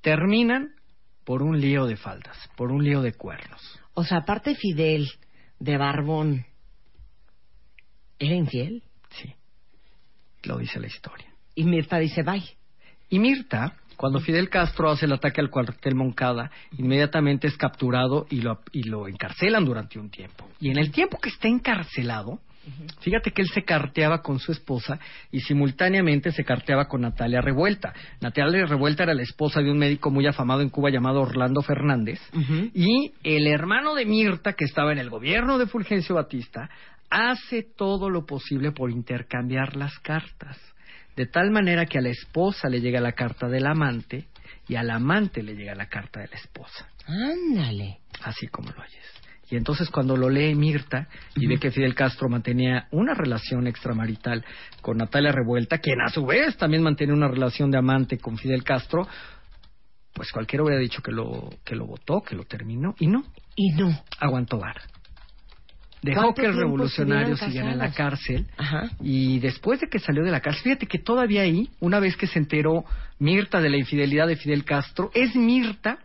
Terminan 0.00 0.74
por 1.24 1.42
un 1.42 1.60
lío 1.60 1.86
de 1.86 1.96
faldas, 1.96 2.36
por 2.56 2.72
un 2.72 2.82
lío 2.82 3.02
de 3.02 3.12
cuernos. 3.12 3.60
O 3.94 4.04
sea, 4.04 4.18
aparte 4.18 4.54
Fidel, 4.54 5.08
de 5.58 5.76
Barbón, 5.76 6.44
¿era 8.18 8.34
infiel? 8.34 8.82
Sí, 9.10 9.32
lo 10.42 10.58
dice 10.58 10.80
la 10.80 10.88
historia. 10.88 11.32
Y 11.54 11.64
Mirta 11.64 11.98
dice, 11.98 12.22
bye. 12.22 12.42
Y 13.12 13.18
Mirta, 13.18 13.74
cuando 13.98 14.20
Fidel 14.20 14.48
Castro 14.48 14.88
hace 14.88 15.04
el 15.04 15.12
ataque 15.12 15.42
al 15.42 15.50
cuartel 15.50 15.94
Moncada, 15.94 16.50
inmediatamente 16.78 17.46
es 17.46 17.58
capturado 17.58 18.26
y 18.30 18.40
lo, 18.40 18.60
y 18.72 18.84
lo 18.84 19.06
encarcelan 19.06 19.66
durante 19.66 19.98
un 19.98 20.08
tiempo. 20.08 20.48
Y 20.58 20.70
en 20.70 20.78
el 20.78 20.90
tiempo 20.90 21.18
que 21.20 21.28
está 21.28 21.46
encarcelado, 21.46 22.40
fíjate 23.02 23.32
que 23.32 23.42
él 23.42 23.48
se 23.48 23.64
carteaba 23.64 24.22
con 24.22 24.38
su 24.38 24.50
esposa 24.50 24.98
y 25.30 25.40
simultáneamente 25.40 26.32
se 26.32 26.42
carteaba 26.42 26.88
con 26.88 27.02
Natalia 27.02 27.42
Revuelta. 27.42 27.92
Natalia 28.22 28.64
Revuelta 28.64 29.02
era 29.02 29.12
la 29.12 29.24
esposa 29.24 29.60
de 29.60 29.70
un 29.70 29.76
médico 29.76 30.10
muy 30.10 30.26
afamado 30.26 30.62
en 30.62 30.70
Cuba 30.70 30.88
llamado 30.88 31.20
Orlando 31.20 31.60
Fernández. 31.60 32.18
Y 32.72 33.12
el 33.22 33.46
hermano 33.46 33.94
de 33.94 34.06
Mirta, 34.06 34.54
que 34.54 34.64
estaba 34.64 34.92
en 34.92 34.98
el 34.98 35.10
gobierno 35.10 35.58
de 35.58 35.66
Fulgencio 35.66 36.14
Batista, 36.14 36.70
hace 37.10 37.62
todo 37.76 38.08
lo 38.08 38.24
posible 38.24 38.72
por 38.72 38.90
intercambiar 38.90 39.76
las 39.76 39.98
cartas. 39.98 40.58
De 41.16 41.26
tal 41.26 41.50
manera 41.50 41.86
que 41.86 41.98
a 41.98 42.02
la 42.02 42.08
esposa 42.08 42.68
le 42.68 42.80
llega 42.80 43.00
la 43.00 43.12
carta 43.12 43.48
del 43.48 43.66
amante 43.66 44.26
y 44.68 44.76
al 44.76 44.90
amante 44.90 45.42
le 45.42 45.54
llega 45.54 45.74
la 45.74 45.88
carta 45.88 46.20
de 46.20 46.28
la 46.28 46.36
esposa. 46.36 46.88
Ándale. 47.06 47.98
Así 48.22 48.46
como 48.46 48.70
lo 48.70 48.80
oyes. 48.80 49.22
Y 49.50 49.56
entonces 49.56 49.90
cuando 49.90 50.16
lo 50.16 50.30
lee 50.30 50.54
Mirta 50.54 51.08
y 51.36 51.46
ve 51.46 51.58
que 51.58 51.70
Fidel 51.70 51.94
Castro 51.94 52.28
mantenía 52.30 52.86
una 52.90 53.12
relación 53.12 53.66
extramarital 53.66 54.42
con 54.80 54.96
Natalia 54.96 55.30
Revuelta, 55.30 55.76
quien 55.76 56.00
a 56.00 56.08
su 56.08 56.24
vez 56.24 56.56
también 56.56 56.82
mantiene 56.82 57.12
una 57.12 57.28
relación 57.28 57.70
de 57.70 57.76
amante 57.76 58.16
con 58.16 58.38
Fidel 58.38 58.64
Castro, 58.64 59.06
pues 60.14 60.32
cualquiera 60.32 60.64
hubiera 60.64 60.80
dicho 60.80 61.02
que 61.02 61.12
lo, 61.12 61.50
que 61.64 61.76
lo 61.76 61.86
votó, 61.86 62.22
que 62.22 62.34
lo 62.34 62.44
terminó, 62.44 62.94
y 62.98 63.08
no. 63.08 63.24
Y 63.54 63.72
no. 63.72 63.90
Aguantó 64.18 64.58
vara. 64.58 64.80
Dejó 66.02 66.20
¿Cuánto 66.20 66.42
que 66.42 66.48
el 66.48 66.56
revolucionario 66.56 67.36
siguiera 67.36 67.72
en 67.72 67.78
la 67.78 67.92
cárcel. 67.92 68.46
Ajá. 68.56 68.90
Y 69.00 69.38
después 69.38 69.80
de 69.80 69.88
que 69.88 70.00
salió 70.00 70.24
de 70.24 70.32
la 70.32 70.40
cárcel, 70.40 70.64
fíjate 70.64 70.86
que 70.86 70.98
todavía 70.98 71.42
ahí, 71.42 71.70
una 71.78 72.00
vez 72.00 72.16
que 72.16 72.26
se 72.26 72.40
enteró 72.40 72.84
Mirta 73.20 73.60
de 73.60 73.70
la 73.70 73.76
infidelidad 73.76 74.26
de 74.26 74.36
Fidel 74.36 74.64
Castro, 74.64 75.10
es 75.14 75.36
Mirta 75.36 75.98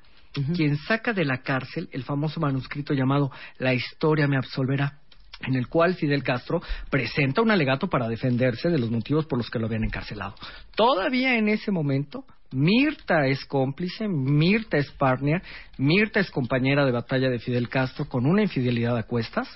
quien 0.56 0.78
saca 0.78 1.14
de 1.14 1.26
la 1.26 1.41
cárcel 1.41 1.89
el 1.91 2.04
famoso 2.04 2.39
manuscrito 2.39 2.93
llamado 2.93 3.32
La 3.58 3.74
historia 3.74 4.28
me 4.28 4.38
absolverá 4.38 5.00
en 5.45 5.56
el 5.56 5.68
cual 5.68 5.95
Fidel 5.95 6.24
Castro 6.24 6.62
presenta 6.89 7.41
un 7.41 7.52
alegato 7.52 7.88
para 7.88 8.08
defenderse 8.08 8.70
de 8.70 8.80
los 8.80 8.89
motivos 8.89 9.26
por 9.26 9.38
los 9.38 9.50
que 9.50 9.60
lo 9.60 9.68
habían 9.68 9.84
encarcelado. 9.84 10.36
Todavía 10.76 11.38
en 11.38 11.48
ese 11.48 11.72
momento, 11.72 12.26
Mirta 12.52 13.28
es 13.28 13.45
cómplice, 13.45 14.08
Mirta 14.08 14.78
es 14.78 14.89
partner, 14.91 15.41
Mirta 15.78 16.20
es 16.20 16.32
compañera 16.32 16.86
de 16.86 16.91
batalla 16.91 17.30
de 17.30 17.39
Fidel 17.39 17.70
Castro 17.70 18.06
con 18.08 18.26
una 18.26 18.41
infidelidad 18.41 18.98
a 18.98 19.04
cuestas 19.04 19.48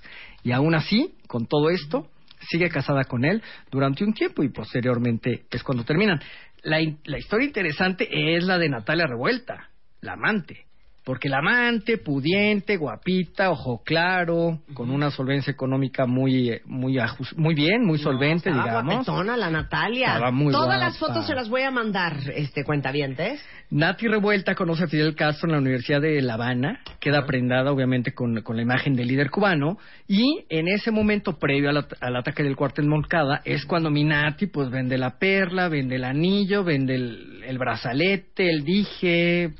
y 0.44 0.52
aún 0.52 0.76
así, 0.76 1.16
con 1.28 1.46
todo 1.46 1.70
esto, 1.70 2.10
sigue 2.50 2.70
casada 2.70 3.04
con 3.04 3.26
él 3.26 3.42
durante 3.70 4.04
un 4.04 4.14
tiempo 4.14 4.44
y 4.44 4.50
posteriormente 4.50 5.46
es 5.50 5.64
cuando 5.64 5.84
terminan. 5.84 6.20
La, 6.64 6.80
la 7.06 7.18
historia 7.18 7.48
interesante 7.48 8.36
es 8.36 8.44
la 8.44 8.58
de 8.58 8.70
Natalia 8.70 9.08
Revuelta, 9.08 9.70
la 10.02 10.14
amante. 10.14 10.66
Porque 11.04 11.30
la 11.30 11.40
amante, 11.40 11.98
pudiente, 11.98 12.78
guapita, 12.78 13.50
ojo 13.50 13.82
claro, 13.84 14.60
con 14.76 14.92
una 14.92 15.10
solvencia 15.10 15.50
económica 15.52 16.06
muy, 16.06 16.60
muy, 16.66 16.98
muy 17.38 17.56
bien, 17.56 17.84
muy 17.84 17.98
solvente, 17.98 18.50
Estaba 18.50 18.68
digamos. 18.70 18.94
guapetona 19.08 19.36
la 19.36 19.50
Natalia. 19.50 20.08
Estaba 20.14 20.32
muy 20.32 20.52
Todas 20.52 20.68
guapa. 20.68 20.84
las 20.86 20.98
fotos 21.00 21.26
se 21.26 21.34
las 21.34 21.50
voy 21.50 21.64
a 21.64 21.72
mandar, 21.72 22.18
este 22.36 22.64
cuentavientes. 22.64 23.42
Nati 23.72 24.08
Revuelta 24.08 24.54
conoce 24.54 24.84
a 24.84 24.88
Fidel 24.88 25.16
Castro 25.16 25.48
en 25.48 25.54
la 25.54 25.60
Universidad 25.60 26.02
de 26.02 26.22
La 26.22 26.36
Habana, 26.36 26.82
queda 27.00 27.26
prendada 27.26 27.72
obviamente 27.72 28.14
con, 28.14 28.42
con 28.44 28.56
la 28.56 28.62
imagen 28.62 28.96
del 28.96 29.08
líder 29.08 29.32
cubano 29.32 29.78
y 30.08 30.44
en 30.50 30.68
ese 30.68 30.92
momento 30.92 31.40
previo 31.40 31.70
al, 31.72 31.88
al 32.00 32.16
ataque 32.16 32.44
del 32.44 32.56
cuartel 32.56 32.86
Moncada 32.86 33.42
es 33.46 33.66
cuando 33.66 33.90
mi 33.90 34.04
Nati 34.04 34.48
pues 34.48 34.70
vende 34.70 34.98
la 35.00 35.18
perla, 35.18 35.68
vende 35.68 35.96
el 35.96 36.04
anillo, 36.04 36.64
vende 36.64 36.96
el, 36.96 37.44
el 37.48 37.58
brazalete, 37.58 38.50
el 38.50 38.64
dije 38.64 39.52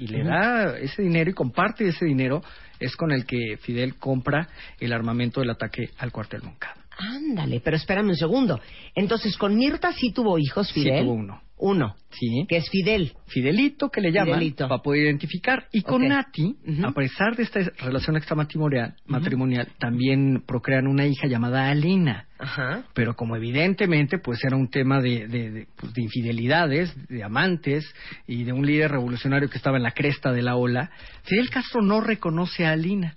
y 0.00 0.06
le 0.06 0.24
da 0.24 0.78
ese 0.78 1.02
dinero 1.02 1.30
y 1.30 1.34
comparte 1.34 1.86
ese 1.86 2.06
dinero 2.06 2.42
es 2.78 2.96
con 2.96 3.12
el 3.12 3.26
que 3.26 3.58
Fidel 3.60 3.96
compra 3.96 4.48
el 4.78 4.92
armamento 4.94 5.40
del 5.40 5.50
ataque 5.50 5.90
al 5.98 6.10
cuartel 6.10 6.42
Moncada. 6.42 6.76
Ándale, 6.98 7.60
pero 7.60 7.76
espérame 7.76 8.08
un 8.08 8.16
segundo. 8.16 8.60
Entonces, 8.94 9.36
con 9.36 9.56
Mirta 9.56 9.92
sí 9.92 10.12
tuvo 10.12 10.38
hijos, 10.38 10.68
Sí 10.68 10.82
Fidel. 10.82 11.04
tuvo 11.04 11.12
uno. 11.12 11.42
Uno. 11.60 11.94
Sí. 12.10 12.44
Que 12.48 12.56
es 12.56 12.68
Fidel. 12.70 13.12
Fidelito, 13.26 13.90
que 13.90 14.00
le 14.00 14.10
llaman, 14.10 14.34
Fidelito. 14.38 14.68
para 14.68 14.82
poder 14.82 15.04
identificar. 15.04 15.68
Y 15.72 15.82
con 15.82 16.02
Ok. 16.02 16.08
Nati, 16.08 16.56
a 16.82 16.90
pesar 16.92 17.36
de 17.36 17.44
esta 17.44 17.60
relación 17.78 18.16
extramatrimonial, 18.16 18.94
matrimonial, 19.06 19.68
también 19.78 20.42
procrean 20.46 20.86
una 20.86 21.06
hija 21.06 21.26
llamada 21.28 21.68
Alina. 21.68 22.26
Ajá. 22.38 22.84
Pero 22.94 23.14
como 23.14 23.36
evidentemente, 23.36 24.18
pues 24.18 24.42
era 24.44 24.56
un 24.56 24.68
tema 24.70 25.00
de, 25.00 25.28
de, 25.28 25.50
de, 25.50 25.66
pues, 25.76 25.92
de 25.92 26.02
infidelidades, 26.02 26.92
de 27.08 27.22
amantes 27.22 27.84
y 28.26 28.44
de 28.44 28.52
un 28.52 28.66
líder 28.66 28.90
revolucionario 28.90 29.48
que 29.50 29.58
estaba 29.58 29.76
en 29.76 29.82
la 29.82 29.92
cresta 29.92 30.32
de 30.32 30.42
la 30.42 30.56
ola, 30.56 30.90
Fidel 31.24 31.50
Castro 31.50 31.82
no 31.82 32.00
reconoce 32.00 32.64
a 32.66 32.72
Alina. 32.72 33.14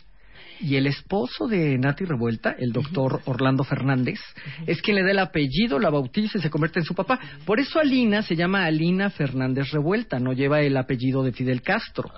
Y 0.63 0.77
el 0.77 0.87
esposo 0.87 1.47
de 1.47 1.77
Nati 1.77 2.05
Revuelta, 2.05 2.55
el 2.57 2.71
doctor 2.71 3.21
Orlando 3.25 3.65
Fernández, 3.65 4.19
es 4.65 4.81
quien 4.81 4.95
le 4.95 5.03
da 5.03 5.11
el 5.11 5.19
apellido, 5.19 5.77
la 5.77 5.89
bautiza 5.89 6.37
y 6.37 6.41
se 6.41 6.49
convierte 6.49 6.79
en 6.79 6.85
su 6.85 6.95
papá. 6.95 7.19
Por 7.45 7.59
eso 7.59 7.81
Alina 7.81 8.21
se 8.21 8.37
llama 8.37 8.63
Alina 8.63 9.09
Fernández 9.09 9.71
Revuelta, 9.71 10.19
no 10.19 10.31
lleva 10.31 10.61
el 10.61 10.77
apellido 10.77 11.21
de 11.21 11.33
Fidel 11.33 11.61
Castro. 11.61 12.09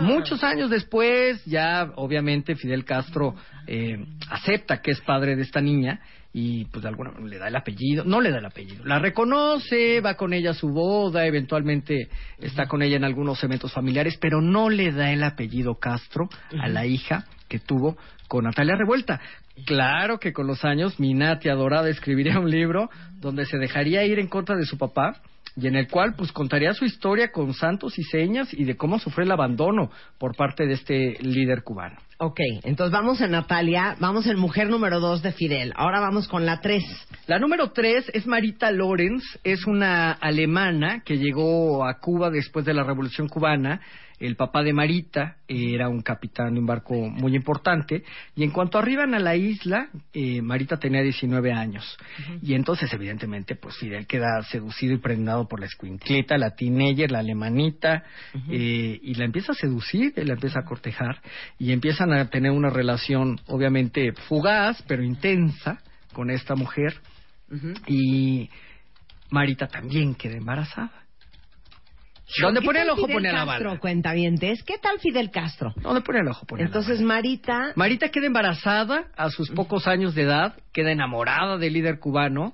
Muchos 0.00 0.42
años 0.42 0.68
después, 0.68 1.44
ya 1.44 1.92
obviamente 1.94 2.56
Fidel 2.56 2.84
Castro 2.84 3.36
eh, 3.68 4.04
acepta 4.30 4.82
que 4.82 4.90
es 4.90 5.00
padre 5.02 5.36
de 5.36 5.42
esta 5.42 5.60
niña 5.60 6.00
y 6.32 6.66
pues 6.66 6.82
de 6.82 6.88
alguna 6.88 7.12
manera 7.12 7.28
le 7.30 7.38
da 7.38 7.48
el 7.48 7.56
apellido, 7.56 8.04
no 8.04 8.20
le 8.20 8.30
da 8.30 8.38
el 8.38 8.44
apellido, 8.44 8.84
la 8.84 8.98
reconoce, 8.98 10.00
va 10.00 10.14
con 10.16 10.34
ella 10.34 10.50
a 10.50 10.54
su 10.54 10.68
boda, 10.68 11.24
eventualmente 11.24 12.10
está 12.38 12.66
con 12.66 12.82
ella 12.82 12.96
en 12.96 13.04
algunos 13.04 13.42
eventos 13.42 13.72
familiares, 13.72 14.18
pero 14.20 14.42
no 14.42 14.68
le 14.68 14.92
da 14.92 15.12
el 15.12 15.22
apellido 15.22 15.76
Castro 15.76 16.28
a 16.60 16.68
la 16.68 16.84
hija 16.84 17.24
que 17.48 17.58
tuvo 17.58 17.96
con 18.28 18.44
Natalia 18.44 18.76
Revuelta. 18.76 19.20
Claro 19.64 20.18
que 20.18 20.32
con 20.32 20.46
los 20.46 20.64
años 20.64 21.00
mi 21.00 21.14
Nati 21.14 21.48
adorada 21.48 21.88
escribiría 21.88 22.38
un 22.38 22.50
libro 22.50 22.90
donde 23.20 23.46
se 23.46 23.58
dejaría 23.58 24.04
ir 24.04 24.18
en 24.18 24.28
contra 24.28 24.56
de 24.56 24.66
su 24.66 24.76
papá 24.76 25.20
y 25.56 25.66
en 25.66 25.74
el 25.74 25.88
cual 25.88 26.14
pues 26.14 26.32
contaría 26.32 26.74
su 26.74 26.84
historia 26.84 27.32
con 27.32 27.54
santos 27.54 27.98
y 27.98 28.02
señas 28.02 28.52
y 28.52 28.64
de 28.64 28.76
cómo 28.76 28.98
sufrió 28.98 29.24
el 29.24 29.32
abandono 29.32 29.90
por 30.18 30.36
parte 30.36 30.66
de 30.66 30.74
este 30.74 31.16
líder 31.22 31.62
cubano. 31.62 31.96
Ok, 32.18 32.40
entonces 32.64 32.92
vamos 32.92 33.20
en 33.22 33.30
Natalia, 33.30 33.96
vamos 33.98 34.26
en 34.26 34.38
mujer 34.38 34.68
número 34.68 35.00
dos 35.00 35.22
de 35.22 35.32
Fidel. 35.32 35.72
Ahora 35.76 36.00
vamos 36.00 36.28
con 36.28 36.44
la 36.44 36.60
tres. 36.60 36.82
La 37.26 37.38
número 37.38 37.70
tres 37.72 38.10
es 38.12 38.26
Marita 38.26 38.70
Lorenz, 38.70 39.22
es 39.44 39.66
una 39.66 40.12
alemana 40.12 41.02
que 41.04 41.16
llegó 41.16 41.86
a 41.86 41.98
Cuba 42.00 42.30
después 42.30 42.64
de 42.66 42.74
la 42.74 42.84
Revolución 42.84 43.28
Cubana. 43.28 43.80
El 44.18 44.36
papá 44.36 44.62
de 44.62 44.72
Marita 44.72 45.36
era 45.46 45.88
un 45.88 46.00
capitán 46.00 46.54
de 46.54 46.60
un 46.60 46.66
barco 46.66 46.94
muy 46.94 47.34
importante. 47.36 48.02
Y 48.34 48.44
en 48.44 48.50
cuanto 48.50 48.78
arriban 48.78 49.14
a 49.14 49.18
la 49.18 49.36
isla, 49.36 49.88
eh, 50.12 50.40
Marita 50.40 50.78
tenía 50.78 51.02
19 51.02 51.52
años. 51.52 51.96
Y 52.42 52.54
entonces, 52.54 52.92
evidentemente, 52.92 53.56
pues 53.56 53.76
Fidel 53.76 54.06
queda 54.06 54.42
seducido 54.50 54.94
y 54.94 54.98
prendado 54.98 55.46
por 55.46 55.60
la 55.60 55.66
escuincleta, 55.66 56.38
la 56.38 56.54
teenager, 56.54 57.10
la 57.10 57.18
alemanita, 57.18 58.04
eh, 58.50 58.98
y 59.02 59.14
la 59.14 59.24
empieza 59.24 59.52
a 59.52 59.54
seducir, 59.54 60.14
y 60.16 60.24
la 60.24 60.34
empieza 60.34 60.60
a 60.60 60.64
cortejar, 60.64 61.20
y 61.58 61.72
empiezan 61.72 62.12
a 62.12 62.28
tener 62.30 62.52
una 62.52 62.70
relación, 62.70 63.38
obviamente, 63.46 64.12
fugaz, 64.28 64.82
pero 64.86 65.02
intensa 65.02 65.78
con 66.12 66.30
esta 66.30 66.54
mujer. 66.54 66.94
Y 67.86 68.48
Marita 69.30 69.66
también 69.66 70.14
queda 70.14 70.36
embarazada. 70.36 71.05
Donde 72.42 72.60
¿Qué 72.60 72.66
pone 72.66 72.82
el 72.82 72.90
ojo 72.90 73.02
Fidel 73.02 73.14
pone 73.14 73.32
la 73.32 73.46
Castro, 73.46 73.68
bala. 73.68 73.80
cuentavientes? 73.80 74.62
¿Qué 74.64 74.78
tal 74.78 74.98
Fidel 74.98 75.30
Castro? 75.30 75.72
Donde 75.76 76.00
pone 76.00 76.20
el 76.20 76.28
ojo 76.28 76.44
pone 76.44 76.62
la 76.62 76.66
Entonces 76.66 77.00
Marita... 77.00 77.72
Marita 77.76 78.08
queda 78.08 78.26
embarazada 78.26 79.04
a 79.16 79.30
sus 79.30 79.50
pocos 79.50 79.86
años 79.86 80.14
de 80.14 80.22
edad, 80.22 80.56
queda 80.72 80.90
enamorada 80.90 81.56
del 81.56 81.72
líder 81.72 81.98
cubano, 82.00 82.52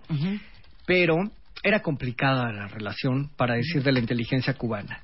pero 0.86 1.16
era 1.62 1.80
complicada 1.80 2.52
la 2.52 2.68
relación, 2.68 3.30
para 3.36 3.54
decir 3.54 3.82
de 3.82 3.92
la 3.92 3.98
inteligencia 3.98 4.54
cubana. 4.54 5.00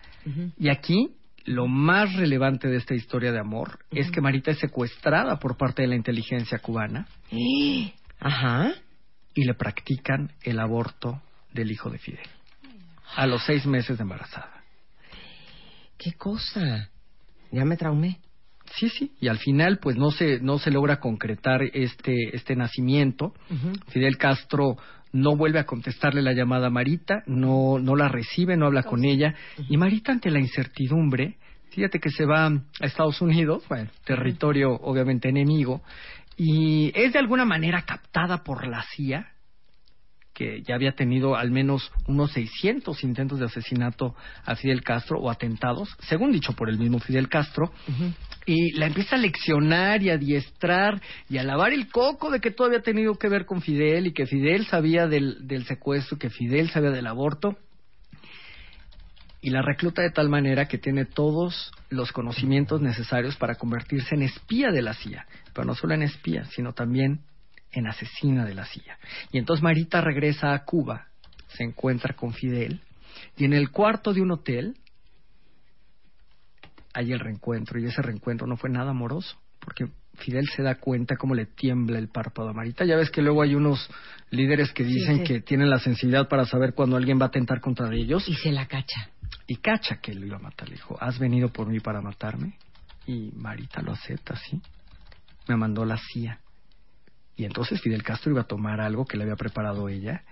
Y 0.58 0.68
aquí 0.68 1.14
lo 1.44 1.66
más 1.66 2.14
relevante 2.14 2.68
de 2.68 2.76
esta 2.76 2.94
historia 2.94 3.32
de 3.32 3.38
amor 3.38 3.78
es 3.90 4.10
que 4.10 4.20
Marita 4.20 4.50
es 4.50 4.58
secuestrada 4.58 5.38
por 5.38 5.56
parte 5.56 5.82
de 5.82 5.88
la 5.88 5.96
inteligencia 5.96 6.58
cubana. 6.58 7.06
Ajá. 8.20 8.72
Y 9.34 9.44
le 9.44 9.54
practican 9.54 10.32
el 10.42 10.58
aborto 10.58 11.22
del 11.52 11.70
hijo 11.70 11.88
de 11.88 11.98
Fidel. 11.98 12.26
A 13.16 13.26
los 13.26 13.42
seis 13.44 13.64
meses 13.64 13.96
de 13.96 14.02
embarazada. 14.02 14.57
¿Qué 15.98 16.12
cosa? 16.12 16.90
Ya 17.50 17.64
me 17.64 17.76
traumé. 17.76 18.20
Sí, 18.76 18.88
sí. 18.88 19.12
Y 19.20 19.28
al 19.28 19.38
final, 19.38 19.78
pues 19.78 19.96
no 19.96 20.10
se, 20.10 20.40
no 20.40 20.58
se 20.58 20.70
logra 20.70 21.00
concretar 21.00 21.62
este, 21.62 22.36
este 22.36 22.54
nacimiento. 22.54 23.34
Fidel 23.88 24.16
Castro 24.18 24.76
no 25.12 25.36
vuelve 25.36 25.58
a 25.58 25.64
contestarle 25.64 26.22
la 26.22 26.32
llamada 26.32 26.66
a 26.68 26.70
Marita, 26.70 27.22
no, 27.26 27.78
no 27.78 27.96
la 27.96 28.08
recibe, 28.08 28.56
no 28.56 28.66
habla 28.66 28.82
con 28.82 29.04
ella. 29.04 29.34
Y 29.68 29.76
Marita, 29.76 30.12
ante 30.12 30.30
la 30.30 30.38
incertidumbre, 30.38 31.38
fíjate 31.70 31.98
que 31.98 32.10
se 32.10 32.24
va 32.26 32.46
a 32.46 32.60
Estados 32.80 33.20
Unidos, 33.20 33.64
bueno, 33.68 33.90
territorio 34.04 34.72
obviamente 34.72 35.28
enemigo, 35.28 35.82
y 36.36 36.92
es 36.94 37.12
de 37.12 37.18
alguna 37.18 37.44
manera 37.44 37.82
captada 37.82 38.44
por 38.44 38.66
la 38.66 38.84
CIA, 38.94 39.32
que 40.38 40.62
ya 40.62 40.76
había 40.76 40.92
tenido 40.92 41.34
al 41.34 41.50
menos 41.50 41.90
unos 42.06 42.30
600 42.30 43.02
intentos 43.02 43.40
de 43.40 43.46
asesinato 43.46 44.14
a 44.44 44.54
Fidel 44.54 44.84
Castro 44.84 45.18
o 45.18 45.30
atentados, 45.30 45.96
según 46.08 46.30
dicho 46.30 46.52
por 46.52 46.70
el 46.70 46.78
mismo 46.78 47.00
Fidel 47.00 47.28
Castro, 47.28 47.72
y 48.46 48.70
la 48.78 48.86
empieza 48.86 49.16
a 49.16 49.18
leccionar 49.18 50.00
y 50.00 50.10
a 50.10 50.14
adiestrar 50.14 51.02
y 51.28 51.38
a 51.38 51.42
lavar 51.42 51.72
el 51.72 51.88
coco 51.90 52.30
de 52.30 52.38
que 52.38 52.52
todo 52.52 52.68
había 52.68 52.82
tenido 52.82 53.16
que 53.16 53.28
ver 53.28 53.46
con 53.46 53.62
Fidel 53.62 54.06
y 54.06 54.12
que 54.12 54.26
Fidel 54.26 54.64
sabía 54.66 55.08
del, 55.08 55.44
del 55.48 55.66
secuestro, 55.66 56.18
que 56.18 56.30
Fidel 56.30 56.70
sabía 56.70 56.90
del 56.90 57.08
aborto. 57.08 57.56
Y 59.40 59.50
la 59.50 59.62
recluta 59.62 60.02
de 60.02 60.10
tal 60.10 60.28
manera 60.28 60.68
que 60.68 60.78
tiene 60.78 61.04
todos 61.04 61.72
los 61.90 62.12
conocimientos 62.12 62.80
necesarios 62.80 63.34
para 63.36 63.56
convertirse 63.56 64.14
en 64.14 64.22
espía 64.22 64.70
de 64.70 64.82
la 64.82 64.94
CIA. 64.94 65.26
Pero 65.52 65.66
no 65.66 65.74
solo 65.74 65.94
en 65.94 66.02
espía, 66.02 66.44
sino 66.44 66.74
también 66.74 67.22
en 67.72 67.86
asesina 67.86 68.44
de 68.44 68.54
la 68.54 68.64
CIA. 68.64 68.98
Y 69.32 69.38
entonces 69.38 69.62
Marita 69.62 70.00
regresa 70.00 70.52
a 70.52 70.64
Cuba, 70.64 71.08
se 71.48 71.64
encuentra 71.64 72.14
con 72.14 72.32
Fidel, 72.32 72.80
y 73.36 73.44
en 73.44 73.52
el 73.52 73.70
cuarto 73.70 74.12
de 74.12 74.20
un 74.20 74.30
hotel 74.30 74.76
hay 76.94 77.12
el 77.12 77.20
reencuentro, 77.20 77.78
y 77.78 77.86
ese 77.86 78.02
reencuentro 78.02 78.46
no 78.46 78.56
fue 78.56 78.70
nada 78.70 78.90
amoroso, 78.90 79.38
porque 79.60 79.86
Fidel 80.18 80.48
se 80.48 80.62
da 80.62 80.76
cuenta 80.76 81.16
cómo 81.16 81.34
le 81.34 81.46
tiembla 81.46 81.98
el 81.98 82.08
párpado 82.08 82.48
a 82.48 82.52
Marita. 82.52 82.84
Ya 82.84 82.96
ves 82.96 83.10
que 83.10 83.22
luego 83.22 83.42
hay 83.42 83.54
unos 83.54 83.88
líderes 84.30 84.72
que 84.72 84.84
dicen 84.84 85.18
sí. 85.18 85.24
que 85.24 85.40
tienen 85.40 85.70
la 85.70 85.78
sensibilidad 85.78 86.28
para 86.28 86.44
saber 86.44 86.74
cuando 86.74 86.96
alguien 86.96 87.20
va 87.20 87.26
a 87.26 87.28
atentar 87.28 87.60
contra 87.60 87.92
ellos. 87.94 88.28
Y 88.28 88.34
se 88.34 88.50
la 88.50 88.66
cacha. 88.66 89.10
Y 89.46 89.56
cacha 89.56 90.00
que 90.00 90.14
lo 90.14 90.26
iba 90.26 90.36
a 90.36 90.40
matar. 90.40 90.68
Le 90.68 90.74
dijo, 90.74 90.96
¿has 91.00 91.18
venido 91.18 91.50
por 91.50 91.68
mí 91.68 91.80
para 91.80 92.00
matarme? 92.00 92.54
Y 93.06 93.30
Marita 93.34 93.80
lo 93.80 93.92
acepta, 93.92 94.36
¿sí? 94.36 94.60
Me 95.46 95.56
mandó 95.56 95.84
la 95.84 95.96
CIA. 95.96 96.40
Y 97.38 97.44
entonces 97.44 97.80
Fidel 97.80 98.02
Castro 98.02 98.32
iba 98.32 98.42
a 98.42 98.46
tomar 98.46 98.80
algo 98.80 99.06
que 99.06 99.16
le 99.16 99.22
había 99.22 99.36
preparado 99.36 99.88
ella 99.88 100.22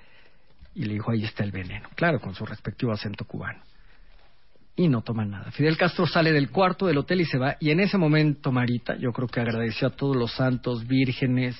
y 0.74 0.84
le 0.84 0.94
dijo, 0.94 1.12
ahí 1.12 1.24
está 1.24 1.44
el 1.44 1.52
veneno. 1.52 1.88
Claro, 1.94 2.20
con 2.20 2.34
su 2.34 2.44
respectivo 2.44 2.92
acento 2.92 3.24
cubano. 3.24 3.60
Y 4.74 4.88
no 4.88 5.02
toma 5.02 5.24
nada. 5.24 5.52
Fidel 5.52 5.78
Castro 5.78 6.06
sale 6.06 6.32
del 6.32 6.50
cuarto 6.50 6.86
del 6.86 6.98
hotel 6.98 7.20
y 7.20 7.24
se 7.24 7.38
va. 7.38 7.56
Y 7.60 7.70
en 7.70 7.78
ese 7.78 7.96
momento, 7.96 8.50
Marita, 8.50 8.96
yo 8.96 9.12
creo 9.12 9.28
que 9.28 9.40
agradeció 9.40 9.86
a 9.86 9.90
todos 9.90 10.16
los 10.16 10.32
santos, 10.32 10.86
vírgenes, 10.86 11.56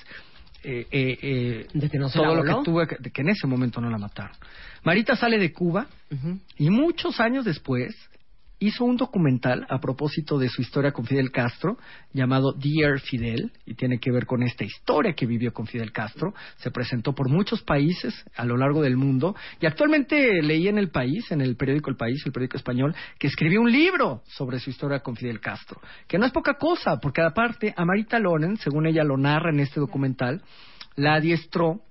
eh, 0.63 0.85
eh, 0.91 1.17
eh, 1.21 1.67
De 1.73 1.89
que 1.89 1.97
no 1.97 2.09
se 2.09 2.19
todo 2.19 2.35
lo 2.35 2.43
que 2.43 2.63
tuvo, 2.65 2.85
que, 2.85 2.97
de 2.99 3.09
que 3.09 3.21
en 3.21 3.29
ese 3.29 3.47
momento 3.47 3.79
no 3.79 3.89
la 3.89 3.97
mataron. 3.97 4.35
Marita 4.83 5.15
sale 5.15 5.37
de 5.37 5.53
Cuba 5.53 5.87
y 6.57 6.69
muchos 6.69 7.21
años 7.21 7.45
después 7.45 7.95
hizo 8.59 8.85
un 8.85 8.97
documental 8.97 9.65
a 9.69 9.79
propósito 9.79 10.37
de 10.39 10.49
su 10.49 10.61
historia 10.61 10.91
con 10.91 11.05
Fidel 11.05 11.31
Castro 11.31 11.77
llamado 12.11 12.53
Dear 12.53 12.99
Fidel 12.99 13.51
y 13.65 13.75
tiene 13.75 13.99
que 13.99 14.11
ver 14.11 14.25
con 14.25 14.41
esta 14.41 14.63
historia 14.63 15.13
que 15.13 15.25
vivió 15.25 15.53
con 15.53 15.67
Fidel 15.67 15.91
Castro. 15.91 16.33
Se 16.57 16.71
presentó 16.71 17.13
por 17.13 17.29
muchos 17.29 17.61
países 17.61 18.25
a 18.35 18.45
lo 18.45 18.57
largo 18.57 18.81
del 18.81 18.97
mundo 18.97 19.35
y 19.61 19.67
actualmente 19.67 20.41
leí 20.41 20.67
en 20.67 20.77
el 20.77 20.89
país, 20.89 21.31
en 21.31 21.41
el 21.41 21.55
periódico 21.55 21.89
El 21.89 21.97
País, 21.97 22.21
el 22.25 22.31
periódico 22.31 22.57
español, 22.57 22.95
que 23.19 23.27
escribió 23.27 23.61
un 23.61 23.71
libro 23.71 24.21
sobre 24.25 24.59
su 24.59 24.69
historia 24.69 24.99
con 24.99 25.15
Fidel 25.15 25.39
Castro, 25.39 25.79
que 26.07 26.17
no 26.17 26.25
es 26.25 26.31
poca 26.31 26.55
cosa, 26.55 26.97
porque 26.99 27.21
aparte 27.21 27.73
a 27.75 27.85
Marita 27.85 28.19
Loren, 28.19 28.57
según 28.57 28.87
ella 28.87 29.03
lo 29.03 29.17
narra 29.17 29.51
en 29.51 29.59
este 29.59 29.79
documental, 29.79 30.41
la 30.95 31.15
adiestró 31.15 31.81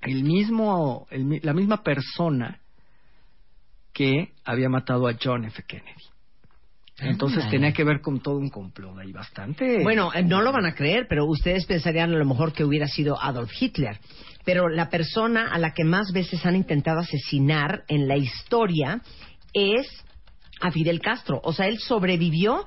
el 0.00 0.24
mismo, 0.24 1.06
el 1.10 1.40
la 1.42 1.52
misma 1.52 1.82
persona 1.82 2.60
que 3.98 4.28
había 4.44 4.68
matado 4.68 5.08
a 5.08 5.16
John 5.20 5.44
F. 5.46 5.60
Kennedy. 5.66 6.04
Entonces 7.00 7.48
tenía 7.50 7.72
que 7.72 7.82
ver 7.82 8.00
con 8.00 8.20
todo 8.20 8.36
un 8.36 8.48
complot 8.48 8.96
ahí 8.96 9.10
bastante. 9.10 9.82
Bueno, 9.82 10.12
eh, 10.14 10.22
no 10.22 10.40
lo 10.40 10.52
van 10.52 10.66
a 10.66 10.74
creer, 10.74 11.06
pero 11.08 11.26
ustedes 11.26 11.66
pensarían 11.66 12.14
a 12.14 12.16
lo 12.16 12.24
mejor 12.24 12.52
que 12.52 12.62
hubiera 12.62 12.86
sido 12.86 13.20
Adolf 13.20 13.50
Hitler. 13.60 13.98
Pero 14.44 14.68
la 14.68 14.88
persona 14.88 15.50
a 15.52 15.58
la 15.58 15.74
que 15.74 15.82
más 15.82 16.12
veces 16.12 16.46
han 16.46 16.54
intentado 16.54 17.00
asesinar 17.00 17.82
en 17.88 18.06
la 18.06 18.16
historia 18.16 19.00
es 19.52 19.88
a 20.60 20.70
Fidel 20.70 21.00
Castro. 21.00 21.40
O 21.42 21.52
sea, 21.52 21.66
él 21.66 21.78
sobrevivió 21.80 22.64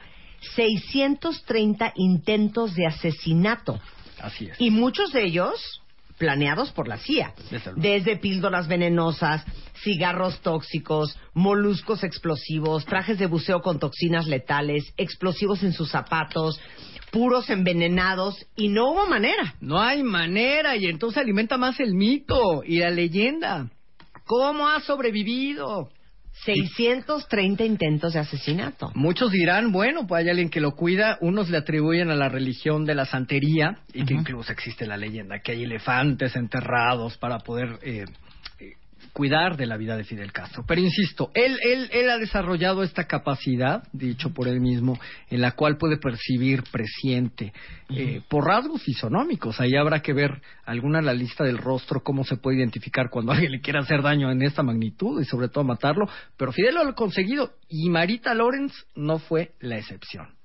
630 0.56 1.94
intentos 1.96 2.76
de 2.76 2.88
asesinato. 2.88 3.80
Así 4.20 4.48
es. 4.48 4.60
Y 4.60 4.70
muchos 4.70 5.14
de 5.14 5.24
ellos 5.24 5.81
planeados 6.22 6.72
por 6.72 6.88
la 6.88 7.00
CIA. 7.00 7.34
Desde 7.78 8.16
píldoras 8.16 8.68
venenosas, 8.68 9.44
cigarros 9.84 10.40
tóxicos, 10.42 11.18
moluscos 11.34 12.04
explosivos, 12.04 12.86
trajes 12.86 13.18
de 13.18 13.26
buceo 13.26 13.64
con 13.64 13.80
toxinas 13.80 14.28
letales, 14.28 14.94
explosivos 14.98 15.64
en 15.64 15.74
sus 15.74 15.90
zapatos, 15.90 16.62
puros 17.10 17.50
envenenados, 17.50 18.46
y 18.56 18.68
no 18.68 18.92
hubo 18.92 19.08
manera. 19.08 19.56
No 19.62 19.82
hay 19.82 20.04
manera, 20.04 20.76
y 20.76 20.86
entonces 20.86 21.18
alimenta 21.18 21.58
más 21.58 21.80
el 21.80 21.96
mito 21.96 22.62
y 22.64 22.78
la 22.78 22.92
leyenda. 22.92 23.72
¿Cómo 24.28 24.70
ha 24.70 24.80
sobrevivido? 24.82 25.90
630 26.46 27.64
intentos 27.64 28.14
de 28.14 28.20
asesinato. 28.20 28.92
Muchos 28.96 29.32
dirán, 29.32 29.72
bueno, 29.72 30.08
pues 30.08 30.24
hay 30.24 30.30
alguien 30.30 30.50
que 30.50 30.60
lo 30.60 30.72
cuida, 30.72 31.18
unos 31.22 31.50
le 31.50 31.58
atribuyen 31.58 32.10
a 32.10 32.16
la 32.16 32.30
religión 32.30 32.86
de 32.86 32.96
la 32.96 33.06
santería 33.06 33.78
y 33.94 34.06
que 34.06 34.16
incluso 34.16 34.52
existe 34.52 34.88
la 34.88 34.98
leyenda 34.98 35.40
que 35.40 35.52
hay 35.52 35.64
elefantes 35.64 36.36
enterrados 36.36 37.18
para 37.18 37.40
poder 37.40 37.80
eh, 37.84 38.02
eh, 38.02 38.06
cuidar 39.14 39.58
de 39.58 39.66
la 39.66 39.78
vida 39.78 39.98
de 39.98 40.04
Fidel 40.04 40.32
Castro. 40.32 40.64
Pero 40.68 40.82
insisto, 40.82 41.32
él, 41.34 41.58
él, 41.64 41.90
él 41.92 42.10
ha 42.10 42.18
desarrollado 42.18 42.84
esta 42.84 43.06
capacidad, 43.06 43.84
dicho 43.92 44.34
por 44.34 44.48
él 44.48 44.60
mismo, 44.60 45.00
en 45.30 45.42
la 45.42 45.52
cual 45.52 45.78
puede 45.78 45.98
percibir 45.98 46.64
presiente 46.72 47.54
eh, 47.90 48.22
por 48.30 48.46
rasgos 48.46 48.82
fisonómicos. 48.84 49.60
Ahí 49.60 49.76
habrá 49.76 50.02
que 50.02 50.14
ver 50.14 50.42
alguna 50.66 51.02
la 51.02 51.14
lista 51.14 51.44
del 51.44 51.58
rostro, 51.58 52.04
cómo 52.04 52.24
se 52.24 52.38
puede 52.38 52.58
identificar 52.58 53.10
cuando 53.10 53.32
alguien 53.34 53.52
le 53.52 53.62
quiere 53.62 53.80
hacer 53.80 54.02
daño 54.02 54.32
en 54.32 54.42
esta 54.42 54.64
magnitud 54.64 55.22
y 55.22 55.26
sobre 55.26 55.50
todo 55.50 55.64
matarlo. 55.64 56.08
Pero 56.38 56.52
Fidel 56.52 56.76
lo 56.76 56.82
ha 56.82 56.96
conseguido 56.96 57.54
y 57.68 57.90
Marita 57.90 58.34
Lorenz 58.34 58.74
no 58.96 59.20
fue 59.20 59.52
la 59.60 59.78
excepción. 59.78 60.41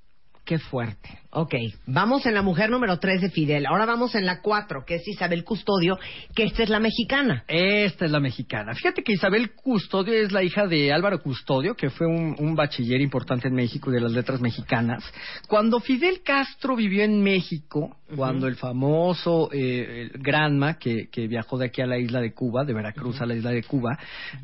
Qué 0.47 0.61
fuerte. 0.61 1.27
Ok, 1.39 1.55
vamos 1.87 2.25
en 2.25 2.33
la 2.33 2.41
mujer 2.41 2.71
número 2.71 2.99
3 2.99 3.21
de 3.21 3.31
Fidel. 3.31 3.67
Ahora 3.67 3.85
vamos 3.85 4.15
en 4.15 4.25
la 4.25 4.41
4, 4.41 4.85
que 4.87 4.95
es 4.95 5.09
Isabel 5.09 5.43
Custodio, 5.45 5.99
que 6.35 6.45
esta 6.45 6.63
es 6.63 6.71
la 6.71 6.79
mexicana. 6.79 7.45
Esta 7.49 8.05
es 8.07 8.11
la 8.13 8.21
mexicana. 8.21 8.73
Fíjate 8.75 9.03
que 9.03 9.13
Isabel 9.13 9.51
Custodio 9.51 10.15
es 10.15 10.31
la 10.31 10.45
hija 10.45 10.67
de 10.67 10.93
Álvaro 10.93 11.21
Custodio, 11.21 11.75
que 11.75 11.91
fue 11.91 12.07
un, 12.07 12.37
un 12.39 12.55
bachiller 12.55 13.01
importante 13.01 13.49
en 13.49 13.55
México 13.55 13.91
y 13.91 13.95
de 13.95 14.01
las 14.01 14.13
letras 14.13 14.41
mexicanas. 14.41 15.05
Cuando 15.49 15.81
Fidel 15.81 16.23
Castro 16.23 16.77
vivió 16.77 17.03
en 17.03 17.21
México, 17.23 17.97
cuando 18.15 18.47
el 18.47 18.55
famoso 18.55 19.51
eh, 19.53 20.09
el 20.13 20.23
Granma, 20.23 20.79
que, 20.79 21.09
que 21.11 21.27
viajó 21.27 21.59
de 21.59 21.67
aquí 21.67 21.83
a 21.83 21.87
la 21.87 21.99
isla 21.99 22.21
de 22.21 22.33
Cuba, 22.33 22.65
de 22.65 22.73
Veracruz 22.73 23.21
a 23.21 23.27
la 23.27 23.35
isla 23.35 23.51
de 23.51 23.65
Cuba, 23.65 23.99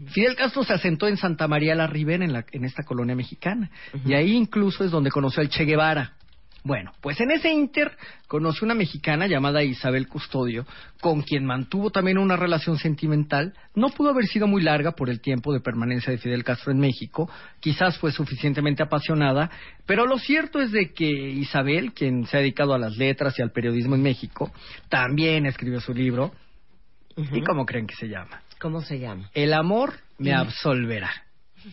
Fidel 0.08 0.34
Castro 0.34 0.64
se 0.64 0.72
asentó 0.72 1.06
en 1.06 1.16
Santa 1.16 1.46
María 1.46 1.74
la 1.76 1.86
Ribera, 1.86 2.24
en, 2.24 2.32
la, 2.32 2.44
en 2.50 2.64
esta 2.64 2.82
colonia 2.82 3.14
mexicana. 3.14 3.70
Y 4.04 4.14
ahí 4.14 4.32
incluso 4.32 4.84
es 4.84 4.90
donde 4.90 5.10
conoció 5.10 5.40
al 5.40 5.48
Che 5.48 5.64
Guevara. 5.64 5.91
Bueno, 6.64 6.92
pues 7.00 7.20
en 7.20 7.32
ese 7.32 7.50
inter 7.52 7.90
conoció 8.28 8.64
una 8.64 8.74
mexicana 8.74 9.26
llamada 9.26 9.64
Isabel 9.64 10.06
Custodio, 10.06 10.64
con 11.00 11.22
quien 11.22 11.44
mantuvo 11.44 11.90
también 11.90 12.18
una 12.18 12.36
relación 12.36 12.78
sentimental. 12.78 13.52
No 13.74 13.88
pudo 13.88 14.10
haber 14.10 14.26
sido 14.26 14.46
muy 14.46 14.62
larga 14.62 14.92
por 14.92 15.10
el 15.10 15.20
tiempo 15.20 15.52
de 15.52 15.60
permanencia 15.60 16.12
de 16.12 16.18
Fidel 16.18 16.44
Castro 16.44 16.70
en 16.70 16.78
México, 16.78 17.28
quizás 17.58 17.98
fue 17.98 18.12
suficientemente 18.12 18.82
apasionada, 18.82 19.50
pero 19.86 20.06
lo 20.06 20.18
cierto 20.18 20.60
es 20.60 20.70
de 20.70 20.92
que 20.92 21.04
Isabel, 21.10 21.92
quien 21.92 22.26
se 22.26 22.36
ha 22.36 22.40
dedicado 22.40 22.74
a 22.74 22.78
las 22.78 22.96
letras 22.96 23.36
y 23.38 23.42
al 23.42 23.50
periodismo 23.50 23.96
en 23.96 24.02
México, 24.02 24.52
también 24.88 25.46
escribió 25.46 25.80
su 25.80 25.92
libro. 25.92 26.32
¿Y 27.16 27.42
cómo 27.42 27.66
creen 27.66 27.88
que 27.88 27.96
se 27.96 28.08
llama? 28.08 28.40
¿Cómo 28.60 28.80
se 28.82 29.00
llama? 29.00 29.28
El 29.34 29.52
amor 29.52 29.94
me 30.18 30.32
absolverá. 30.32 31.10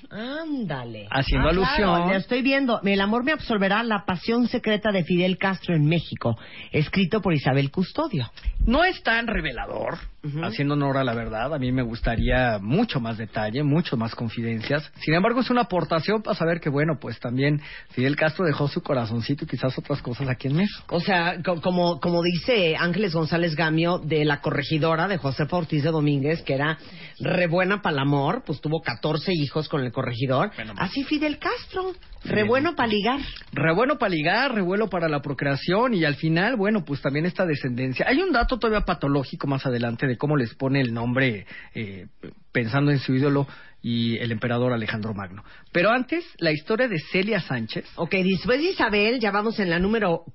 Ándale. 0.10 1.07
Haciendo 1.11 1.48
Ah, 1.49 1.52
claro, 1.52 1.94
alusión. 1.94 2.11
ya 2.11 2.18
estoy 2.18 2.41
viendo. 2.41 2.82
El 2.84 3.02
amor 3.02 3.24
me 3.24 3.32
absolverá 3.32 3.84
la 3.84 4.06
pasión 4.06 4.48
secreta 4.48 4.91
de 4.91 5.03
Fidel 5.03 5.38
Castro 5.38 5.76
en 5.76 5.86
México, 5.86 6.38
escrito 6.72 7.22
por 7.22 7.34
Isabel 7.34 7.72
Custodio. 7.72 8.30
No 8.66 8.84
es 8.84 9.02
tan 9.03 9.28
revelador, 9.28 9.98
haciendo 10.43 10.73
honor 10.73 10.97
a 10.97 11.03
la 11.03 11.13
verdad. 11.13 11.53
A 11.53 11.59
mí 11.59 11.71
me 11.71 11.81
gustaría 11.81 12.59
mucho 12.61 12.99
más 12.99 13.17
detalle, 13.17 13.63
mucho 13.63 13.95
más 13.97 14.15
confidencias. 14.15 14.91
Sin 15.01 15.13
embargo, 15.13 15.39
es 15.41 15.49
una 15.49 15.61
aportación 15.61 16.21
para 16.21 16.35
saber 16.35 16.59
que, 16.59 16.69
bueno, 16.69 16.97
pues 16.99 17.19
también 17.19 17.61
Fidel 17.91 18.15
Castro 18.15 18.45
dejó 18.45 18.67
su 18.67 18.81
corazoncito 18.81 19.45
y 19.45 19.47
quizás 19.47 19.77
otras 19.77 20.01
cosas 20.01 20.27
aquí 20.29 20.47
en 20.47 20.57
México. 20.57 20.83
O 20.95 20.99
sea, 20.99 21.41
co- 21.43 21.61
como, 21.61 21.99
como 21.99 22.21
dice 22.21 22.75
Ángeles 22.77 23.13
González 23.13 23.55
Gamio 23.55 23.99
de 23.99 24.25
la 24.25 24.41
corregidora 24.41 25.07
de 25.07 25.17
Josefa 25.17 25.57
Ortiz 25.57 25.83
de 25.83 25.91
Domínguez, 25.91 26.41
que 26.41 26.53
era 26.55 26.77
re 27.19 27.47
buena 27.47 27.81
para 27.81 27.93
el 27.93 27.99
amor, 27.99 28.43
pues 28.45 28.59
tuvo 28.61 28.81
14 28.81 29.31
hijos 29.33 29.69
con 29.69 29.83
el 29.83 29.91
corregidor. 29.91 30.51
Así 30.77 31.03
Fidel 31.03 31.37
Castro, 31.39 31.93
re 32.25 32.43
bueno 32.43 32.75
para 32.75 32.87
ligar. 32.89 33.19
Re 33.53 33.73
bueno 33.73 33.97
para 33.97 34.09
ligar, 34.09 34.53
re 34.53 34.61
bueno 34.61 34.89
para 34.89 35.07
la 35.07 35.21
procreación 35.21 35.93
y 35.93 36.03
al 36.05 36.15
final, 36.15 36.55
bueno, 36.57 36.83
pues 36.83 37.01
también 37.01 37.25
esta 37.25 37.45
descendencia. 37.45 38.05
Hay 38.07 38.21
un 38.21 38.31
dato 38.31 38.57
todavía 38.59 38.81
patológico 38.85 39.47
más 39.47 39.65
adelante 39.65 40.07
de 40.10 40.18
cómo 40.18 40.36
les 40.36 40.53
pone 40.56 40.81
el 40.81 40.94
nombre 40.94 41.45
eh, 41.73 42.07
pensando 42.52 42.91
en 42.91 42.99
su 42.99 43.14
ídolo 43.14 43.48
y 43.81 44.18
el 44.18 44.31
emperador 44.31 44.73
Alejandro 44.73 45.14
Magno. 45.14 45.44
Pero 45.72 45.91
antes, 45.91 46.26
la 46.40 46.52
historia 46.52 46.88
de 46.88 46.99
Celia 46.99 47.40
Sánchez. 47.40 47.86
Ok, 47.95 48.11
después 48.11 48.60
de 48.60 48.72
Isabel, 48.72 49.19
ya 49.19 49.31
vamos 49.31 49.60
en 49.60 49.69
la 49.69 49.80
número 49.80 50.26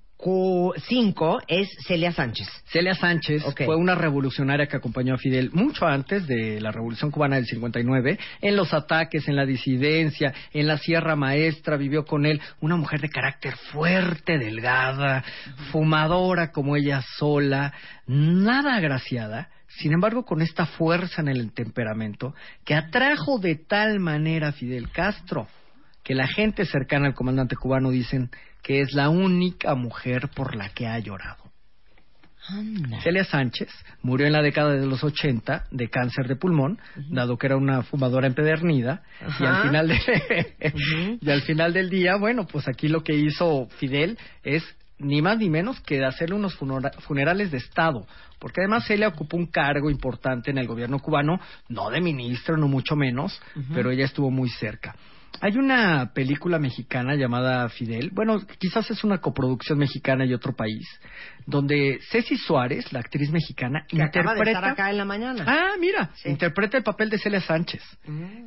5, 0.89 1.43
es 1.49 1.69
Celia 1.87 2.13
Sánchez. 2.13 2.49
Celia 2.67 2.95
Sánchez 2.95 3.45
fue 3.65 3.77
una 3.77 3.95
revolucionaria 3.95 4.67
que 4.67 4.77
acompañó 4.77 5.15
a 5.15 5.19
Fidel 5.19 5.51
mucho 5.53 5.87
antes 5.87 6.27
de 6.27 6.61
la 6.63 6.71
Revolución 6.71 7.11
Cubana 7.11 7.37
del 7.37 7.45
59, 7.45 8.19
en 8.41 8.57
los 8.57 8.73
ataques, 8.73 9.29
en 9.29 9.37
la 9.37 9.45
disidencia, 9.45 10.33
en 10.53 10.67
la 10.67 10.79
Sierra 10.79 11.15
Maestra, 11.15 11.77
vivió 11.77 12.07
con 12.07 12.25
él 12.25 12.41
una 12.61 12.77
mujer 12.77 13.03
de 13.03 13.11
carácter 13.11 13.55
fuerte, 13.73 14.39
delgada, 14.39 15.23
fumadora 15.71 16.53
como 16.53 16.77
ella 16.77 17.03
sola, 17.19 17.75
nada 18.07 18.77
agraciada, 18.77 19.51
sin 19.79 19.93
embargo 19.93 20.25
con 20.25 20.43
esta 20.43 20.67
fuerza 20.67 21.21
en 21.23 21.29
el 21.29 21.53
temperamento 21.53 22.35
que 22.65 22.75
atrajo 22.75 23.39
de 23.39 23.57
tal 23.57 24.01
manera 24.01 24.49
a 24.49 24.53
Fidel 24.53 24.91
Castro 24.91 25.47
que 26.03 26.15
la 26.15 26.27
gente 26.29 26.67
cercana 26.67 27.07
al 27.07 27.15
comandante 27.15 27.57
cubano 27.57 27.91
dicen 27.91 28.31
que 28.63 28.81
es 28.81 28.93
la 28.93 29.09
única 29.09 29.75
mujer 29.75 30.29
por 30.35 30.55
la 30.55 30.69
que 30.69 30.87
ha 30.87 30.99
llorado. 30.99 31.45
Celia 33.03 33.25
Sánchez 33.25 33.71
murió 34.03 34.27
en 34.27 34.35
la 34.35 34.43
década 34.43 34.75
de 34.75 34.87
los 34.87 35.03
80 35.03 35.65
de 35.71 35.89
cáncer 35.89 36.29
de 36.29 36.37
pulmón, 36.37 36.79
dado 37.09 37.39
que 37.39 37.47
era 37.47 37.57
una 37.57 37.83
fumadora 37.83 38.27
empedernida, 38.27 39.03
y 39.41 39.45
al 39.45 39.63
final 39.63 39.89
de 39.89 41.19
y 41.23 41.31
al 41.31 41.41
final 41.43 41.73
del 41.73 41.89
día, 41.89 42.17
bueno, 42.17 42.47
pues 42.47 42.69
aquí 42.69 42.89
lo 42.89 43.03
que 43.03 43.15
hizo 43.15 43.67
Fidel 43.79 44.19
es 44.43 44.63
ni 45.05 45.23
más 45.23 45.39
ni 45.39 45.51
menos 45.51 45.81
que 45.81 46.05
hacerle 46.05 46.35
unos 46.35 46.55
funerales 46.55 47.51
de 47.51 47.59
Estado, 47.59 48.07
porque 48.39 48.61
además 48.61 48.87
Celia 48.87 49.09
ocupó 49.09 49.37
un 49.37 49.47
cargo 49.47 49.91
importante 49.91 50.51
en 50.51 50.59
el 50.59 50.67
gobierno 50.67 50.99
cubano, 50.99 51.39
no 51.69 51.91
de 51.91 52.01
ministro, 52.01 52.57
no 52.57 52.69
mucho 52.69 52.97
menos, 52.97 53.41
pero 53.73 53.91
ella 53.91 54.05
estuvo 54.05 54.31
muy 54.31 54.49
cerca. 54.49 54.95
Hay 55.41 55.59
una 55.59 56.13
película 56.15 56.59
mexicana 56.59 57.17
llamada 57.17 57.69
Fidel, 57.69 58.11
bueno, 58.13 58.41
quizás 58.59 58.89
es 58.91 59.03
una 59.03 59.19
coproducción 59.19 59.79
mexicana 59.79 60.25
y 60.25 60.33
otro 60.33 60.55
país, 60.55 60.87
donde 61.45 61.99
Ceci 62.11 62.37
Suárez, 62.37 62.93
la 62.93 63.01
actriz 63.01 63.31
mexicana, 63.31 63.85
Que 63.89 64.01
acaba 64.01 64.35
de 64.35 64.39
interpreta... 64.39 64.59
estar 64.59 64.71
acá 64.71 64.91
en 64.91 64.99
la 64.99 65.05
mañana. 65.05 65.45
Ah, 65.47 65.73
mira, 65.79 66.11
interpreta 66.25 66.79
el 66.79 66.85
papel 66.85 67.11
de 67.11 67.19
Celia 67.19 67.41
Sánchez. 67.41 67.83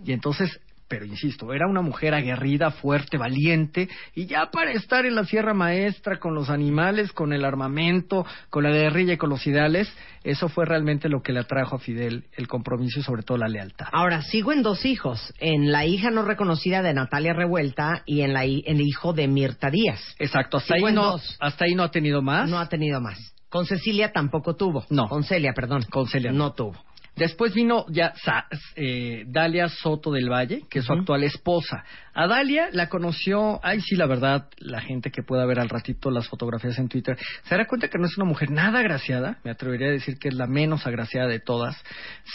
Y 0.06 0.14
entonces, 0.14 0.60
pero 0.88 1.06
insisto, 1.06 1.54
era 1.54 1.68
una 1.68 1.82
mujer 1.82 2.14
aguerrida, 2.14 2.72
fuerte, 2.72 3.18
valiente, 3.18 3.90
y 4.16 4.26
ya 4.26 4.50
para 4.52 4.72
estar 4.72 5.06
en 5.06 5.16
la 5.16 5.26
Sierra 5.26 5.54
Maestra 5.54 6.20
con 6.20 6.34
los 6.34 6.50
animales, 6.50 7.12
con 7.12 7.34
el 7.34 7.44
armamento, 7.46 8.26
con 8.50 8.64
la 8.64 8.72
guerrilla 8.72 9.14
y 9.14 9.18
con 9.18 9.30
los 9.30 9.46
ideales, 9.46 9.92
eso 10.24 10.50
fue 10.50 10.66
realmente 10.66 11.10
lo 11.10 11.22
que 11.22 11.34
le 11.34 11.40
atrajo 11.42 11.76
a 11.76 11.80
Fidel, 11.80 12.26
el 12.34 12.48
compromiso 12.48 13.00
y 13.00 13.04
sobre 13.04 13.24
todo 13.24 13.38
la 13.38 13.48
lealtad. 13.48 13.88
Ahora, 13.92 14.22
sigo 14.22 14.52
en 14.52 14.64
dos 14.64 14.86
hijos, 14.86 15.34
en 15.40 15.72
la 15.72 15.86
hija 15.86 16.12
no 16.12 16.24
reconocida 16.24 16.82
de 16.82 16.94
Natalia 16.94 17.34
Revuelta 17.34 18.04
y 18.06 18.22
en, 18.22 18.34
la, 18.34 18.46
en 18.46 18.62
el 18.66 18.82
hijo 18.82 19.14
de 19.14 19.28
Mirta 19.28 19.70
Díaz. 19.70 20.16
Exacto, 20.20 20.58
hasta 20.58 20.76
Sigo 20.76 20.88
ahí, 20.88 20.94
no, 20.94 21.12
dos. 21.12 21.38
hasta 21.40 21.66
ahí 21.66 21.76
no 21.76 21.84
ha 21.84 21.92
tenido 21.92 22.22
más. 22.22 22.50
No 22.50 22.60
ha 22.60 22.68
tenido 22.70 23.02
más. 23.02 23.34
Con 23.50 23.66
Cecilia 23.66 24.12
tampoco 24.12 24.56
tuvo. 24.56 24.86
No. 24.90 25.08
Con 25.08 25.24
Celia, 25.24 25.54
perdón. 25.54 25.84
Con 25.90 26.08
Celia 26.08 26.32
no 26.34 26.54
tuvo. 26.54 26.76
Después 27.18 27.54
vino 27.54 27.86
ya 27.90 28.14
Sa- 28.24 28.48
eh, 28.76 29.26
Dalia 29.28 29.68
Soto 29.70 30.12
del 30.12 30.30
Valle, 30.30 30.62
que 30.70 30.80
es 30.80 30.86
su 30.86 30.94
actual 30.94 31.24
esposa. 31.24 31.84
A 32.14 32.28
Dalia 32.28 32.70
la 32.72 32.90
conoció, 32.90 33.60
ay 33.64 33.82
sí, 33.82 33.96
la 33.96 34.06
verdad, 34.06 34.48
la 34.60 34.82
gente 34.82 35.12
que 35.12 35.24
pueda 35.24 35.46
ver 35.46 35.60
al 35.60 35.70
ratito 35.70 36.12
las 36.12 36.28
fotografías 36.28 36.78
en 36.80 36.88
Twitter, 36.90 37.18
se 37.44 37.50
dará 37.50 37.66
cuenta 37.66 37.88
que 37.90 37.98
no 37.98 38.06
es 38.06 38.18
una 38.18 38.26
mujer 38.26 38.52
nada 38.52 38.80
agraciada, 38.80 39.40
me 39.44 39.52
atrevería 39.52 39.88
a 39.88 39.92
decir 39.92 40.18
que 40.20 40.30
es 40.30 40.36
la 40.36 40.48
menos 40.48 40.86
agraciada 40.86 41.28
de 41.28 41.40
todas. 41.40 41.76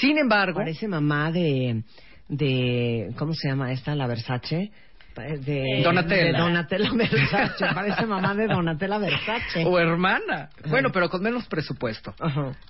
Sin 0.00 0.18
embargo... 0.18 0.59
Parece 0.59 0.88
mamá 0.88 1.30
de, 1.30 1.84
de 2.28 3.12
¿cómo 3.16 3.34
se 3.34 3.48
llama 3.48 3.72
esta? 3.72 3.94
La 3.94 4.06
Versace. 4.06 4.72
De, 5.14 5.82
Donatella. 5.82 6.32
de 6.32 6.39
Donatella 6.39 6.90
Versace. 6.94 7.66
Parece 7.74 8.06
mamá 8.06 8.34
de 8.34 8.47
Donatella 8.47 8.98
Versace. 8.98 9.64
O 9.64 9.78
hermana. 9.78 10.48
Bueno, 10.68 10.90
pero 10.93 11.09
con 11.09 11.22
menos 11.22 11.47
presupuesto. 11.47 12.14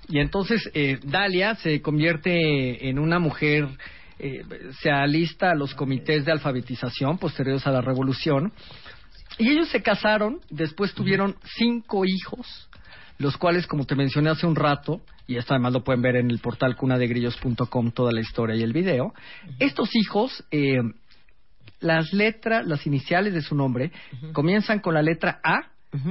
Y 0.08 0.18
entonces 0.18 0.70
eh, 0.74 0.98
Dalia 1.04 1.54
se 1.56 1.80
convierte 1.80 2.88
en 2.88 2.98
una 2.98 3.18
mujer, 3.18 3.68
eh, 4.18 4.42
se 4.80 4.90
alista 4.90 5.50
a 5.50 5.54
los 5.54 5.74
comités 5.74 6.24
de 6.24 6.32
alfabetización 6.32 7.18
posteriores 7.18 7.66
a 7.66 7.70
la 7.70 7.80
revolución. 7.80 8.52
Y 9.38 9.50
ellos 9.50 9.68
se 9.68 9.82
casaron, 9.82 10.40
después 10.50 10.92
tuvieron 10.94 11.36
cinco 11.56 12.04
hijos, 12.04 12.68
los 13.18 13.36
cuales, 13.36 13.66
como 13.66 13.86
te 13.86 13.94
mencioné 13.94 14.30
hace 14.30 14.46
un 14.46 14.56
rato, 14.56 15.00
y 15.26 15.36
esto 15.36 15.54
además 15.54 15.72
lo 15.72 15.84
pueden 15.84 16.02
ver 16.02 16.16
en 16.16 16.30
el 16.30 16.38
portal 16.40 16.76
cunadegrillos.com, 16.76 17.92
toda 17.92 18.12
la 18.12 18.20
historia 18.20 18.56
y 18.56 18.62
el 18.62 18.72
video, 18.72 19.14
estos 19.58 19.88
hijos, 19.94 20.44
eh, 20.50 20.80
las 21.82 22.12
letras, 22.12 22.66
las 22.66 22.86
iniciales 22.86 23.34
de 23.34 23.42
su 23.42 23.54
nombre, 23.54 23.92
comienzan 24.32 24.80
con 24.80 24.94
la 24.94 25.02
letra 25.02 25.40
A, 25.42 25.68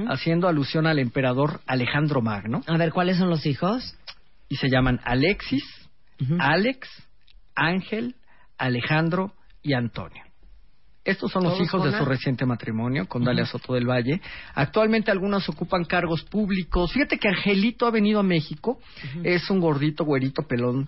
haciendo 0.08 0.46
alusión 0.46 0.86
al 0.86 1.00
emperador 1.00 1.60
Alejandro 1.66 2.22
Magno. 2.22 2.62
A 2.68 2.76
ver, 2.76 2.92
¿cuáles 2.92 3.18
son 3.18 3.30
los 3.30 3.46
hijos? 3.46 3.96
Y 4.48 4.56
se 4.56 4.68
llaman 4.68 5.00
Alexis, 5.04 5.64
Alex, 6.38 6.88
Ángel, 7.54 8.14
Alejandro 8.58 9.32
y 9.62 9.74
Antonio. 9.74 10.22
Estos 11.04 11.32
son 11.32 11.42
los 11.42 11.54
¿Todos 11.54 11.66
hijos 11.66 11.84
de 11.84 11.98
su 11.98 12.04
reciente 12.04 12.46
matrimonio 12.46 13.08
con 13.08 13.24
Dalia 13.24 13.44
Soto 13.44 13.74
del 13.74 13.88
Valle. 13.88 14.20
Actualmente 14.54 15.10
algunos 15.10 15.48
ocupan 15.48 15.84
cargos 15.84 16.22
públicos. 16.22 16.92
Fíjate 16.92 17.18
que 17.18 17.28
Angelito 17.28 17.86
ha 17.86 17.90
venido 17.90 18.20
a 18.20 18.22
México. 18.22 18.78
Es 19.24 19.50
un 19.50 19.58
gordito, 19.58 20.04
güerito, 20.04 20.42
pelón, 20.42 20.86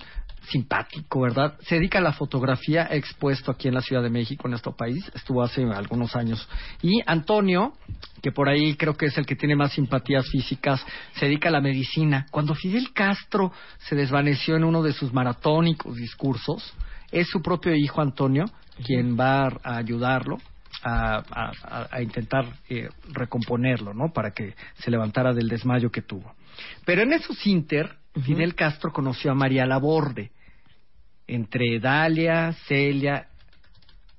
simpático, 0.51 1.23
¿verdad? 1.23 1.57
Se 1.63 1.77
dedica 1.77 1.99
a 1.99 2.03
la 2.03 2.13
fotografía, 2.13 2.87
ha 2.89 2.95
expuesto 2.95 3.51
aquí 3.51 3.67
en 3.67 3.75
la 3.75 3.81
Ciudad 3.81 4.03
de 4.03 4.11
México, 4.11 4.47
en 4.47 4.51
nuestro 4.51 4.77
país. 4.77 5.11
Estuvo 5.15 5.43
hace 5.43 5.65
algunos 5.65 6.15
años. 6.15 6.49
Y 6.81 7.01
Antonio, 7.07 7.75
que 8.23 8.31
por 8.31 8.49
ahí 8.49 8.77
creo 8.77 8.95
que 8.95 9.07
es 9.07 9.19
el 9.19 9.27
que 9.27 9.35
tiene 9.35 9.57
más 9.57 9.73
simpatías 9.73 10.29
físicas, 10.31 10.85
se 11.15 11.27
dedica 11.27 11.49
a 11.49 11.53
la 11.53 11.61
medicina. 11.61 12.27
Cuando 12.31 12.55
Fidel 12.55 12.93
Castro 12.93 13.53
se 13.79 13.97
desvaneció 13.97 14.55
en 14.57 14.65
uno 14.65 14.83
de 14.83 14.93
sus 14.93 15.13
maratónicos 15.13 15.97
discursos, 15.97 16.73
es 17.21 17.29
su 17.29 17.41
propio 17.41 17.75
hijo 17.75 18.01
Antonio 18.01 18.45
quien 18.85 19.19
va 19.19 19.47
a 19.63 19.77
ayudarlo 19.77 20.39
a, 20.83 21.17
a- 21.31 21.53
a- 21.63 21.89
a 21.91 22.03
intentar 22.03 22.45
eh, 22.69 22.89
recomponerlo, 23.13 23.95
¿no? 23.95 24.13
Para 24.13 24.33
que 24.33 24.55
se 24.79 24.91
levantara 24.91 25.33
del 25.33 25.49
desmayo 25.49 25.91
que 25.91 26.03
tuvo. 26.03 26.35
Pero 26.85 27.03
en 27.03 27.13
esos 27.13 27.47
inter, 27.47 27.97
Fidel 28.25 28.55
Castro 28.55 28.93
conoció 28.93 29.31
a 29.31 29.35
María 29.35 29.65
Laborde, 29.67 30.31
entre 31.27 31.79
Dalia, 31.81 32.53
Celia 32.67 33.29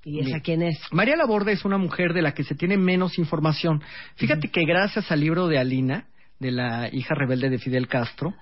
¿Y 0.03 0.19
esa 0.19 0.39
quién 0.39 0.61
es? 0.61 0.77
María 0.91 1.15
Laborde 1.15 1.51
es 1.51 1.65
una 1.65 1.77
mujer 1.77 2.13
de 2.13 2.21
la 2.21 2.33
que 2.33 2.43
se 2.43 2.53
tiene 2.55 2.77
menos 2.77 3.17
información. 3.17 3.81
Fíjate 4.15 4.49
que 4.49 4.63
gracias 4.63 5.11
al 5.11 5.19
libro 5.19 5.47
de 5.47 5.57
Alina, 5.57 6.05
de 6.39 6.51
la 6.51 6.89
hija 6.91 7.15
rebelde 7.15 7.49
de 7.49 7.59
Fidel 7.59 7.87
Castro, 7.87 8.33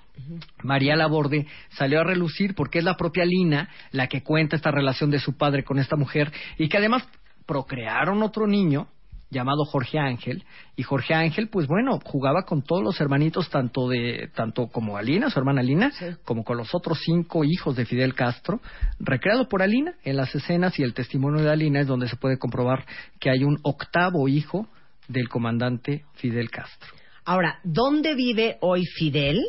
María 0.64 0.96
Laborde 0.96 1.48
salió 1.72 2.02
a 2.02 2.04
relucir 2.04 2.56
porque 2.56 2.80
es 2.80 2.86
la 2.86 2.96
propia 2.96 3.26
Lina 3.26 3.70
la 3.92 4.08
que 4.08 4.24
cuenta 4.24 4.56
esta 4.56 4.72
relación 4.72 5.10
de 5.10 5.20
su 5.20 5.38
padre 5.38 5.64
con 5.64 5.80
esta 5.80 5.96
mujer 5.96 6.32
y 6.58 6.70
que 6.70 6.78
además 6.78 7.08
procrearon 7.46 8.22
otro 8.24 8.48
niño 8.48 8.88
llamado 9.30 9.66
Jorge 9.66 10.00
Ángel. 10.00 10.46
Y 10.76 10.84
Jorge 10.84 11.14
Ángel 11.14 11.50
pues 11.50 11.68
bueno 11.68 12.00
jugaba 12.06 12.44
con 12.44 12.62
todos 12.62 12.84
los 12.84 13.02
hermanitos 13.02 13.50
tanto 13.50 13.90
de 13.90 14.30
tanto 14.36 14.68
como 14.68 14.96
Alina 14.96 15.30
su 15.30 15.40
hermana 15.40 15.62
Alina 15.62 15.92
como 16.24 16.44
con 16.44 16.58
los 16.58 16.74
otros 16.74 17.00
cinco 17.04 17.44
hijos 17.44 17.76
de 17.76 17.86
Fidel 17.86 18.14
Castro 18.14 18.62
recreado 19.00 19.50
por 19.50 19.62
Alina 19.62 19.96
en 20.04 20.18
las 20.18 20.34
escenas 20.36 20.78
y 20.80 20.84
el 20.84 20.94
testimonio 20.94 21.44
de 21.44 21.50
Alina 21.50 21.82
es 21.82 21.88
donde 21.88 22.08
se 22.08 22.16
puede 22.16 22.38
comprobar 22.38 22.86
que 23.20 23.32
hay 23.32 23.44
un 23.44 23.60
octavo 23.64 24.28
hijo 24.28 24.68
del 25.08 25.28
comandante 25.28 26.06
Fidel 26.14 26.50
Castro 26.50 26.93
Ahora, 27.26 27.60
¿dónde 27.64 28.16
vive 28.16 28.58
hoy 28.60 28.86
Fidel? 28.86 29.42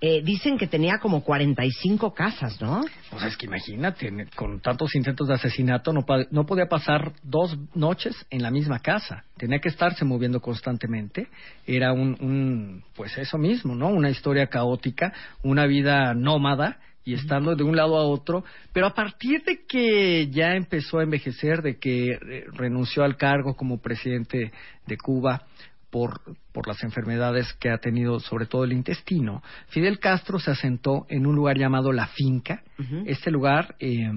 Eh, 0.00 0.22
dicen 0.22 0.56
que 0.56 0.68
tenía 0.68 0.98
como 0.98 1.24
45 1.24 2.14
casas, 2.14 2.60
¿no? 2.60 2.84
Pues 3.10 3.24
es 3.24 3.36
que 3.36 3.46
imagínate, 3.46 4.12
con 4.36 4.60
tantos 4.60 4.94
intentos 4.94 5.26
de 5.26 5.34
asesinato 5.34 5.92
no, 5.92 6.06
no 6.30 6.46
podía 6.46 6.66
pasar 6.66 7.14
dos 7.24 7.58
noches 7.74 8.14
en 8.30 8.42
la 8.42 8.52
misma 8.52 8.78
casa. 8.78 9.24
Tenía 9.36 9.58
que 9.58 9.68
estarse 9.68 10.04
moviendo 10.04 10.40
constantemente. 10.40 11.26
Era 11.66 11.92
un, 11.92 12.16
un, 12.20 12.84
pues 12.94 13.18
eso 13.18 13.38
mismo, 13.38 13.74
¿no? 13.74 13.88
Una 13.88 14.10
historia 14.10 14.46
caótica, 14.46 15.12
una 15.42 15.66
vida 15.66 16.14
nómada 16.14 16.78
y 17.04 17.14
estando 17.14 17.56
de 17.56 17.64
un 17.64 17.74
lado 17.74 17.96
a 17.96 18.04
otro. 18.04 18.44
Pero 18.72 18.86
a 18.86 18.94
partir 18.94 19.42
de 19.42 19.64
que 19.66 20.28
ya 20.30 20.54
empezó 20.54 21.00
a 21.00 21.02
envejecer, 21.02 21.62
de 21.62 21.78
que 21.78 22.18
renunció 22.52 23.02
al 23.02 23.16
cargo 23.16 23.56
como 23.56 23.80
presidente 23.80 24.52
de 24.86 24.96
Cuba, 24.96 25.42
por, 25.90 26.20
por 26.52 26.66
las 26.66 26.82
enfermedades 26.82 27.52
que 27.54 27.70
ha 27.70 27.78
tenido, 27.78 28.20
sobre 28.20 28.46
todo 28.46 28.64
el 28.64 28.72
intestino, 28.72 29.42
Fidel 29.68 29.98
Castro 29.98 30.38
se 30.38 30.50
asentó 30.50 31.06
en 31.08 31.26
un 31.26 31.34
lugar 31.34 31.58
llamado 31.58 31.92
La 31.92 32.06
Finca. 32.08 32.62
Este 33.06 33.30
lugar, 33.30 33.74
eh, 33.80 34.10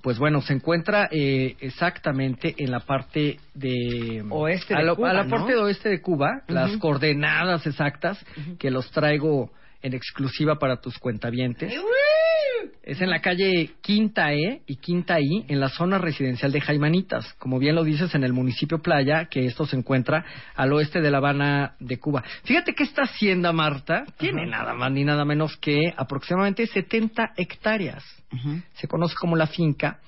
pues 0.00 0.18
bueno, 0.18 0.40
se 0.40 0.52
encuentra 0.52 1.08
eh, 1.10 1.56
exactamente 1.60 2.54
en 2.58 2.70
la 2.70 2.80
parte 2.80 3.40
de 3.54 4.24
Oeste 4.30 4.74
a, 4.74 4.82
de 4.82 4.94
Cuba, 4.94 5.10
a 5.10 5.14
la 5.14 5.24
¿no? 5.24 5.30
parte 5.30 5.52
de 5.52 5.58
oeste 5.58 5.88
de 5.88 6.00
Cuba, 6.00 6.42
las 6.48 6.76
coordenadas 6.76 7.66
exactas 7.66 8.24
que 8.58 8.70
los 8.70 8.90
traigo 8.90 9.50
en 9.84 9.92
exclusiva 9.92 10.58
para 10.58 10.80
tus 10.80 10.98
cuentavientes. 10.98 11.72
Es 12.82 13.00
en 13.00 13.10
la 13.10 13.20
calle 13.20 13.72
Quinta 13.82 14.32
E 14.32 14.62
y 14.66 14.76
Quinta 14.76 15.20
I, 15.20 15.44
en 15.48 15.60
la 15.60 15.68
zona 15.68 15.98
residencial 15.98 16.52
de 16.52 16.60
Jaimanitas, 16.62 17.34
como 17.34 17.58
bien 17.58 17.74
lo 17.74 17.84
dices, 17.84 18.14
en 18.14 18.24
el 18.24 18.32
municipio 18.32 18.80
Playa, 18.80 19.26
que 19.26 19.44
esto 19.44 19.66
se 19.66 19.76
encuentra 19.76 20.24
al 20.54 20.72
oeste 20.72 21.02
de 21.02 21.10
La 21.10 21.18
Habana 21.18 21.76
de 21.80 21.98
Cuba. 21.98 22.24
Fíjate 22.44 22.74
que 22.74 22.84
esta 22.84 23.02
hacienda, 23.02 23.52
Marta, 23.52 24.04
tiene 24.16 24.46
nada 24.46 24.72
más 24.72 24.90
ni 24.90 25.04
nada 25.04 25.24
menos 25.26 25.56
que 25.58 25.92
aproximadamente 25.94 26.66
70 26.66 27.34
hectáreas. 27.36 28.04
Se 28.74 28.88
conoce 28.88 29.14
como 29.18 29.36
la 29.36 29.46
finca. 29.46 30.00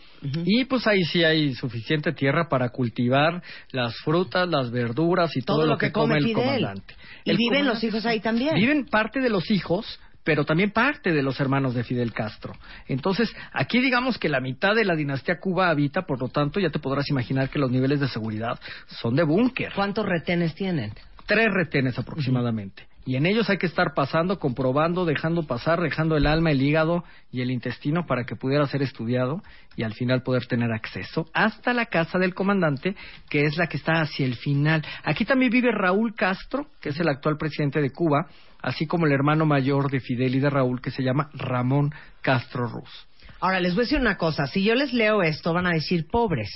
Y 0.44 0.64
pues 0.64 0.86
ahí 0.86 1.04
sí 1.04 1.22
hay 1.24 1.54
suficiente 1.54 2.12
tierra 2.12 2.48
para 2.48 2.70
cultivar 2.70 3.42
las 3.72 3.94
frutas, 3.98 4.48
las 4.48 4.70
verduras 4.70 5.36
y 5.36 5.42
todo, 5.42 5.66
lo 5.66 5.78
que, 5.78 5.92
come, 5.92 6.18
el 6.18 6.32
comandante. 6.32 6.94
¿Y 7.24 7.30
El 7.30 7.36
viven 7.36 7.66
los 7.66 7.82
hijos 7.84 8.06
ahí 8.06 8.20
también? 8.20 8.54
Viven 8.54 8.86
parte 8.86 9.20
de 9.20 9.28
los 9.28 9.50
hijos, 9.50 10.00
pero 10.24 10.44
también 10.44 10.72
parte 10.72 11.12
de 11.12 11.22
los 11.22 11.38
hermanos 11.38 11.74
de 11.74 11.84
Fidel 11.84 12.12
Castro. 12.12 12.54
Entonces, 12.88 13.32
aquí 13.52 13.78
digamos 13.80 14.18
que 14.18 14.28
la 14.28 14.40
mitad 14.40 14.74
de 14.74 14.84
la 14.84 14.96
dinastía 14.96 15.38
Cuba 15.38 15.70
habita, 15.70 16.02
por 16.02 16.20
lo 16.20 16.28
tanto, 16.28 16.58
ya 16.58 16.70
te 16.70 16.80
podrás 16.80 17.08
imaginar 17.10 17.48
que 17.48 17.60
los 17.60 17.70
niveles 17.70 18.00
de 18.00 18.08
seguridad 18.08 18.58
son 18.88 19.14
de 19.14 19.22
búnker. 19.22 19.72
¿Cuántos 19.74 20.04
retenes 20.04 20.54
tienen? 20.54 20.92
Tres 21.26 21.46
retenes 21.52 21.98
aproximadamente. 21.98 22.88
Y 23.06 23.14
en 23.14 23.24
ellos 23.24 23.48
hay 23.48 23.58
que 23.58 23.66
estar 23.66 23.94
pasando, 23.94 24.40
comprobando, 24.40 25.04
dejando 25.04 25.44
pasar, 25.44 25.80
dejando 25.80 26.16
el 26.16 26.26
alma, 26.26 26.50
el 26.50 26.60
hígado 26.60 27.04
y 27.30 27.40
el 27.40 27.52
intestino 27.52 28.04
para 28.04 28.24
que 28.24 28.34
pudiera 28.34 28.66
ser 28.66 28.82
estudiado 28.82 29.42
y 29.76 29.84
al 29.84 29.94
final 29.94 30.24
poder 30.24 30.46
tener 30.46 30.72
acceso 30.72 31.26
hasta 31.32 31.72
la 31.72 31.86
casa 31.86 32.18
del 32.18 32.34
comandante, 32.34 32.96
que 33.30 33.44
es 33.44 33.56
la 33.56 33.68
que 33.68 33.76
está 33.76 34.00
hacia 34.00 34.26
el 34.26 34.34
final. 34.34 34.84
Aquí 35.04 35.24
también 35.24 35.52
vive 35.52 35.70
Raúl 35.70 36.16
Castro, 36.16 36.66
que 36.80 36.88
es 36.88 36.98
el 36.98 37.08
actual 37.08 37.36
presidente 37.38 37.80
de 37.80 37.90
Cuba, 37.90 38.26
así 38.60 38.88
como 38.88 39.06
el 39.06 39.12
hermano 39.12 39.46
mayor 39.46 39.88
de 39.88 40.00
Fidel 40.00 40.34
y 40.34 40.40
de 40.40 40.50
Raúl, 40.50 40.80
que 40.80 40.90
se 40.90 41.04
llama 41.04 41.30
Ramón 41.32 41.94
Castro 42.22 42.66
Ruz. 42.66 43.06
Ahora, 43.38 43.60
les 43.60 43.74
voy 43.74 43.82
a 43.82 43.84
decir 43.84 44.00
una 44.00 44.16
cosa. 44.16 44.48
Si 44.48 44.64
yo 44.64 44.74
les 44.74 44.92
leo 44.92 45.22
esto, 45.22 45.52
van 45.52 45.68
a 45.68 45.74
decir 45.74 46.08
pobres. 46.08 46.50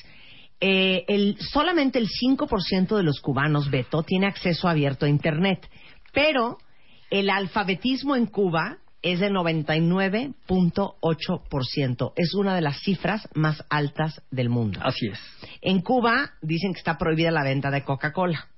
Eh, 0.61 1.05
el, 1.07 1.37
solamente 1.39 2.01
el 2.01 2.09
5% 2.09 2.97
de 2.97 3.03
los 3.05 3.21
cubanos, 3.21 3.71
Beto, 3.71 4.03
tiene 4.03 4.27
acceso 4.27 4.69
abierto 4.69 5.07
a 5.07 5.09
Internet. 5.09 5.69
Pero 6.13 6.59
el 7.11 7.31
alfabetismo 7.31 8.17
en 8.17 8.27
Cuba 8.27 8.79
es 9.03 9.21
de 9.21 9.31
99.8%. 9.31 12.13
Es 12.17 12.35
una 12.35 12.55
de 12.55 12.61
las 12.61 12.81
cifras 12.81 13.27
más 13.35 13.65
altas 13.71 14.21
del 14.31 14.51
mundo. 14.51 14.81
Así 14.83 15.07
es. 15.07 15.19
En 15.63 15.81
Cuba 15.81 16.33
dicen 16.43 16.73
que 16.73 16.79
está 16.79 16.99
prohibida 16.99 17.31
la 17.31 17.45
venta 17.45 17.71
de 17.71 17.83
Coca-Cola, 17.83 18.49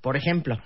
por 0.00 0.16
ejemplo. 0.16 0.58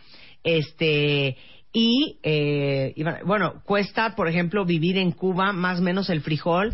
Este 0.42 1.36
y, 1.72 2.18
eh, 2.22 2.94
y 2.96 3.04
bueno, 3.24 3.62
cuesta, 3.64 4.14
por 4.14 4.28
ejemplo, 4.28 4.64
vivir 4.64 4.96
en 4.98 5.10
Cuba 5.12 5.52
más 5.52 5.80
o 5.80 5.82
menos 5.82 6.10
el 6.10 6.20
frijol 6.20 6.72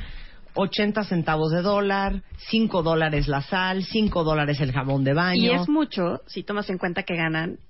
80 0.54 1.04
centavos 1.04 1.52
de 1.52 1.62
dólar, 1.62 2.24
5 2.50 2.82
dólares 2.82 3.28
la 3.28 3.42
sal, 3.42 3.84
5 3.84 4.24
dólares 4.24 4.60
el 4.60 4.72
jabón 4.72 5.04
de 5.04 5.14
baño. 5.14 5.40
Y 5.40 5.50
es 5.50 5.68
mucho 5.68 6.22
si 6.26 6.42
tomas 6.42 6.68
en 6.68 6.78
cuenta 6.78 7.04
que 7.04 7.14
ganan 7.14 7.60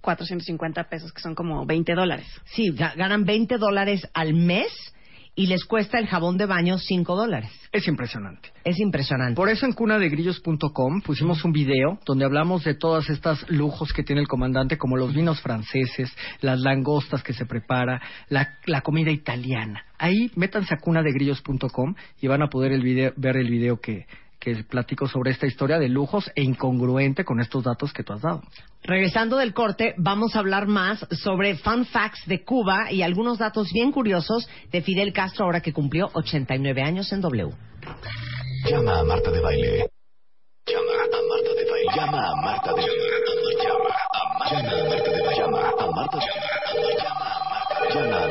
450 0.00 0.84
pesos, 0.88 1.12
que 1.12 1.20
son 1.20 1.34
como 1.34 1.64
20 1.66 1.94
dólares. 1.94 2.26
Sí, 2.46 2.70
ga- 2.72 2.94
ganan 2.96 3.24
20 3.24 3.56
dólares 3.58 4.08
al 4.14 4.34
mes 4.34 4.68
y 5.36 5.48
les 5.48 5.64
cuesta 5.64 5.98
el 5.98 6.06
jabón 6.06 6.36
de 6.38 6.46
baño 6.46 6.78
5 6.78 7.16
dólares. 7.16 7.50
Es 7.72 7.88
impresionante. 7.88 8.50
Es 8.64 8.78
impresionante. 8.78 9.34
Por 9.34 9.48
eso 9.48 9.66
en 9.66 9.72
cunadegrillos.com 9.72 11.00
pusimos 11.02 11.44
un 11.44 11.50
video 11.52 11.98
donde 12.06 12.24
hablamos 12.24 12.62
de 12.62 12.74
todas 12.74 13.10
estas 13.10 13.44
lujos 13.50 13.92
que 13.92 14.04
tiene 14.04 14.20
el 14.20 14.28
comandante, 14.28 14.78
como 14.78 14.96
los 14.96 15.12
vinos 15.12 15.40
franceses, 15.40 16.12
las 16.40 16.60
langostas 16.60 17.24
que 17.24 17.32
se 17.32 17.46
prepara, 17.46 18.00
la, 18.28 18.58
la 18.66 18.82
comida 18.82 19.10
italiana. 19.10 19.84
Ahí 19.98 20.30
métanse 20.36 20.72
a 20.74 20.78
cunadegrillos.com 20.78 21.94
y 22.20 22.28
van 22.28 22.42
a 22.42 22.48
poder 22.48 22.70
el 22.70 22.82
video- 22.82 23.12
ver 23.16 23.36
el 23.36 23.50
video 23.50 23.80
que, 23.80 24.06
que 24.44 24.62
platico 24.62 25.08
sobre 25.08 25.30
esta 25.30 25.46
historia 25.46 25.78
de 25.78 25.88
lujos 25.88 26.30
e 26.34 26.42
incongruente 26.42 27.24
con 27.24 27.40
estos 27.40 27.64
datos 27.64 27.94
que 27.94 28.04
tú 28.04 28.12
has 28.12 28.20
dado. 28.20 28.42
Regresando 28.82 29.38
del 29.38 29.54
corte, 29.54 29.94
vamos 29.96 30.36
a 30.36 30.40
hablar 30.40 30.66
más 30.66 31.06
sobre 31.10 31.56
fun 31.56 31.86
facts 31.86 32.26
de 32.26 32.44
Cuba 32.44 32.92
y 32.92 33.00
algunos 33.00 33.38
datos 33.38 33.72
bien 33.72 33.90
curiosos 33.90 34.46
de 34.70 34.82
Fidel 34.82 35.14
Castro 35.14 35.46
ahora 35.46 35.62
que 35.62 35.72
cumplió 35.72 36.10
89 36.12 36.82
años 36.82 37.10
en 37.12 37.22
W. 37.22 37.54
Llama 38.68 38.98
a 39.00 39.04
Marta 39.04 39.30
de 39.30 39.40
Baile. 39.40 39.88
Llama 40.66 40.92
a 40.92 41.22
Marta 41.22 41.48
de 41.54 41.70
Baile. 41.70 41.90
Llama 41.96 42.28
a 42.28 42.36
Marta 42.42 42.72
de 42.74 42.82
Baile. 42.82 43.54
Llama 43.64 43.88
a 44.12 44.28
Marta 44.38 45.10
de 45.10 45.22
Baile. 45.22 45.36
Llama 45.38 45.58
a 45.58 45.90
Marta 45.90 46.18
de 46.18 46.22
Baile. 46.22 46.96
Llama 46.98 47.28
a 47.28 47.40
Marta 47.48 47.94
de 47.94 48.10
Baile. 48.10 48.23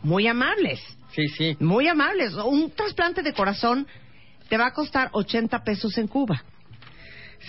Muy 0.03 0.27
amables. 0.27 0.81
Sí, 1.15 1.29
sí. 1.29 1.57
Muy 1.61 1.89
amables. 1.89 2.35
Un 2.35 2.71
trasplante 2.71 3.23
de 3.23 3.33
corazón 3.33 3.87
te 4.49 4.57
va 4.57 4.67
a 4.69 4.73
costar 4.73 5.11
80 5.13 5.63
pesos 5.65 5.97
en 5.99 6.09
Cuba. 6.09 6.43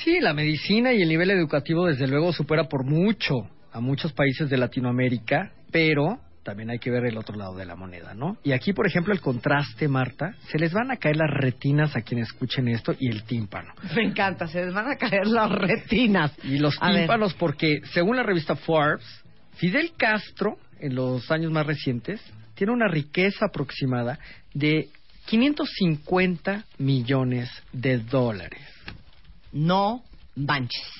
Sí, 0.03 0.19
la 0.19 0.34
medicina 0.34 0.91
y 0.94 1.02
el 1.02 1.10
nivel 1.10 1.30
educativo 1.31 1.85
desde 1.85 2.07
luego 2.07 2.34
supera 2.34 2.65
por 2.68 2.84
mucho 2.85 3.48
a 3.72 3.80
muchos 3.80 4.11
países 4.14 4.49
de 4.49 4.57
Latinoamérica, 4.57 5.52
pero 5.72 6.19
también 6.44 6.69
hay 6.72 6.80
que 6.80 6.91
ver 6.91 7.06
el 7.06 7.18
otro 7.18 7.38
lado 7.38 7.56
de 7.56 7.65
la 7.65 7.76
moneda, 7.76 8.14
¿no? 8.14 8.38
Y 8.44 8.52
aquí, 8.52 8.73
por 8.73 8.85
ejemplo, 8.85 9.14
el 9.14 9.22
contraste, 9.22 9.88
Marta, 9.88 10.35
se 10.52 10.60
les 10.60 10.73
van 10.73 10.91
a 10.91 10.98
caer 10.98 11.15
las 11.15 11.30
retinas 11.30 11.95
a 11.95 12.02
quienes 12.02 12.27
escuchen 12.27 12.68
esto 12.68 12.94
y 12.99 13.07
el 13.07 13.23
tímpano. 13.23 13.73
Me 13.95 14.03
encanta, 14.03 14.48
se 14.48 14.65
les 14.65 14.73
van 14.73 14.91
a 14.91 14.98
caer 14.98 15.26
las 15.27 15.49
retinas. 15.52 16.34
Y 16.44 16.57
los 16.57 16.76
A 16.81 16.88
ver. 16.90 16.98
tímpanos 17.02 17.34
porque, 17.35 17.81
según 17.94 18.18
la 18.18 18.23
revista 18.23 18.56
Forbes, 18.56 19.06
Fidel 19.56 19.91
Castro, 19.95 20.57
en 20.80 20.95
los 20.95 21.31
años 21.31 21.52
más 21.52 21.65
recientes, 21.65 22.19
tiene 22.55 22.73
una 22.73 22.88
riqueza 22.88 23.45
aproximada 23.45 24.19
de 24.53 24.89
550 25.25 26.65
millones 26.80 27.49
de 27.71 27.97
dólares. 27.97 28.61
No 29.51 30.03
manches. 30.35 30.91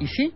Y 0.00 0.06
sí, 0.08 0.32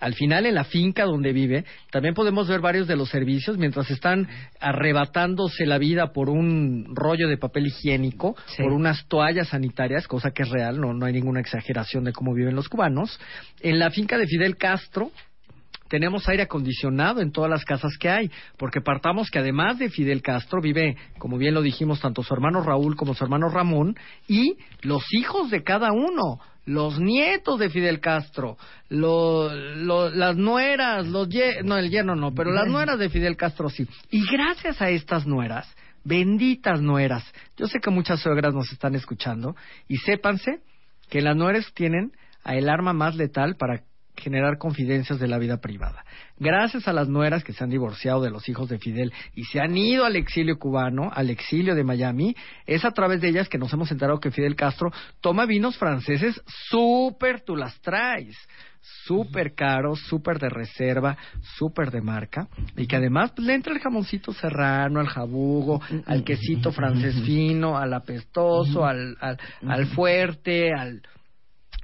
al 0.00 0.14
final 0.14 0.46
en 0.46 0.54
la 0.54 0.64
finca 0.64 1.04
donde 1.04 1.32
vive, 1.32 1.64
también 1.90 2.14
podemos 2.14 2.46
ver 2.46 2.60
varios 2.60 2.86
de 2.86 2.96
los 2.96 3.08
servicios 3.08 3.58
mientras 3.58 3.90
están 3.90 4.28
arrebatándose 4.60 5.66
la 5.66 5.78
vida 5.78 6.12
por 6.12 6.30
un 6.30 6.94
rollo 6.94 7.28
de 7.28 7.36
papel 7.36 7.66
higiénico, 7.66 8.36
por 8.56 8.72
unas 8.72 9.06
toallas 9.08 9.48
sanitarias, 9.48 10.06
cosa 10.06 10.30
que 10.30 10.44
es 10.44 10.50
real, 10.50 10.80
no, 10.80 10.94
no 10.94 11.06
hay 11.06 11.12
ninguna 11.12 11.40
exageración 11.40 12.04
de 12.04 12.12
cómo 12.12 12.32
viven 12.32 12.54
los 12.54 12.68
cubanos. 12.68 13.18
En 13.60 13.78
la 13.80 13.90
finca 13.90 14.16
de 14.18 14.26
Fidel 14.26 14.56
Castro, 14.56 15.10
tenemos 15.88 16.28
aire 16.28 16.42
acondicionado 16.44 17.20
en 17.20 17.32
todas 17.32 17.50
las 17.50 17.64
casas 17.64 17.96
que 17.98 18.08
hay, 18.08 18.30
porque 18.56 18.80
partamos 18.80 19.30
que 19.30 19.38
además 19.38 19.78
de 19.78 19.90
Fidel 19.90 20.22
Castro 20.22 20.60
vive, 20.60 20.96
como 21.18 21.38
bien 21.38 21.54
lo 21.54 21.62
dijimos, 21.62 22.00
tanto 22.00 22.22
su 22.22 22.32
hermano 22.34 22.62
Raúl 22.62 22.96
como 22.96 23.14
su 23.14 23.24
hermano 23.24 23.48
Ramón 23.48 23.96
y 24.28 24.56
los 24.82 25.02
hijos 25.12 25.50
de 25.50 25.62
cada 25.62 25.92
uno, 25.92 26.40
los 26.66 27.00
nietos 27.00 27.58
de 27.58 27.70
Fidel 27.70 27.98
Castro, 28.00 28.58
lo- 28.90 29.54
lo- 29.54 30.10
las 30.10 30.36
nueras, 30.36 31.06
los 31.06 31.28
ye- 31.28 31.62
no 31.64 31.76
el 31.78 31.90
yerno 31.90 32.14
no, 32.14 32.34
pero 32.34 32.52
las 32.52 32.66
nueras 32.68 32.98
de 32.98 33.08
Fidel 33.08 33.36
Castro 33.36 33.70
sí. 33.70 33.86
Y 34.10 34.24
gracias 34.30 34.80
a 34.82 34.90
estas 34.90 35.26
nueras, 35.26 35.74
benditas 36.04 36.80
nueras, 36.80 37.24
yo 37.56 37.66
sé 37.66 37.80
que 37.80 37.90
muchas 37.90 38.20
suegras 38.20 38.54
nos 38.54 38.70
están 38.72 38.94
escuchando 38.94 39.56
y 39.88 39.96
sépanse 39.96 40.60
que 41.08 41.22
las 41.22 41.36
nueras 41.36 41.72
tienen 41.74 42.12
a 42.44 42.54
el 42.54 42.68
arma 42.68 42.92
más 42.92 43.16
letal 43.16 43.56
para 43.56 43.82
generar 44.18 44.58
confidencias 44.58 45.18
de 45.18 45.28
la 45.28 45.38
vida 45.38 45.58
privada. 45.60 46.04
Gracias 46.38 46.86
a 46.86 46.92
las 46.92 47.08
nueras 47.08 47.42
que 47.44 47.52
se 47.52 47.64
han 47.64 47.70
divorciado 47.70 48.22
de 48.22 48.30
los 48.30 48.48
hijos 48.48 48.68
de 48.68 48.78
Fidel 48.78 49.12
y 49.34 49.44
se 49.44 49.60
han 49.60 49.76
ido 49.76 50.04
al 50.04 50.16
exilio 50.16 50.58
cubano, 50.58 51.10
al 51.12 51.30
exilio 51.30 51.74
de 51.74 51.84
Miami, 51.84 52.36
es 52.66 52.84
a 52.84 52.92
través 52.92 53.20
de 53.20 53.28
ellas 53.28 53.48
que 53.48 53.58
nos 53.58 53.72
hemos 53.72 53.90
enterado 53.90 54.20
que 54.20 54.30
Fidel 54.30 54.56
Castro 54.56 54.92
toma 55.20 55.46
vinos 55.46 55.76
franceses 55.76 56.40
súper 56.68 57.40
tú 57.40 57.56
las 57.56 57.80
traes, 57.80 58.36
súper 59.04 59.54
caros, 59.54 60.00
súper 60.00 60.38
de 60.38 60.48
reserva, 60.48 61.16
súper 61.56 61.90
de 61.90 62.00
marca 62.00 62.48
y 62.76 62.86
que 62.86 62.96
además 62.96 63.32
pues, 63.34 63.46
le 63.46 63.54
entra 63.54 63.72
el 63.72 63.80
jamoncito 63.80 64.32
serrano, 64.32 65.00
al 65.00 65.08
jabugo, 65.08 65.80
al 66.06 66.24
quesito 66.24 66.72
francés 66.72 67.14
fino, 67.24 67.76
al 67.76 67.92
apestoso, 67.94 68.84
al, 68.84 69.16
al, 69.20 69.38
al 69.66 69.86
fuerte, 69.86 70.72
al... 70.72 71.02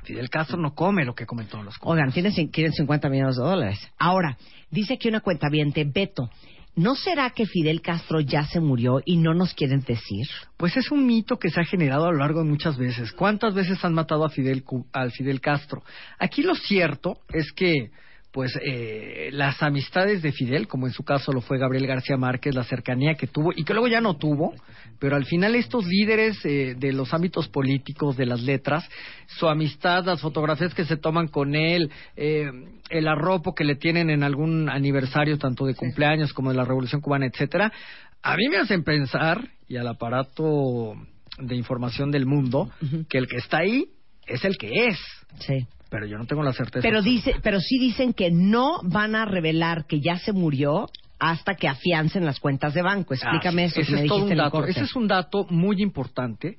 Fidel 0.04 0.30
Castro 0.30 0.58
no 0.58 0.74
come 0.74 1.04
lo 1.04 1.14
que 1.14 1.26
comen 1.26 1.46
todos 1.46 1.64
los 1.64 1.74
Oigan, 1.80 2.12
tienen, 2.12 2.32
quieren 2.48 2.72
50 2.72 3.08
millones 3.08 3.36
de 3.36 3.42
dólares. 3.42 3.92
Ahora, 3.98 4.36
dice 4.70 4.94
aquí 4.94 5.08
una 5.08 5.20
cuenta 5.20 5.48
Beto, 5.50 6.30
¿no 6.76 6.94
será 6.94 7.30
que 7.30 7.46
Fidel 7.46 7.80
Castro 7.80 8.20
ya 8.20 8.44
se 8.44 8.60
murió 8.60 9.00
y 9.04 9.16
no 9.16 9.34
nos 9.34 9.54
quieren 9.54 9.80
decir? 9.80 10.26
Pues 10.56 10.76
es 10.76 10.90
un 10.90 11.06
mito 11.06 11.38
que 11.38 11.50
se 11.50 11.60
ha 11.60 11.64
generado 11.64 12.06
a 12.06 12.12
lo 12.12 12.18
largo 12.18 12.42
de 12.42 12.50
muchas 12.50 12.76
veces. 12.76 13.12
¿Cuántas 13.12 13.54
veces 13.54 13.84
han 13.84 13.94
matado 13.94 14.24
a 14.24 14.30
Fidel, 14.30 14.64
al 14.92 15.10
Fidel 15.12 15.40
Castro? 15.40 15.82
Aquí 16.18 16.42
lo 16.42 16.54
cierto 16.54 17.18
es 17.32 17.52
que 17.52 17.90
pues 18.34 18.58
eh, 18.60 19.28
las 19.30 19.62
amistades 19.62 20.20
de 20.20 20.32
Fidel, 20.32 20.66
como 20.66 20.88
en 20.88 20.92
su 20.92 21.04
caso 21.04 21.30
lo 21.30 21.40
fue 21.40 21.56
Gabriel 21.56 21.86
García 21.86 22.16
Márquez, 22.16 22.52
la 22.52 22.64
cercanía 22.64 23.14
que 23.14 23.28
tuvo 23.28 23.52
y 23.54 23.62
que 23.62 23.72
luego 23.74 23.86
ya 23.86 24.00
no 24.00 24.16
tuvo, 24.16 24.54
pero 24.98 25.14
al 25.14 25.24
final 25.24 25.54
estos 25.54 25.86
líderes 25.86 26.44
eh, 26.44 26.74
de 26.76 26.92
los 26.92 27.14
ámbitos 27.14 27.46
políticos, 27.46 28.16
de 28.16 28.26
las 28.26 28.42
letras, 28.42 28.90
su 29.28 29.46
amistad, 29.46 30.04
las 30.04 30.20
fotografías 30.20 30.74
que 30.74 30.84
se 30.84 30.96
toman 30.96 31.28
con 31.28 31.54
él, 31.54 31.92
eh, 32.16 32.50
el 32.90 33.06
arropo 33.06 33.54
que 33.54 33.62
le 33.62 33.76
tienen 33.76 34.10
en 34.10 34.24
algún 34.24 34.68
aniversario, 34.68 35.38
tanto 35.38 35.64
de 35.64 35.76
cumpleaños 35.76 36.32
como 36.32 36.50
de 36.50 36.56
la 36.56 36.64
Revolución 36.64 37.00
Cubana, 37.00 37.26
etcétera, 37.26 37.72
a 38.20 38.36
mí 38.36 38.48
me 38.48 38.56
hacen 38.56 38.82
pensar, 38.82 39.48
y 39.68 39.76
al 39.76 39.86
aparato 39.86 40.96
de 41.38 41.54
información 41.54 42.10
del 42.10 42.26
mundo, 42.26 42.68
que 43.08 43.18
el 43.18 43.28
que 43.28 43.36
está 43.36 43.58
ahí 43.58 43.90
es 44.26 44.44
el 44.44 44.56
que 44.58 44.88
es. 44.88 44.98
Sí. 45.38 45.68
Pero 45.90 46.06
yo 46.06 46.18
no 46.18 46.26
tengo 46.26 46.42
la 46.42 46.52
certeza. 46.52 46.82
Pero 46.82 47.02
dice, 47.02 47.34
pero 47.42 47.60
sí 47.60 47.78
dicen 47.78 48.12
que 48.12 48.30
no 48.30 48.80
van 48.82 49.14
a 49.14 49.24
revelar 49.24 49.86
que 49.86 50.00
ya 50.00 50.18
se 50.18 50.32
murió 50.32 50.86
hasta 51.18 51.54
que 51.54 51.68
afiancen 51.68 52.24
las 52.24 52.40
cuentas 52.40 52.74
de 52.74 52.82
banco. 52.82 53.14
Explícame 53.14 53.62
Ah, 53.62 53.66
eso. 53.66 53.80
ese 53.80 53.90
que 53.90 53.96
me 53.96 54.02
es 54.02 54.08
todo 54.08 54.24
un 54.24 54.36
dato. 54.36 54.64
Ese 54.66 54.80
es 54.82 54.96
un 54.96 55.06
dato 55.06 55.46
muy 55.50 55.80
importante. 55.82 56.56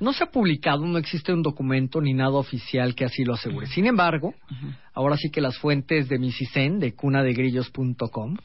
No 0.00 0.12
se 0.12 0.24
ha 0.24 0.30
publicado, 0.32 0.84
no 0.84 0.98
existe 0.98 1.32
un 1.32 1.42
documento 1.42 2.00
ni 2.00 2.12
nada 2.12 2.32
oficial 2.32 2.96
que 2.96 3.04
así 3.04 3.24
lo 3.24 3.34
asegure. 3.34 3.68
Sin 3.68 3.86
embargo, 3.86 4.34
ahora 4.94 5.16
sí 5.16 5.30
que 5.30 5.40
las 5.40 5.56
fuentes 5.58 6.08
de 6.08 6.18
mi 6.18 6.32
CISEN, 6.32 6.80
de 6.80 6.94
cunadegrillos.com, 6.94 8.36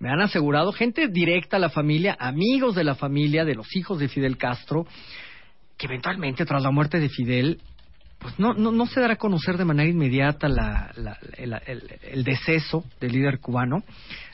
me 0.00 0.10
han 0.10 0.20
asegurado, 0.20 0.72
gente 0.72 1.06
directa 1.08 1.56
a 1.56 1.60
la 1.60 1.70
familia, 1.70 2.16
amigos 2.18 2.74
de 2.74 2.82
la 2.84 2.96
familia, 2.96 3.44
de 3.44 3.54
los 3.54 3.74
hijos 3.76 4.00
de 4.00 4.08
Fidel 4.08 4.36
Castro, 4.36 4.86
que 5.76 5.86
eventualmente 5.86 6.44
tras 6.44 6.62
la 6.62 6.72
muerte 6.72 6.98
de 6.98 7.08
Fidel, 7.08 7.60
pues 8.18 8.38
no, 8.38 8.54
no, 8.54 8.72
no 8.72 8.86
se 8.86 9.00
dará 9.00 9.14
a 9.14 9.16
conocer 9.16 9.56
de 9.56 9.64
manera 9.64 9.88
inmediata 9.88 10.48
la- 10.48 10.90
la- 10.96 11.18
el, 11.36 11.52
el- 11.66 11.98
el 12.02 12.24
deceso 12.24 12.84
del 13.00 13.12
líder 13.12 13.38
cubano, 13.40 13.82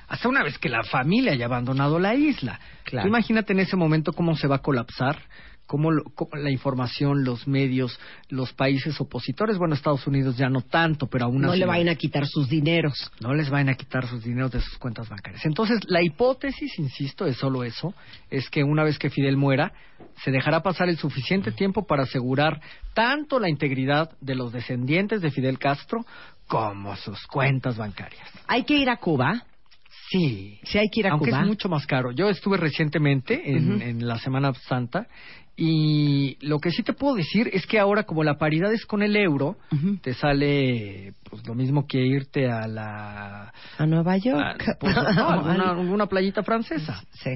hasta 0.08 0.28
una 0.28 0.42
vez 0.42 0.58
que 0.58 0.68
la 0.68 0.82
familia 0.84 1.32
haya 1.32 1.46
abandonado 1.46 1.98
la 1.98 2.14
isla. 2.14 2.60
Claro. 2.84 3.04
Tú 3.04 3.08
imagínate 3.08 3.52
en 3.52 3.60
ese 3.60 3.76
momento 3.76 4.12
cómo 4.12 4.36
se 4.36 4.46
va 4.46 4.56
a 4.56 4.62
colapsar, 4.62 5.18
cómo, 5.66 5.90
lo- 5.90 6.04
cómo 6.14 6.30
la 6.36 6.50
información, 6.50 7.24
los 7.24 7.46
medios, 7.48 7.98
los 8.28 8.52
países 8.52 9.00
opositores, 9.00 9.56
bueno, 9.58 9.74
Estados 9.74 10.06
Unidos 10.06 10.36
ya 10.36 10.48
no 10.48 10.60
tanto, 10.60 11.06
pero 11.06 11.24
aún 11.26 11.40
No 11.40 11.50
así 11.50 11.60
le 11.60 11.66
vayan 11.66 11.88
a 11.88 11.94
quitar 11.94 12.26
sus 12.26 12.48
dineros. 12.48 13.10
no 13.20 13.34
les 13.34 13.48
vayan 13.50 13.70
a 13.70 13.74
quitar 13.74 14.06
sus 14.06 14.22
dineros 14.24 14.52
de 14.52 14.60
sus 14.60 14.76
cuentas 14.78 15.08
bancarias. 15.08 15.44
Entonces, 15.46 15.80
la 15.86 16.02
hipótesis, 16.02 16.78
insisto, 16.78 17.26
es 17.26 17.36
solo 17.36 17.64
eso, 17.64 17.94
es 18.30 18.48
que 18.50 18.62
una 18.62 18.84
vez 18.84 18.98
que 18.98 19.10
Fidel 19.10 19.36
muera, 19.36 19.72
se 20.22 20.30
dejará 20.30 20.62
pasar 20.62 20.88
el 20.88 20.98
suficiente 20.98 21.50
tiempo 21.52 21.86
para 21.86 22.02
asegurar 22.04 22.60
tanto 22.92 23.38
la 23.40 23.48
integridad 23.48 24.10
de 24.20 24.34
los 24.34 24.52
descendientes 24.52 25.20
de 25.22 25.30
Fidel 25.30 25.58
Castro 25.58 26.04
como 26.46 26.94
sus 26.96 27.26
cuentas 27.26 27.76
bancarias. 27.78 28.28
¿Hay 28.46 28.64
que 28.64 28.76
ir 28.76 28.90
a 28.90 28.98
Cuba? 28.98 29.44
Sí. 30.10 30.60
Sí, 30.64 30.78
hay 30.78 30.88
que 30.92 31.00
ir 31.00 31.06
a 31.06 31.12
Aunque 31.12 31.30
Cuba. 31.30 31.40
es 31.42 31.46
mucho 31.46 31.68
más 31.68 31.86
caro. 31.86 32.12
Yo 32.12 32.28
estuve 32.28 32.58
recientemente 32.58 33.50
en 33.50 34.06
la 34.06 34.18
Semana 34.18 34.52
Santa 34.68 35.06
y 35.56 36.36
lo 36.44 36.58
que 36.58 36.70
sí 36.70 36.82
te 36.82 36.92
puedo 36.92 37.14
decir 37.14 37.48
es 37.52 37.66
que 37.66 37.78
ahora 37.78 38.02
como 38.04 38.24
la 38.24 38.38
paridad 38.38 38.72
es 38.72 38.84
con 38.86 39.02
el 39.02 39.14
euro, 39.16 39.56
te 40.02 40.14
sale 40.14 41.14
pues 41.30 41.46
lo 41.46 41.54
mismo 41.54 41.86
que 41.86 41.98
irte 42.04 42.50
a 42.50 42.66
la 42.66 43.52
A 43.78 43.86
Nueva 43.86 44.16
York. 44.16 44.64
a- 44.68 44.74
pues, 44.78 44.94
no, 44.94 45.00
alguna, 45.30 45.70
alguna 45.70 46.06
playita 46.06 46.42
francesa. 46.42 47.02
Sí. 47.12 47.30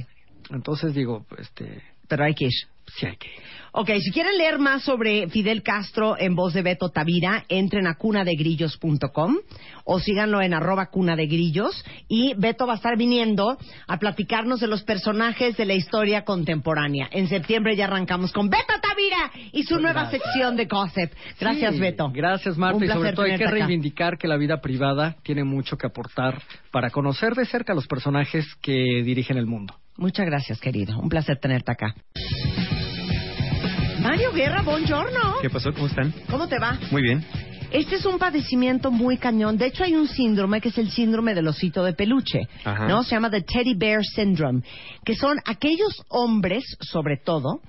Entonces 0.50 0.94
digo, 0.94 1.26
este, 1.38 1.82
Pero 2.08 2.24
hay 2.24 2.34
que 2.34 2.46
ir. 2.46 2.52
Sí 2.96 3.06
hay 3.06 3.16
que 3.16 3.28
ir. 3.28 3.42
Ok, 3.72 3.90
si 4.00 4.10
quieren 4.10 4.36
leer 4.38 4.58
más 4.58 4.82
sobre 4.82 5.28
Fidel 5.28 5.62
Castro 5.62 6.16
en 6.18 6.34
voz 6.34 6.54
de 6.54 6.62
Beto 6.62 6.88
Tavira, 6.88 7.44
entren 7.48 7.86
a 7.86 7.94
cunadegrillos.com 7.96 9.36
o 9.84 10.00
síganlo 10.00 10.40
en 10.40 10.54
arroba 10.54 10.86
cunadegrillos 10.86 11.84
y 12.08 12.34
Beto 12.34 12.66
va 12.66 12.72
a 12.72 12.76
estar 12.76 12.96
viniendo 12.96 13.56
a 13.86 13.98
platicarnos 13.98 14.60
de 14.60 14.66
los 14.68 14.82
personajes 14.82 15.56
de 15.56 15.66
la 15.66 15.74
historia 15.74 16.24
contemporánea. 16.24 17.08
En 17.12 17.28
septiembre 17.28 17.76
ya 17.76 17.84
arrancamos 17.84 18.32
con 18.32 18.48
Beto 18.48 18.72
Tavira 18.82 19.30
y 19.52 19.62
su 19.64 19.78
nueva 19.78 20.10
sección 20.10 20.56
de 20.56 20.64
Gossip. 20.64 21.12
Gracias, 21.38 21.74
Sí, 21.74 21.80
Beto. 21.80 22.10
Gracias, 22.12 22.56
Marta. 22.56 22.78
Un 22.78 22.84
Y 22.84 22.88
sobre 22.88 23.12
todo 23.12 23.26
hay 23.26 23.32
que 23.32 23.38
tenerte 23.38 23.56
acá. 23.58 23.66
reivindicar 23.66 24.18
que 24.18 24.28
la 24.28 24.36
vida 24.38 24.60
privada 24.60 25.16
tiene 25.22 25.44
mucho 25.44 25.76
que 25.76 25.86
aportar 25.86 26.42
para 26.72 26.90
conocer 26.90 27.34
de 27.34 27.44
cerca 27.44 27.74
a 27.74 27.76
los 27.76 27.86
personajes 27.86 28.46
que 28.62 29.02
dirigen 29.04 29.36
el 29.36 29.46
mundo. 29.46 29.74
Muchas 29.96 30.26
gracias, 30.26 30.58
querido. 30.60 30.98
Un 30.98 31.08
placer 31.08 31.38
tenerte 31.38 31.72
acá. 31.72 31.94
Mario 34.08 34.32
Guerra, 34.32 34.62
buongiorno. 34.62 35.34
¿Qué 35.42 35.50
pasó? 35.50 35.70
¿Cómo 35.70 35.86
están? 35.86 36.14
¿Cómo 36.30 36.48
te 36.48 36.58
va? 36.58 36.78
Muy 36.90 37.02
bien. 37.02 37.22
Este 37.70 37.96
es 37.96 38.06
un 38.06 38.18
padecimiento 38.18 38.90
muy 38.90 39.18
cañón. 39.18 39.58
De 39.58 39.66
hecho, 39.66 39.84
hay 39.84 39.94
un 39.94 40.08
síndrome 40.08 40.62
que 40.62 40.70
es 40.70 40.78
el 40.78 40.90
síndrome 40.90 41.34
del 41.34 41.46
osito 41.46 41.84
de 41.84 41.92
peluche, 41.92 42.48
Ajá. 42.64 42.88
¿no? 42.88 43.02
Se 43.02 43.10
llama 43.10 43.28
the 43.30 43.42
teddy 43.42 43.74
bear 43.74 44.02
syndrome, 44.02 44.62
que 45.04 45.14
son 45.14 45.36
aquellos 45.44 46.02
hombres, 46.08 46.64
sobre 46.80 47.18
todo, 47.18 47.60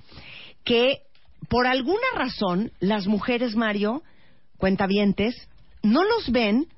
que 0.64 1.00
por 1.50 1.66
alguna 1.66 2.06
razón 2.14 2.72
las 2.80 3.06
mujeres, 3.06 3.54
Mario, 3.54 4.02
cuentavientes, 4.56 5.34
no 5.82 6.04
los 6.04 6.32
ven 6.32 6.68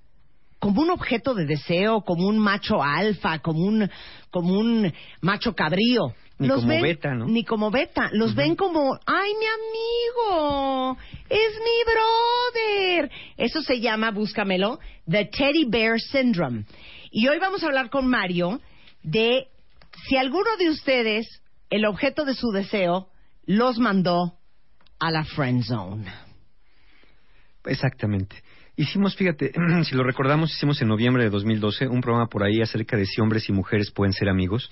como 0.59 0.83
un 0.83 0.91
objeto 0.91 1.35
de 1.35 1.47
deseo, 1.47 2.01
como 2.01 2.27
un 2.27 2.41
macho 2.41 2.83
alfa, 2.83 3.39
como 3.39 3.61
un, 3.61 3.89
como 4.33 4.59
un 4.59 4.93
macho 5.21 5.55
cabrío. 5.55 6.15
Ni 6.43 6.49
Los 6.49 6.57
como 6.61 6.69
ven- 6.69 6.83
beta, 6.83 7.15
¿no? 7.15 7.27
Ni 7.27 7.45
como 7.45 7.71
beta. 7.71 8.11
Los 8.13 8.35
ven 8.35 8.57
como, 8.57 8.99
ay, 9.07 9.31
mi 9.39 9.47
amigo, 9.47 10.99
es 11.29 11.53
mi 11.59 11.93
brother. 11.93 13.11
Eso 13.37 13.63
se 13.63 13.81
llama, 13.81 14.11
búscamelo, 14.11 14.79
The 15.09 15.27
Teddy 15.27 15.65
Bear 15.69 15.99
Syndrome. 16.01 16.65
Y 17.11 17.29
hoy 17.29 17.39
vamos 17.39 17.63
a 17.63 17.67
hablar 17.67 17.91
con 17.91 18.07
Mario 18.09 18.61
de 19.03 19.47
si 20.09 20.17
alguno 20.17 20.57
de 20.59 20.71
ustedes, 20.71 21.27
el 21.71 21.85
objeto 21.87 22.25
de 22.25 22.35
su 22.35 22.51
deseo, 22.51 23.09
los 23.47 23.79
mandó 23.79 24.39
a 24.99 25.11
la 25.11 25.25
friend 25.25 25.63
zone. 25.65 26.13
Exactamente. 27.65 28.37
Hicimos, 28.75 29.15
fíjate, 29.17 29.53
si 29.85 29.95
lo 29.95 30.03
recordamos, 30.03 30.53
hicimos 30.53 30.81
en 30.81 30.89
noviembre 30.89 31.25
de 31.25 31.31
2012 31.31 31.89
un 31.89 32.01
programa 32.01 32.27
por 32.29 32.43
ahí 32.43 32.63
acerca 32.63 32.97
de 32.97 33.05
si 33.07 33.21
hombres 33.21 33.49
y 33.49 33.53
mujeres 33.53 33.91
pueden 33.91 34.13
ser 34.15 34.29
amigos. 34.29 34.71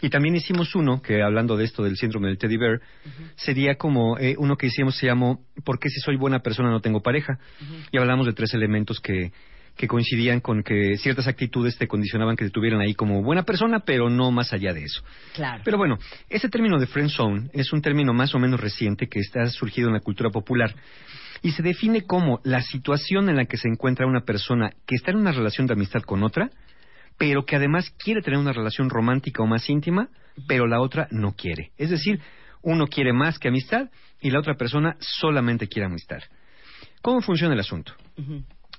Y 0.00 0.10
también 0.10 0.36
hicimos 0.36 0.74
uno 0.74 1.02
que, 1.02 1.22
hablando 1.22 1.56
de 1.56 1.64
esto 1.64 1.82
del 1.82 1.96
síndrome 1.96 2.28
del 2.28 2.38
teddy 2.38 2.56
bear, 2.56 2.80
sería 3.36 3.76
como 3.76 4.16
eh, 4.18 4.36
uno 4.38 4.56
que 4.56 4.66
hicimos 4.66 4.96
se 4.96 5.06
llamó 5.06 5.40
¿Por 5.64 5.78
qué 5.78 5.88
si 5.88 6.00
soy 6.00 6.16
buena 6.16 6.40
persona 6.40 6.70
no 6.70 6.80
tengo 6.80 7.00
pareja? 7.00 7.38
Y 7.90 7.98
hablamos 7.98 8.26
de 8.26 8.32
tres 8.32 8.54
elementos 8.54 9.00
que, 9.00 9.32
que 9.76 9.88
coincidían 9.88 10.40
con 10.40 10.62
que 10.62 10.96
ciertas 10.98 11.26
actitudes 11.26 11.78
te 11.78 11.88
condicionaban 11.88 12.36
que 12.36 12.44
te 12.44 12.50
tuvieran 12.50 12.80
ahí 12.80 12.94
como 12.94 13.22
buena 13.22 13.44
persona, 13.44 13.80
pero 13.80 14.10
no 14.10 14.30
más 14.30 14.52
allá 14.52 14.72
de 14.72 14.84
eso. 14.84 15.02
Claro. 15.34 15.62
Pero 15.64 15.78
bueno, 15.78 15.98
ese 16.28 16.48
término 16.48 16.78
de 16.78 16.86
friend 16.86 17.10
zone 17.10 17.50
es 17.52 17.72
un 17.72 17.80
término 17.82 18.12
más 18.12 18.34
o 18.34 18.38
menos 18.38 18.60
reciente 18.60 19.08
que 19.08 19.20
está 19.20 19.46
surgido 19.46 19.88
en 19.88 19.94
la 19.94 20.00
cultura 20.00 20.30
popular 20.30 20.74
y 21.42 21.52
se 21.52 21.62
define 21.62 22.02
como 22.02 22.40
la 22.44 22.62
situación 22.62 23.28
en 23.28 23.36
la 23.36 23.44
que 23.44 23.56
se 23.56 23.68
encuentra 23.68 24.06
una 24.06 24.22
persona 24.22 24.72
que 24.86 24.96
está 24.96 25.12
en 25.12 25.18
una 25.18 25.32
relación 25.32 25.66
de 25.66 25.74
amistad 25.74 26.02
con 26.02 26.22
otra, 26.22 26.50
pero 27.18 27.44
que 27.44 27.56
además 27.56 27.90
quiere 27.98 28.22
tener 28.22 28.38
una 28.38 28.52
relación 28.52 28.88
romántica 28.88 29.42
o 29.42 29.46
más 29.46 29.68
íntima, 29.68 30.08
pero 30.46 30.66
la 30.66 30.80
otra 30.80 31.08
no 31.10 31.34
quiere. 31.34 31.72
Es 31.76 31.90
decir, 31.90 32.20
uno 32.62 32.86
quiere 32.86 33.12
más 33.12 33.38
que 33.38 33.48
amistad 33.48 33.90
y 34.20 34.30
la 34.30 34.38
otra 34.38 34.54
persona 34.54 34.96
solamente 35.00 35.68
quiere 35.68 35.86
amistad. 35.86 36.22
¿Cómo 37.02 37.20
funciona 37.20 37.54
el 37.54 37.60
asunto? 37.60 37.92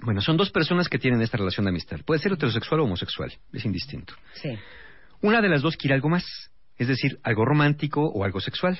Bueno, 0.01 0.21
son 0.21 0.37
dos 0.37 0.51
personas 0.51 0.87
que 0.87 0.97
tienen 0.97 1.21
esta 1.21 1.37
relación 1.37 1.65
de 1.65 1.71
amistad. 1.71 1.99
Puede 2.05 2.21
ser 2.21 2.31
heterosexual 2.31 2.79
o 2.79 2.83
homosexual, 2.85 3.31
es 3.51 3.65
indistinto. 3.65 4.13
Sí. 4.35 4.49
Una 5.21 5.41
de 5.41 5.49
las 5.49 5.61
dos 5.61 5.75
quiere 5.75 5.95
algo 5.95 6.07
más, 6.09 6.25
es 6.77 6.87
decir, 6.87 7.19
algo 7.23 7.43
romántico 7.43 8.01
o 8.01 8.23
algo 8.23 8.39
sexual. 8.39 8.79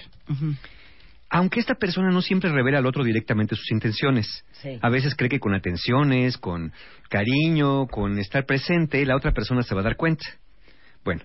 Aunque 1.30 1.60
esta 1.60 1.76
persona 1.76 2.10
no 2.10 2.22
siempre 2.22 2.52
revela 2.52 2.80
al 2.80 2.86
otro 2.88 3.04
directamente 3.04 3.56
sus 3.56 3.72
intenciones. 3.72 4.44
Sí. 4.64 4.80
A 4.82 4.90
veces 4.90 5.16
cree 5.16 5.30
que 5.30 5.40
con 5.40 5.54
atenciones, 5.54 6.38
con 6.38 6.72
cariño, 7.10 7.86
con 7.88 8.18
estar 8.18 8.46
presente, 8.46 9.06
la 9.06 9.16
otra 9.16 9.32
persona 9.32 9.62
se 9.62 9.76
va 9.76 9.82
a 9.82 9.84
dar 9.84 9.96
cuenta. 9.96 10.26
Bueno, 11.06 11.22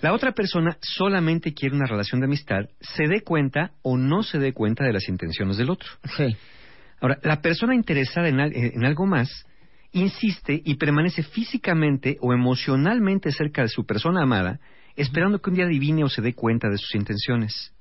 la 0.00 0.12
otra 0.14 0.32
persona 0.32 0.76
solamente 0.80 1.54
quiere 1.54 1.76
una 1.76 1.86
relación 1.86 2.20
de 2.20 2.26
amistad, 2.26 2.68
se 2.80 3.06
dé 3.06 3.20
cuenta 3.22 3.72
o 3.82 3.96
no 3.96 4.22
se 4.22 4.38
dé 4.38 4.52
cuenta 4.52 4.84
de 4.84 4.92
las 4.92 5.08
intenciones 5.08 5.56
del 5.58 5.70
otro. 5.70 5.88
Sí. 6.16 6.36
Ahora, 7.00 7.18
la 7.22 7.40
persona 7.40 7.74
interesada 7.74 8.28
en, 8.28 8.40
al- 8.40 8.52
en 8.54 8.84
algo 8.84 9.06
más 9.06 9.46
insiste 9.92 10.60
y 10.64 10.74
permanece 10.74 11.22
físicamente 11.22 12.16
o 12.20 12.32
emocionalmente 12.32 13.32
cerca 13.32 13.62
de 13.62 13.68
su 13.68 13.84
persona 13.86 14.22
amada, 14.22 14.60
esperando 14.96 15.40
que 15.40 15.50
un 15.50 15.56
día 15.56 15.64
adivine 15.66 16.04
o 16.04 16.08
se 16.08 16.20
dé 16.22 16.34
cuenta 16.34 16.68
de 16.68 16.78
sus 16.78 16.94
intenciones. 16.94 17.72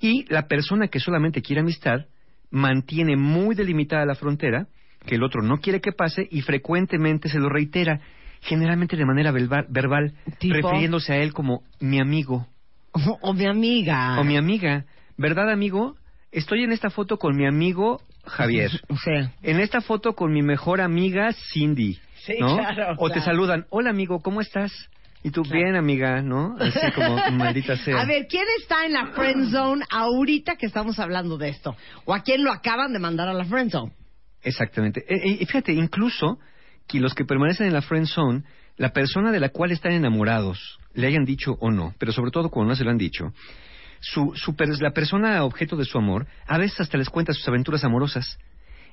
Y 0.00 0.24
la 0.32 0.46
persona 0.46 0.88
que 0.88 1.00
solamente 1.00 1.42
quiere 1.42 1.60
amistad 1.60 2.06
mantiene 2.50 3.16
muy 3.16 3.54
delimitada 3.54 4.04
la 4.06 4.14
frontera, 4.14 4.66
que 5.06 5.16
el 5.16 5.22
otro 5.22 5.42
no 5.42 5.58
quiere 5.58 5.80
que 5.80 5.92
pase 5.92 6.26
y 6.30 6.42
frecuentemente 6.42 7.28
se 7.28 7.38
lo 7.38 7.48
reitera, 7.48 8.00
generalmente 8.40 8.96
de 8.96 9.04
manera 9.04 9.30
verbal, 9.32 9.66
verbal 9.68 10.14
refiriéndose 10.40 11.12
a 11.12 11.16
él 11.16 11.32
como 11.32 11.62
mi 11.80 12.00
amigo 12.00 12.46
O, 13.20 13.32
mi 13.34 13.46
amiga. 13.46 14.18
o 14.20 14.24
mi 14.24 14.36
amiga. 14.36 14.84
¿Verdad, 15.16 15.50
amigo? 15.50 15.96
Estoy 16.32 16.64
en 16.64 16.72
esta 16.72 16.90
foto 16.90 17.18
con 17.18 17.36
mi 17.36 17.46
amigo 17.46 18.00
Javier. 18.24 18.70
Sí. 19.04 19.10
En 19.42 19.60
esta 19.60 19.80
foto 19.80 20.14
con 20.14 20.32
mi 20.32 20.42
mejor 20.42 20.80
amiga 20.80 21.32
Cindy. 21.52 21.98
Sí, 22.16 22.34
¿no? 22.40 22.56
claro, 22.56 22.94
O 22.98 23.08
te 23.10 23.20
saludan, 23.20 23.66
hola 23.70 23.90
amigo, 23.90 24.20
¿cómo 24.20 24.40
estás? 24.40 24.72
Y 25.26 25.32
tú, 25.32 25.42
bien 25.42 25.74
amiga, 25.74 26.22
¿no? 26.22 26.54
Así 26.56 26.92
como, 26.94 27.16
maldita 27.32 27.76
sea. 27.78 28.00
A 28.00 28.04
ver, 28.04 28.28
¿quién 28.28 28.44
está 28.60 28.86
en 28.86 28.92
la 28.92 29.06
friend 29.08 29.50
zone 29.50 29.84
ahorita 29.90 30.54
que 30.54 30.66
estamos 30.66 31.00
hablando 31.00 31.36
de 31.36 31.48
esto? 31.48 31.74
¿O 32.04 32.14
a 32.14 32.20
quién 32.22 32.44
lo 32.44 32.52
acaban 32.52 32.92
de 32.92 33.00
mandar 33.00 33.26
a 33.26 33.34
la 33.34 33.44
friend 33.44 33.72
zone? 33.72 33.92
Exactamente. 34.40 35.04
E- 35.08 35.16
e- 35.16 35.38
Y 35.40 35.46
fíjate, 35.46 35.72
incluso 35.72 36.38
que 36.86 37.00
los 37.00 37.12
que 37.12 37.24
permanecen 37.24 37.66
en 37.66 37.72
la 37.72 37.82
friend 37.82 38.06
zone, 38.06 38.44
la 38.76 38.90
persona 38.92 39.32
de 39.32 39.40
la 39.40 39.48
cual 39.48 39.72
están 39.72 39.90
enamorados, 39.90 40.78
le 40.94 41.08
hayan 41.08 41.24
dicho 41.24 41.56
o 41.58 41.72
no, 41.72 41.92
pero 41.98 42.12
sobre 42.12 42.30
todo 42.30 42.48
cuando 42.48 42.70
no 42.70 42.76
se 42.76 42.84
lo 42.84 42.92
han 42.92 42.98
dicho, 42.98 43.32
su, 43.98 44.32
su 44.36 44.54
la 44.78 44.92
persona 44.92 45.42
objeto 45.42 45.74
de 45.74 45.86
su 45.86 45.98
amor, 45.98 46.28
a 46.46 46.56
veces 46.56 46.82
hasta 46.82 46.98
les 46.98 47.10
cuenta 47.10 47.32
sus 47.32 47.48
aventuras 47.48 47.82
amorosas. 47.82 48.38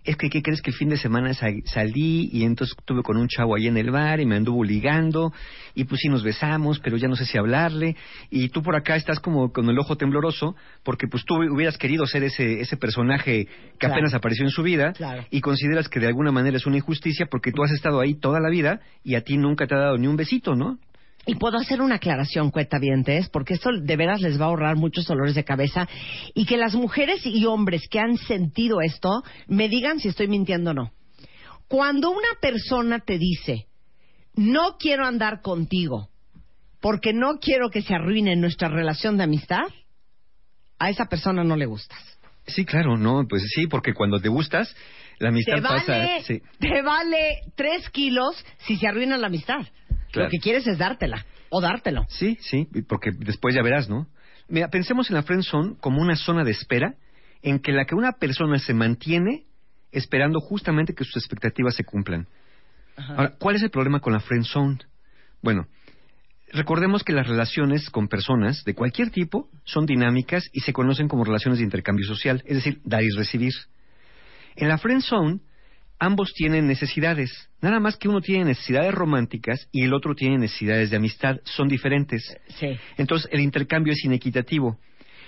Es 0.06 0.18
que, 0.18 0.30
¿qué 0.30 0.42
crees 0.42 0.62
que 0.62 0.72
el 0.72 0.76
fin 0.76 0.90
de 0.90 0.98
semana 0.98 1.34
sa- 1.34 1.48
salí 1.66 2.30
y 2.34 2.44
entonces 2.44 2.76
estuve 2.78 3.04
con 3.04 3.16
un 3.16 3.28
chavo 3.30 3.56
ahí 3.56 3.68
en 3.68 3.78
el 3.78 3.90
bar 3.90 4.20
y 4.20 4.26
me 4.26 4.36
anduvo 4.36 4.64
ligando 4.64 5.32
y 5.76 5.86
pues 5.86 6.02
sí 6.02 6.10
nos 6.10 6.24
besamos, 6.24 6.80
pero 6.80 6.98
ya 6.98 7.08
no 7.08 7.16
sé 7.16 7.26
si 7.26 7.38
hablarle 7.38 7.96
y 8.30 8.50
tú 8.50 8.62
por 8.62 8.76
acá 8.76 8.98
estás 8.98 9.20
como 9.22 9.54
con 9.54 9.70
el 9.70 9.80
ojo 9.80 9.96
tembloroso 9.96 10.56
porque 10.84 11.08
pues 11.08 11.24
tú 11.24 11.36
hubieras 11.36 11.78
querido 11.78 12.06
ser 12.06 12.24
ese, 12.24 12.60
ese 12.60 12.76
personaje 12.76 13.46
que 13.46 13.78
Claro. 13.80 13.94
apenas 13.96 14.14
apareció 14.14 14.44
en 14.44 14.52
su 14.52 14.62
vida 14.62 14.92
Claro. 14.92 15.26
y 15.32 15.40
consideras 15.40 15.88
que 15.88 16.02
de 16.02 16.08
alguna 16.08 16.32
manera 16.34 16.58
es 16.58 16.66
una 16.66 16.78
injusticia 16.78 17.28
porque 17.32 17.52
tú 17.54 17.64
has 17.64 17.72
estado 17.72 18.02
ahí 18.02 18.14
toda 18.16 18.42
la 18.42 18.50
vida 18.50 18.82
y 19.06 19.16
a 19.16 19.22
ti 19.22 19.38
nunca 19.38 19.68
te 19.68 19.76
ha 19.76 19.80
dado 19.80 19.98
ni 19.98 20.08
un 20.08 20.18
besito, 20.18 20.54
¿no? 20.56 20.80
Y 21.26 21.36
puedo 21.36 21.58
hacer 21.58 21.82
una 21.82 21.96
aclaración, 21.96 22.52
cuentavientes, 22.52 23.30
porque 23.30 23.54
esto 23.54 23.70
de 23.82 23.96
veras 23.96 24.22
les 24.22 24.40
va 24.40 24.46
a 24.46 24.48
ahorrar 24.50 24.76
muchos 24.76 25.06
dolores 25.06 25.36
de 25.36 25.46
cabeza 25.46 25.88
y 26.34 26.46
que 26.46 26.58
las 26.58 26.76
mujeres 26.76 27.26
y 27.26 27.46
hombres 27.46 27.88
que 27.90 28.00
han 28.00 28.18
sentido 28.18 28.82
esto 28.82 29.24
me 29.48 29.70
digan 29.70 30.00
si 30.00 30.10
estoy 30.10 30.28
mintiendo 30.28 30.72
o 30.72 30.74
no. 30.74 30.92
Cuando 31.70 32.12
una 32.12 32.40
persona 32.42 33.00
te 33.00 33.18
dice, 33.18 33.68
no 34.36 34.78
quiero 34.78 35.06
andar 35.06 35.42
contigo 35.42 36.10
porque 36.82 37.14
no 37.14 37.40
quiero 37.40 37.70
que 37.70 37.82
se 37.82 37.96
arruine 37.96 38.36
nuestra 38.36 38.68
relación 38.68 39.16
de 39.16 39.24
amistad, 39.24 39.64
a 40.78 40.90
esa 40.90 41.06
persona 41.06 41.42
no 41.46 41.56
le 41.56 41.66
gustas. 41.66 42.20
Sí, 42.46 42.66
claro, 42.66 42.98
no, 42.98 43.26
pues 43.26 43.44
sí, 43.56 43.68
porque 43.68 43.94
cuando 43.94 44.20
te 44.20 44.28
gustas, 44.28 44.76
la 45.20 45.30
amistad 45.30 45.56
Te 45.56 45.62
pasa. 45.62 46.08
Sí, 46.24 46.42
te 46.60 46.82
vale 46.82 47.44
tres 47.56 47.90
kilos 47.90 48.36
si 48.68 48.76
se 48.76 48.86
arruina 48.86 49.18
la 49.18 49.28
amistad. 49.28 49.66
Claro. 50.14 50.28
Lo 50.28 50.32
que 50.32 50.40
quieres 50.40 50.66
es 50.68 50.78
dártela 50.78 51.26
o 51.50 51.60
dártelo. 51.60 52.06
sí, 52.08 52.38
sí, 52.40 52.68
porque 52.88 53.12
después 53.12 53.54
ya 53.54 53.62
verás, 53.62 53.90
¿no? 53.90 54.08
Mira, 54.48 54.70
pensemos 54.70 55.10
en 55.10 55.16
la 55.16 55.24
friend 55.24 55.44
zone 55.44 55.76
como 55.80 56.02
una 56.02 56.16
zona 56.16 56.44
de 56.44 56.52
espera 56.52 56.96
en 57.42 57.60
que 57.60 57.72
la 57.72 57.86
que 57.86 57.96
una 57.96 58.14
persona 58.14 58.60
se 58.60 58.74
mantiene 58.74 59.44
esperando 59.92 60.40
justamente 60.40 60.94
que 60.94 61.04
sus 61.04 61.18
expectativas 61.18 61.76
se 61.76 61.84
cumplan. 61.84 62.28
Ahora, 62.96 63.34
¿cuál 63.40 63.56
es 63.56 63.64
el 63.64 63.72
problema 63.72 64.00
con 64.00 64.14
la 64.14 64.20
friend 64.20 64.46
zone? 64.46 64.78
Bueno, 65.42 65.68
recordemos 66.52 67.04
que 67.04 67.14
las 67.14 67.28
relaciones 67.28 67.90
con 67.90 68.08
personas 68.08 68.64
de 68.64 68.76
cualquier 68.76 69.10
tipo 69.10 69.50
son 69.64 69.86
dinámicas 69.86 70.48
y 70.54 70.62
se 70.62 70.74
conocen 70.74 71.08
como 71.08 71.24
relaciones 71.24 71.58
de 71.58 71.66
intercambio 71.66 72.06
social, 72.06 72.44
es 72.46 72.58
decir, 72.58 72.80
dar 72.84 73.04
y 73.04 73.10
recibir. 73.10 73.54
En 74.56 74.68
la 74.68 74.78
friend 74.78 75.02
zone, 75.02 75.40
ambos 76.04 76.34
tienen 76.34 76.68
necesidades, 76.68 77.50
nada 77.62 77.80
más 77.80 77.98
que 77.98 78.10
uno 78.10 78.22
tiene 78.22 78.46
necesidades 78.46 78.94
románticas 78.94 79.68
y 79.72 79.84
el 79.84 79.94
otro 79.94 80.16
tiene 80.16 80.38
necesidades 80.38 80.90
de 80.90 80.98
amistad, 80.98 81.38
son 81.44 81.68
diferentes. 81.68 82.36
Sí. 82.60 82.78
Entonces, 82.98 83.30
el 83.32 83.40
intercambio 83.40 83.94
es 83.94 84.04
inequitativo. 84.04 84.78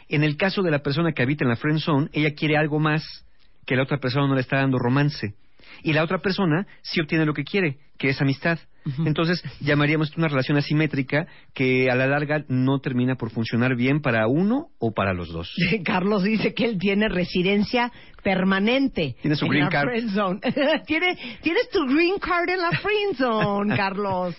En 0.10 0.24
el 0.24 0.38
caso 0.38 0.62
de 0.62 0.72
la 0.72 0.80
persona 0.80 1.14
que 1.14 1.24
habita 1.24 1.46
en 1.46 1.50
la 1.50 1.56
friend 1.56 1.80
zone, 1.80 2.10
ella 2.14 2.34
quiere 2.36 2.58
algo 2.58 2.80
más 2.80 3.26
que 3.66 3.76
la 3.76 3.84
otra 3.84 4.00
persona 4.00 4.28
no 4.28 4.36
le 4.36 4.42
está 4.42 4.58
dando 4.58 4.78
romance. 4.78 5.34
Y 5.82 5.94
la 5.94 6.04
otra 6.04 6.20
persona 6.20 6.68
sí 6.82 7.02
obtiene 7.02 7.26
lo 7.26 7.34
que 7.34 7.44
quiere, 7.44 7.78
que 7.98 8.10
es 8.10 8.22
amistad. 8.22 8.60
Entonces, 9.04 9.42
llamaríamos 9.62 10.16
una 10.16 10.28
relación 10.28 10.58
asimétrica 10.58 11.26
que 11.56 11.90
a 11.90 11.96
la 11.96 12.06
larga 12.06 12.46
no 12.50 12.78
termina 12.80 13.16
por 13.16 13.32
funcionar 13.32 13.76
bien 13.76 14.00
para 14.00 14.28
uno 14.28 14.68
o 14.78 14.94
para 14.94 15.12
los 15.14 15.30
dos. 15.30 15.52
Carlos 15.84 16.24
dice 16.24 16.54
que 16.54 16.66
él 16.66 16.78
tiene 16.78 17.10
residencia 17.10 17.92
permanente. 18.24 19.16
Tiene 19.22 19.36
su 19.36 19.46
en 19.46 19.52
green 19.52 19.64
la 19.66 19.70
card. 19.72 19.88
friend 19.90 20.10
zone. 20.14 20.40
Tiene- 20.86 21.18
tienes 21.42 21.70
tu 21.72 21.84
green 21.88 22.20
card 22.20 22.50
en 22.50 22.60
la 22.60 22.72
friend 22.72 23.16
zone, 23.18 23.76
Carlos. 23.78 24.36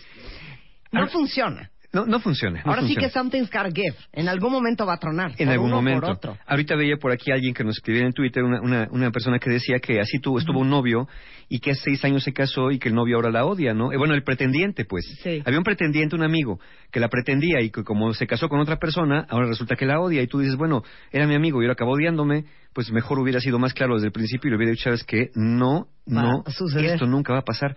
No 0.93 1.09
funciona. 1.09 1.69
No, 1.97 2.05
no 2.05 2.21
funciona. 2.21 2.61
no 2.63 2.73
Ahora 2.73 2.87
sí 2.87 2.95
que 2.95 3.09
something's 3.09 3.51
gotta 3.51 3.71
give. 3.71 3.97
En 4.13 4.29
algún 4.29 4.53
momento 4.53 4.85
va 4.85 4.95
a 4.95 4.99
tronar. 4.99 5.33
En 5.39 5.49
algún 5.49 5.71
momento. 5.71 6.07
Otro. 6.07 6.37
Ahorita 6.47 6.77
veía 6.77 6.99
por 6.99 7.11
aquí 7.11 7.31
alguien 7.33 7.55
que 7.55 7.65
nos 7.65 7.77
escribía 7.79 8.05
en 8.05 8.13
Twitter, 8.13 8.45
una, 8.45 8.61
una, 8.61 8.89
una 8.91 9.11
persona 9.11 9.39
que 9.39 9.49
decía 9.49 9.79
que 9.79 9.99
así 9.99 10.19
tuvo, 10.19 10.39
estuvo 10.39 10.61
un 10.61 10.69
novio 10.69 11.09
y 11.49 11.59
que 11.59 11.71
hace 11.71 11.81
seis 11.85 12.05
años 12.05 12.23
se 12.23 12.35
casó 12.35 12.71
y 12.71 12.79
que 12.79 12.91
el 12.91 12.95
novio 12.95 13.17
ahora 13.17 13.31
la 13.31 13.47
odia, 13.47 13.73
¿no? 13.73 13.93
Eh, 13.93 13.97
bueno, 13.97 14.13
el 14.13 14.25
pretendiente, 14.25 14.85
pues. 14.85 15.07
Sí. 15.23 15.43
Había 15.47 15.59
un 15.59 15.65
pretendiente, 15.65 16.15
un 16.15 16.23
amigo, 16.23 16.61
que 16.91 17.01
la 17.01 17.09
pretendía 17.09 17.63
y 17.63 17.71
que 17.71 17.83
como 17.83 18.13
se 18.13 18.27
casó 18.27 18.51
con 18.51 18.61
otra 18.61 18.77
persona, 18.77 19.27
ahora 19.31 19.47
resulta 19.47 19.75
que 19.75 19.87
la 19.87 19.99
odia 19.99 20.21
y 20.21 20.27
tú 20.27 20.41
dices, 20.41 20.57
bueno, 20.57 20.83
era 21.13 21.27
mi 21.27 21.35
amigo 21.35 21.63
y 21.63 21.65
ahora 21.65 21.73
acabó 21.73 21.93
odiándome, 21.93 22.45
pues 22.75 22.93
mejor 22.93 23.19
hubiera 23.19 23.41
sido 23.41 23.59
más 23.59 23.73
claro 23.73 23.95
desde 23.95 24.09
el 24.09 24.13
principio 24.13 24.49
y 24.49 24.51
le 24.51 24.57
hubiera 24.57 24.73
dicho, 24.73 24.85
¿sabes 24.85 25.05
qué? 25.05 25.31
No, 25.35 25.89
Va 26.07 26.23
no, 26.23 26.45
a 26.47 26.81
esto 26.81 27.07
nunca 27.07 27.33
va 27.33 27.39
a 27.39 27.45
pasar. 27.45 27.75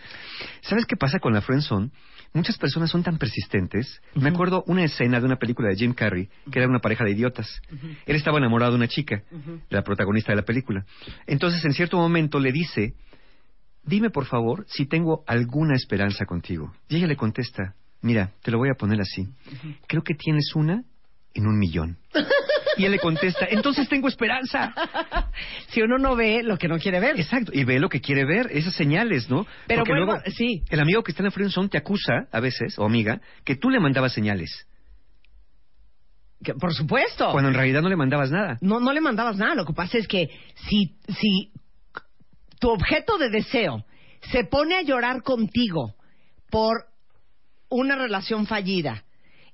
¿Sabes 0.61 0.85
qué 0.85 0.97
pasa 0.97 1.19
con 1.19 1.33
la 1.33 1.41
friendzone? 1.41 1.91
Muchas 2.33 2.57
personas 2.57 2.89
son 2.91 3.03
tan 3.03 3.17
persistentes. 3.17 4.01
Me 4.13 4.29
acuerdo 4.29 4.63
una 4.67 4.83
escena 4.83 5.19
de 5.19 5.25
una 5.25 5.37
película 5.37 5.69
de 5.69 5.75
Jim 5.75 5.93
Carrey, 5.93 6.29
que 6.51 6.59
era 6.59 6.67
una 6.67 6.79
pareja 6.79 7.03
de 7.03 7.11
idiotas. 7.11 7.61
Él 8.05 8.15
estaba 8.15 8.37
enamorado 8.37 8.73
de 8.73 8.77
una 8.77 8.87
chica, 8.87 9.23
la 9.69 9.81
protagonista 9.83 10.31
de 10.31 10.37
la 10.37 10.43
película. 10.43 10.85
Entonces, 11.25 11.63
en 11.65 11.73
cierto 11.73 11.97
momento 11.97 12.39
le 12.39 12.51
dice, 12.51 12.93
dime 13.83 14.09
por 14.11 14.25
favor 14.25 14.65
si 14.67 14.85
tengo 14.85 15.23
alguna 15.25 15.75
esperanza 15.75 16.25
contigo. 16.25 16.73
Y 16.87 16.97
ella 16.97 17.07
le 17.07 17.17
contesta, 17.17 17.75
mira, 18.01 18.31
te 18.43 18.51
lo 18.51 18.59
voy 18.59 18.69
a 18.69 18.77
poner 18.77 19.01
así. 19.01 19.27
Creo 19.87 20.03
que 20.03 20.13
tienes 20.13 20.53
una 20.55 20.83
en 21.33 21.47
un 21.47 21.57
millón. 21.57 21.97
Y 22.77 22.85
él 22.85 22.91
le 22.91 22.99
contesta, 22.99 23.45
entonces 23.49 23.87
tengo 23.89 24.07
esperanza. 24.07 24.73
Si 25.69 25.81
uno 25.81 25.97
no 25.97 26.15
ve 26.15 26.41
lo 26.43 26.57
que 26.57 26.67
no 26.67 26.77
quiere 26.79 26.99
ver. 26.99 27.19
Exacto, 27.19 27.51
y 27.53 27.63
ve 27.63 27.79
lo 27.79 27.89
que 27.89 28.01
quiere 28.01 28.25
ver, 28.25 28.47
esas 28.51 28.73
señales, 28.73 29.29
¿no? 29.29 29.45
Pero 29.67 29.81
Porque 29.81 29.93
vuelvo- 29.93 30.05
luego 30.17 30.21
sí. 30.35 30.63
el 30.69 30.79
amigo 30.79 31.03
que 31.03 31.11
está 31.11 31.23
en 31.23 31.31
friendzone 31.31 31.69
te 31.69 31.77
acusa, 31.77 32.27
a 32.31 32.39
veces, 32.39 32.77
o 32.79 32.85
amiga, 32.85 33.21
que 33.45 33.55
tú 33.55 33.69
le 33.69 33.79
mandabas 33.79 34.13
señales, 34.13 34.67
Que, 36.43 36.53
por 36.55 36.73
supuesto. 36.73 37.31
cuando 37.31 37.49
en 37.49 37.55
realidad 37.55 37.81
no 37.81 37.89
le 37.89 37.95
mandabas 37.97 38.31
nada. 38.31 38.57
No, 38.61 38.79
no 38.79 38.93
le 38.93 39.01
mandabas 39.01 39.37
nada. 39.37 39.55
Lo 39.55 39.65
que 39.65 39.73
pasa 39.73 39.97
es 39.97 40.07
que 40.07 40.29
si, 40.69 40.95
si 41.07 41.51
tu 42.59 42.69
objeto 42.69 43.17
de 43.17 43.29
deseo 43.29 43.85
se 44.31 44.43
pone 44.45 44.75
a 44.75 44.81
llorar 44.81 45.21
contigo 45.21 45.95
por 46.49 46.85
una 47.69 47.95
relación 47.95 48.47
fallida 48.47 49.03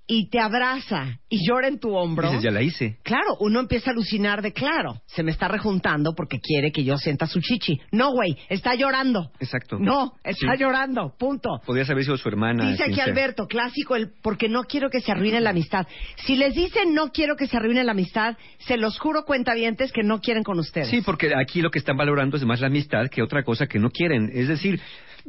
y 0.07 0.29
te 0.29 0.39
abraza 0.39 1.19
y 1.29 1.47
llora 1.47 1.67
en 1.67 1.79
tu 1.79 1.95
hombro. 1.95 2.27
Dices, 2.29 2.43
ya 2.43 2.51
la 2.51 2.61
hice. 2.61 2.99
Claro, 3.03 3.37
uno 3.39 3.59
empieza 3.59 3.89
a 3.89 3.93
alucinar 3.93 4.41
de 4.41 4.53
claro, 4.53 5.01
se 5.07 5.23
me 5.23 5.31
está 5.31 5.47
rejuntando 5.47 6.13
porque 6.15 6.39
quiere 6.39 6.71
que 6.71 6.83
yo 6.83 6.97
sienta 6.97 7.25
su 7.27 7.39
chichi. 7.41 7.79
No, 7.91 8.11
güey, 8.11 8.37
está 8.49 8.75
llorando. 8.75 9.31
Exacto. 9.39 9.77
No, 9.79 10.13
está 10.23 10.53
Sí. 10.55 10.59
llorando, 10.61 11.15
punto. 11.17 11.49
Podrías 11.65 11.89
haber 11.89 12.03
sido 12.03 12.17
su 12.17 12.27
hermana. 12.29 12.69
Dice 12.69 12.83
aquí 12.83 12.95
sea. 12.95 13.05
Alberto, 13.05 13.47
clásico, 13.47 13.95
el 13.95 14.11
porque 14.21 14.47
no 14.47 14.63
quiero 14.63 14.89
que 14.89 14.99
se 15.01 15.11
arruine 15.11 15.41
la 15.41 15.49
amistad. 15.49 15.87
Si 16.25 16.35
les 16.35 16.53
dicen 16.53 16.93
no 16.93 17.11
quiero 17.11 17.35
que 17.35 17.47
se 17.47 17.57
arruine 17.57 17.83
la 17.83 17.93
amistad, 17.93 18.37
se 18.59 18.77
los 18.77 18.99
juro 18.99 19.23
cuentavientes 19.25 19.91
que 19.91 20.03
no 20.03 20.19
quieren 20.21 20.43
con 20.43 20.59
ustedes. 20.59 20.89
Sí, 20.89 21.01
porque 21.01 21.31
aquí 21.35 21.61
lo 21.61 21.71
que 21.71 21.79
están 21.79 21.97
valorando 21.97 22.37
es 22.37 22.45
más 22.45 22.59
la 22.61 22.67
amistad 22.67 23.07
que 23.09 23.23
otra 23.23 23.43
cosa 23.43 23.65
que 23.67 23.79
no 23.79 23.89
quieren. 23.89 24.29
Es 24.33 24.47
decir, 24.47 24.79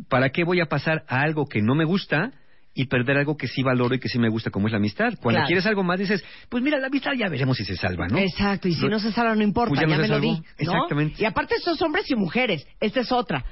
¿para 0.09 0.31
qué 0.31 0.45
voy 0.45 0.61
a 0.61 0.67
pasar 0.67 1.05
a 1.09 1.21
algo 1.23 1.47
que 1.47 1.63
no 1.63 1.75
me 1.75 1.85
gusta 1.85 2.33
y 2.77 2.85
perder 2.87 3.17
algo 3.17 3.37
que 3.39 3.49
sí 3.49 3.63
valoro 3.63 3.95
y 3.95 3.99
que 3.99 4.09
sí 4.09 4.19
me 4.19 4.29
gusta, 4.29 4.51
como 4.51 4.67
es 4.69 4.73
la 4.73 4.77
amistad? 4.77 5.15
Cuando 5.21 5.39
Claro. 5.39 5.47
quieres 5.47 5.65
algo 5.67 5.83
más, 5.83 5.99
dices, 5.99 6.23
pues 6.51 6.63
mira, 6.63 6.79
la 6.79 6.89
amistad 6.89 7.13
ya 7.19 7.29
veremos 7.31 7.57
si 7.57 7.65
se 7.65 7.75
salva, 7.75 8.07
¿no? 8.07 8.19
Exacto, 8.19 8.69
y 8.69 8.75
si 8.75 8.87
no 8.87 8.99
se 8.99 9.11
salva 9.13 9.35
no 9.35 9.43
importa, 9.43 9.71
Pues 9.71 9.81
ya 9.81 9.87
ya, 9.89 9.97
no 9.97 10.03
me 10.03 10.09
lo 10.09 10.21
di. 10.21 10.31
¿no? 10.33 10.45
Exactamente. 10.59 11.23
Y 11.23 11.25
aparte 11.25 11.55
estos 11.57 11.81
hombres 11.81 12.05
y 12.11 12.15
mujeres, 12.15 12.67
esta 12.79 13.01
es 13.01 13.11
otra. 13.11 13.45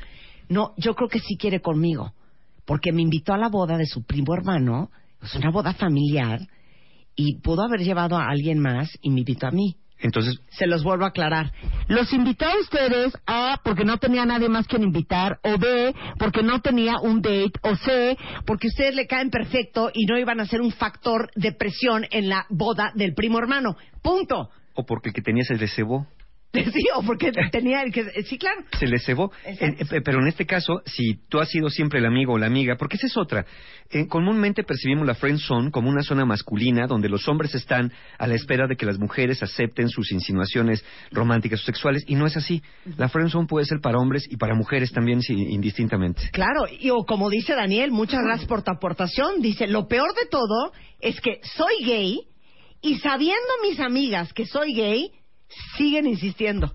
No, 0.50 0.74
yo 0.76 0.94
creo 0.94 1.08
que 1.08 1.20
sí 1.20 1.36
quiere 1.38 1.60
conmigo, 1.60 2.12
porque 2.66 2.92
me 2.92 3.00
invitó 3.00 3.32
a 3.32 3.38
la 3.38 3.48
boda 3.48 3.78
de 3.78 3.86
su 3.86 4.04
primo 4.04 4.34
hermano, 4.34 4.90
es 5.22 5.34
una 5.36 5.50
boda 5.50 5.72
familiar, 5.72 6.40
y 7.16 7.40
pudo 7.40 7.62
haber 7.62 7.80
llevado 7.80 8.18
a 8.18 8.28
alguien 8.28 8.58
más 8.58 8.90
y 9.00 9.08
me 9.08 9.20
invitó 9.20 9.46
a 9.46 9.50
mí. 9.52 9.76
Entonces, 10.04 10.38
Se 10.50 10.66
los 10.66 10.84
vuelvo 10.84 11.06
a 11.06 11.08
aclarar. 11.08 11.50
Los 11.88 12.12
invitó 12.12 12.44
a 12.44 12.58
ustedes 12.60 13.16
A, 13.26 13.58
porque 13.64 13.86
no 13.86 13.96
tenía 13.96 14.26
nadie 14.26 14.50
más 14.50 14.66
que 14.66 14.76
invitar, 14.76 15.38
o 15.42 15.56
B, 15.56 15.94
porque 16.18 16.42
no 16.42 16.60
tenía 16.60 16.98
un 17.02 17.22
date, 17.22 17.58
o 17.62 17.74
C, 17.74 18.18
porque 18.44 18.68
ustedes 18.68 18.94
le 18.94 19.06
caen 19.06 19.30
perfecto 19.30 19.90
y 19.94 20.04
no 20.04 20.18
iban 20.18 20.40
a 20.40 20.46
ser 20.46 20.60
un 20.60 20.72
factor 20.72 21.30
de 21.36 21.52
presión 21.52 22.04
en 22.10 22.28
la 22.28 22.44
boda 22.50 22.92
del 22.94 23.14
primo 23.14 23.38
hermano. 23.38 23.76
Punto. 24.02 24.50
o 24.74 24.84
porque 24.84 25.08
el 25.08 25.14
que 25.14 25.22
tenía 25.22 25.44
se 25.44 25.54
le 25.54 25.68
cebó. 25.68 26.06
Sí, 26.74 26.86
o 26.94 27.02
porque 27.02 27.32
tenía 27.50 27.82
el 27.82 27.92
que... 27.92 28.22
Sí, 28.24 28.38
claro. 28.38 28.62
se 28.78 28.86
le 28.86 28.98
cebó. 28.98 29.32
Eh, 29.44 29.84
pero 30.04 30.20
en 30.20 30.28
este 30.28 30.46
caso, 30.46 30.82
si 30.86 31.14
tú 31.28 31.40
has 31.40 31.48
sido 31.48 31.68
siempre 31.68 31.98
el 31.98 32.06
amigo 32.06 32.34
o 32.34 32.38
la 32.38 32.46
amiga, 32.46 32.76
porque 32.76 32.96
esa 32.96 33.06
es 33.06 33.16
otra. 33.16 33.44
Eh, 33.90 34.06
comúnmente 34.08 34.64
percibimos 34.64 35.06
la 35.06 35.14
friend 35.14 35.38
zone 35.38 35.70
como 35.70 35.90
una 35.90 36.02
zona 36.02 36.24
masculina 36.24 36.86
donde 36.86 37.08
los 37.08 37.28
hombres 37.28 37.54
están 37.54 37.92
a 38.18 38.26
la 38.26 38.34
espera 38.34 38.66
de 38.66 38.76
que 38.76 38.86
las 38.86 38.98
mujeres 38.98 39.42
acepten 39.42 39.88
sus 39.88 40.10
insinuaciones 40.10 40.84
románticas 41.12 41.60
o 41.60 41.64
sexuales, 41.64 42.04
y 42.06 42.14
no 42.14 42.26
es 42.26 42.36
así. 42.36 42.62
La 42.96 43.08
friend 43.08 43.30
zone 43.30 43.46
puede 43.46 43.66
ser 43.66 43.80
para 43.80 43.98
hombres 43.98 44.26
y 44.30 44.36
para 44.36 44.54
mujeres 44.54 44.92
también, 44.92 45.22
sí, 45.22 45.34
indistintamente. 45.34 46.30
Claro, 46.32 46.66
y 46.70 46.90
o 46.90 47.04
como 47.04 47.30
dice 47.30 47.54
Daniel, 47.54 47.90
muchas 47.90 48.22
gracias 48.24 48.48
por 48.48 48.62
tu 48.62 48.72
aportación. 48.72 49.40
Dice, 49.40 49.66
lo 49.66 49.86
peor 49.86 50.14
de 50.14 50.26
todo 50.30 50.72
es 51.00 51.20
que 51.20 51.40
soy 51.42 51.84
gay 51.84 52.20
y 52.80 52.98
sabiendo 52.98 53.48
mis 53.62 53.80
amigas 53.80 54.32
que 54.32 54.46
soy 54.46 54.74
gay, 54.74 55.10
siguen 55.76 56.06
insistiendo. 56.06 56.74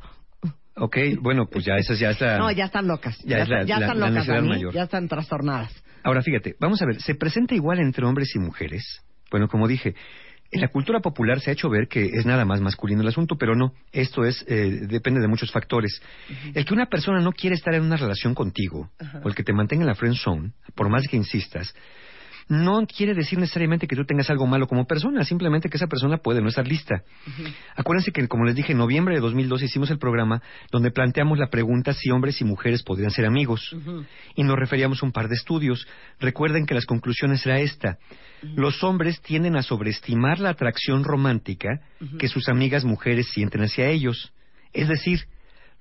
Ok, 0.75 0.97
bueno, 1.19 1.47
pues 1.47 1.65
ya 1.65 1.75
esa 1.75 1.93
ya 1.95 2.11
está. 2.11 2.37
No, 2.37 2.51
ya 2.51 2.65
están 2.65 2.87
locas. 2.87 3.17
Ya 3.25 3.37
Ya, 3.37 3.43
es 3.43 3.49
la- 3.49 3.63
ya 3.65 3.79
la- 3.79 3.85
están 3.87 3.99
la 3.99 4.09
locas, 4.09 4.27
Dani, 4.27 4.47
mayor. 4.47 4.73
Ya 4.73 4.83
están 4.83 5.07
trastornadas. 5.07 5.73
Ahora 6.03 6.21
fíjate, 6.21 6.55
vamos 6.59 6.81
a 6.81 6.85
ver, 6.85 7.01
¿se 7.01 7.15
presenta 7.15 7.53
igual 7.55 7.79
entre 7.79 8.05
hombres 8.05 8.33
y 8.35 8.39
mujeres? 8.39 9.01
Bueno, 9.29 9.49
como 9.49 9.67
dije, 9.67 9.93
en 10.51 10.61
la 10.61 10.69
cultura 10.69 11.01
popular 11.01 11.41
se 11.41 11.49
ha 11.49 11.53
hecho 11.53 11.69
ver 11.69 11.87
que 11.89 12.05
es 12.05 12.25
nada 12.25 12.45
más 12.45 12.61
masculino 12.61 13.01
el 13.01 13.07
asunto, 13.09 13.35
pero 13.37 13.55
no, 13.55 13.73
esto 13.91 14.23
es 14.23 14.43
eh, 14.47 14.79
depende 14.87 15.19
de 15.19 15.27
muchos 15.27 15.51
factores. 15.51 16.01
El 16.53 16.65
que 16.65 16.73
una 16.73 16.85
persona 16.87 17.19
no 17.19 17.33
quiere 17.33 17.55
estar 17.55 17.73
en 17.75 17.83
una 17.83 17.97
relación 17.97 18.33
contigo, 18.33 18.89
o 19.23 19.27
el 19.27 19.35
que 19.35 19.43
te 19.43 19.51
mantenga 19.53 19.83
en 19.83 19.87
la 19.87 19.95
friend 19.95 20.15
zone, 20.15 20.53
por 20.73 20.89
más 20.89 21.03
que 21.09 21.17
insistas, 21.17 21.75
no 22.49 22.85
quiere 22.87 23.13
decir 23.13 23.37
necesariamente 23.37 23.87
que 23.87 23.95
tú 23.95 24.05
tengas 24.05 24.29
algo 24.31 24.47
malo 24.47 24.67
como 24.67 24.85
persona, 24.85 25.23
simplemente 25.23 25.69
que 25.69 25.77
esa 25.77 25.87
persona 25.87 26.17
puede 26.17 26.41
no 26.41 26.49
estar 26.49 26.67
lista. 26.67 27.03
Acuérdense 27.75 28.11
que, 28.11 28.27
como 28.27 28.43
les 28.43 28.55
dije, 28.55 28.71
en 28.71 28.79
noviembre 28.79 29.15
de 29.15 29.21
2012 29.21 29.65
hicimos 29.65 29.91
el 29.91 29.99
programa 29.99 30.41
donde 30.71 30.89
planteamos 30.89 31.37
la 31.37 31.49
pregunta 31.49 31.93
si 31.93 32.09
hombres 32.09 32.41
y 32.41 32.45
mujeres 32.45 32.81
podrían 32.81 33.11
ser 33.11 33.25
amigos. 33.25 33.75
Y 34.35 34.43
nos 34.43 34.57
referíamos 34.57 35.01
a 35.03 35.05
un 35.05 35.11
par 35.11 35.27
de 35.29 35.35
estudios. 35.35 35.87
Recuerden 36.19 36.65
que 36.65 36.73
las 36.73 36.87
conclusiones 36.87 37.45
era 37.45 37.59
esta. 37.59 37.99
Los 38.41 38.83
hombres 38.83 39.21
tienden 39.21 39.55
a 39.55 39.61
sobreestimar 39.61 40.39
la 40.39 40.49
atracción 40.49 41.03
romántica 41.03 41.81
que 42.17 42.27
sus 42.27 42.49
amigas 42.49 42.83
mujeres 42.83 43.27
sienten 43.29 43.61
hacia 43.61 43.87
ellos. 43.87 44.33
Es 44.73 44.87
decir, 44.87 45.19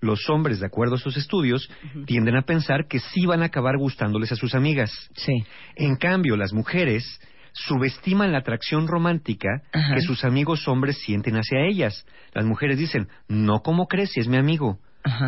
los 0.01 0.29
hombres, 0.31 0.61
de 0.61 0.67
acuerdo 0.67 0.95
a 0.95 0.99
sus 0.99 1.17
estudios, 1.17 1.69
tienden 2.07 2.37
a 2.37 2.43
pensar 2.43 2.87
que 2.89 3.01
sí 3.01 3.27
van 3.27 3.43
a 3.43 3.47
acabar 3.47 3.77
gustándoles 3.79 4.31
a 4.33 4.37
sus 4.37 4.55
amigas. 4.55 4.91
Sí. 5.17 5.33
En 5.77 5.97
cambio, 5.97 6.37
las 6.37 6.53
mujeres 6.53 7.21
subestiman 7.53 8.31
la 8.33 8.39
atracción 8.39 8.87
romántica 8.87 9.49
que 9.73 10.01
sus 10.03 10.25
amigos 10.25 10.69
hombres 10.69 10.99
sienten 10.99 11.35
hacia 11.37 11.67
ellas. 11.67 12.07
Las 12.33 12.45
mujeres 12.45 12.79
dicen, 12.79 13.09
no, 13.29 13.61
¿cómo 13.61 13.87
crees 13.89 14.11
si 14.13 14.21
es 14.21 14.29
mi 14.29 14.37
amigo? 14.37 14.79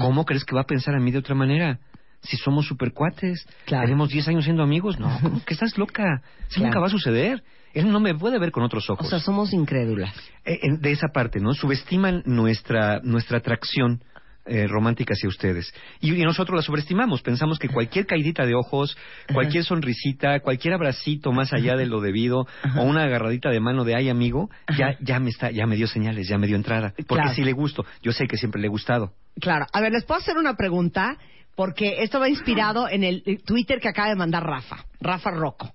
¿Cómo 0.01 0.25
crees 0.25 0.45
que 0.45 0.55
va 0.55 0.63
a 0.63 0.67
pensar 0.67 0.95
a 0.95 1.01
mí 1.01 1.11
de 1.11 1.19
otra 1.19 1.35
manera? 1.35 1.79
Si 2.23 2.37
somos 2.37 2.67
supercuates, 2.67 3.47
tenemos 3.67 4.11
10 4.11 4.29
años 4.29 4.45
siendo 4.45 4.63
amigos, 4.63 4.99
no, 5.01 5.09
¿cómo 5.23 5.43
que 5.47 5.55
estás 5.55 5.79
loca? 5.79 6.23
Eso 6.41 6.57
Claro. 6.57 6.67
nunca 6.67 6.81
va 6.81 6.87
a 6.87 6.91
suceder. 6.91 7.43
Él 7.73 7.91
no 7.91 7.99
me 8.01 8.15
puede 8.15 8.39
ver 8.39 8.51
con 8.51 8.63
otros 8.65 8.91
ojos. 8.91 9.07
O 9.07 9.11
sea, 9.11 9.21
somos 9.21 9.53
incrédulas. 9.53 10.15
Eh, 10.45 10.59
en- 10.63 10.81
de 10.81 10.91
esa 10.93 11.09
parte, 11.15 11.41
¿no? 11.41 11.55
Subestiman 11.55 12.23
nuestra, 12.27 13.01
nuestra 13.03 13.39
atracción 13.39 14.03
eh, 14.47 14.67
romántica 14.67 15.15
hacia 15.15 15.29
ustedes. 15.29 15.73
Y, 16.01 16.15
y 16.15 16.25
nosotros 16.25 16.57
la 16.57 16.63
sobreestimamos. 16.63 17.23
Pensamos 17.23 17.59
que 17.59 17.69
cualquier 17.69 18.07
caidita 18.07 18.47
de 18.47 18.55
ojos, 18.55 18.97
cualquier 19.33 19.65
sonrisita, 19.65 20.41
cualquier 20.41 20.75
abracito 20.75 21.33
más 21.33 21.53
allá 21.53 21.77
de 21.77 21.87
lo 21.87 22.01
debido, 22.01 22.47
o 22.77 22.83
una 22.83 23.05
agarradita 23.05 23.51
de 23.51 23.61
mano 23.61 23.85
de 23.85 23.95
ay 23.95 24.09
amigo, 24.09 24.51
ya, 24.77 24.97
ya 25.01 25.21
me 25.21 25.31
está, 25.31 25.51
ya 25.51 25.67
me 25.67 25.77
dio 25.77 25.87
señales, 25.87 26.29
ya 26.29 26.39
me 26.39 26.47
dio 26.47 26.57
entrada. 26.57 26.93
Porque 26.97 27.23
Claro. 27.23 27.35
sí 27.35 27.45
le 27.45 27.53
gusto. 27.53 27.85
Yo 28.03 28.13
sé 28.13 28.27
que 28.27 28.37
siempre 28.37 28.61
le 28.61 28.67
he 28.67 28.71
gustado. 28.71 29.13
Claro. 29.41 29.67
A 29.73 29.81
ver, 29.81 29.93
les 29.93 30.05
puedo 30.05 30.21
hacer 30.21 30.37
una 30.37 30.55
pregunta 30.55 31.17
porque 31.55 32.03
esto 32.03 32.19
va 32.19 32.29
inspirado 32.29 32.89
en 32.89 33.05
el 33.05 33.23
Twitter 33.45 33.81
que 33.81 33.89
acaba 33.89 34.09
de 34.09 34.17
mandar 34.17 34.43
Rafa, 34.43 34.85
Rafa 35.01 35.31
Rocco. 35.31 35.73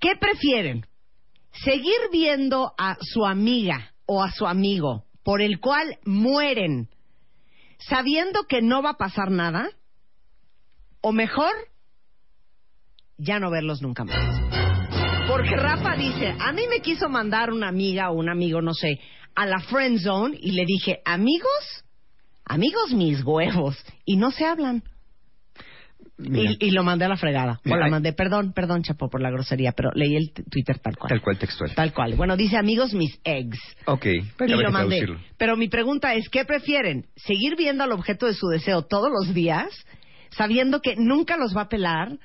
¿Qué 0.00 0.12
prefieren? 0.18 0.86
¿Seguir 1.52 1.98
viendo 2.10 2.72
a 2.78 2.96
su 3.00 3.24
amiga 3.26 3.92
o 4.06 4.22
a 4.22 4.30
su 4.32 4.46
amigo 4.46 5.04
por 5.22 5.40
el 5.40 5.60
cual 5.60 5.98
mueren 6.04 6.88
sabiendo 7.88 8.44
que 8.48 8.62
no 8.62 8.82
va 8.82 8.90
a 8.90 8.96
pasar 8.96 9.30
nada? 9.30 9.68
¿O 11.00 11.12
mejor, 11.12 11.52
ya 13.18 13.38
no 13.38 13.50
verlos 13.50 13.82
nunca 13.82 14.04
más? 14.04 14.16
Porque 15.28 15.56
Rafa 15.56 15.96
dice, 15.96 16.34
a 16.38 16.52
mí 16.52 16.62
me 16.68 16.80
quiso 16.80 17.08
mandar 17.08 17.50
una 17.50 17.68
amiga 17.68 18.10
o 18.10 18.14
un 18.14 18.28
amigo, 18.28 18.60
no 18.60 18.74
sé, 18.74 19.00
a 19.34 19.46
la 19.46 19.60
friend 19.60 19.98
zone 20.00 20.36
y 20.40 20.52
le 20.52 20.64
dije, 20.64 21.00
amigos, 21.04 21.84
amigos 22.44 22.92
mis 22.92 23.24
huevos, 23.24 23.76
y 24.04 24.16
no 24.16 24.30
se 24.30 24.44
hablan. 24.44 24.82
Y, 26.16 26.68
y 26.68 26.70
lo 26.70 26.84
mandé 26.84 27.06
a 27.06 27.08
la 27.08 27.16
fregada. 27.16 27.60
Mira, 27.64 27.76
o 27.76 27.80
la 27.80 27.88
mandé, 27.88 28.12
perdón, 28.12 28.52
perdón, 28.52 28.82
Chapo, 28.82 29.08
por 29.08 29.20
la 29.20 29.30
grosería, 29.30 29.72
pero 29.72 29.90
leí 29.94 30.14
el 30.14 30.32
Twitter 30.32 30.78
tal 30.78 30.96
cual. 30.96 31.08
Tal 31.08 31.20
cual 31.20 31.38
textual. 31.38 31.74
Tal 31.74 31.92
cual. 31.92 32.14
Bueno, 32.14 32.36
dice 32.36 32.56
amigos 32.56 32.94
mis 32.94 33.18
eggs. 33.24 33.58
Ok, 33.86 34.06
Y 34.06 34.22
pero 34.36 34.60
lo 34.60 34.70
mandé. 34.70 35.06
Pero 35.36 35.56
mi 35.56 35.68
pregunta 35.68 36.14
es, 36.14 36.28
¿qué 36.28 36.44
prefieren? 36.44 37.06
¿Seguir 37.16 37.56
viendo 37.56 37.82
al 37.82 37.92
objeto 37.92 38.26
de 38.26 38.34
su 38.34 38.46
deseo 38.46 38.82
todos 38.82 39.10
los 39.10 39.34
días, 39.34 39.68
sabiendo 40.30 40.80
que 40.80 40.94
nunca 40.96 41.36
los 41.36 41.56
va 41.56 41.62
a 41.62 41.68
pelar, 41.68 42.16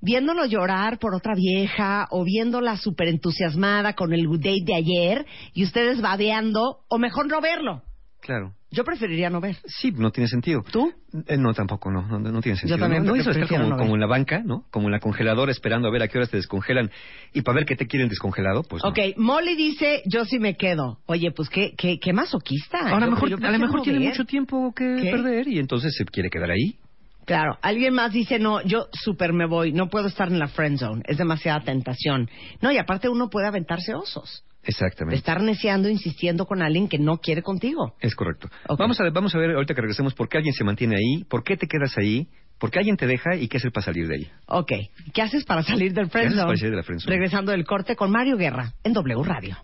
viéndolo 0.00 0.44
llorar 0.44 0.98
por 0.98 1.14
otra 1.14 1.34
vieja 1.34 2.08
o 2.10 2.24
viéndola 2.24 2.76
súper 2.76 3.06
entusiasmada 3.06 3.94
con 3.94 4.12
el 4.12 4.26
date 4.38 4.64
de 4.64 4.74
ayer 4.74 5.26
y 5.54 5.62
ustedes 5.62 6.00
babeando, 6.00 6.80
o 6.88 6.98
mejor 6.98 7.28
no 7.28 7.40
verlo? 7.40 7.82
Claro. 8.20 8.54
Yo 8.70 8.84
preferiría 8.84 9.30
no 9.30 9.40
ver. 9.40 9.56
Sí, 9.64 9.92
no 9.96 10.10
tiene 10.10 10.28
sentido. 10.28 10.62
¿Tú? 10.70 10.92
Eh, 11.26 11.38
no, 11.38 11.54
tampoco, 11.54 11.90
no, 11.90 12.02
no, 12.06 12.18
no 12.18 12.40
tiene 12.42 12.58
sentido. 12.58 12.78
también 12.78 13.02
no, 13.02 13.12
no 13.14 13.16
eso 13.20 13.30
estar 13.30 13.48
como, 13.48 13.64
no 13.70 13.76
como 13.78 13.94
en 13.94 14.00
la 14.00 14.06
banca, 14.06 14.42
¿no? 14.44 14.64
Como 14.70 14.88
en 14.88 14.92
la 14.92 15.00
congeladora 15.00 15.50
esperando 15.50 15.88
a 15.88 15.90
ver 15.90 16.02
a 16.02 16.08
qué 16.08 16.18
horas 16.18 16.30
te 16.30 16.36
descongelan 16.36 16.90
y 17.32 17.40
para 17.40 17.56
ver 17.56 17.64
qué 17.64 17.76
te 17.76 17.86
quieren 17.86 18.10
descongelado, 18.10 18.62
pues 18.64 18.82
no. 18.84 18.90
Ok, 18.90 18.98
Molly 19.16 19.56
dice, 19.56 20.02
yo 20.04 20.26
sí 20.26 20.38
me 20.38 20.56
quedo. 20.56 20.98
Oye, 21.06 21.30
pues 21.30 21.48
qué, 21.48 21.72
qué, 21.78 21.98
qué 21.98 22.12
masoquista. 22.12 22.78
Ahora 22.90 23.06
Yo- 23.06 23.12
mejor, 23.12 23.28
yo 23.30 23.36
a 23.36 23.50
lo 23.50 23.58
mejor 23.58 23.82
tiene 23.82 24.00
ver. 24.00 24.08
mucho 24.08 24.24
tiempo 24.26 24.72
que 24.76 24.98
¿Qué? 25.02 25.10
perder 25.12 25.48
y 25.48 25.58
entonces 25.58 25.94
se 25.96 26.04
quiere 26.04 26.28
quedar 26.28 26.50
ahí. 26.50 26.76
Claro, 27.24 27.58
alguien 27.60 27.92
más 27.94 28.12
dice, 28.12 28.38
no, 28.38 28.62
yo 28.62 28.88
súper 28.92 29.34
me 29.34 29.46
voy, 29.46 29.72
no 29.72 29.88
puedo 29.90 30.08
estar 30.08 30.28
en 30.28 30.38
la 30.38 30.48
friend 30.48 30.78
zone, 30.78 31.02
es 31.06 31.18
demasiada 31.18 31.60
tentación. 31.60 32.28
No, 32.62 32.72
y 32.72 32.78
aparte 32.78 33.08
uno 33.10 33.28
puede 33.28 33.46
aventarse 33.46 33.94
osos, 33.94 34.44
de 34.68 34.72
Exactamente. 34.72 35.16
estar 35.16 35.42
neciando, 35.42 35.88
insistiendo 35.88 36.44
con 36.44 36.60
alguien 36.62 36.88
que 36.88 36.98
no 36.98 37.18
quiere 37.18 37.42
contigo. 37.42 37.94
Es 38.00 38.14
correcto. 38.14 38.48
Vamos, 38.78 39.00
a 39.00 39.04
ver, 39.04 39.12
vamos 39.12 39.34
a 39.34 39.38
ver 39.38 39.52
ahorita 39.52 39.74
que 39.74 39.80
regresemos 39.80 40.14
por 40.14 40.28
qué 40.28 40.36
alguien 40.36 40.52
se 40.52 40.62
mantiene 40.62 40.96
ahí, 40.96 41.24
por 41.24 41.42
qué 41.42 41.56
te 41.56 41.66
quedas 41.66 41.96
ahí, 41.96 42.28
por 42.58 42.70
qué 42.70 42.80
alguien 42.80 42.96
te 42.96 43.06
deja 43.06 43.34
y 43.36 43.48
qué 43.48 43.56
hacer 43.56 43.72
para 43.72 43.86
salir 43.86 44.06
de 44.06 44.16
ahí. 44.16 44.30
Ok, 44.46 44.72
¿qué 45.14 45.22
haces 45.22 45.44
para 45.44 45.62
salir 45.62 45.94
del 45.94 46.06
¿Qué 46.06 46.10
friend 46.10 46.26
haces 46.28 46.38
zone? 46.38 46.46
para 46.46 46.56
salir 46.58 46.70
de 46.72 46.76
la 46.76 46.82
friend 46.82 47.00
zone? 47.00 47.14
Regresando 47.16 47.52
del 47.52 47.64
corte 47.64 47.96
con 47.96 48.10
Mario 48.10 48.36
Guerra 48.36 48.74
en 48.84 48.92
W 48.92 49.22
Radio. 49.24 49.56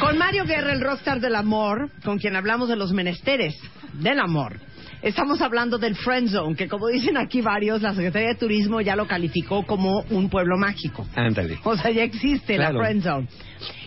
Con 0.00 0.18
Mario 0.18 0.44
Guerra, 0.44 0.72
el 0.72 0.80
rockstar 0.80 1.20
del 1.20 1.34
amor, 1.34 1.90
con 2.04 2.18
quien 2.18 2.36
hablamos 2.36 2.68
de 2.68 2.76
los 2.76 2.92
menesteres 2.92 3.58
del 3.94 4.20
amor. 4.20 4.60
Estamos 5.04 5.42
hablando 5.42 5.76
del 5.76 5.96
Friend 5.96 6.30
Zone, 6.30 6.56
que 6.56 6.66
como 6.66 6.88
dicen 6.88 7.18
aquí 7.18 7.42
varios, 7.42 7.82
la 7.82 7.92
Secretaría 7.94 8.28
de 8.28 8.34
Turismo 8.36 8.80
ya 8.80 8.96
lo 8.96 9.06
calificó 9.06 9.66
como 9.66 10.00
un 10.08 10.30
pueblo 10.30 10.56
mágico. 10.56 11.06
Ándale. 11.14 11.58
O 11.62 11.76
sea, 11.76 11.90
ya 11.90 12.02
existe 12.04 12.54
Claro. 12.56 12.78
la 12.78 12.84
Friend 12.86 13.02
Zone. 13.02 13.28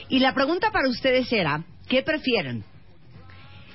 Y 0.09 0.19
la 0.19 0.35
pregunta 0.35 0.69
para 0.71 0.87
ustedes 0.87 1.33
era, 1.33 1.63
¿qué 1.89 2.03
prefieren? 2.03 2.63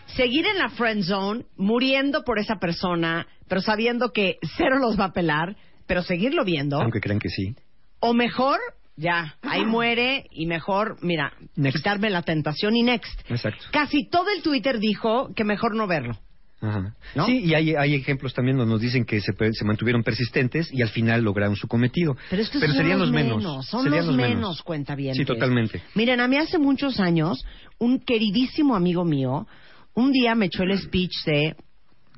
¿Seguir 0.07 0.47
en 0.47 0.57
la 0.57 0.69
Friend 0.69 1.03
Zone, 1.03 1.45
muriendo 1.57 2.23
por 2.23 2.39
esa 2.39 2.57
persona, 2.61 3.27
pero 3.49 3.61
sabiendo 3.61 4.13
que 4.13 4.37
cero 4.57 4.79
los 4.79 4.97
va 4.99 5.07
a 5.07 5.13
pelar, 5.13 5.57
pero 5.89 6.03
seguirlo 6.03 6.45
viendo? 6.45 6.81
Aunque 6.81 7.01
crean 7.01 7.19
que 7.19 7.29
sí. 7.29 7.57
O 7.99 8.15
mejor, 8.15 8.61
ya, 8.97 9.35
ahí 9.43 9.65
muere 9.65 10.27
y 10.31 10.47
mejor, 10.47 10.97
mira, 11.03 11.33
Next. 11.57 11.79
quitarme 11.79 12.09
la 12.09 12.23
tentación 12.23 12.77
y 12.77 12.85
next. 12.85 13.21
Exacto. 13.29 13.65
Casi 13.73 14.09
todo 14.09 14.27
el 14.37 14.43
Twitter 14.45 14.79
dijo 14.79 15.35
que 15.35 15.43
mejor 15.43 15.75
no 15.75 15.89
verlo. 15.89 16.15
Ajá. 16.63 16.95
¿No? 17.17 17.27
Sí, 17.27 17.41
y 17.41 17.55
hay, 17.55 17.75
hay 17.75 17.95
ejemplos 17.97 18.33
también 18.35 18.57
donde 18.57 18.73
nos 18.73 18.81
dicen 18.81 19.05
que 19.05 19.21
se, 19.21 19.33
se 19.53 19.65
mantuvieron 19.65 20.05
persistentes 20.05 20.73
y 20.73 20.81
al 20.81 20.91
final 20.91 21.23
lograron 21.23 21.57
su 21.57 21.67
cometido. 21.67 22.17
Pero 22.31 22.41
estos 22.41 22.61
son 22.61 22.73
serían 22.73 23.01
los 23.01 23.11
menos. 23.11 23.67
son 23.67 23.83
serían 23.83 24.07
los 24.07 24.17
menos, 24.17 24.63
cuenta 24.63 24.95
bien. 24.95 25.15
Sí, 25.17 25.25
totalmente. 25.25 25.83
Miren, 25.97 26.21
a 26.21 26.29
mí 26.29 26.37
hace 26.37 26.59
muchos 26.59 27.01
años, 27.01 27.45
un 27.79 27.99
queridísimo 27.99 28.77
amigo 28.77 29.05
mío, 29.05 29.47
un 29.95 30.13
día 30.13 30.35
me 30.37 30.47
echó 30.47 30.63
el 30.63 30.79
speech 30.79 31.25
de 31.27 31.57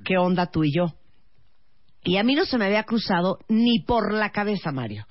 ¿qué 0.04 0.18
onda 0.18 0.46
tú 0.50 0.62
y 0.62 0.72
yo? 0.76 0.92
Y 2.04 2.18
a 2.18 2.22
mí 2.22 2.34
no 2.34 2.44
se 2.44 2.58
me 2.58 2.66
había 2.66 2.82
cruzado 2.82 3.38
ni 3.48 3.78
por 3.80 4.12
la 4.12 4.28
cabeza, 4.30 4.72
Mario. 4.72 5.06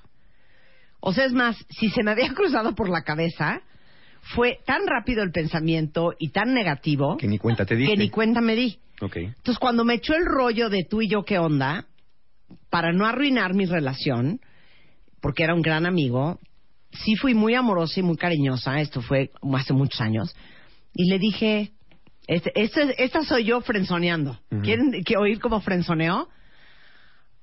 O 1.00 1.12
sea, 1.12 1.24
es 1.24 1.32
más, 1.32 1.56
si 1.70 1.90
se 1.90 2.04
me 2.04 2.12
había 2.12 2.28
cruzado 2.34 2.74
por 2.76 2.88
la 2.88 3.02
cabeza, 3.02 3.62
fue 4.20 4.60
tan 4.64 4.86
rápido 4.86 5.24
el 5.24 5.32
pensamiento 5.32 6.12
y 6.20 6.30
tan 6.30 6.54
negativo 6.54 7.16
Que 7.16 7.26
ni 7.26 7.38
cuenta 7.38 7.66
te 7.66 7.74
diste. 7.74 7.94
que 7.94 7.98
ni 8.00 8.10
cuenta 8.10 8.40
me 8.40 8.54
di. 8.54 8.78
Entonces, 9.26 9.58
cuando 9.58 9.84
me 9.84 9.94
echó 9.94 10.14
el 10.14 10.24
rollo 10.24 10.68
de 10.70 10.84
tú 10.84 11.02
y 11.02 11.08
yo, 11.08 11.24
¿qué 11.24 11.38
onda? 11.38 11.86
Para 12.70 12.92
no 12.92 13.06
arruinar 13.06 13.54
mi 13.54 13.66
relación, 13.66 14.40
porque 15.20 15.42
era 15.44 15.54
un 15.54 15.62
gran 15.62 15.86
amigo, 15.86 16.38
sí 16.92 17.16
fui 17.16 17.34
muy 17.34 17.54
amorosa 17.54 18.00
y 18.00 18.02
muy 18.02 18.16
cariñosa, 18.16 18.80
esto 18.80 19.00
fue 19.00 19.30
hace 19.54 19.72
muchos 19.72 20.00
años, 20.00 20.34
Y 20.96 21.10
le 21.10 21.18
dije, 21.18 21.72
este, 22.28 22.52
este- 22.54 23.02
esta 23.02 23.24
soy 23.24 23.44
yo 23.44 23.60
frenzoneando. 23.62 24.38
¿Quieren 24.62 25.02
que 25.04 25.16
oír 25.16 25.40
como 25.40 25.60
frenzoneo? 25.60 26.28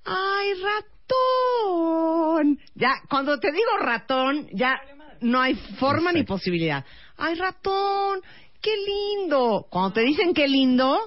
¡Ay, 0.06 0.54
ratón! 0.64 2.58
Ya, 2.76 2.94
cuando 3.10 3.40
te 3.40 3.52
digo 3.52 3.78
ratón, 3.80 4.48
ya 4.54 4.80
no 5.22 5.42
hay 5.42 5.56
forma 5.80 6.12
ni 6.14 6.24
posibilidad. 6.24 6.86
¡Ay, 7.18 7.36
ratón! 7.36 8.22
¡Qué 8.62 8.72
lindo! 8.78 9.68
Cuando 9.70 9.92
te 9.94 10.02
dicen 10.02 10.34
qué 10.34 10.48
lindo, 10.48 10.98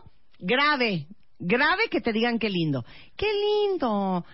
grave, 0.45 1.07
grave 1.39 1.89
que 1.91 2.01
te 2.01 2.12
digan 2.12 2.39
qué 2.39 2.51
lindo. 2.51 2.85
¡Qué 3.16 3.27
lindo! 3.33 4.25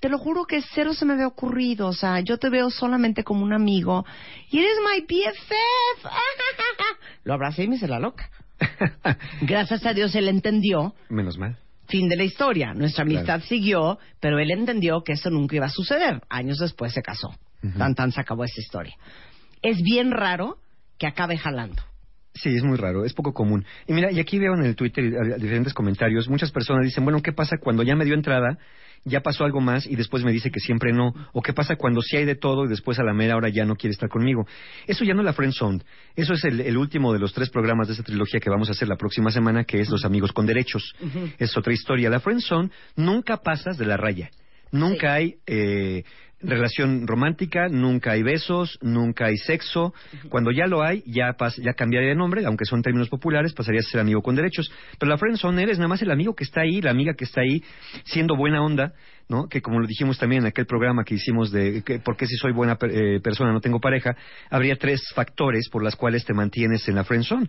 Te 0.00 0.08
lo 0.10 0.18
juro 0.18 0.44
que 0.44 0.60
cero 0.74 0.92
se 0.94 1.04
me 1.06 1.14
había 1.14 1.26
ocurrido. 1.26 1.88
O 1.88 1.92
sea, 1.92 2.20
yo 2.20 2.38
te 2.38 2.50
veo 2.50 2.70
solamente 2.70 3.24
como 3.24 3.42
un 3.42 3.52
amigo. 3.52 4.04
Y 4.50 4.58
eres 4.58 4.76
my 4.84 5.00
BFF. 5.02 6.04
Lo 7.24 7.34
abracé 7.34 7.64
y 7.64 7.68
me 7.68 7.76
hice 7.76 7.88
la 7.88 7.98
loca. 7.98 8.30
Gracias 9.42 9.84
a 9.86 9.94
Dios 9.94 10.14
él 10.14 10.28
entendió. 10.28 10.94
Menos 11.08 11.38
mal. 11.38 11.58
Fin 11.88 12.08
de 12.08 12.16
la 12.16 12.24
historia. 12.24 12.74
Nuestra 12.74 13.02
amistad 13.02 13.24
Claro. 13.24 13.44
siguió, 13.46 13.98
pero 14.20 14.38
él 14.38 14.50
entendió 14.50 15.02
que 15.02 15.12
eso 15.12 15.30
nunca 15.30 15.56
iba 15.56 15.66
a 15.66 15.70
suceder. 15.70 16.20
Años 16.28 16.58
después 16.58 16.92
se 16.92 17.02
casó. 17.02 17.30
Tan 17.78 17.94
tan 17.94 18.12
se 18.12 18.20
acabó 18.20 18.44
esa 18.44 18.60
historia. 18.60 18.94
Es 19.62 19.80
bien 19.82 20.10
raro 20.10 20.58
que 20.98 21.06
acabe 21.06 21.36
jalando. 21.38 21.82
Sí, 22.42 22.54
es 22.54 22.62
muy 22.62 22.76
raro, 22.76 23.04
es 23.04 23.14
poco 23.14 23.32
común. 23.32 23.64
Y 23.86 23.92
mira, 23.92 24.10
y 24.12 24.20
aquí 24.20 24.38
veo 24.38 24.54
en 24.54 24.64
el 24.64 24.76
Twitter 24.76 25.04
eh, 25.04 25.36
diferentes 25.38 25.72
comentarios, 25.72 26.28
muchas 26.28 26.50
personas 26.52 26.84
dicen, 26.84 27.04
bueno, 27.04 27.22
¿qué 27.22 27.32
pasa 27.32 27.56
cuando 27.58 27.82
ya 27.82 27.96
me 27.96 28.04
dio 28.04 28.14
entrada, 28.14 28.58
ya 29.04 29.20
pasó 29.20 29.44
algo 29.44 29.60
más 29.60 29.86
y 29.86 29.96
después 29.96 30.22
me 30.24 30.32
dice 30.32 30.50
que 30.50 30.60
siempre 30.60 30.92
no? 30.92 31.14
¿O 31.32 31.40
qué 31.40 31.52
pasa 31.52 31.76
cuando 31.76 32.02
sí 32.02 32.16
hay 32.16 32.24
de 32.24 32.34
todo 32.34 32.66
y 32.66 32.68
después 32.68 32.98
a 32.98 33.04
la 33.04 33.14
mera 33.14 33.36
hora 33.36 33.48
ya 33.48 33.64
no 33.64 33.76
quiere 33.76 33.92
estar 33.92 34.08
conmigo? 34.08 34.46
Eso 34.86 35.04
ya 35.04 35.14
no 35.14 35.20
es 35.20 35.26
la 35.26 35.32
friend 35.32 35.54
zone, 35.54 35.80
eso 36.14 36.34
es 36.34 36.44
el, 36.44 36.60
el 36.60 36.76
último 36.76 37.12
de 37.12 37.18
los 37.18 37.32
tres 37.32 37.48
programas 37.48 37.86
de 37.88 37.94
esta 37.94 38.04
trilogía 38.04 38.40
que 38.40 38.50
vamos 38.50 38.68
a 38.68 38.72
hacer 38.72 38.88
la 38.88 38.96
próxima 38.96 39.30
semana, 39.30 39.64
que 39.64 39.80
es 39.80 39.88
Los 39.88 40.04
Amigos 40.04 40.32
con 40.32 40.46
Derechos. 40.46 40.94
Es 41.38 41.56
otra 41.56 41.72
historia. 41.72 42.10
La 42.10 42.20
friend 42.20 42.40
zone 42.40 42.70
nunca 42.96 43.38
pasas 43.38 43.78
de 43.78 43.86
la 43.86 43.96
raya. 43.96 44.30
Nunca 44.72 45.14
hay 45.14 45.36
eh, 45.46 46.02
relación 46.54 47.06
romántica, 47.06 47.68
nunca 47.68 48.12
hay 48.12 48.22
besos, 48.22 48.78
nunca 48.80 49.26
hay 49.26 49.36
sexo. 49.36 49.92
Cuando 50.28 50.50
ya 50.52 50.66
lo 50.66 50.82
hay, 50.82 51.02
ya, 51.06 51.36
pas- 51.36 51.60
ya 51.60 51.72
cambiaría 51.74 52.10
de 52.10 52.14
nombre, 52.14 52.44
aunque 52.46 52.64
son 52.64 52.82
términos 52.82 53.08
populares, 53.08 53.52
pasaría 53.52 53.80
a 53.80 53.82
ser 53.82 54.00
amigo 54.00 54.22
con 54.22 54.36
derechos. 54.36 54.70
Pero 54.98 55.10
la 55.10 55.18
friendzone 55.18 55.62
eres 55.62 55.78
nada 55.78 55.88
más 55.88 56.02
el 56.02 56.10
amigo 56.10 56.34
que 56.34 56.44
está 56.44 56.60
ahí, 56.60 56.80
la 56.80 56.90
amiga 56.90 57.14
que 57.14 57.24
está 57.24 57.40
ahí, 57.40 57.62
siendo 58.04 58.36
buena 58.36 58.62
onda, 58.62 58.92
¿no? 59.28 59.48
Que 59.48 59.60
como 59.60 59.80
lo 59.80 59.86
dijimos 59.86 60.18
también 60.18 60.42
en 60.42 60.48
aquel 60.48 60.66
programa 60.66 61.04
que 61.04 61.14
hicimos 61.14 61.50
de 61.50 61.82
que, 61.82 61.98
por 61.98 62.16
qué 62.16 62.26
si 62.26 62.36
soy 62.36 62.52
buena 62.52 62.78
eh, 62.82 63.20
persona 63.22 63.52
no 63.52 63.60
tengo 63.60 63.80
pareja, 63.80 64.16
habría 64.50 64.76
tres 64.76 65.02
factores 65.14 65.68
por 65.68 65.82
las 65.82 65.96
cuales 65.96 66.24
te 66.24 66.34
mantienes 66.34 66.88
en 66.88 66.94
la 66.94 67.04
friendzone. 67.04 67.48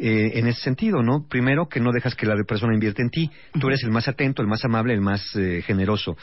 Eh, 0.00 0.38
en 0.38 0.46
ese 0.46 0.60
sentido, 0.60 1.02
¿no? 1.02 1.26
Primero, 1.28 1.68
que 1.68 1.80
no 1.80 1.90
dejas 1.90 2.14
que 2.14 2.24
la 2.24 2.36
persona 2.46 2.72
invierte 2.72 3.02
en 3.02 3.10
ti. 3.10 3.30
Tú 3.58 3.66
eres 3.66 3.82
el 3.82 3.90
más 3.90 4.06
atento, 4.06 4.42
el 4.42 4.48
más 4.48 4.64
amable, 4.64 4.94
el 4.94 5.00
más 5.00 5.34
eh, 5.34 5.60
generoso. 5.66 6.16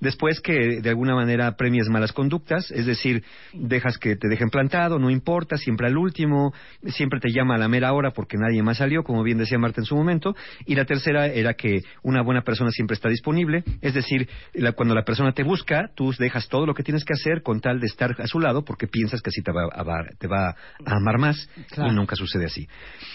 Después, 0.00 0.40
que 0.40 0.80
de 0.80 0.88
alguna 0.88 1.14
manera 1.14 1.54
premias 1.56 1.86
malas 1.88 2.12
conductas, 2.12 2.72
es 2.72 2.84
decir, 2.84 3.22
dejas 3.52 3.96
que 3.98 4.16
te 4.16 4.26
dejen 4.26 4.50
plantado, 4.50 4.98
no 4.98 5.08
importa, 5.08 5.56
siempre 5.56 5.86
al 5.86 5.96
último, 5.96 6.52
siempre 6.86 7.20
te 7.20 7.30
llama 7.30 7.54
a 7.54 7.58
la 7.58 7.68
mera 7.68 7.92
hora 7.92 8.10
porque 8.10 8.36
nadie 8.36 8.60
más 8.60 8.78
salió, 8.78 9.04
como 9.04 9.22
bien 9.22 9.38
decía 9.38 9.56
Marta 9.56 9.80
en 9.80 9.84
su 9.84 9.94
momento. 9.94 10.34
Y 10.66 10.74
la 10.74 10.84
tercera 10.84 11.26
era 11.26 11.54
que 11.54 11.78
una 12.02 12.22
buena 12.22 12.42
persona 12.42 12.72
siempre 12.72 12.96
está 12.96 13.08
disponible, 13.08 13.62
es 13.82 13.94
decir, 13.94 14.28
la- 14.54 14.72
cuando 14.72 14.94
la 14.94 15.04
persona 15.04 15.32
te 15.32 15.42
busca, 15.42 15.90
tú 15.94 16.12
dejas 16.18 16.48
todo 16.48 16.66
lo 16.66 16.74
que 16.74 16.82
tienes 16.82 17.04
que 17.04 17.12
hacer 17.14 17.42
con 17.42 17.60
tal 17.60 17.80
de 17.80 17.86
estar 17.86 18.14
a 18.20 18.26
su 18.26 18.40
lado 18.40 18.64
porque 18.64 18.86
piensas 18.86 19.20
que 19.22 19.30
así 19.30 19.42
te 19.42 19.52
va 19.52 19.64
a, 19.72 19.82
va- 19.82 20.06
te 20.18 20.26
va 20.26 20.50
a 20.50 20.96
amar 20.96 21.18
más 21.18 21.48
Claro. 21.70 21.90
y 21.92 21.94
nunca 21.94 22.16
sucede 22.16 22.46
así. 22.46 22.66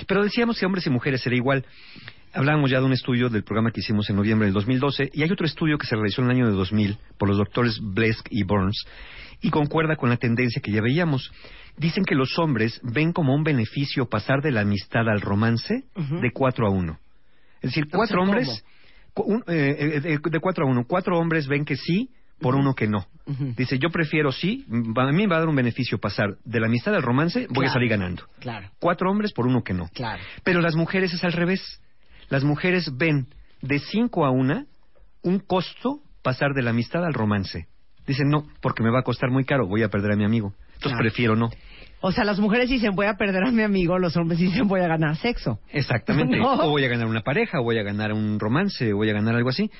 Pero 0.08 0.24
decíamos 0.24 0.60
que 0.60 0.66
hombres 0.66 0.86
y 0.88 0.90
mujeres 0.90 1.26
era 1.26 1.36
igual. 1.36 1.66
Hablábamos 2.34 2.70
ya 2.70 2.80
de 2.80 2.86
un 2.86 2.94
estudio 2.94 3.30
del 3.30 3.44
programa 3.44 3.72
que 3.72 3.80
hicimos 3.80 4.10
en 4.10 4.16
noviembre 4.18 4.46
del 4.48 4.54
2012 4.54 5.10
y 5.14 5.24
hay 5.24 5.32
otro 5.32 5.46
estudio 5.46 5.78
que 5.78 5.88
se 5.88 5.96
realizó 5.96 6.22
en 6.22 6.30
el 6.30 6.36
año 6.38 6.46
de 6.48 6.54
2000 6.54 6.98
por 7.18 7.30
los 7.30 7.38
doctores 7.38 7.80
Blesk 7.82 8.28
y 8.30 8.44
Burns 8.44 8.86
y 9.42 9.50
concuerda 9.50 9.96
con 9.96 10.10
la 10.10 10.18
tendencia 10.18 10.62
que 10.62 10.72
ya 10.72 10.82
veíamos. 10.82 11.32
Dicen 11.78 12.04
que 12.06 12.16
los 12.16 12.38
hombres 12.40 12.80
ven 12.84 13.14
como 13.14 13.34
un 13.36 13.44
beneficio 13.44 14.08
pasar 14.08 14.42
de 14.42 14.52
la 14.52 14.62
amistad 14.62 15.08
al 15.08 15.22
romance 15.22 15.84
de 15.96 16.32
4 16.32 16.68
a 16.68 16.70
1. 16.70 17.00
Es 17.62 17.70
decir, 17.72 17.88
cuatro 17.90 18.22
hombres, 18.22 18.64
un- 19.24 19.44
eh, 19.48 19.76
eh, 19.80 20.00
de, 20.02 20.20
de 20.30 20.40
cuatro 20.40 20.66
a 20.66 20.70
uno, 20.70 20.86
cuatro 20.88 21.18
hombres 21.18 21.48
ven 21.48 21.66
que 21.66 21.76
sí 21.76 22.10
por 22.40 22.56
uno 22.56 22.76
que 22.76 22.88
no. 22.88 23.06
Dice, 23.58 23.78
yo 23.80 23.90
prefiero 23.90 24.32
sí, 24.32 24.64
a 24.70 25.06
mí 25.12 25.14
me 25.24 25.28
va 25.28 25.38
a 25.38 25.40
dar 25.40 25.50
un 25.50 25.56
beneficio 25.56 25.98
pasar 25.98 26.38
de 26.46 26.60
la 26.60 26.68
amistad 26.68 26.94
al 26.96 27.02
romance, 27.02 27.48
voy 27.50 27.66
a 27.66 27.70
salir 27.74 27.90
ganando. 27.90 28.24
Claro, 28.40 28.70
Cuatro 28.80 29.10
hombres 29.12 29.34
por 29.34 29.48
uno 29.48 29.64
que 29.64 29.74
no. 29.74 29.90
claro. 29.94 30.22
Pero 30.44 30.62
las 30.62 30.76
mujeres 30.76 31.14
es 31.14 31.24
al 31.24 31.34
revés. 31.34 31.82
Las 32.30 32.44
mujeres 32.44 32.96
ven 32.96 33.28
de 33.62 33.80
cinco 33.80 34.26
a 34.26 34.30
una 34.30 34.66
un 35.24 35.40
costo 35.40 36.00
pasar 36.22 36.54
de 36.54 36.62
la 36.62 36.70
amistad 36.70 37.04
al 37.04 37.14
romance. 37.14 37.68
Dicen, 38.06 38.30
no, 38.30 38.48
porque 38.62 38.84
me 38.84 38.92
va 38.92 39.00
a 39.00 39.04
costar 39.04 39.30
muy 39.32 39.44
caro, 39.44 39.68
voy 39.68 39.82
a 39.84 39.90
perder 39.90 40.12
a 40.12 40.16
mi 40.16 40.24
amigo. 40.24 40.54
Entonces 40.76 40.92
Claro. 40.92 41.00
prefiero 41.02 41.36
no. 41.36 41.50
O 42.00 42.12
sea, 42.12 42.24
las 42.24 42.40
mujeres 42.40 42.70
dicen 42.70 42.96
voy 42.96 43.08
a 43.08 43.16
perder 43.16 43.44
a 43.44 43.52
mi 43.52 43.64
amigo, 43.64 43.98
los 43.98 44.16
hombres 44.18 44.40
dicen 44.40 44.68
voy 44.68 44.82
a 44.82 44.88
ganar 44.88 45.16
sexo. 45.18 45.60
Exactamente. 45.72 46.38
No. 46.38 46.54
O 46.54 46.70
voy 46.70 46.86
a 46.86 46.88
ganar 46.88 47.08
una 47.08 47.22
pareja, 47.22 47.60
o 47.60 47.64
voy 47.64 47.80
a 47.80 47.84
ganar 47.84 48.14
un 48.14 48.40
romance, 48.40 48.94
o 48.94 48.98
voy 48.98 49.10
a 49.10 49.14
ganar 49.14 49.36
algo 49.36 49.50
así. 49.50 49.72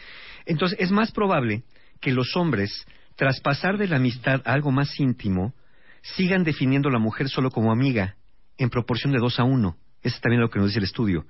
Entonces, 0.46 0.80
es 0.80 0.92
más 0.92 1.12
probable 1.12 1.64
que 2.02 2.12
los 2.12 2.36
hombres, 2.36 2.86
tras 3.16 3.40
pasar 3.42 3.78
de 3.78 3.88
la 3.88 3.98
amistad 3.98 4.42
a 4.46 4.54
algo 4.54 4.72
más 4.72 5.00
íntimo, 5.00 5.54
sigan 6.02 6.44
definiendo 6.44 6.90
a 6.90 6.92
la 6.92 7.00
mujer 7.00 7.30
solo 7.30 7.52
como 7.52 7.72
amiga, 7.72 8.16
en 8.58 8.70
proporción 8.70 9.14
de 9.14 9.20
dos 9.20 9.40
a 9.40 9.44
uno. 9.44 9.78
Eso 10.02 10.16
es 10.16 10.22
también 10.22 10.42
lo 10.42 10.50
que 10.50 10.60
nos 10.60 10.70
dice 10.70 10.80
el 10.80 10.86
estudio. 10.86 11.26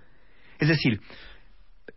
Es 0.60 0.68
decir, 0.68 1.02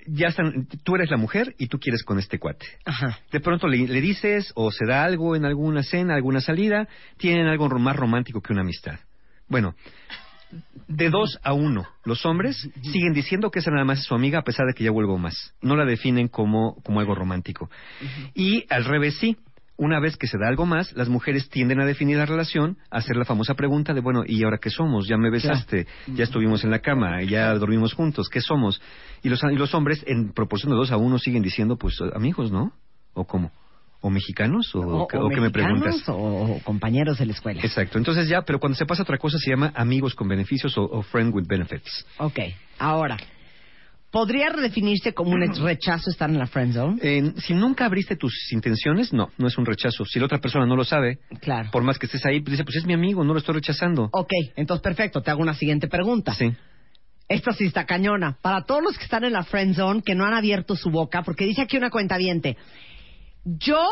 ya 0.06 0.28
están, 0.28 0.66
tú 0.84 0.94
eres 0.94 1.10
la 1.10 1.16
mujer 1.16 1.54
y 1.58 1.66
tú 1.66 1.78
quieres 1.78 2.02
con 2.02 2.18
este 2.18 2.38
cuate. 2.38 2.66
Ajá. 2.84 3.18
De 3.30 3.40
pronto 3.40 3.68
le, 3.68 3.86
le 3.86 4.00
dices 4.00 4.52
o 4.54 4.70
se 4.70 4.86
da 4.86 5.04
algo 5.04 5.36
en 5.36 5.44
alguna 5.44 5.82
cena, 5.82 6.14
alguna 6.14 6.40
salida, 6.40 6.88
tienen 7.16 7.46
algo 7.46 7.68
más 7.78 7.96
romántico 7.96 8.40
que 8.40 8.52
una 8.52 8.62
amistad. 8.62 8.98
Bueno, 9.48 9.74
de 10.88 11.10
dos 11.10 11.38
a 11.42 11.52
uno, 11.52 11.86
los 12.04 12.26
hombres 12.26 12.68
siguen 12.82 13.12
diciendo 13.12 13.50
que 13.50 13.60
esa 13.60 13.70
nada 13.70 13.84
más 13.84 14.00
es 14.00 14.06
su 14.06 14.14
amiga 14.14 14.40
a 14.40 14.44
pesar 14.44 14.66
de 14.66 14.74
que 14.74 14.84
ya 14.84 14.90
vuelvo 14.90 15.18
más. 15.18 15.54
No 15.60 15.76
la 15.76 15.84
definen 15.84 16.28
como, 16.28 16.76
como 16.82 17.00
algo 17.00 17.14
romántico. 17.14 17.70
Y 18.34 18.64
al 18.70 18.84
revés 18.84 19.16
sí. 19.18 19.36
Una 19.80 19.98
vez 19.98 20.18
que 20.18 20.26
se 20.26 20.36
da 20.36 20.46
algo 20.46 20.66
más, 20.66 20.92
las 20.92 21.08
mujeres 21.08 21.48
tienden 21.48 21.80
a 21.80 21.86
definir 21.86 22.18
la 22.18 22.26
relación, 22.26 22.76
a 22.90 22.98
hacer 22.98 23.16
la 23.16 23.24
famosa 23.24 23.54
pregunta 23.54 23.94
de, 23.94 24.02
bueno, 24.02 24.24
¿y 24.26 24.44
ahora 24.44 24.58
qué 24.58 24.68
somos? 24.68 25.08
Ya 25.08 25.16
me 25.16 25.30
besaste, 25.30 25.86
ya 26.06 26.24
estuvimos 26.24 26.64
en 26.64 26.70
la 26.70 26.80
cama, 26.80 27.22
ya 27.22 27.54
dormimos 27.54 27.94
juntos, 27.94 28.28
¿qué 28.28 28.42
somos? 28.42 28.78
Y 29.22 29.30
los, 29.30 29.42
y 29.42 29.56
los 29.56 29.74
hombres, 29.74 30.04
en 30.06 30.34
proporción 30.34 30.70
de 30.70 30.76
dos 30.76 30.90
a 30.92 30.98
uno, 30.98 31.18
siguen 31.18 31.42
diciendo, 31.42 31.78
pues, 31.78 31.98
amigos, 32.14 32.52
¿no? 32.52 32.74
¿O 33.14 33.24
cómo? 33.24 33.52
¿O 34.02 34.10
mexicanos? 34.10 34.70
¿O, 34.74 34.80
O, 34.80 35.30
me 35.30 35.48
preguntas? 35.50 36.04
O, 36.08 36.60
compañeros 36.62 37.18
de 37.18 37.24
la 37.24 37.32
escuela. 37.32 37.62
Exacto. 37.62 37.96
Entonces 37.96 38.28
ya, 38.28 38.42
pero 38.42 38.60
cuando 38.60 38.76
se 38.76 38.84
pasa 38.84 39.00
a 39.00 39.04
otra 39.04 39.16
cosa 39.16 39.38
se 39.38 39.48
llama 39.48 39.72
amigos 39.74 40.14
con 40.14 40.28
beneficios 40.28 40.76
o, 40.76 40.82
o 40.82 41.00
friend 41.00 41.34
with 41.34 41.46
benefits. 41.46 42.06
Ok, 42.18 42.38
ahora, 42.78 43.16
¿podría 44.10 44.48
redefinirse 44.50 45.12
como 45.14 45.30
un 45.32 45.40
rechazo 45.64 46.10
estar 46.10 46.28
en 46.30 46.38
la 46.38 46.46
friend 46.46 46.74
zone? 46.74 46.98
Eh, 47.02 47.32
si 47.38 47.54
nunca 47.54 47.86
abriste 47.86 48.16
tus 48.16 48.34
intenciones, 48.52 49.12
no, 49.12 49.30
no 49.38 49.46
es 49.46 49.56
un 49.58 49.66
rechazo. 49.66 50.04
Si 50.04 50.18
la 50.18 50.26
otra 50.26 50.38
persona 50.38 50.66
no 50.66 50.76
lo 50.76 50.84
sabe, 50.84 51.18
Claro. 51.40 51.70
por 51.70 51.82
más 51.82 51.98
que 51.98 52.06
estés 52.06 52.24
ahí, 52.26 52.40
pues 52.40 52.52
dice, 52.52 52.64
pues 52.64 52.76
es 52.76 52.84
mi 52.86 52.94
amigo, 52.94 53.24
no 53.24 53.32
lo 53.32 53.38
estoy 53.38 53.54
rechazando. 53.54 54.08
Ok, 54.12 54.32
entonces 54.56 54.82
perfecto, 54.82 55.20
te 55.22 55.30
hago 55.30 55.42
una 55.42 55.54
siguiente 55.54 55.88
pregunta. 55.88 56.34
Sí. 56.34 56.52
Esta 57.28 57.52
sí 57.52 57.66
está 57.66 57.86
cañona. 57.86 58.36
Para 58.42 58.64
todos 58.64 58.82
los 58.82 58.98
que 58.98 59.04
están 59.04 59.22
en 59.22 59.32
la 59.32 59.44
friend 59.44 59.76
zone, 59.76 60.02
que 60.02 60.16
no 60.16 60.24
han 60.26 60.34
abierto 60.34 60.74
su 60.74 60.90
boca, 60.90 61.22
porque 61.22 61.44
dice 61.44 61.62
aquí 61.62 61.76
una 61.76 61.90
cuenta 61.90 62.18
yo 63.44 63.82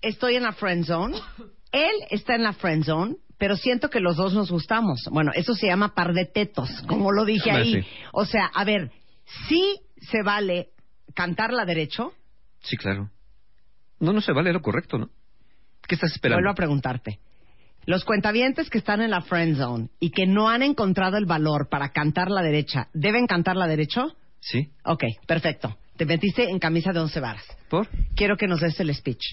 estoy 0.00 0.36
en 0.36 0.42
la 0.42 0.52
friend 0.52 0.84
zone, 0.86 1.16
él 1.72 1.92
está 2.10 2.34
en 2.34 2.42
la 2.42 2.52
friend 2.54 2.84
zone, 2.84 3.16
pero 3.38 3.56
siento 3.56 3.90
que 3.90 4.00
los 4.00 4.16
dos 4.16 4.32
nos 4.34 4.50
gustamos. 4.50 5.00
Bueno, 5.12 5.30
eso 5.34 5.54
se 5.54 5.66
llama 5.66 5.94
par 5.94 6.12
de 6.12 6.24
tetos, 6.24 6.70
como 6.88 7.12
lo 7.12 7.24
dije 7.24 7.50
Ah, 7.50 7.56
ahí. 7.56 7.86
O 8.12 8.24
sea, 8.24 8.46
a 8.46 8.64
ver, 8.64 8.90
sí 9.48 9.80
se 10.00 10.22
vale 10.22 10.70
cantarla 11.14 11.64
derecho. 11.64 12.12
Sí, 12.60 12.76
claro. 12.76 13.10
No, 14.00 14.12
no 14.12 14.20
se 14.20 14.32
vale 14.32 14.52
lo 14.52 14.62
correcto, 14.62 14.98
¿no? 14.98 15.10
¿Qué 15.86 15.94
estás 15.94 16.12
esperando? 16.12 16.38
Vuelvo 16.38 16.52
a 16.52 16.54
preguntarte. 16.54 17.18
Los 17.86 18.04
cuentavientes 18.04 18.68
que 18.68 18.78
están 18.78 19.00
en 19.00 19.10
la 19.10 19.22
friend 19.22 19.56
zone 19.56 19.88
y 19.98 20.10
que 20.10 20.26
no 20.26 20.48
han 20.48 20.62
encontrado 20.62 21.16
el 21.16 21.24
valor 21.26 21.68
para 21.70 21.90
cantar 21.90 22.30
la 22.30 22.42
derecha, 22.42 22.88
¿deben 22.92 23.26
cantar 23.26 23.56
la 23.56 23.66
derecho? 23.66 24.14
Sí. 24.40 24.68
Ok, 24.84 25.04
perfecto. 25.26 25.78
Te 25.96 26.04
metiste 26.04 26.44
en 26.48 26.58
camisa 26.58 26.92
de 26.92 27.00
once 27.00 27.18
varas. 27.18 27.44
¿Por? 27.68 27.88
Quiero 28.14 28.36
que 28.36 28.46
nos 28.46 28.60
des 28.60 28.78
el 28.78 28.94
speech. 28.94 29.24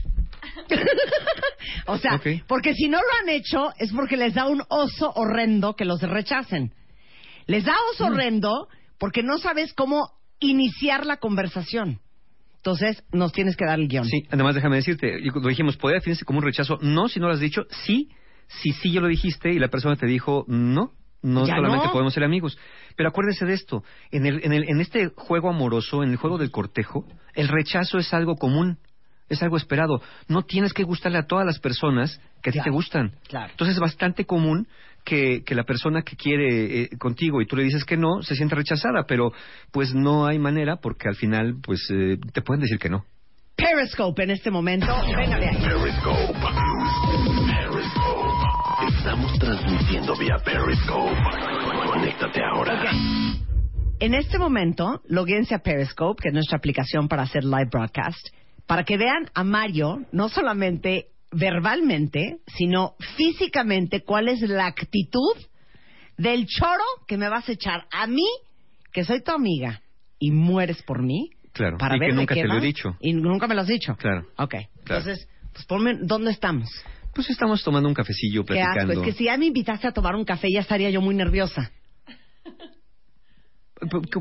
o 1.88 1.98
sea, 1.98 2.16
Ok. 2.16 2.28
porque 2.48 2.74
si 2.74 2.88
no 2.88 2.98
lo 2.98 3.08
han 3.22 3.30
hecho 3.30 3.72
es 3.78 3.92
porque 3.92 4.18
les 4.18 4.34
da 4.34 4.48
un 4.48 4.64
oso 4.70 5.12
horrendo 5.16 5.76
que 5.76 5.86
los 5.86 6.02
rechacen. 6.02 6.74
Les 7.48 7.64
da 7.66 7.74
Mm. 7.74 7.92
oso 7.94 8.06
horrendo 8.06 8.68
porque 8.98 9.24
no 9.24 9.38
sabes 9.38 9.74
cómo 9.74 10.10
iniciar 10.40 11.06
la 11.06 11.18
conversación. 11.18 12.00
Entonces, 12.58 13.04
nos 13.12 13.32
tienes 13.32 13.56
que 13.56 13.66
dar 13.66 13.80
el 13.80 13.88
guion. 13.88 14.06
Sí, 14.06 14.26
además 14.32 14.56
déjame 14.56 14.78
decirte, 14.78 15.20
lo 15.22 15.48
dijimos, 15.48 15.78
¿puede 15.78 15.96
definirse 15.96 16.26
como 16.26 16.40
un 16.40 16.46
rechazo? 16.46 16.80
No, 16.82 17.08
si 17.08 17.20
no 17.20 17.28
lo 17.28 17.34
has 17.34 17.40
dicho. 17.40 17.66
Sí, 17.86 18.10
si 18.48 18.72
sí 18.74 18.92
yo 18.92 19.02
lo 19.02 19.08
dijiste 19.08 19.52
y 19.52 19.60
la 19.60 19.68
persona 19.68 19.96
te 19.96 20.08
dijo 20.08 20.46
no, 20.48 20.92
no 21.22 21.46
Ya 21.46 21.56
solamente 21.56 21.88
no. 21.88 21.92
podemos 21.92 22.14
ser 22.14 22.24
amigos. 22.24 22.58
Pero 22.96 23.10
acuérdese 23.10 23.46
de 23.46 23.54
esto, 23.54 23.84
en, 24.12 24.26
el, 24.26 24.44
en, 24.44 24.54
el, 24.54 24.68
en 24.68 24.82
este 24.82 25.12
juego 25.16 25.50
amoroso, 25.50 26.04
en 26.04 26.10
el 26.12 26.18
juego 26.18 26.38
del 26.38 26.52
cortejo, 26.52 27.06
el 27.34 27.48
rechazo 27.50 27.98
es 27.98 28.12
algo 28.14 28.36
común, 28.36 28.80
es 29.30 29.42
algo 29.44 29.58
esperado. 29.58 30.02
No 30.28 30.44
tienes 30.44 30.74
que 30.74 30.84
gustarle 30.84 31.20
a 31.20 31.28
todas 31.28 31.46
las 31.46 31.60
personas 31.60 32.20
que 32.42 32.50
a 32.50 32.54
ti 32.54 32.60
te 32.64 32.70
gustan. 32.72 33.16
Claro. 33.28 33.52
Entonces 33.52 33.76
es 33.76 33.80
bastante 33.82 34.26
común 34.26 34.68
que, 35.06 35.44
que 35.46 35.56
la 35.56 35.64
persona 35.64 36.02
que 36.02 36.18
quiere 36.18 36.82
eh, 36.82 36.90
contigo 36.98 37.42
y 37.42 37.46
tú 37.46 37.56
le 37.56 37.64
dices 37.64 37.86
que 37.86 37.96
no, 37.96 38.22
se 38.22 38.36
sienta 38.36 38.56
rechazada, 38.56 39.06
pero 39.08 39.32
pues 39.72 39.94
no 39.94 40.26
hay 40.26 40.40
manera 40.40 40.78
porque 40.78 41.08
al 41.08 41.16
final 41.16 41.56
pues 41.64 41.88
eh, 41.92 42.18
te 42.34 42.42
pueden 42.42 42.62
decir 42.62 42.80
que 42.80 42.90
no. 42.90 43.06
Periscope 43.56 44.24
en 44.24 44.32
este 44.32 44.52
momento. 44.52 44.88
Venga 45.16 45.40
de 45.40 45.48
ahí. 45.48 45.56
Periscope. 45.56 46.34
Periscope. 47.48 48.98
Estamos 48.98 49.40
transmitiendo 49.40 50.16
vía 50.18 50.36
Periscope. 50.44 51.16
Conéctate 51.88 52.42
ahora. 52.44 52.92
En 54.00 54.14
este 54.14 54.38
momento, 54.38 55.02
loguense 55.08 55.56
a 55.56 55.60
Periscope, 55.60 56.22
que 56.22 56.28
es 56.30 56.34
nuestra 56.34 56.58
aplicación 56.58 57.08
para 57.08 57.24
hacer 57.24 57.46
live 57.46 57.70
broadcast, 57.72 58.28
para 58.68 58.84
que 58.84 58.98
vean 58.98 59.30
a 59.34 59.46
Mario, 59.46 60.00
no 60.12 60.28
solamente 60.28 61.12
verbalmente, 61.36 62.38
sino 62.48 62.96
físicamente, 63.18 64.02
cuál 64.04 64.30
es 64.30 64.42
la 64.42 64.68
actitud 64.68 65.36
del 66.18 66.46
choro 66.48 66.84
que 67.08 67.18
me 67.18 67.28
vas 67.30 67.48
a 67.50 67.52
echar 67.52 67.86
a 67.92 68.08
mí, 68.08 68.26
que 68.94 69.04
soy 69.04 69.22
tu 69.22 69.32
amiga, 69.32 69.82
y 70.18 70.32
mueres 70.32 70.82
por 70.84 71.04
mí, 71.04 71.30
Claro. 71.52 71.78
para 71.78 71.98
y 71.98 72.00
ver 72.00 72.10
que 72.12 72.16
nunca 72.16 72.36
te 72.36 72.48
lo 72.48 72.58
he 72.58 72.62
dicho. 72.62 72.96
Y 73.02 73.14
nunca 73.14 73.48
me 73.48 73.56
lo 73.56 73.62
has 73.62 73.68
dicho. 73.68 73.96
Claro. 73.98 74.26
Ok. 74.38 74.56
Claro. 74.86 75.02
Entonces, 75.02 75.28
pues 75.54 75.66
ponme, 75.66 75.96
¿dónde 76.02 76.32
estamos? 76.32 76.70
Pues 77.14 77.30
estamos 77.30 77.64
tomando 77.64 77.88
un 77.90 77.96
cafecillo, 77.96 78.44
Qué 78.46 78.60
asco. 78.60 78.74
platicando. 78.74 79.02
Es 79.02 79.06
que 79.06 79.18
si 79.18 79.26
ya 79.26 79.38
me 79.38 79.46
invitaste 79.46 79.88
a 79.88 79.92
tomar 79.92 80.16
un 80.16 80.26
café, 80.26 80.50
ya 80.52 80.60
estaría 80.62 80.90
yo 80.90 81.02
muy 81.02 81.16
nerviosa. 81.16 81.72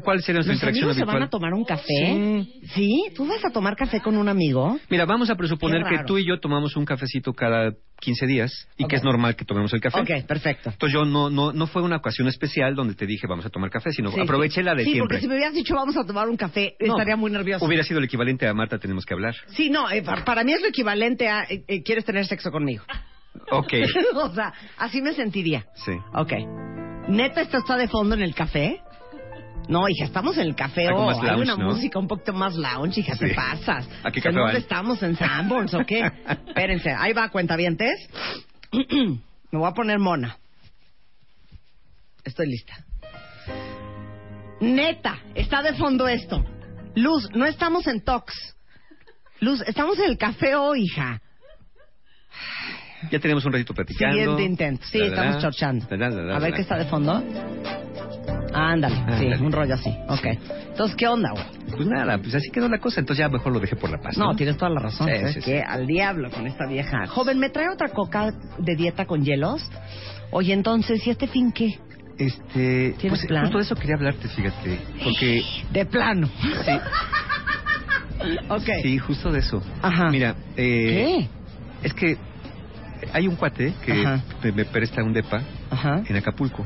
¿Cuál 0.02 0.22
sería 0.22 0.42
nuestra 0.42 0.52
¿Los 0.52 0.56
interacción 0.56 0.84
amigos 0.84 0.96
se 0.96 1.02
habitual? 1.02 1.14
van 1.16 1.22
a 1.22 1.30
tomar 1.30 1.54
un 1.54 1.64
café? 1.64 2.46
Sí. 2.74 3.04
¿Tú 3.14 3.26
vas 3.26 3.44
a 3.44 3.50
tomar 3.50 3.76
café 3.76 4.00
con 4.00 4.16
un 4.16 4.28
amigo? 4.28 4.78
Mira, 4.88 5.04
vamos 5.04 5.30
a 5.30 5.34
presuponer 5.36 5.82
Qué 5.84 5.88
que 5.90 5.94
raro. 5.96 6.06
tú 6.06 6.18
y 6.18 6.26
yo 6.26 6.40
tomamos 6.40 6.76
un 6.76 6.84
cafecito 6.84 7.32
cada 7.32 7.72
15 8.00 8.26
días 8.26 8.68
y 8.76 8.84
Ok. 8.84 8.90
que 8.90 8.96
es 8.96 9.04
normal 9.04 9.36
que 9.36 9.44
tomemos 9.44 9.72
el 9.72 9.80
café. 9.80 10.00
Ok, 10.00 10.26
perfecto. 10.26 10.70
Entonces 10.70 10.92
yo 10.92 11.04
no, 11.04 11.30
no, 11.30 11.52
no 11.52 11.66
fue 11.66 11.82
una 11.82 11.96
ocasión 11.96 12.28
especial 12.28 12.74
donde 12.74 12.94
te 12.94 13.06
dije 13.06 13.26
vamos 13.26 13.46
a 13.46 13.50
tomar 13.50 13.70
café, 13.70 13.92
sino 13.92 14.10
Sí, 14.10 14.20
aproveché 14.20 14.62
la 14.62 14.74
de 14.74 14.84
Sí, 14.84 14.92
siempre. 14.92 15.00
porque 15.16 15.20
si 15.22 15.28
me 15.28 15.34
hubieras 15.36 15.54
dicho 15.54 15.74
vamos 15.74 15.96
a 15.96 16.04
tomar 16.04 16.28
un 16.28 16.36
café, 16.36 16.76
No, 16.80 16.94
estaría 16.94 17.16
muy 17.16 17.30
nerviosa. 17.30 17.64
Hubiera 17.64 17.82
sido 17.84 17.98
el 17.98 18.04
equivalente 18.04 18.46
a 18.46 18.54
Marta, 18.54 18.78
tenemos 18.78 19.04
que 19.06 19.14
hablar. 19.14 19.34
Sí, 19.48 19.70
no, 19.70 19.90
eh, 19.90 20.02
pa- 20.02 20.24
para 20.24 20.44
mí 20.44 20.52
es 20.52 20.60
lo 20.60 20.68
equivalente 20.68 21.28
a 21.28 21.44
eh, 21.44 21.64
eh, 21.68 21.82
¿quieres 21.82 22.04
tener 22.04 22.26
sexo 22.26 22.50
conmigo? 22.50 22.84
Ok. 23.50 23.72
o 24.14 24.32
sea, 24.32 24.52
así 24.78 25.02
me 25.02 25.12
sentiría. 25.12 25.66
Sí. 25.74 25.90
Ok. 26.14 26.32
¿Neta 27.08 27.42
esto 27.42 27.58
está 27.58 27.76
de 27.76 27.88
fondo 27.88 28.14
en 28.14 28.22
el 28.22 28.32
café? 28.34 28.80
No, 29.68 29.88
hija, 29.88 30.04
estamos 30.04 30.36
en 30.36 30.44
el 30.46 30.54
café 30.54 30.88
o 30.90 31.08
hay 31.10 31.16
lounge, 31.20 31.42
una 31.42 31.56
¿no? 31.56 31.70
música 31.70 31.98
un 31.98 32.06
poquito 32.06 32.32
más 32.34 32.54
lounge, 32.54 33.00
hija, 33.00 33.14
Sí. 33.16 33.28
te 33.28 33.34
pasas. 33.34 33.88
¿A 34.04 34.10
qué 34.10 34.18
¿En 34.20 34.24
café 34.24 34.38
van? 34.38 34.56
estamos? 34.56 35.02
¿En 35.02 35.16
Sanborns 35.16 35.72
o 35.74 35.78
qué? 35.86 36.00
Espérense, 36.48 36.90
ahí 36.90 37.12
va, 37.12 37.28
cuentavientes. 37.30 38.08
me 38.72 39.58
voy 39.58 39.66
a 39.68 39.72
poner 39.72 39.98
mona. 39.98 40.36
Estoy 42.24 42.46
lista. 42.48 42.74
Neta, 44.60 45.18
está 45.34 45.62
de 45.62 45.74
fondo 45.74 46.08
esto. 46.08 46.44
Luz, 46.94 47.28
no 47.34 47.44
estamos 47.46 47.86
en 47.86 48.02
Tox. 48.02 48.32
Luz, 49.40 49.62
estamos 49.66 49.98
en 49.98 50.04
el 50.06 50.18
café 50.18 50.54
hoy, 50.54 50.84
hija. 50.84 51.20
Ya 53.10 53.18
tenemos 53.18 53.44
un 53.44 53.52
ratito 53.52 53.74
platicando. 53.74 54.14
Siguiente 54.16 54.42
intento. 54.42 54.86
Sí, 54.86 55.00
estamos 55.00 55.42
chorchando. 55.42 55.86
A 56.34 56.38
ver 56.38 56.54
qué 56.54 56.62
está 56.62 56.76
de 56.78 56.86
fondo. 56.86 57.22
Ándale, 58.54 58.94
sí, 58.94 59.02
Ándale. 59.26 59.38
un 59.38 59.52
rollo 59.52 59.74
así. 59.74 59.90
Ok. 60.08 60.24
Entonces, 60.70 60.96
¿qué 60.96 61.06
onda, 61.08 61.30
güey? 61.32 61.44
Pues 61.76 61.86
nada, 61.86 62.18
pues 62.18 62.34
así 62.34 62.50
quedó 62.50 62.68
la 62.68 62.78
cosa, 62.78 63.00
entonces 63.00 63.24
ya 63.24 63.28
mejor 63.28 63.52
lo 63.52 63.60
dejé 63.60 63.74
por 63.76 63.90
la 63.90 63.98
paz. 63.98 64.16
No, 64.16 64.34
tienes 64.36 64.56
toda 64.56 64.70
la 64.70 64.80
razón. 64.80 65.08
Sí, 65.08 65.14
¿sabes 65.16 65.34
sí, 65.34 65.40
qué? 65.44 65.58
sí. 65.58 65.64
Al 65.66 65.86
diablo 65.86 66.30
con 66.30 66.46
esta 66.46 66.66
vieja. 66.66 67.06
Joven, 67.06 67.38
¿me 67.38 67.50
trae 67.50 67.68
otra 67.68 67.88
coca 67.88 68.32
de 68.58 68.76
dieta 68.76 69.06
con 69.06 69.24
hielos? 69.24 69.60
Oye, 70.30 70.52
entonces, 70.52 71.04
¿y 71.06 71.10
este 71.10 71.26
fin 71.26 71.52
qué? 71.52 71.78
Este, 72.16 72.94
¿Tienes 72.98 73.18
pues 73.20 73.26
plan? 73.26 73.42
justo 73.42 73.58
de 73.58 73.64
eso 73.64 73.74
quería 73.74 73.96
hablarte, 73.96 74.28
fíjate, 74.28 74.78
porque 75.02 75.42
De 75.72 75.84
plano. 75.86 76.28
Sí. 76.64 76.72
ok. 78.48 78.68
Sí, 78.82 78.98
justo 78.98 79.32
de 79.32 79.40
eso. 79.40 79.62
Ajá. 79.82 80.10
Mira, 80.10 80.36
eh, 80.56 81.28
es 81.82 81.92
que 81.92 82.16
hay 83.12 83.26
un 83.26 83.34
cuate 83.36 83.74
que 83.84 83.92
Ajá. 83.92 84.22
me, 84.42 84.52
me 84.52 84.64
presta 84.64 85.02
un 85.02 85.12
depa 85.12 85.42
Ajá. 85.70 86.02
en 86.06 86.16
Acapulco. 86.16 86.64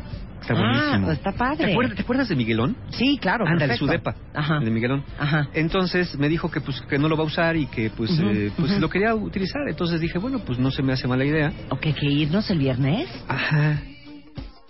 Está 0.49 0.55
Ah, 0.55 0.73
buenísimo. 0.73 1.07
pues 1.07 1.19
está 1.19 1.33
padre. 1.33 1.67
¿Te 1.67 1.73
acuerdas, 1.73 1.97
te 1.97 2.03
acuerdas 2.03 2.29
de 2.29 2.37
Miguelón? 2.37 2.77
Sí, 2.91 3.19
claro. 3.21 3.45
Ándale, 3.47 3.75
perfecto. 3.75 3.85
su 3.87 3.91
depa. 3.91 4.15
Ajá. 4.35 4.61
De 4.61 4.71
Miguelón. 4.71 5.05
Ajá. 5.19 5.49
Entonces 5.55 6.19
me 6.19 6.29
dijo 6.29 6.51
que 6.51 6.61
pues 6.61 6.81
que 6.83 6.99
no 6.99 7.09
lo 7.09 7.17
va 7.17 7.25
a 7.25 7.27
usar 7.27 7.57
y 7.57 7.67
que 7.67 7.91
pues 7.91 8.11
eh, 8.19 8.51
pues 8.57 8.79
lo 8.81 8.89
quería 8.89 9.15
utilizar. 9.15 9.63
Entonces 9.69 10.01
dije, 10.01 10.19
bueno, 10.19 10.39
pues 10.41 10.59
no 10.59 10.71
se 10.71 10.83
me 10.83 10.93
hace 10.93 11.07
mala 11.07 11.25
idea. 11.25 11.53
Ok, 11.71 11.81
que 11.81 12.07
irnos 12.07 12.49
el 12.51 12.59
viernes. 12.59 13.09
Ajá. 13.29 13.83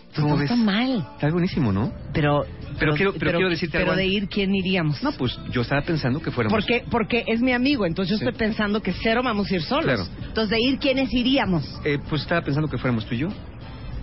Pues 0.09 0.21
¿Cómo 0.25 0.35
no 0.35 0.41
ves? 0.41 0.51
está 0.51 0.57
mal. 0.57 1.07
Está 1.15 1.31
buenísimo, 1.31 1.71
¿no? 1.71 1.93
Pero, 2.13 2.45
Pero 2.79 2.95
quiero- 2.95 3.13
pero 3.13 3.33
quiero 3.39 3.51
decirte 3.51 3.79
pero 3.79 3.93
algo 3.93 3.97
de 3.97 4.03
antes. 4.05 4.23
ir, 4.23 4.29
¿quién 4.29 4.53
iríamos? 4.55 5.01
No, 5.03 5.13
pues 5.13 5.39
yo 5.53 5.61
estaba 5.61 5.83
pensando 5.83 6.21
que 6.21 6.33
fuéramos. 6.33 6.59
Porque, 6.59 6.85
porque 6.91 7.23
es 7.29 7.41
mi 7.41 7.53
amigo, 7.53 7.87
entonces 7.87 8.13
yo 8.13 8.19
Sí. 8.19 8.25
estoy 8.25 8.37
pensando 8.49 8.81
que 8.83 8.93
cero 9.01 9.21
vamos 9.23 9.49
a 9.51 9.55
ir 9.55 9.63
solos. 9.63 9.85
Claro. 9.85 10.07
Entonces, 10.27 10.51
de 10.51 10.61
ir, 10.61 10.79
¿quiénes 10.79 11.13
iríamos? 11.13 11.65
Eh, 11.85 11.99
pues 12.09 12.23
estaba 12.23 12.41
pensando 12.41 12.69
que 12.69 12.79
fuéramos 12.79 13.07
tú 13.07 13.15
y 13.15 13.19
yo. 13.19 13.29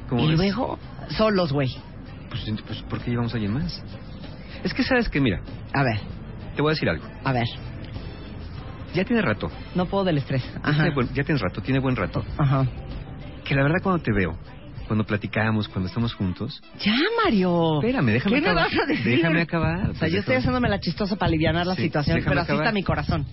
¿Cómo 0.07 0.23
Y 0.23 0.27
ves? 0.29 0.37
luego, 0.37 0.77
solos, 1.09 1.51
güey. 1.53 1.75
Pues, 2.29 2.43
pues, 2.67 2.81
¿por 2.83 2.99
qué 3.01 3.11
llevamos 3.11 3.31
a 3.33 3.35
alguien 3.35 3.53
más? 3.53 3.83
Es 4.63 4.73
que 4.73 4.83
sabes 4.83 5.07
que, 5.09 5.19
mira, 5.21 5.41
A 5.73 5.83
ver, 5.83 5.99
te 6.55 6.61
voy 6.61 6.71
a 6.71 6.73
decir 6.73 6.89
algo. 6.89 7.05
a 7.23 7.31
ver. 7.31 7.47
Ya 8.93 9.03
tiene 9.03 9.21
rato. 9.21 9.51
No 9.75 9.85
puedo 9.87 10.05
del 10.05 10.17
estrés. 10.19 10.43
Ajá. 10.63 10.89
buen- 10.93 11.13
ya 11.13 11.23
tienes 11.23 11.41
rato, 11.41 11.61
tiene 11.61 11.79
buen 11.79 11.95
rato. 11.95 12.23
Ajá. 12.37 12.65
Que 13.43 13.53
la 13.53 13.63
verdad 13.63 13.77
cuando 13.83 14.01
te 14.01 14.11
veo, 14.13 14.37
cuando 14.87 15.03
platicamos, 15.05 15.67
cuando 15.67 15.87
estamos 15.89 16.13
juntos... 16.13 16.61
Ya, 16.79 16.95
Mario. 17.23 17.81
Espérame, 17.81 18.05
déjame 18.13 18.35
¿Qué 18.35 18.41
me 18.41 18.47
acabar. 18.49 18.69
vas 18.71 18.79
a 18.83 18.85
decir? 18.85 19.17
Déjame 19.17 19.41
acabar. 19.41 19.79
O 19.81 19.91
sea, 19.91 19.99
pues, 19.99 20.11
yo 20.13 20.19
estoy 20.19 20.35
haciéndome 20.35 20.69
la 20.69 20.79
chistosa 20.79 21.15
para 21.17 21.27
aliviar 21.27 21.53
la 21.55 21.75
Sí, 21.75 21.81
situación, 21.83 22.19
pero 22.23 22.39
así 22.41 22.51
acabar. 22.51 22.63
está 22.63 22.73
mi 22.73 22.83
corazón. 22.83 23.25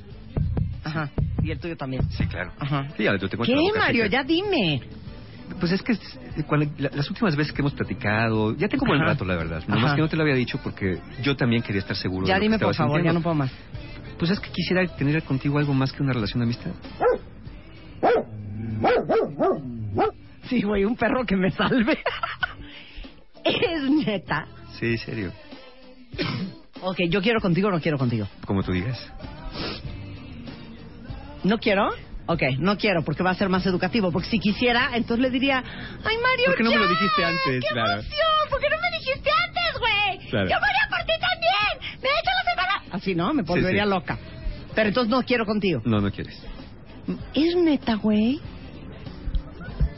Ajá. 0.84 1.10
Y 1.44 1.50
el 1.52 1.58
tuyo 1.60 1.76
también. 1.76 2.02
Sí, 2.10 2.26
claro. 2.26 2.52
Ajá. 2.58 2.88
Sí, 2.96 3.04
ya, 3.04 3.16
yo 3.16 3.28
te 3.28 3.36
¿Qué, 3.38 3.54
Mario? 3.78 4.06
Ya 4.06 4.24
dime. 4.24 4.80
Pues 5.60 5.72
es 5.72 5.82
que 5.82 5.96
cuando- 6.46 6.66
las 6.78 7.08
últimas 7.10 7.36
veces 7.36 7.52
que 7.52 7.60
hemos 7.62 7.74
platicado, 7.74 8.54
ya 8.56 8.68
tengo 8.68 8.84
buen 8.86 9.00
rato, 9.00 9.24
la 9.24 9.36
verdad. 9.36 9.62
Nomás 9.66 9.84
Ajá. 9.86 9.94
que 9.96 10.02
no 10.02 10.08
te 10.08 10.16
lo 10.16 10.22
había 10.22 10.34
dicho 10.34 10.58
porque 10.62 10.98
yo 11.22 11.36
también 11.36 11.62
quería 11.62 11.80
estar 11.80 11.96
seguro 11.96 12.26
Ya 12.26 12.34
de 12.34 12.40
lo 12.40 12.44
dime, 12.44 12.58
que 12.58 12.64
por 12.64 12.74
favor, 12.74 12.92
ya 13.02 13.10
sintiendo. 13.12 13.20
no 13.20 13.22
puedo 13.22 13.34
más. 13.34 13.50
Pues 14.18 14.30
es 14.30 14.40
que 14.40 14.50
quisiera 14.50 14.86
tener 14.96 15.22
contigo 15.24 15.58
algo 15.58 15.74
más 15.74 15.92
que 15.92 16.02
una 16.02 16.12
relación 16.12 16.40
de 16.40 16.44
amistad. 16.44 16.70
Sí, 20.48 20.62
güey, 20.62 20.84
un 20.84 20.96
perro 20.96 21.24
que 21.24 21.36
me 21.36 21.50
salve. 21.50 21.98
¿Es 23.44 23.90
neta? 24.06 24.46
Sí, 24.78 24.96
serio. 24.98 25.32
Ok, 26.80 26.98
yo 27.08 27.20
quiero 27.22 27.40
contigo 27.40 27.68
o 27.68 27.70
no 27.70 27.80
quiero 27.80 27.96
contigo. 27.98 28.26
Como 28.44 28.62
tú 28.62 28.72
digas. 28.72 28.98
¿No 31.44 31.58
quiero? 31.58 31.90
Ok, 32.26 32.42
no 32.58 32.76
quiero 32.78 33.02
porque 33.02 33.22
va 33.22 33.30
a 33.30 33.34
ser 33.34 33.48
más 33.48 33.66
educativo. 33.66 34.12
Porque 34.12 34.28
si 34.28 34.38
quisiera, 34.38 34.90
entonces 34.94 35.18
le 35.22 35.30
diría, 35.30 35.58
ay 35.58 36.16
Mario, 36.22 36.46
¿Por 36.46 36.56
qué 36.56 36.62
no 36.62 36.70
me 36.70 36.76
lo 36.78 36.88
dijiste 36.88 37.24
antes? 37.24 37.60
¡Qué 37.60 37.68
Claro. 37.72 37.92
emoción! 37.94 38.48
¿Por 38.50 38.60
qué 38.60 38.66
no 38.70 38.76
me 38.80 38.98
dijiste 38.98 39.30
antes, 39.46 39.80
güey? 39.80 40.30
Claro. 40.30 40.48
Yo 40.48 40.54
moría 40.56 40.86
por 40.88 40.98
ti 41.00 41.12
también. 41.20 42.00
Me 42.02 42.08
he 42.08 42.12
hecho 42.12 42.30
la 42.44 42.50
semana. 42.50 42.82
Así, 42.92 43.14
¿no? 43.14 43.34
Me 43.34 43.42
volvería 43.42 43.84
sí. 43.84 43.90
loca. 43.90 44.18
Pero 44.74 44.88
entonces 44.88 45.10
no 45.10 45.22
quiero 45.24 45.44
contigo. 45.46 45.82
No, 45.84 46.00
no 46.00 46.10
quieres. 46.10 46.40
¿Es 47.34 47.56
neta, 47.56 47.96
güey? 47.96 48.40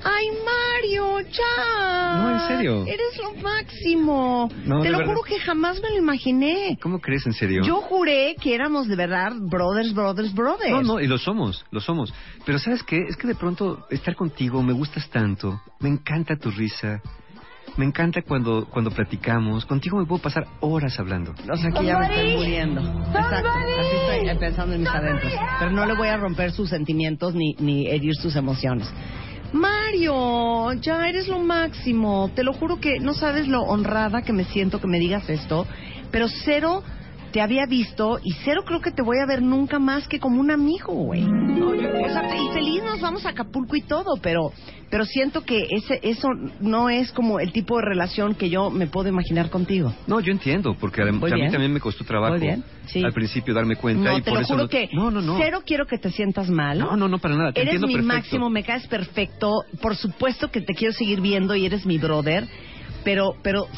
Ay, 0.04 0.28
Mario, 0.44 1.20
ya. 1.20 2.14
No, 2.18 2.30
en 2.30 2.40
serio. 2.48 2.84
Eres 2.86 3.16
lo 3.22 3.42
máximo. 3.42 4.48
No, 4.64 4.78
Te 4.80 4.84
de 4.88 4.90
lo 4.92 4.98
verdad. 4.98 5.12
juro 5.14 5.22
que 5.22 5.38
jamás 5.40 5.80
me 5.82 5.90
lo 5.90 5.96
imaginé. 5.98 6.78
¿Cómo 6.82 7.00
crees 7.00 7.26
en 7.26 7.32
serio? 7.32 7.62
Yo 7.64 7.76
juré 7.80 8.36
que 8.40 8.54
éramos 8.54 8.86
de 8.86 8.96
verdad 8.96 9.32
brothers, 9.40 9.94
brothers, 9.94 10.34
brothers. 10.34 10.70
No, 10.70 10.82
no, 10.82 11.00
y 11.00 11.06
lo 11.06 11.18
somos, 11.18 11.64
lo 11.70 11.80
somos. 11.80 12.12
Pero 12.44 12.58
¿sabes 12.58 12.82
qué? 12.82 12.98
Es 13.08 13.16
que 13.16 13.26
de 13.26 13.34
pronto 13.34 13.86
estar 13.90 14.14
contigo 14.14 14.62
me 14.62 14.72
gustas 14.72 15.08
tanto. 15.10 15.60
Me 15.80 15.88
encanta 15.88 16.36
tu 16.36 16.50
risa. 16.50 17.00
Me 17.76 17.84
encanta 17.84 18.22
cuando, 18.22 18.66
cuando 18.70 18.90
platicamos. 18.92 19.64
Contigo 19.66 19.98
me 19.98 20.04
puedo 20.06 20.22
pasar 20.22 20.46
horas 20.60 20.96
hablando. 21.00 21.32
O 21.50 21.56
sea, 21.56 21.70
que 21.72 21.84
ya 21.84 21.98
me 21.98 22.06
estoy 22.06 22.36
muriendo. 22.36 22.80
Exacto. 22.80 23.48
Así 23.48 24.20
estoy 24.22 24.38
pensando 24.38 24.74
en 24.74 24.80
mis 24.82 24.90
adentros. 24.90 25.32
Pero 25.58 25.72
no 25.72 25.84
le 25.86 25.94
voy 25.94 26.08
a 26.08 26.16
romper 26.16 26.52
sus 26.52 26.68
sentimientos 26.68 27.34
ni, 27.34 27.54
ni 27.58 27.88
herir 27.88 28.14
sus 28.14 28.36
emociones. 28.36 28.88
Mario, 29.54 30.72
ya 30.80 31.08
eres 31.08 31.28
lo 31.28 31.38
máximo. 31.38 32.28
Te 32.34 32.42
lo 32.42 32.52
juro 32.54 32.80
que 32.80 32.98
no 32.98 33.14
sabes 33.14 33.46
lo 33.46 33.62
honrada 33.62 34.22
que 34.22 34.32
me 34.32 34.44
siento 34.44 34.80
que 34.80 34.88
me 34.88 34.98
digas 34.98 35.30
esto. 35.30 35.64
Pero 36.10 36.26
cero 36.28 36.82
te 37.34 37.40
había 37.42 37.66
visto 37.66 38.20
y 38.22 38.30
cero 38.44 38.62
creo 38.64 38.80
que 38.80 38.92
te 38.92 39.02
voy 39.02 39.18
a 39.18 39.26
ver 39.26 39.42
nunca 39.42 39.80
más 39.80 40.06
que 40.06 40.20
como 40.20 40.40
un 40.40 40.52
amigo, 40.52 40.92
güey. 40.94 41.24
O 41.24 42.08
sea, 42.08 42.22
y 42.36 42.52
feliz 42.52 42.80
nos 42.84 43.00
vamos 43.00 43.26
a 43.26 43.30
Acapulco 43.30 43.74
y 43.74 43.82
todo, 43.82 44.16
pero 44.22 44.52
pero 44.88 45.04
siento 45.04 45.40
que 45.42 45.66
ese 45.68 45.98
eso 46.04 46.28
no 46.60 46.88
es 46.88 47.10
como 47.10 47.40
el 47.40 47.50
tipo 47.50 47.76
de 47.78 47.82
relación 47.86 48.36
que 48.36 48.48
yo 48.48 48.70
me 48.70 48.86
puedo 48.86 49.08
imaginar 49.08 49.50
contigo. 49.50 49.92
No, 50.06 50.20
yo 50.20 50.30
entiendo, 50.30 50.76
porque 50.78 51.02
Muy 51.04 51.32
a 51.32 51.34
mí 51.34 51.50
también 51.50 51.72
me 51.72 51.80
costó 51.80 52.04
trabajo 52.04 52.34
Muy 52.36 52.40
bien, 52.46 52.64
sí. 52.86 53.02
al 53.02 53.12
principio 53.12 53.52
darme 53.52 53.74
cuenta 53.74 54.12
No, 54.12 54.18
y 54.18 54.22
te 54.22 54.30
por 54.30 54.38
lo 54.38 54.44
eso 54.44 54.54
juro 54.54 54.62
no- 54.64 54.68
que 54.68 54.88
no, 54.92 55.10
no, 55.10 55.20
no. 55.20 55.36
cero 55.36 55.62
quiero 55.66 55.86
que 55.86 55.98
te 55.98 56.10
sientas 56.12 56.48
mal. 56.48 56.78
No, 56.78 56.96
no, 56.96 57.08
no, 57.08 57.18
para 57.18 57.34
nada. 57.36 57.52
Te 57.52 57.62
Eres 57.62 57.74
entiendo 57.74 57.88
mi 57.88 57.94
perfecto. 57.94 58.14
máximo, 58.16 58.48
me 58.50 58.62
caes 58.62 58.86
perfecto. 58.86 59.50
Por 59.82 59.96
supuesto 59.96 60.52
que 60.52 60.60
te 60.60 60.72
quiero 60.74 60.92
seguir 60.94 61.20
viendo 61.20 61.56
y 61.56 61.66
eres 61.66 61.84
mi 61.84 61.98
brother. 61.98 62.46
Pero, 63.04 63.34
pero 63.42 63.68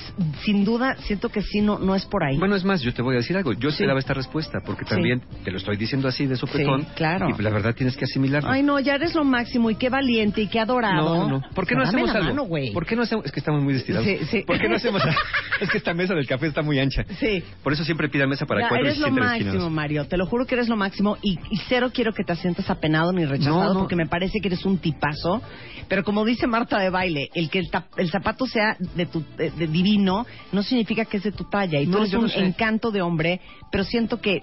sin 0.44 0.64
duda 0.64 0.96
siento 1.00 1.28
que 1.28 1.42
sí, 1.42 1.60
no, 1.60 1.78
no 1.78 1.94
es 1.94 2.04
por 2.06 2.22
ahí. 2.24 2.38
Bueno, 2.38 2.54
es 2.56 2.64
más, 2.64 2.80
yo 2.82 2.94
te 2.94 3.02
voy 3.02 3.14
a 3.14 3.18
decir 3.18 3.36
algo. 3.36 3.52
Yo 3.52 3.68
esperaba 3.70 3.98
esta 3.98 4.14
respuesta 4.14 4.60
porque 4.64 4.84
Sí. 4.84 4.90
también 4.90 5.22
te 5.44 5.50
lo 5.50 5.58
estoy 5.58 5.76
diciendo 5.76 6.08
así 6.08 6.26
de 6.26 6.36
sopetón. 6.36 6.82
Sí, 6.82 6.88
claro. 6.94 7.28
Y 7.36 7.42
la 7.42 7.50
verdad 7.50 7.74
tienes 7.74 7.96
que 7.96 8.04
asimilarlo. 8.04 8.50
Ay, 8.50 8.62
no, 8.62 8.78
ya 8.80 8.94
eres 8.94 9.14
lo 9.14 9.24
máximo 9.24 9.70
y 9.70 9.74
qué 9.74 9.88
valiente 9.90 10.40
y 10.42 10.46
qué 10.48 10.60
adorado. 10.60 11.28
No, 11.28 11.40
no. 11.40 11.42
¿Por 11.54 11.66
qué 11.66 11.74
no 11.74 11.82
hacemos 11.82 12.10
algo? 12.14 12.46
mano. 12.46 12.72
¿Por 12.72 12.86
qué 12.86 12.96
no 12.96 13.02
hacemos? 13.02 13.24
Es 13.26 13.32
que 13.32 13.40
estamos 13.40 13.62
muy 13.62 13.74
destilados. 13.74 14.06
Sí, 14.06 14.18
sí. 14.30 14.42
¿Por 14.46 14.58
qué 14.60 14.68
no 14.68 14.76
hacemos? 14.76 15.02
es 15.60 15.68
que 15.70 15.78
esta 15.78 15.92
mesa 15.94 16.14
del 16.14 16.26
café 16.26 16.46
está 16.46 16.62
muy 16.62 16.78
ancha. 16.78 17.04
Sí. 17.18 17.42
Por 17.62 17.72
eso 17.72 17.84
siempre 17.84 18.08
pida 18.08 18.26
mesa 18.26 18.46
para 18.46 18.62
Ya, 18.62 18.68
cuatro 18.68 18.86
eres 18.86 18.98
lo 18.98 19.10
máximo. 19.10 19.70
Mario. 19.70 20.06
Te 20.06 20.16
lo 20.16 20.26
juro 20.26 20.46
que 20.46 20.54
eres 20.54 20.68
lo 20.68 20.76
máximo 20.76 21.16
y, 21.22 21.38
y 21.50 21.56
cero 21.68 21.90
quiero 21.92 22.12
que 22.12 22.22
te 22.24 22.34
sientas 22.36 22.68
apenado 22.70 23.12
ni 23.12 23.24
rechazado 23.24 23.64
No, 23.64 23.74
no. 23.74 23.80
porque 23.80 23.96
me 23.96 24.06
parece 24.06 24.38
que 24.40 24.48
eres 24.48 24.64
un 24.64 24.78
tipazo. 24.78 25.42
Pero 25.88 26.04
como 26.04 26.24
dice 26.24 26.46
Marta 26.46 26.78
de 26.78 26.90
baile, 26.90 27.28
el 27.34 27.48
que 27.50 27.58
el, 27.60 27.70
tap- 27.70 27.86
el 27.96 28.10
zapato 28.10 28.46
sea 28.46 28.76
de 28.94 29.06
tu 29.06 29.15
de, 29.36 29.50
de 29.50 29.66
divino 29.66 30.26
no 30.52 30.62
significa 30.62 31.04
que 31.04 31.16
es 31.18 31.22
de 31.24 31.32
tu 31.32 31.44
talla 31.44 31.80
y 31.80 31.86
tú 31.86 31.92
No, 31.92 31.98
eres 31.98 32.10
yo 32.10 32.18
lo 32.18 32.24
un 32.24 32.30
sé. 32.30 32.38
encanto 32.44 32.90
de 32.90 33.02
hombre, 33.02 33.40
pero 33.70 33.84
siento 33.84 34.20
que 34.20 34.40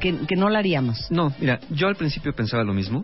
que, 0.00 0.14
que 0.26 0.36
no 0.36 0.50
lo 0.50 0.58
haríamos. 0.58 1.10
No, 1.10 1.32
mira, 1.40 1.58
yo 1.70 1.88
al 1.88 1.96
principio 1.96 2.34
pensaba 2.34 2.62
lo 2.62 2.74
mismo, 2.74 3.02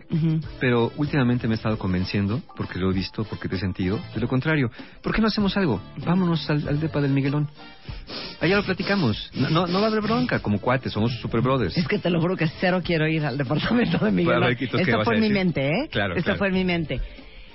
pero 0.59 0.91
últimamente 0.97 1.47
me 1.47 1.55
he 1.55 1.57
estado 1.57 1.79
convenciendo, 1.79 2.39
porque 2.55 2.77
lo 2.77 2.91
he 2.91 2.93
visto, 2.93 3.23
porque 3.23 3.49
te 3.49 3.55
he 3.55 3.59
sentido, 3.59 3.99
de 4.13 4.21
lo 4.21 4.27
contrario. 4.27 4.69
¿Por 5.01 5.11
qué 5.15 5.19
no 5.19 5.27
hacemos 5.27 5.57
algo? 5.57 5.81
Vámonos 6.05 6.47
al, 6.51 6.67
al 6.67 6.79
depa 6.79 7.01
del 7.01 7.09
Miguelón. 7.11 7.49
Allá 8.39 8.57
lo 8.57 8.63
platicamos. 8.63 9.31
No, 9.33 9.49
no, 9.49 9.65
no 9.65 9.79
va 9.79 9.85
a 9.85 9.89
haber 9.89 10.01
bronca, 10.01 10.39
como 10.39 10.59
cuates, 10.61 10.93
somos 10.93 11.11
super 11.19 11.41
brothers. 11.41 11.75
Es 11.75 11.87
que 11.87 11.97
te 11.97 12.11
lo 12.11 12.21
juro 12.21 12.37
que 12.37 12.47
cero 12.59 12.81
quiero 12.85 13.07
ir 13.07 13.25
al 13.25 13.39
departamento 13.39 13.97
de 14.05 14.11
Miguel. 14.11 14.25
Bueno, 14.25 14.45
a 14.45 14.49
ver, 14.49 14.57
Quitos, 14.57 14.79
¿qué 14.81 14.91
Esto 14.91 15.03
fue 15.03 15.15
en 15.15 15.21
mi 15.21 15.29
mente, 15.29 15.67
¿eh? 15.67 15.89
Claro, 15.91 16.13
Esto 16.13 16.25
claro. 16.25 16.37
fue 16.37 16.47
en 16.49 16.53
mi 16.53 16.63
mente. 16.63 17.01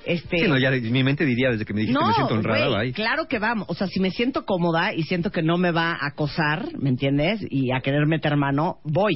Este, 0.05 0.39
Sí, 0.39 0.49
no, 0.49 0.59
ya 0.59 0.71
mi 0.71 1.05
mente 1.05 1.25
diría 1.25 1.51
desde 1.51 1.65
que 1.65 1.75
me 1.75 1.81
dijiste 1.81 2.01
no, 2.01 2.09
me 2.09 2.15
siento 2.15 2.35
honrada, 2.35 2.83
claro 2.93 3.27
que 3.29 3.39
vamos. 3.39 3.67
O 3.69 3.75
sea, 3.75 3.87
si 3.87 4.01
me 4.01 4.11
siento 4.11 4.45
cómoda 4.45 4.95
y 4.95 5.03
siento 5.03 5.31
que 5.31 5.43
no 5.43 5.59
me 5.59 5.71
va 5.71 5.93
a 5.93 6.09
acosar, 6.09 6.69
¿me 6.79 6.89
entiendes? 6.89 7.41
Y 7.51 7.73
a 7.73 7.81
querer 7.81 8.07
meter 8.07 8.37
mano, 8.37 8.79
voy. 8.85 9.15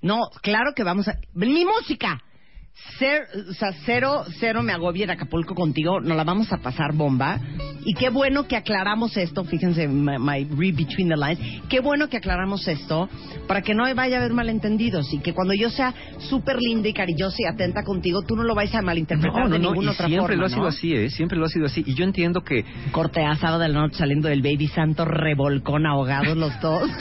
No, 0.00 0.28
claro 0.42 0.72
que 0.76 0.84
vamos 0.84 1.08
a... 1.08 1.14
¡Mi 1.34 1.64
música! 1.64 2.22
Cer- 2.98 3.26
o 3.50 3.54
sea, 3.54 3.72
cero, 3.84 4.24
cero 4.40 4.62
me 4.62 4.72
agobia 4.72 5.04
en 5.04 5.10
Acapulco 5.10 5.54
contigo, 5.54 6.00
nos 6.00 6.16
la 6.16 6.24
vamos 6.24 6.52
a 6.52 6.58
pasar 6.58 6.92
bomba. 6.94 7.38
Y 7.84 7.94
qué 7.94 8.08
bueno 8.10 8.46
que 8.48 8.56
aclaramos 8.56 9.16
esto, 9.16 9.44
fíjense, 9.44 9.86
my, 9.88 10.18
my 10.18 10.44
read 10.56 10.74
between 10.76 11.08
the 11.08 11.16
lines, 11.16 11.38
qué 11.68 11.80
bueno 11.80 12.08
que 12.08 12.16
aclaramos 12.16 12.66
esto 12.68 13.08
para 13.46 13.62
que 13.62 13.74
no 13.74 13.82
vaya 13.94 14.16
a 14.16 14.20
haber 14.20 14.32
malentendidos 14.32 15.12
y 15.12 15.18
que 15.20 15.32
cuando 15.32 15.54
yo 15.54 15.70
sea 15.70 15.94
súper 16.18 16.60
linda 16.60 16.88
y 16.88 16.92
cariñosa 16.92 17.36
y 17.38 17.44
atenta 17.46 17.82
contigo, 17.84 18.22
tú 18.22 18.34
no 18.36 18.42
lo 18.42 18.54
vayas 18.54 18.74
a 18.76 18.82
malinterpretar 18.82 19.42
No, 19.42 19.48
no, 19.48 19.54
de 19.54 19.58
no, 19.58 19.68
ninguna 19.70 19.90
y 19.90 19.94
otra 19.94 20.06
siempre 20.08 20.36
forma, 20.36 20.40
lo 20.40 20.46
ha 20.46 20.48
sido 20.50 20.62
¿no? 20.62 20.68
así, 20.68 20.94
¿eh? 20.94 21.10
Siempre 21.10 21.38
lo 21.38 21.46
ha 21.46 21.48
sido 21.48 21.66
así. 21.66 21.82
Y 21.86 21.94
yo 21.94 22.04
entiendo 22.04 22.42
que... 22.42 22.64
Corte 22.92 23.24
a 23.24 23.36
sábado 23.36 23.60
de 23.60 23.68
la 23.68 23.80
noche 23.80 23.96
saliendo 23.98 24.28
del 24.28 24.42
Baby 24.42 24.66
Santo, 24.68 25.04
revolcón, 25.04 25.86
ahogados 25.86 26.36
los 26.36 26.58
dos. 26.60 26.88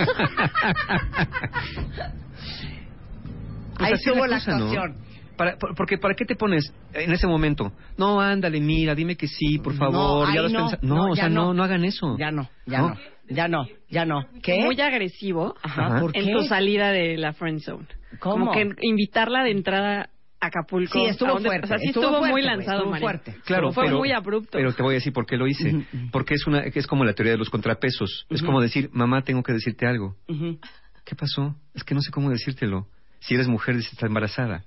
Pues 3.77 3.89
Ahí 3.89 3.93
así 3.93 4.01
es 4.01 4.07
estuvo 4.07 4.25
la 4.25 4.37
¿no? 4.39 4.65
actuación. 4.65 5.06
Para, 5.37 5.57
por- 5.57 5.75
porque 5.75 5.97
¿para 5.97 6.15
qué 6.15 6.25
te 6.25 6.35
pones 6.35 6.73
en 6.93 7.11
ese 7.11 7.27
momento? 7.27 7.71
No, 7.97 8.19
ándale, 8.19 8.59
mira, 8.59 8.95
dime 8.95 9.15
que 9.15 9.27
sí, 9.27 9.59
por 9.59 9.73
favor. 9.75 10.27
no, 10.27 10.33
ya 10.33 10.41
has 10.45 10.51
no, 10.51 10.59
pensado. 10.59 10.79
no, 10.87 10.95
No, 10.95 11.03
o 11.11 11.15
ya 11.15 11.21
sea, 11.21 11.29
no, 11.29 11.45
no. 11.47 11.53
no 11.53 11.63
hagan 11.63 11.85
eso. 11.85 12.17
Ya 12.17 12.31
no, 12.31 12.49
ya 12.65 12.79
no, 12.81 12.95
ya 13.29 13.47
no, 13.47 13.67
ya 13.89 14.05
no. 14.05 14.25
¿Qué? 14.41 14.59
Muy 14.63 14.79
agresivo 14.81 15.55
Ajá, 15.61 15.99
¿por 16.01 16.17
en 16.17 16.25
qué? 16.25 16.31
tu 16.33 16.43
salida 16.43 16.91
de 16.91 17.17
la 17.17 17.33
friend 17.33 17.61
zone. 17.61 17.85
¿Cómo? 18.19 18.47
Como 18.47 18.51
que 18.51 18.67
invitarla 18.81 19.43
de 19.43 19.51
entrada 19.51 20.09
a 20.39 20.47
Acapulco. 20.47 20.93
Sí, 20.93 21.05
estuvo 21.05 21.33
donde- 21.33 21.49
fuerte, 21.49 21.65
O 21.65 21.67
sea, 21.67 21.77
sí 21.79 21.87
estuvo 21.87 22.03
estuvo, 22.05 22.17
fuerte, 22.19 22.31
muy 22.33 22.41
lanzado, 22.43 22.79
estuvo 22.83 22.95
fuerte. 22.97 23.35
Claro, 23.45 23.71
Fue 23.71 23.85
pero, 23.85 23.97
muy 23.97 24.11
abrupto. 24.11 24.51
pero 24.57 24.73
te 24.73 24.81
voy 24.83 24.93
a 24.93 24.95
decir 24.95 25.11
por 25.13 25.25
qué 25.25 25.35
lo 25.37 25.47
hice. 25.47 25.85
Porque 26.11 26.35
es 26.35 26.45
una 26.47 26.59
es 26.61 26.87
como 26.87 27.03
la 27.05 27.13
teoría 27.13 27.33
de 27.33 27.37
los 27.39 27.49
contrapesos. 27.49 28.25
Es 28.29 28.41
Ujú. 28.41 28.45
como 28.47 28.61
decir, 28.61 28.89
mamá, 28.93 29.23
tengo 29.23 29.43
que 29.43 29.53
decirte 29.53 29.85
algo. 29.87 30.15
Ujú, 30.27 30.59
¿Qué 31.05 31.15
pasó? 31.15 31.55
Es 31.73 31.83
que 31.83 31.95
no 31.95 32.01
sé 32.01 32.11
cómo 32.11 32.29
decírtelo. 32.29 32.87
Si 33.19 33.33
eres 33.33 33.47
mujer, 33.47 33.75
dices, 33.77 33.93
está 33.93 34.05
embarazada. 34.07 34.63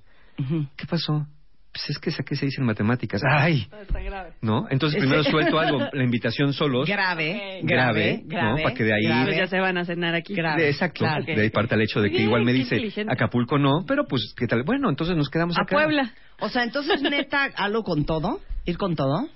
¿Qué 0.75 0.85
pasó? 0.87 1.27
Pues 1.73 1.89
es 1.89 1.99
que 1.99 2.11
saqué 2.11 2.35
seis 2.35 2.57
en 2.57 2.65
matemáticas. 2.65 3.21
¡Ay! 3.25 3.65
Está 3.81 4.01
grave. 4.01 4.31
¿No? 4.41 4.67
Entonces 4.69 4.99
primero 4.99 5.23
suelto 5.23 5.57
algo, 5.57 5.79
la 5.93 6.03
invitación 6.03 6.51
solos. 6.51 6.85
Grave, 6.85 7.61
Grave, 7.63 8.23
grave, 8.25 8.57
¿no? 8.57 8.63
Para 8.63 8.75
que 8.75 8.83
de 8.83 8.93
ahí... 8.93 9.23
Pues 9.23 9.37
ya 9.37 9.47
se 9.47 9.57
van 9.59 9.77
a 9.77 9.85
cenar 9.85 10.13
aquí. 10.13 10.35
De- 10.35 10.67
exacto. 10.69 10.99
Claro. 10.99 11.23
De 11.23 11.41
ahí 11.41 11.49
parte 11.49 11.75
el 11.75 11.81
hecho 11.83 12.01
de 12.01 12.11
que 12.11 12.23
igual 12.23 12.43
me 12.43 12.51
dice. 12.51 12.77
Acapulco 13.07 13.57
no, 13.57 13.85
pero 13.87 14.05
pues, 14.05 14.33
¿qué 14.35 14.47
tal? 14.47 14.63
Bueno, 14.63 14.89
entonces 14.89 15.15
nos 15.15 15.29
quedamos 15.29 15.57
A 15.57 15.61
acá. 15.61 15.75
Puebla. 15.77 16.11
O 16.41 16.49
sea, 16.49 16.63
entonces, 16.63 17.01
neta, 17.01 17.45
algo 17.55 17.83
con 17.83 18.03
todo. 18.03 18.41
Ir 18.65 18.77
con 18.77 18.95
todo. 18.97 19.29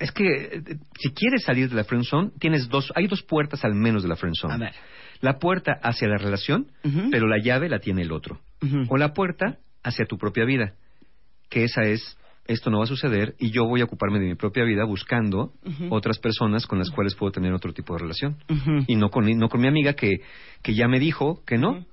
Es 0.00 0.10
que 0.10 0.24
eh, 0.26 0.62
si 0.98 1.10
quieres 1.12 1.44
salir 1.44 1.68
de 1.70 1.76
la 1.76 1.84
friendzone, 1.84 2.30
tienes 2.40 2.68
dos, 2.68 2.92
hay 2.96 3.06
dos 3.06 3.22
puertas 3.22 3.64
al 3.64 3.74
menos 3.76 4.02
de 4.02 4.08
la 4.08 4.16
friendzone. 4.16 4.54
A 4.54 4.58
ver. 4.58 4.72
La 5.20 5.38
puerta 5.38 5.78
hacia 5.82 6.08
la 6.08 6.16
relación, 6.16 6.66
pero 7.12 7.28
la 7.28 7.38
llave 7.38 7.68
la 7.68 7.78
tiene 7.78 8.02
el 8.02 8.10
otro. 8.10 8.40
O 8.88 8.96
la 8.96 9.12
puerta 9.12 9.58
hacia 9.82 10.04
tu 10.06 10.18
propia 10.18 10.44
vida, 10.44 10.74
que 11.48 11.64
esa 11.64 11.82
es, 11.82 12.16
esto 12.46 12.70
no 12.70 12.78
va 12.78 12.84
a 12.84 12.86
suceder 12.88 13.34
y 13.38 13.50
yo 13.50 13.64
voy 13.66 13.80
a 13.80 13.84
ocuparme 13.84 14.18
de 14.18 14.26
mi 14.26 14.34
propia 14.34 14.64
vida 14.64 14.84
buscando 14.84 15.52
otras 15.90 16.18
personas 16.18 16.66
con 16.66 16.78
las 16.78 16.90
cuales 16.90 17.14
puedo 17.14 17.32
tener 17.32 17.52
otro 17.52 17.72
tipo 17.72 17.94
de 17.94 18.00
relación. 18.00 18.36
Y 18.86 18.96
no 18.96 19.10
con, 19.10 19.26
no 19.38 19.48
con 19.48 19.60
mi 19.60 19.68
amiga 19.68 19.94
que, 19.94 20.20
que 20.62 20.74
ya 20.74 20.88
me 20.88 20.98
dijo 20.98 21.42
que 21.46 21.58
no. 21.58 21.84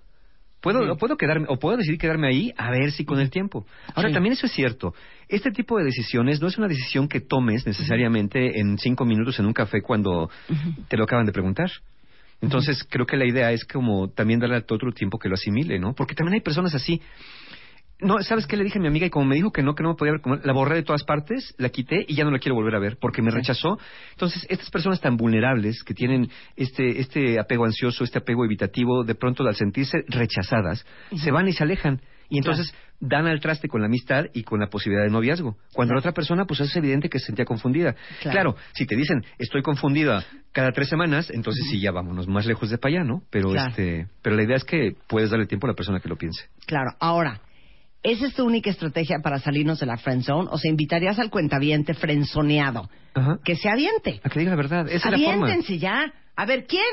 Puedo, 0.59 0.91
o 0.91 0.97
puedo 0.97 1.17
quedarme, 1.17 1.45
o 1.49 1.59
puedo 1.59 1.77
decidir 1.77 1.99
quedarme 1.99 2.27
ahí 2.27 2.51
a 2.57 2.71
ver 2.71 2.91
si 2.91 3.05
con 3.05 3.19
el 3.19 3.29
tiempo. 3.29 3.65
Ahora, 3.93 4.09
Sí. 4.09 4.13
también 4.15 4.33
eso 4.33 4.47
es 4.47 4.51
cierto. 4.51 4.93
Este 5.29 5.51
tipo 5.51 5.77
de 5.77 5.85
decisiones 5.85 6.41
no 6.41 6.47
es 6.47 6.57
una 6.57 6.67
decisión 6.67 7.07
que 7.07 7.21
tomes 7.21 7.65
necesariamente 7.67 8.59
en 8.59 8.77
cinco 8.79 9.05
minutos 9.05 9.39
en 9.39 9.45
un 9.45 9.53
café 9.53 9.81
cuando 9.83 10.29
te 10.87 10.97
lo 10.97 11.03
acaban 11.03 11.27
de 11.27 11.31
preguntar. 11.31 11.69
Entonces, 12.41 12.83
creo 12.89 13.05
que 13.05 13.17
la 13.17 13.25
idea 13.25 13.51
es 13.51 13.65
como 13.65 14.09
también 14.09 14.39
darle 14.39 14.55
a 14.57 14.59
otro 14.59 14.91
tiempo 14.91 15.19
que 15.19 15.29
lo 15.29 15.35
asimile, 15.35 15.79
¿no? 15.79 15.93
Porque 15.93 16.15
también 16.15 16.33
hay 16.33 16.41
personas 16.41 16.73
así. 16.73 17.01
No, 17.99 18.21
¿sabes 18.21 18.45
qué 18.45 18.57
le 18.57 18.63
dije 18.63 18.77
a 18.77 18.81
mi 18.81 18.87
amiga? 18.87 19.07
Y 19.07 19.09
como 19.09 19.25
me 19.25 19.35
dijo 19.35 19.51
que 19.51 19.63
no, 19.63 19.73
que 19.73 19.81
no 19.81 19.89
me 19.89 19.95
podía 19.95 20.13
ver, 20.13 20.45
la 20.45 20.53
borré 20.53 20.75
de 20.75 20.83
todas 20.83 21.03
partes, 21.03 21.55
la 21.57 21.69
quité 21.69 22.05
y 22.07 22.13
ya 22.13 22.23
no 22.23 22.31
la 22.31 22.37
quiero 22.37 22.55
volver 22.55 22.75
a 22.75 22.79
ver 22.79 22.97
porque 22.99 23.21
me 23.21 23.31
rechazó. 23.31 23.79
Entonces, 24.11 24.45
estas 24.49 24.69
personas 24.69 25.01
tan 25.01 25.17
vulnerables 25.17 25.83
que 25.83 25.95
tienen 25.95 26.29
este, 26.55 26.99
este 26.99 27.39
apego 27.39 27.65
ansioso, 27.65 28.03
este 28.03 28.19
apego 28.19 28.45
evitativo, 28.45 29.03
de 29.03 29.15
pronto 29.15 29.43
al 29.47 29.55
sentirse 29.55 30.03
rechazadas, 30.07 30.85
se 31.15 31.31
van 31.31 31.47
y 31.47 31.53
se 31.53 31.63
alejan. 31.63 32.01
Y 32.29 32.37
entonces 32.37 32.73
dan 32.99 33.25
al 33.27 33.39
traste 33.39 33.67
con 33.67 33.81
la 33.81 33.87
amistad 33.87 34.25
y 34.33 34.43
con 34.43 34.59
la 34.59 34.67
posibilidad 34.67 35.05
de 35.05 35.11
noviazgo. 35.11 35.57
Cuando 35.73 35.93
la 35.93 35.99
otra 35.99 36.11
persona, 36.11 36.45
pues 36.45 36.59
es 36.59 36.75
evidente 36.75 37.09
que 37.09 37.19
se 37.19 37.27
sentía 37.27 37.45
confundida. 37.45 37.95
Claro. 38.21 38.31
Claro, 38.31 38.55
si 38.73 38.85
te 38.85 38.95
dicen, 38.95 39.23
estoy 39.37 39.61
confundida 39.61 40.25
cada 40.51 40.71
tres 40.71 40.89
semanas, 40.89 41.29
entonces 41.29 41.65
sí, 41.69 41.79
ya 41.79 41.91
vámonos 41.91 42.27
más 42.27 42.45
lejos 42.45 42.69
de 42.69 42.77
para 42.77 42.95
allá, 42.95 43.03
¿no? 43.03 43.21
Pero, 43.29 43.55
este, 43.55 44.07
pero 44.21 44.35
la 44.35 44.43
idea 44.43 44.57
es 44.57 44.63
que 44.63 44.95
puedes 45.07 45.29
darle 45.29 45.45
tiempo 45.45 45.67
a 45.67 45.69
la 45.69 45.75
persona 45.75 45.99
que 45.99 46.09
lo 46.09 46.17
piense. 46.17 46.47
Claro, 46.65 46.91
ahora, 46.99 47.41
¿esa 48.11 48.27
es 48.27 48.33
tu 48.33 48.45
única 48.45 48.69
estrategia 48.69 49.17
para 49.21 49.39
salirnos 49.39 49.79
de 49.79 49.85
la 49.85 49.97
friend 49.97 50.23
zone? 50.23 50.49
O 50.51 50.57
sea, 50.57 50.71
invitarías 50.71 51.19
al 51.19 51.29
cuentaviente 51.29 51.93
frenzoneado 51.93 52.89
Ajá. 53.13 53.39
que 53.43 53.55
se 53.55 53.69
aviente. 53.69 54.21
A 54.23 54.29
que 54.29 54.39
diga 54.39 54.51
la 54.51 54.57
verdad, 54.57 54.87
esa 54.89 55.09
es 55.09 55.19
la 55.19 55.31
forma. 55.31 55.55
Ya. 55.77 56.13
A 56.35 56.45
ver, 56.45 56.65
¿quién 56.65 56.85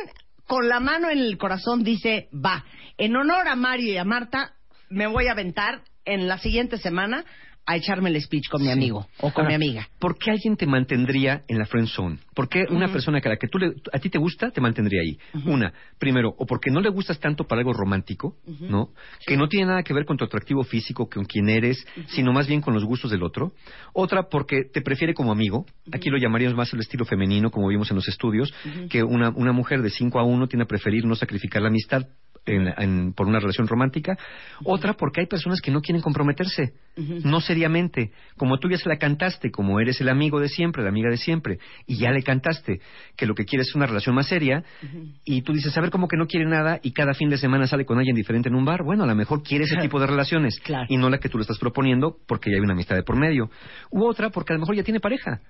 con 0.46 0.68
la 0.68 0.80
mano 0.80 1.10
en 1.10 1.18
el 1.18 1.38
corazón 1.38 1.84
dice, 1.84 2.28
va, 2.34 2.64
en 2.98 3.16
honor 3.16 3.48
a 3.48 3.56
Mario 3.56 3.92
y 3.92 3.96
a 3.96 4.04
Marta, 4.04 4.54
me 4.90 5.06
voy 5.06 5.28
a 5.28 5.32
aventar 5.32 5.82
en 6.04 6.28
la 6.28 6.38
siguiente 6.38 6.78
semana 6.78 7.24
a 7.66 7.76
echarme 7.76 8.10
el 8.10 8.20
speech 8.20 8.48
con 8.50 8.62
mi 8.62 8.70
amigo 8.70 9.06
o 9.20 9.32
con 9.32 9.44
Ahora, 9.44 9.48
mi 9.48 9.54
amiga? 9.54 9.88
¿Por 9.98 10.18
qué 10.18 10.30
alguien 10.32 10.56
te 10.56 10.66
mantendría 10.66 11.44
en 11.48 11.58
la 11.58 11.64
friend 11.64 11.88
zone? 11.88 12.18
¿Por 12.34 12.48
qué 12.48 12.64
una 12.68 12.88
persona 12.92 13.20
que 13.20 13.28
a 13.28 13.32
la 13.32 13.36
que 13.38 13.48
tú 13.48 13.58
le- 13.58 13.72
a 13.92 13.98
ti 13.98 14.10
te 14.10 14.18
gusta 14.18 14.50
te 14.50 14.60
mantendría 14.60 15.00
ahí? 15.00 15.18
Una, 15.46 15.72
primero, 15.98 16.34
o 16.36 16.44
porque 16.46 16.70
no 16.70 16.80
le 16.80 16.90
gustas 16.90 17.18
tanto 17.18 17.44
para 17.44 17.60
algo 17.60 17.72
romántico, 17.72 18.36
¿no? 18.60 18.90
Que 19.26 19.36
no 19.36 19.48
tiene 19.48 19.66
nada 19.66 19.82
que 19.82 19.94
ver 19.94 20.04
con 20.04 20.16
tu 20.16 20.24
atractivo 20.24 20.62
físico, 20.64 21.08
con 21.08 21.24
quién 21.24 21.48
eres, 21.48 21.84
sino 22.08 22.32
más 22.32 22.46
bien 22.46 22.60
con 22.60 22.74
los 22.74 22.84
gustos 22.84 23.10
del 23.10 23.22
otro. 23.22 23.52
Otra, 23.92 24.24
porque 24.30 24.64
te 24.72 24.82
prefiere 24.82 25.14
como 25.14 25.32
amigo. 25.32 25.64
Aquí 25.92 26.10
lo 26.10 26.18
llamaríamos 26.18 26.56
más 26.56 26.72
el 26.74 26.80
estilo 26.80 27.04
femenino, 27.04 27.50
como 27.50 27.68
vimos 27.68 27.90
en 27.90 27.96
los 27.96 28.08
estudios, 28.08 28.52
que 28.90 29.02
una, 29.02 29.30
una 29.30 29.52
mujer 29.52 29.80
de 29.82 29.90
5 29.90 30.18
a 30.18 30.24
1 30.24 30.46
tiene 30.48 30.64
a 30.64 30.66
preferir 30.66 31.04
no 31.06 31.14
sacrificar 31.14 31.62
la 31.62 31.68
amistad 31.68 32.02
en- 32.46 32.68
en- 32.76 33.12
por 33.14 33.26
una 33.26 33.38
relación 33.40 33.66
romántica. 33.66 34.18
Otra, 34.64 34.92
porque 34.94 35.22
hay 35.22 35.26
personas 35.26 35.60
que 35.62 35.70
no 35.70 35.80
quieren 35.80 36.02
comprometerse. 36.02 36.74
No 36.96 37.40
seriamente. 37.40 38.12
Como 38.36 38.58
tú 38.58 38.68
ya 38.68 38.76
se 38.76 38.88
la 38.88 38.96
cantaste, 38.96 39.50
como 39.50 39.80
eres 39.80 40.00
el 40.00 40.08
amigo 40.08 40.40
de 40.40 40.48
siempre, 40.48 40.82
la 40.82 40.90
amiga 40.90 41.10
de 41.10 41.16
siempre, 41.16 41.58
y 41.86 41.96
ya 41.96 42.10
le 42.10 42.22
cantaste 42.22 42.80
que 43.16 43.26
lo 43.26 43.34
que 43.34 43.44
quieres 43.44 43.68
es 43.68 43.74
una 43.74 43.86
relación 43.86 44.14
más 44.14 44.26
seria, 44.26 44.64
y 45.24 45.42
tú 45.42 45.52
dices, 45.52 45.76
a 45.76 45.80
ver, 45.80 45.90
como 45.90 46.08
que 46.08 46.16
no 46.16 46.26
quiere 46.26 46.46
nada, 46.46 46.80
y 46.82 46.92
cada 46.92 47.14
fin 47.14 47.28
de 47.28 47.38
semana 47.38 47.66
sale 47.66 47.84
con 47.84 47.98
alguien 47.98 48.16
diferente 48.16 48.48
en 48.48 48.54
un 48.54 48.64
bar, 48.64 48.82
bueno, 48.84 49.04
a 49.04 49.06
lo 49.06 49.14
mejor 49.14 49.42
quiere 49.42 49.64
ese 49.64 49.76
tipo 49.76 50.00
de 50.00 50.06
relaciones, 50.06 50.60
y 50.88 50.96
no 50.96 51.10
la 51.10 51.18
que 51.18 51.28
tú 51.28 51.38
le 51.38 51.42
estás 51.42 51.58
proponiendo 51.58 52.16
porque 52.26 52.50
ya 52.50 52.56
hay 52.56 52.62
una 52.62 52.74
amistad 52.74 52.96
de 52.96 53.02
por 53.02 53.16
medio. 53.16 53.50
U 53.90 54.04
otra 54.04 54.30
porque 54.30 54.52
a 54.52 54.56
lo 54.56 54.60
mejor 54.60 54.76
ya 54.76 54.82
tiene 54.82 55.00
pareja. 55.00 55.40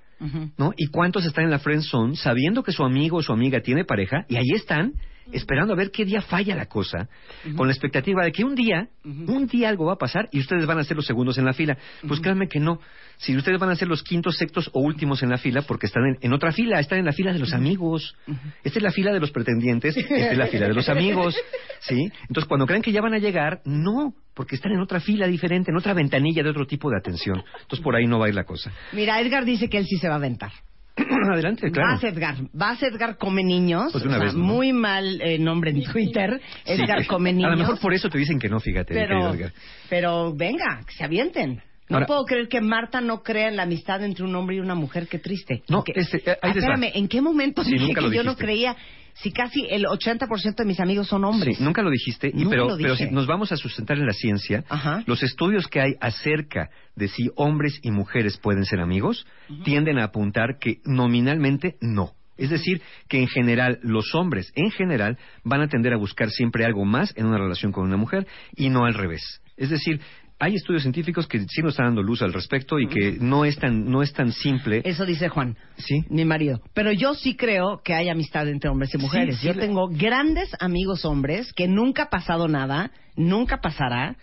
¿no? 0.56 0.72
¿Y 0.76 0.86
cuántos 0.86 1.24
están 1.26 1.44
en 1.44 1.50
la 1.50 1.58
friend 1.58 1.82
zone 1.82 2.16
sabiendo 2.16 2.62
que 2.62 2.72
su 2.72 2.84
amigo 2.84 3.18
o 3.18 3.22
su 3.22 3.32
amiga 3.32 3.60
tiene 3.60 3.84
pareja 3.84 4.24
y 4.28 4.36
ahí 4.36 4.50
están 4.54 4.94
esperando 5.32 5.72
a 5.72 5.76
ver 5.76 5.90
qué 5.90 6.04
día 6.04 6.20
falla 6.20 6.54
la 6.54 6.66
cosa, 6.66 7.08
con 7.56 7.66
la 7.66 7.72
expectativa 7.72 8.24
de 8.24 8.32
que 8.32 8.44
un 8.44 8.54
día, 8.54 8.88
un 9.04 9.46
día 9.46 9.68
algo 9.68 9.86
va 9.86 9.94
a 9.94 9.98
pasar 9.98 10.28
y 10.32 10.40
ustedes 10.40 10.66
van 10.66 10.78
a 10.78 10.84
ser 10.84 10.96
los 10.96 11.06
segundos 11.06 11.33
en 11.38 11.44
la 11.44 11.52
fila. 11.52 11.76
Pues 12.06 12.20
créanme 12.20 12.48
que 12.48 12.60
no. 12.60 12.80
Si 13.16 13.36
ustedes 13.36 13.58
van 13.58 13.70
a 13.70 13.76
ser 13.76 13.88
los 13.88 14.02
quintos, 14.02 14.36
sextos 14.36 14.70
o 14.72 14.80
últimos 14.80 15.22
en 15.22 15.30
la 15.30 15.38
fila, 15.38 15.62
porque 15.62 15.86
están 15.86 16.04
en, 16.06 16.18
en 16.20 16.32
otra 16.32 16.52
fila, 16.52 16.80
están 16.80 16.98
en 16.98 17.04
la 17.04 17.12
fila 17.12 17.32
de 17.32 17.38
los 17.38 17.52
amigos. 17.52 18.16
Esta 18.62 18.78
es 18.78 18.82
la 18.82 18.90
fila 18.90 19.12
de 19.12 19.20
los 19.20 19.30
pretendientes, 19.30 19.96
esta 19.96 20.14
es 20.32 20.38
la 20.38 20.46
fila 20.46 20.68
de 20.68 20.74
los 20.74 20.88
amigos. 20.88 21.36
¿Sí? 21.80 22.10
Entonces, 22.22 22.44
cuando 22.46 22.66
creen 22.66 22.82
que 22.82 22.92
ya 22.92 23.00
van 23.00 23.14
a 23.14 23.18
llegar, 23.18 23.60
no, 23.64 24.14
porque 24.34 24.56
están 24.56 24.72
en 24.72 24.80
otra 24.80 25.00
fila 25.00 25.26
diferente, 25.26 25.70
en 25.70 25.76
otra 25.76 25.94
ventanilla 25.94 26.42
de 26.42 26.50
otro 26.50 26.66
tipo 26.66 26.90
de 26.90 26.96
atención. 26.98 27.42
Entonces, 27.62 27.80
por 27.80 27.94
ahí 27.94 28.06
no 28.06 28.18
va 28.18 28.26
a 28.26 28.28
ir 28.28 28.34
la 28.34 28.44
cosa. 28.44 28.72
Mira, 28.92 29.20
Edgar 29.20 29.44
dice 29.44 29.68
que 29.68 29.78
él 29.78 29.86
sí 29.86 29.96
se 29.98 30.08
va 30.08 30.14
a 30.14 30.18
aventar. 30.18 30.52
Adelante, 31.32 31.70
claro. 31.72 31.92
Vas 31.94 32.04
Edgar, 32.04 32.36
vas 32.52 32.82
Edgar 32.82 33.16
come 33.18 33.42
niños, 33.42 33.90
Pues 33.92 34.04
una 34.04 34.14
O 34.16 34.18
sea, 34.18 34.24
vez, 34.26 34.34
¿no? 34.34 34.44
muy 34.44 34.72
mal 34.72 35.20
eh, 35.22 35.38
nombre 35.38 35.70
en 35.70 35.82
Twitter, 35.82 36.40
Edgar 36.64 37.02
Sí. 37.02 37.08
come 37.08 37.32
niños. 37.32 37.48
A 37.48 37.52
lo 37.54 37.58
mejor 37.58 37.78
por 37.80 37.92
eso 37.94 38.08
te 38.08 38.18
dicen 38.18 38.38
que 38.38 38.48
no, 38.48 38.60
fíjate, 38.60 38.94
pero, 38.94 39.34
Edgar. 39.34 39.52
pero 39.88 40.32
venga, 40.34 40.80
que 40.86 40.92
se 40.94 41.04
avienten. 41.04 41.60
No 41.88 41.96
Ahora- 41.96 42.06
puedo 42.06 42.24
creer 42.24 42.48
que 42.48 42.60
Marta 42.62 43.00
no 43.00 43.22
crea 43.22 43.48
en 43.48 43.56
la 43.56 43.64
amistad 43.64 44.02
entre 44.04 44.24
un 44.24 44.34
hombre 44.36 44.56
y 44.56 44.60
una 44.60 44.74
mujer, 44.74 45.06
qué 45.08 45.18
triste. 45.18 45.62
No, 45.68 45.82
Que- 45.84 45.92
este, 45.96 46.18
eh, 46.18 46.36
ahí 46.40 46.52
Ah, 46.54 46.58
espérame, 46.58 46.90
¿en 46.94 47.08
qué 47.08 47.20
momento 47.20 47.62
Sí, 47.62 47.72
dije 47.72 47.92
que 47.94 48.10
yo 48.14 48.22
no 48.22 48.36
creía? 48.36 48.74
Si 49.14 49.32
casi 49.32 49.66
el 49.70 49.84
80% 49.84 50.56
de 50.56 50.64
mis 50.64 50.80
amigos 50.80 51.08
son 51.08 51.24
hombres. 51.24 51.56
Sí, 51.58 51.64
nunca 51.64 51.82
lo 51.82 51.90
dijiste, 51.90 52.28
y 52.28 52.44
Nunca 52.44 52.50
pero, 52.50 52.68
lo 52.70 52.76
pero 52.76 52.96
si 52.96 53.10
nos 53.10 53.26
vamos 53.26 53.52
a 53.52 53.56
sustentar 53.56 53.96
en 53.98 54.06
la 54.06 54.12
ciencia, 54.12 54.64
los 55.06 55.22
estudios 55.22 55.68
que 55.68 55.80
hay 55.80 55.94
acerca 56.00 56.70
de 56.96 57.08
si 57.08 57.30
hombres 57.36 57.78
y 57.82 57.90
mujeres 57.90 58.38
pueden 58.38 58.64
ser 58.64 58.80
amigos 58.80 59.26
tienden 59.64 59.98
a 59.98 60.04
apuntar 60.04 60.58
que 60.58 60.80
nominalmente 60.84 61.76
no. 61.80 62.12
Es 62.36 62.50
decir, 62.50 62.82
que 63.08 63.20
en 63.20 63.28
general 63.28 63.78
los 63.82 64.12
hombres, 64.14 64.52
en 64.56 64.70
general, 64.72 65.18
van 65.44 65.60
a 65.60 65.68
tender 65.68 65.92
a 65.92 65.96
buscar 65.96 66.30
siempre 66.30 66.64
algo 66.64 66.84
más 66.84 67.12
en 67.16 67.26
una 67.26 67.38
relación 67.38 67.70
con 67.70 67.84
una 67.84 67.96
mujer 67.96 68.26
y 68.56 68.70
no 68.70 68.84
al 68.84 68.94
revés. 68.94 69.40
Es 69.56 69.70
decir, 69.70 70.00
hay 70.38 70.56
estudios 70.56 70.82
científicos 70.82 71.26
que 71.26 71.38
sí 71.40 71.62
nos 71.62 71.72
están 71.72 71.86
dando 71.86 72.02
luz 72.02 72.20
al 72.22 72.32
respecto 72.32 72.78
y 72.78 72.88
que 72.88 73.16
no 73.20 73.44
es 73.44 73.56
tan, 73.58 73.90
no 73.90 74.02
es 74.02 74.12
tan 74.12 74.32
simple. 74.32 74.82
Eso 74.84 75.06
dice 75.06 75.28
Juan, 75.28 75.56
Sí. 75.76 76.04
mi 76.10 76.24
marido. 76.24 76.60
Pero 76.74 76.92
yo 76.92 77.14
sí 77.14 77.36
creo 77.36 77.80
que 77.84 77.94
hay 77.94 78.08
amistad 78.08 78.48
entre 78.48 78.68
hombres 78.70 78.92
y 78.94 78.98
mujeres. 78.98 79.38
sí, 79.38 79.46
yo 79.46 79.54
tengo 79.54 79.88
grandes 79.88 80.50
amigos 80.60 81.04
hombres 81.04 81.52
que 81.52 81.68
nunca 81.68 82.04
ha 82.04 82.10
pasado 82.10 82.48
nada, 82.48 82.90
nunca 83.16 83.58
pasará, 83.60 84.16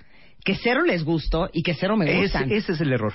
que 0.43 0.55
cero 0.55 0.81
les 0.85 1.03
gusto 1.03 1.49
y 1.53 1.63
que 1.63 1.73
cero 1.75 1.95
me 1.97 2.21
gustan. 2.21 2.51
ese 2.51 2.73
es 2.73 2.81
el 2.81 2.91
error. 2.93 3.13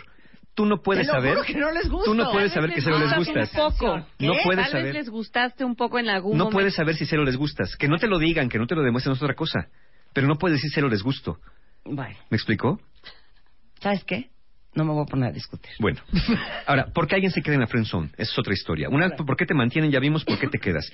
Tú 0.54 0.64
no 0.64 0.80
puedes 0.80 1.06
saber. 1.06 1.36
que 1.46 1.54
no 1.54 1.70
les 1.70 1.90
gusto. 1.90 2.10
Tú 2.10 2.14
no 2.14 2.30
puedes 2.32 2.50
saber 2.52 2.72
que 2.72 2.80
cero 2.80 2.98
les 2.98 3.14
gusta 3.14 3.40
gustas. 3.40 3.50
Poco. 3.50 4.06
No 4.18 4.32
puedes 4.42 4.62
Tal 4.64 4.70
saber. 4.70 4.84
vez 4.86 4.94
les 4.94 5.10
gustaste 5.10 5.64
un 5.66 5.76
poco 5.76 5.98
en 5.98 6.08
algún 6.08 6.32
No 6.32 6.44
momento. 6.44 6.56
puedes 6.56 6.74
saber 6.74 6.96
si 6.96 7.04
cero 7.04 7.24
les 7.24 7.36
gustas. 7.36 7.76
Que 7.76 7.88
no 7.88 7.98
te 7.98 8.06
lo 8.06 8.18
digan, 8.18 8.48
que 8.48 8.58
no 8.58 8.66
te 8.66 8.74
lo 8.74 8.82
demuestren 8.82 9.14
es 9.14 9.22
otra 9.22 9.34
cosa. 9.34 9.68
Pero 10.14 10.26
no 10.26 10.38
puedes 10.38 10.56
decir 10.56 10.70
cero 10.74 10.88
les 10.88 11.02
gusto. 11.02 11.36
Bueno, 11.88 12.16
¿Me 12.30 12.36
explicó? 12.36 12.80
¿sabes 13.80 14.04
qué? 14.04 14.30
No 14.74 14.84
me 14.84 14.92
voy 14.92 15.02
a 15.02 15.06
poner 15.06 15.30
a 15.30 15.32
discutir. 15.32 15.72
Bueno. 15.80 16.00
Ahora, 16.66 16.86
¿por 16.92 17.06
qué 17.06 17.14
alguien 17.14 17.32
se 17.32 17.42
queda 17.42 17.54
en 17.54 17.60
la 17.62 17.66
friend 17.66 17.86
zone? 17.86 18.08
Esa 18.12 18.32
es 18.32 18.38
otra 18.38 18.52
historia. 18.52 18.88
Una, 18.90 19.10
¿por 19.10 19.36
qué 19.36 19.46
te 19.46 19.54
mantienen? 19.54 19.90
Ya 19.90 20.00
vimos 20.00 20.24
por 20.24 20.38
qué 20.38 20.48
te 20.48 20.58
quedas. 20.58 20.90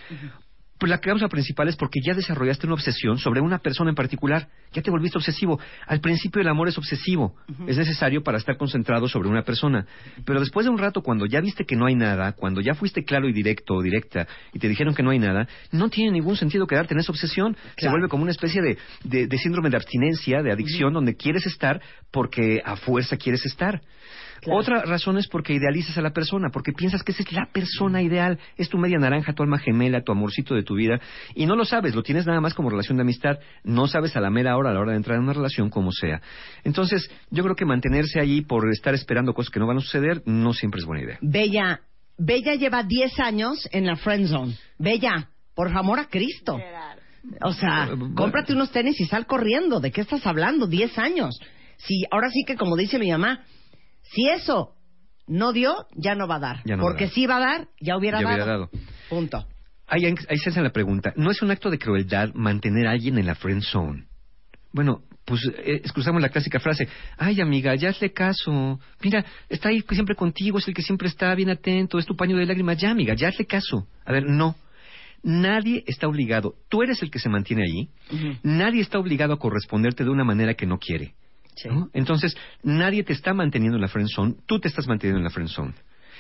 Pues 0.83 0.91
la 0.91 0.99
causa 0.99 1.29
principal 1.29 1.69
es 1.69 1.77
porque 1.77 2.01
ya 2.05 2.13
desarrollaste 2.13 2.67
una 2.67 2.75
obsesión 2.75 3.17
sobre 3.17 3.41
una 3.41 3.61
persona 3.61 3.91
en 3.91 3.95
particular. 3.95 4.49
Ya 4.73 4.83
te 4.83 4.91
volviste 4.91 5.17
obsesivo. 5.17 5.61
Al 5.87 6.01
principio 6.01 6.43
el 6.43 6.49
amor 6.49 6.67
es 6.67 6.77
obsesivo. 6.77 7.37
Es 7.69 7.77
necesario 7.79 8.25
para 8.25 8.39
estar 8.39 8.57
concentrado 8.57 9.07
sobre 9.07 9.29
una 9.29 9.45
persona. 9.45 9.87
Pero 10.27 10.41
después 10.41 10.67
de 10.67 10.71
un 10.71 10.79
rato, 10.79 11.01
cuando 11.03 11.25
ya 11.27 11.41
viste 11.41 11.65
que 11.65 11.77
no 11.77 11.87
hay 11.87 11.95
nada, 11.95 12.33
cuando 12.33 12.61
ya 12.61 12.75
fuiste 12.75 13.05
claro 13.05 13.29
y 13.29 13.33
directo 13.33 13.75
o 13.75 13.81
directa 13.81 14.27
y 14.53 14.59
te 14.59 14.69
dijeron 14.69 14.93
que 14.93 15.05
no 15.05 15.11
hay 15.11 15.21
nada, 15.21 15.47
no 15.71 15.89
tiene 15.89 16.11
ningún 16.11 16.35
sentido 16.35 16.67
quedarte 16.67 16.95
en 16.95 16.99
esa 17.01 17.13
obsesión. 17.13 17.57
Se 17.79 17.89
vuelve 17.89 18.09
como 18.09 18.25
una 18.25 18.33
especie 18.33 18.61
de, 18.61 18.77
de- 19.05 19.29
de 19.29 19.39
síndrome 19.39 19.71
de 19.71 19.77
abstinencia, 19.77 20.43
de 20.43 20.51
adicción, 20.51 20.93
donde 20.93 21.15
quieres 21.15 21.47
estar 21.47 21.81
porque 22.11 22.61
a 22.65 22.75
fuerza 22.75 23.17
quieres 23.17 23.47
estar. 23.47 23.83
Otra 24.51 24.83
razón 24.83 25.19
es 25.19 25.29
porque 25.29 25.53
idealizas 25.55 25.97
a 25.99 26.03
la 26.03 26.11
persona, 26.11 26.51
porque 26.51 26.73
piensas 26.73 27.03
que 27.03 27.13
esa 27.13 27.23
es 27.23 27.33
la 27.33 27.49
persona 27.53 28.03
ideal, 28.03 28.39
es 28.57 28.69
tu 28.69 28.79
media 28.79 28.99
naranja, 28.99 29.33
tu 29.33 29.43
alma 29.43 29.59
gemela, 29.59 30.03
tu 30.03 30.13
amorcito 30.13 30.55
de 30.55 30.63
tu 30.63 30.75
vida, 30.75 31.01
y 31.35 31.47
no 31.47 31.55
lo 31.55 31.65
sabes, 31.65 31.95
lo 31.95 32.03
tienes 32.03 32.27
nada 32.27 32.41
más 32.41 32.55
como 32.55 32.71
relación 32.71 32.97
de 32.97 33.03
amistad, 33.03 33.39
no 33.63 33.87
sabes 33.87 34.17
a 34.17 34.21
la 34.21 34.31
mera 34.31 34.57
hora, 34.57 34.71
a 34.71 34.75
la 34.75 34.81
hora 34.81 34.93
de 34.93 34.97
entrar 34.97 35.17
en 35.17 35.25
una 35.25 35.33
relación, 35.33 35.71
como 35.71 35.93
sea. 35.93 36.21
Entonces, 36.65 37.11
yo 37.31 37.45
creo 37.45 37.55
que 37.55 37.65
mantenerse 37.65 38.21
allí 38.21 38.43
por 38.43 38.69
estar 38.71 38.95
esperando 38.95 39.35
cosas 39.35 39.53
que 39.53 39.61
no 39.61 39.67
van 39.67 39.79
a 39.79 39.81
suceder, 39.81 40.23
no 40.27 40.53
siempre 40.53 40.81
es 40.81 40.87
buena 40.87 41.05
idea. 41.05 41.19
Bella, 41.21 41.81
Bella 42.19 42.55
lleva 42.55 42.83
10 42.83 43.21
años 43.21 43.69
en 43.73 43.87
la 43.87 43.97
friend 43.97 44.29
zone. 44.29 44.57
Bella, 44.79 45.29
por 45.55 45.69
amor 45.69 46.01
a 46.01 46.07
Cristo. 46.07 46.59
O 47.41 47.53
sea, 47.53 47.89
cómprate 48.15 48.53
unos 48.53 48.73
tenis 48.73 49.01
y 49.01 49.07
sal 49.07 49.27
corriendo. 49.27 49.81
¿De 49.81 49.93
qué 49.93 50.01
estás 50.01 50.27
hablando? 50.27 50.67
10 50.67 50.99
años. 50.99 51.39
Si, 51.77 52.05
ahora 52.11 52.31
sí 52.31 52.45
que 52.47 52.57
como 52.57 52.77
dice 52.77 52.99
mi 52.99 53.11
mamá, 53.11 53.45
si 54.15 54.29
eso 54.29 54.75
no 55.27 55.53
dio, 55.53 55.87
ya 55.95 56.15
no 56.15 56.27
va 56.29 56.37
a 56.37 56.41
dar. 56.41 56.61
No 56.67 56.79
Porque 56.79 57.09
si 57.09 57.27
va 57.27 57.37
a 57.37 57.41
dar, 57.41 57.69
ya 57.81 57.97
hubiera 57.97 58.19
Ya 58.21 58.25
dado. 58.25 58.35
hubiera 58.37 58.53
dado. 58.53 58.71
Punto. 59.09 59.47
Ahí, 59.87 60.05
ahí 60.07 60.39
se 60.39 60.51
hace 60.51 60.63
la 60.63 60.71
pregunta, 60.71 61.13
¿no 61.17 61.31
es 61.31 61.43
un 61.43 61.51
acto 61.51 61.69
de 61.71 61.79
crueldad 61.79 62.33
mantener 62.35 62.87
a 62.87 62.93
alguien 62.93 63.19
en 63.19 63.27
la 63.27 63.35
friend 63.35 63.63
zone? 63.63 64.07
Bueno, 64.73 65.03
pues 65.27 65.43
eh, 65.59 65.81
excusamos 65.85 66.23
la 66.23 66.31
clásica 66.31 66.59
frase, 66.61 66.89
ay 67.19 67.41
amiga, 67.43 67.75
ya 67.75 67.91
hazle 67.91 68.11
caso, 68.13 68.81
mira, 69.03 69.25
está 69.51 69.69
ahí 69.69 69.85
siempre 69.91 70.15
contigo, 70.17 70.59
es 70.59 70.67
el 70.67 70.73
que 70.75 70.83
siempre 70.83 71.09
está 71.09 71.35
bien 71.35 71.51
atento, 71.51 71.99
es 71.99 72.07
tu 72.07 72.17
paño 72.17 72.37
de 72.39 72.47
lágrimas, 72.47 72.79
ya 72.79 72.91
amiga, 72.91 73.15
ya 73.15 73.29
hazle 73.29 73.45
caso. 73.47 73.87
A 74.07 74.13
ver, 74.13 74.25
no, 74.25 74.57
nadie 75.23 75.85
está 75.87 76.09
obligado, 76.09 76.55
tú 76.71 76.83
eres 76.83 77.03
el 77.03 77.11
que 77.11 77.19
se 77.19 77.29
mantiene 77.29 77.63
allí, 77.65 77.91
nadie 78.43 78.81
está 78.81 78.99
obligado 78.99 79.35
a 79.35 79.39
corresponderte 79.39 80.05
de 80.05 80.11
una 80.11 80.25
manera 80.25 80.55
que 80.55 80.67
no 80.67 80.79
quiere. 80.79 81.15
¿No? 81.71 81.91
Entonces, 81.93 82.37
nadie 82.63 83.05
te 83.05 83.13
está 83.13 83.35
manteniendo 83.35 83.77
en 83.77 83.83
la 83.83 83.89
friend 83.89 84.09
zone, 84.09 84.35
tú 84.47 84.59
te 84.61 84.69
estás 84.69 84.87
manteniendo 84.87 85.19
en 85.19 85.25
la 85.25 85.31
friend 85.31 85.51
zone. 85.51 85.73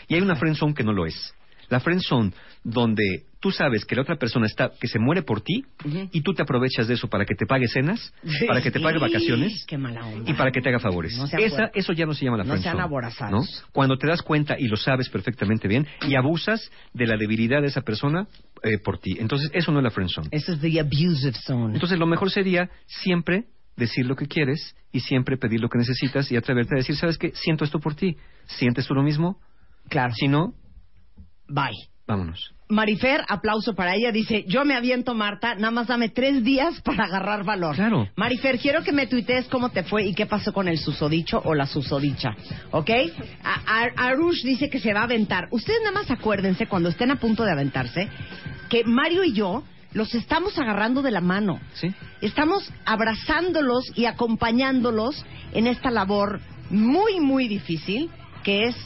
Y 0.08 0.14
hay 0.14 0.20
una 0.20 0.36
friend 0.36 0.56
zone 0.56 0.74
que 0.74 0.84
no 0.84 0.92
lo 0.92 1.06
es. 1.06 1.34
La 1.68 1.80
friend 1.80 2.02
zone 2.02 2.32
donde 2.64 3.24
tú 3.40 3.50
sabes 3.50 3.84
que 3.86 3.96
la 3.96 4.02
otra 4.02 4.16
persona 4.16 4.46
está 4.46 4.70
que 4.78 4.86
se 4.88 4.98
muere 4.98 5.22
por 5.22 5.40
ti 5.40 5.64
y 6.12 6.20
tú 6.20 6.34
te 6.34 6.42
aprovechas 6.42 6.86
de 6.86 6.94
eso 6.94 7.08
para 7.08 7.24
que 7.24 7.34
te 7.34 7.46
pague 7.46 7.66
cenas, 7.66 8.12
para 8.46 8.60
que 8.60 8.70
te 8.70 8.78
pague 8.78 8.98
vacaciones 8.98 9.64
Qué 9.66 9.78
mala 9.78 10.04
onda. 10.06 10.30
y 10.30 10.34
para 10.34 10.50
que 10.50 10.60
te 10.60 10.68
haga 10.68 10.78
favores. 10.80 11.16
No 11.16 11.24
Esa, 11.24 11.70
eso 11.72 11.92
ya 11.94 12.04
no 12.04 12.12
se 12.12 12.24
llama 12.26 12.36
la 12.36 12.44
no 12.44 12.50
friend 12.50 12.64
zone. 12.64 12.82
Cuando 13.72 13.96
te 13.96 14.06
das 14.06 14.20
cuenta 14.22 14.56
y 14.58 14.68
lo 14.68 14.76
sabes 14.76 15.08
perfectamente 15.08 15.66
bien 15.66 15.86
y 16.06 16.14
abusas 16.14 16.70
de 16.92 17.06
la 17.06 17.16
debilidad 17.16 17.62
de 17.62 17.68
esa 17.68 17.80
persona 17.80 18.26
eh, 18.62 18.78
por 18.78 18.98
ti. 18.98 19.16
Entonces, 19.18 19.50
eso 19.54 19.72
no 19.72 19.78
es 19.78 19.84
la 19.84 19.90
friend 19.90 20.10
zone. 20.10 20.28
Eso 20.30 20.52
es 20.52 20.60
the 20.60 20.78
abusive 20.78 21.32
zone. 21.32 21.74
Entonces, 21.74 21.98
lo 21.98 22.06
mejor 22.06 22.30
sería 22.30 22.68
siempre 22.86 23.46
decir 23.76 24.06
lo 24.06 24.16
que 24.16 24.26
quieres 24.26 24.74
y 24.92 25.00
siempre 25.00 25.36
pedir 25.36 25.60
lo 25.60 25.68
que 25.68 25.78
necesitas 25.78 26.30
y 26.30 26.36
atreverte 26.36 26.74
a 26.74 26.78
decir, 26.78 26.96
¿sabes 26.96 27.18
qué? 27.18 27.32
Siento 27.34 27.64
esto 27.64 27.80
por 27.80 27.94
ti. 27.94 28.16
¿Sientes 28.46 28.86
tú 28.86 28.94
lo 28.94 29.02
mismo? 29.02 29.38
Claro. 29.88 30.12
Si 30.14 30.28
no, 30.28 30.54
Bye. 31.48 31.88
vámonos. 32.06 32.54
Marifer, 32.68 33.22
aplauso 33.28 33.74
para 33.74 33.94
ella, 33.94 34.10
dice, 34.12 34.44
yo 34.48 34.64
me 34.64 34.74
aviento, 34.74 35.14
Marta, 35.14 35.54
nada 35.56 35.70
más 35.70 35.88
dame 35.88 36.08
tres 36.08 36.42
días 36.42 36.80
para 36.84 37.04
agarrar 37.04 37.44
valor. 37.44 37.74
Claro. 37.74 38.08
Marifer, 38.16 38.58
quiero 38.58 38.82
que 38.82 38.92
me 38.92 39.06
tuitees 39.06 39.46
cómo 39.48 39.68
te 39.70 39.82
fue 39.82 40.04
y 40.06 40.14
qué 40.14 40.24
pasó 40.24 40.52
con 40.54 40.68
el 40.68 40.78
susodicho 40.78 41.40
o 41.44 41.54
la 41.54 41.66
susodicha, 41.66 42.34
¿ok? 42.70 42.90
A- 43.44 43.60
a- 43.66 44.08
Arush 44.08 44.42
dice 44.44 44.70
que 44.70 44.80
se 44.80 44.94
va 44.94 45.00
a 45.00 45.04
aventar. 45.04 45.48
Ustedes 45.50 45.80
nada 45.82 45.92
más 45.92 46.10
acuérdense, 46.10 46.66
cuando 46.66 46.88
estén 46.88 47.10
a 47.10 47.16
punto 47.16 47.44
de 47.44 47.52
aventarse, 47.52 48.08
que 48.70 48.84
Mario 48.84 49.22
y 49.24 49.34
yo 49.34 49.64
los 49.94 50.14
estamos 50.14 50.58
agarrando 50.58 51.02
de 51.02 51.10
la 51.10 51.20
mano. 51.20 51.60
¿Sí? 51.74 51.94
Estamos 52.20 52.70
abrazándolos 52.84 53.84
y 53.96 54.06
acompañándolos 54.06 55.24
en 55.52 55.66
esta 55.66 55.90
labor 55.90 56.40
muy, 56.70 57.20
muy 57.20 57.48
difícil, 57.48 58.10
que 58.42 58.64
es 58.68 58.76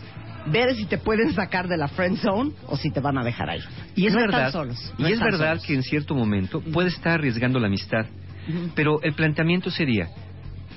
ver 0.46 0.74
si 0.76 0.86
te 0.86 0.98
pueden 0.98 1.32
sacar 1.34 1.68
de 1.68 1.76
la 1.76 1.88
friend 1.88 2.18
zone 2.18 2.52
o 2.66 2.76
si 2.76 2.90
te 2.90 3.00
van 3.00 3.18
a 3.18 3.24
dejar 3.24 3.50
ahí. 3.50 3.60
Y 3.94 4.06
es 4.06 4.12
No 4.14 4.20
verdad, 4.20 4.46
están 4.46 4.52
solos. 4.62 4.94
y 4.98 5.12
es 5.12 5.20
verdad 5.20 5.50
solos. 5.54 5.64
que 5.66 5.74
en 5.74 5.82
cierto 5.82 6.14
momento 6.14 6.60
puede 6.60 6.88
estar 6.88 7.14
arriesgando 7.14 7.58
la 7.58 7.66
amistad, 7.66 8.06
pero 8.74 9.00
el 9.02 9.14
planteamiento 9.14 9.70
sería, 9.70 10.08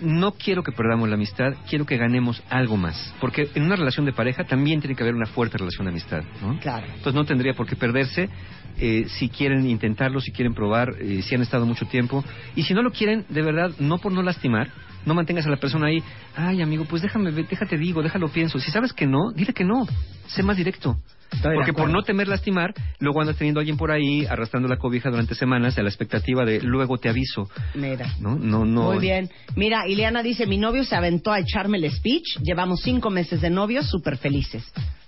no 0.02 0.32
quiero 0.32 0.64
que 0.64 0.72
perdamos 0.72 1.08
la 1.10 1.16
amistad, 1.16 1.54
quiero 1.70 1.86
que 1.86 1.98
ganemos 1.98 2.42
algo 2.50 2.78
más. 2.78 3.14
Porque 3.20 3.50
en 3.54 3.64
una 3.64 3.76
relación 3.76 4.06
de 4.06 4.14
pareja 4.14 4.44
también 4.44 4.80
tiene 4.80 4.96
que 4.96 5.04
haber 5.04 5.14
una 5.16 5.28
fuerte 5.28 5.58
relación 5.58 5.86
de 5.86 5.92
amistad, 5.92 6.24
¿no? 6.42 6.58
Claro. 6.60 6.88
Entonces 6.88 7.14
no 7.14 7.26
tendría 7.26 7.54
por 7.54 7.68
qué 7.68 7.76
perderse 7.76 8.30
eh, 8.80 9.06
si 9.08 9.30
quieren 9.30 9.68
intentarlo, 9.70 10.22
si 10.22 10.32
quieren 10.32 10.54
probar, 10.54 10.96
eh, 11.00 11.22
si 11.22 11.36
han 11.36 11.42
estado 11.42 11.66
mucho 11.66 11.86
tiempo. 11.86 12.24
Y 12.56 12.64
si 12.64 12.74
no 12.74 12.82
lo 12.82 12.92
quieren, 12.92 13.26
de 13.30 13.42
verdad, 13.42 13.72
no 13.80 13.98
por 14.00 14.12
no 14.12 14.22
lastimar, 14.22 14.70
no 15.06 15.14
mantengas 15.14 15.46
a 15.46 15.50
la 15.50 15.58
persona 15.58 15.88
ahí, 15.88 16.04
ay 16.36 16.62
amigo, 16.62 16.86
pues 16.86 17.02
déjame, 17.02 17.32
déjate 17.32 17.78
digo, 17.78 18.02
déjalo 18.02 18.30
pienso. 18.30 18.60
Si 18.60 18.72
sabes 18.72 18.94
que 18.94 19.06
no, 19.08 19.32
dile 19.34 19.54
que 19.54 19.64
no, 19.64 19.88
sé 20.28 20.44
más 20.44 20.58
directo. 20.58 20.98
Estoy 21.32 21.56
Porque 21.56 21.74
por 21.74 21.90
no 21.90 22.02
temer 22.02 22.28
lastimar, 22.28 22.74
luego 23.00 23.22
andas 23.22 23.38
teniendo 23.38 23.60
a 23.60 23.62
alguien 23.62 23.78
por 23.78 23.92
ahí 23.92 24.26
arrastrando 24.26 24.68
la 24.68 24.78
cobija 24.78 25.12
durante 25.12 25.36
semanas 25.36 25.78
a 25.78 25.84
la 25.84 25.90
expectativa 25.90 26.44
de 26.44 26.60
luego 26.62 26.98
te 26.98 27.08
aviso. 27.08 27.48
Mira. 27.76 28.08
No, 28.20 28.36
no, 28.36 28.66
no. 28.66 28.84
Muy 28.84 29.00
bien. 29.00 29.30
Mira, 29.56 29.88
Ileana 29.88 30.24
dice, 30.24 30.48
mi 30.48 30.58
novio 30.58 30.84
se 30.84 30.96
aventó 30.96 31.32
a 31.32 31.40
echarme 31.40 31.78
el 31.78 31.92
speech. 31.92 32.40
Llevamos 32.42 32.82
cinco 32.82 33.12
meses 33.12 33.42
de 33.42 33.50
novios, 33.52 33.88
súper 33.88 34.18
felices. 34.18 34.64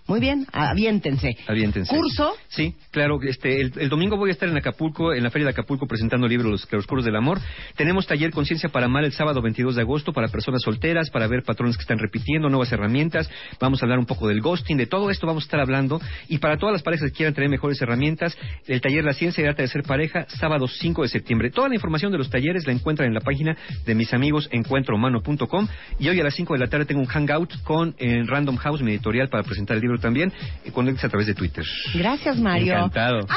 Muy 0.08 0.20
bien, 0.20 0.46
aviéntense. 0.52 1.38
Aviéntense. 1.48 1.96
¿Curso? 1.96 2.34
Sí, 2.50 2.76
claro. 2.92 3.20
Este, 3.24 3.62
el, 3.62 3.72
el 3.78 3.90
domingo 3.90 4.18
voy 4.18 4.30
a 4.30 4.34
estar 4.34 4.50
en 4.50 4.58
Acapulco, 4.58 5.14
en 5.14 5.24
la 5.24 5.30
Feria 5.30 5.46
de 5.46 5.52
Acapulco, 5.52 5.88
presentando 5.88 6.26
el 6.26 6.32
libro 6.32 6.50
Los 6.50 6.66
Claroscuros 6.66 7.06
del 7.06 7.16
Amor. 7.16 7.40
Tenemos 7.76 8.08
taller 8.08 8.32
Conciencia 8.32 8.70
para 8.70 8.88
Amar 8.88 9.04
el 9.04 9.14
sábado 9.14 9.42
22 9.42 9.76
de 9.76 9.82
agosto 9.82 10.12
para 10.12 10.28
personas 10.28 10.62
solteras, 10.64 11.10
para 11.10 11.28
ver 11.28 11.44
patrones 11.44 11.78
que 11.78 11.82
están 11.82 12.00
repitiendo, 12.00 12.50
nuevas 12.50 12.72
herramientas. 12.72 13.30
Vamos 13.60 13.82
a 13.82 13.86
hablar 13.86 14.00
un 14.00 14.06
poco 14.06 14.28
del 14.28 14.42
ghosting, 14.42 14.78
de 14.78 14.88
todo 14.88 15.10
esto 15.10 15.28
vamos 15.28 15.44
a 15.44 15.46
estar 15.46 15.60
hablando. 15.60 16.02
Y 16.28 16.40
para 16.40 16.58
todas 16.58 16.74
las 16.74 16.84
parejas 16.84 17.10
que 17.10 17.18
quieran 17.18 17.34
tener 17.34 17.50
mejores 17.50 17.82
herramientas, 17.82 18.38
el 18.68 18.82
taller 18.82 19.04
La 19.04 19.14
Ciencia 19.14 19.44
y 19.44 19.48
Arte 19.48 19.62
de 19.62 19.68
Ser 19.68 19.84
Pareja, 19.84 20.26
sábado 20.28 20.68
5 20.68 21.04
de 21.04 21.08
septiembre. 21.08 21.52
Toda 21.52 21.70
la 21.70 21.76
información 21.76 22.12
de 22.12 22.18
los 22.18 22.30
talleres 22.30 22.66
la 22.66 22.74
encuentran 22.74 23.08
en 23.08 23.14
la 23.14 23.22
página 23.22 23.56
de 23.86 23.96
mis 23.96 24.14
amigos 24.14 24.50
encuentrohumano.com. 24.52 25.68
Y 26.00 26.10
hoy 26.10 26.20
a 26.20 26.24
las 26.24 26.36
5 26.36 26.54
de 26.54 26.60
la 26.60 26.68
tarde 26.68 26.86
tengo 26.86 27.02
un 27.02 27.08
hangout 27.08 27.62
con 27.64 27.96
eh, 27.98 28.24
Random 28.26 28.58
House, 28.58 28.82
mi 28.82 28.92
editorial, 28.92 29.30
para 29.30 29.44
presentar 29.44 29.76
el 29.76 29.82
libro 29.82 29.91
también. 30.00 30.32
Eh, 30.64 30.72
conéctese 30.72 31.08
a 31.08 31.10
través 31.10 31.28
de 31.28 31.34
Twitter. 31.34 31.66
Gracias, 31.94 32.38
Mario. 32.38 32.74
Encantado. 32.74 33.28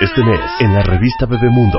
Este 0.00 0.24
mes, 0.24 0.40
en 0.60 0.74
la 0.74 0.82
revista 0.82 1.26
Bebemundo. 1.26 1.78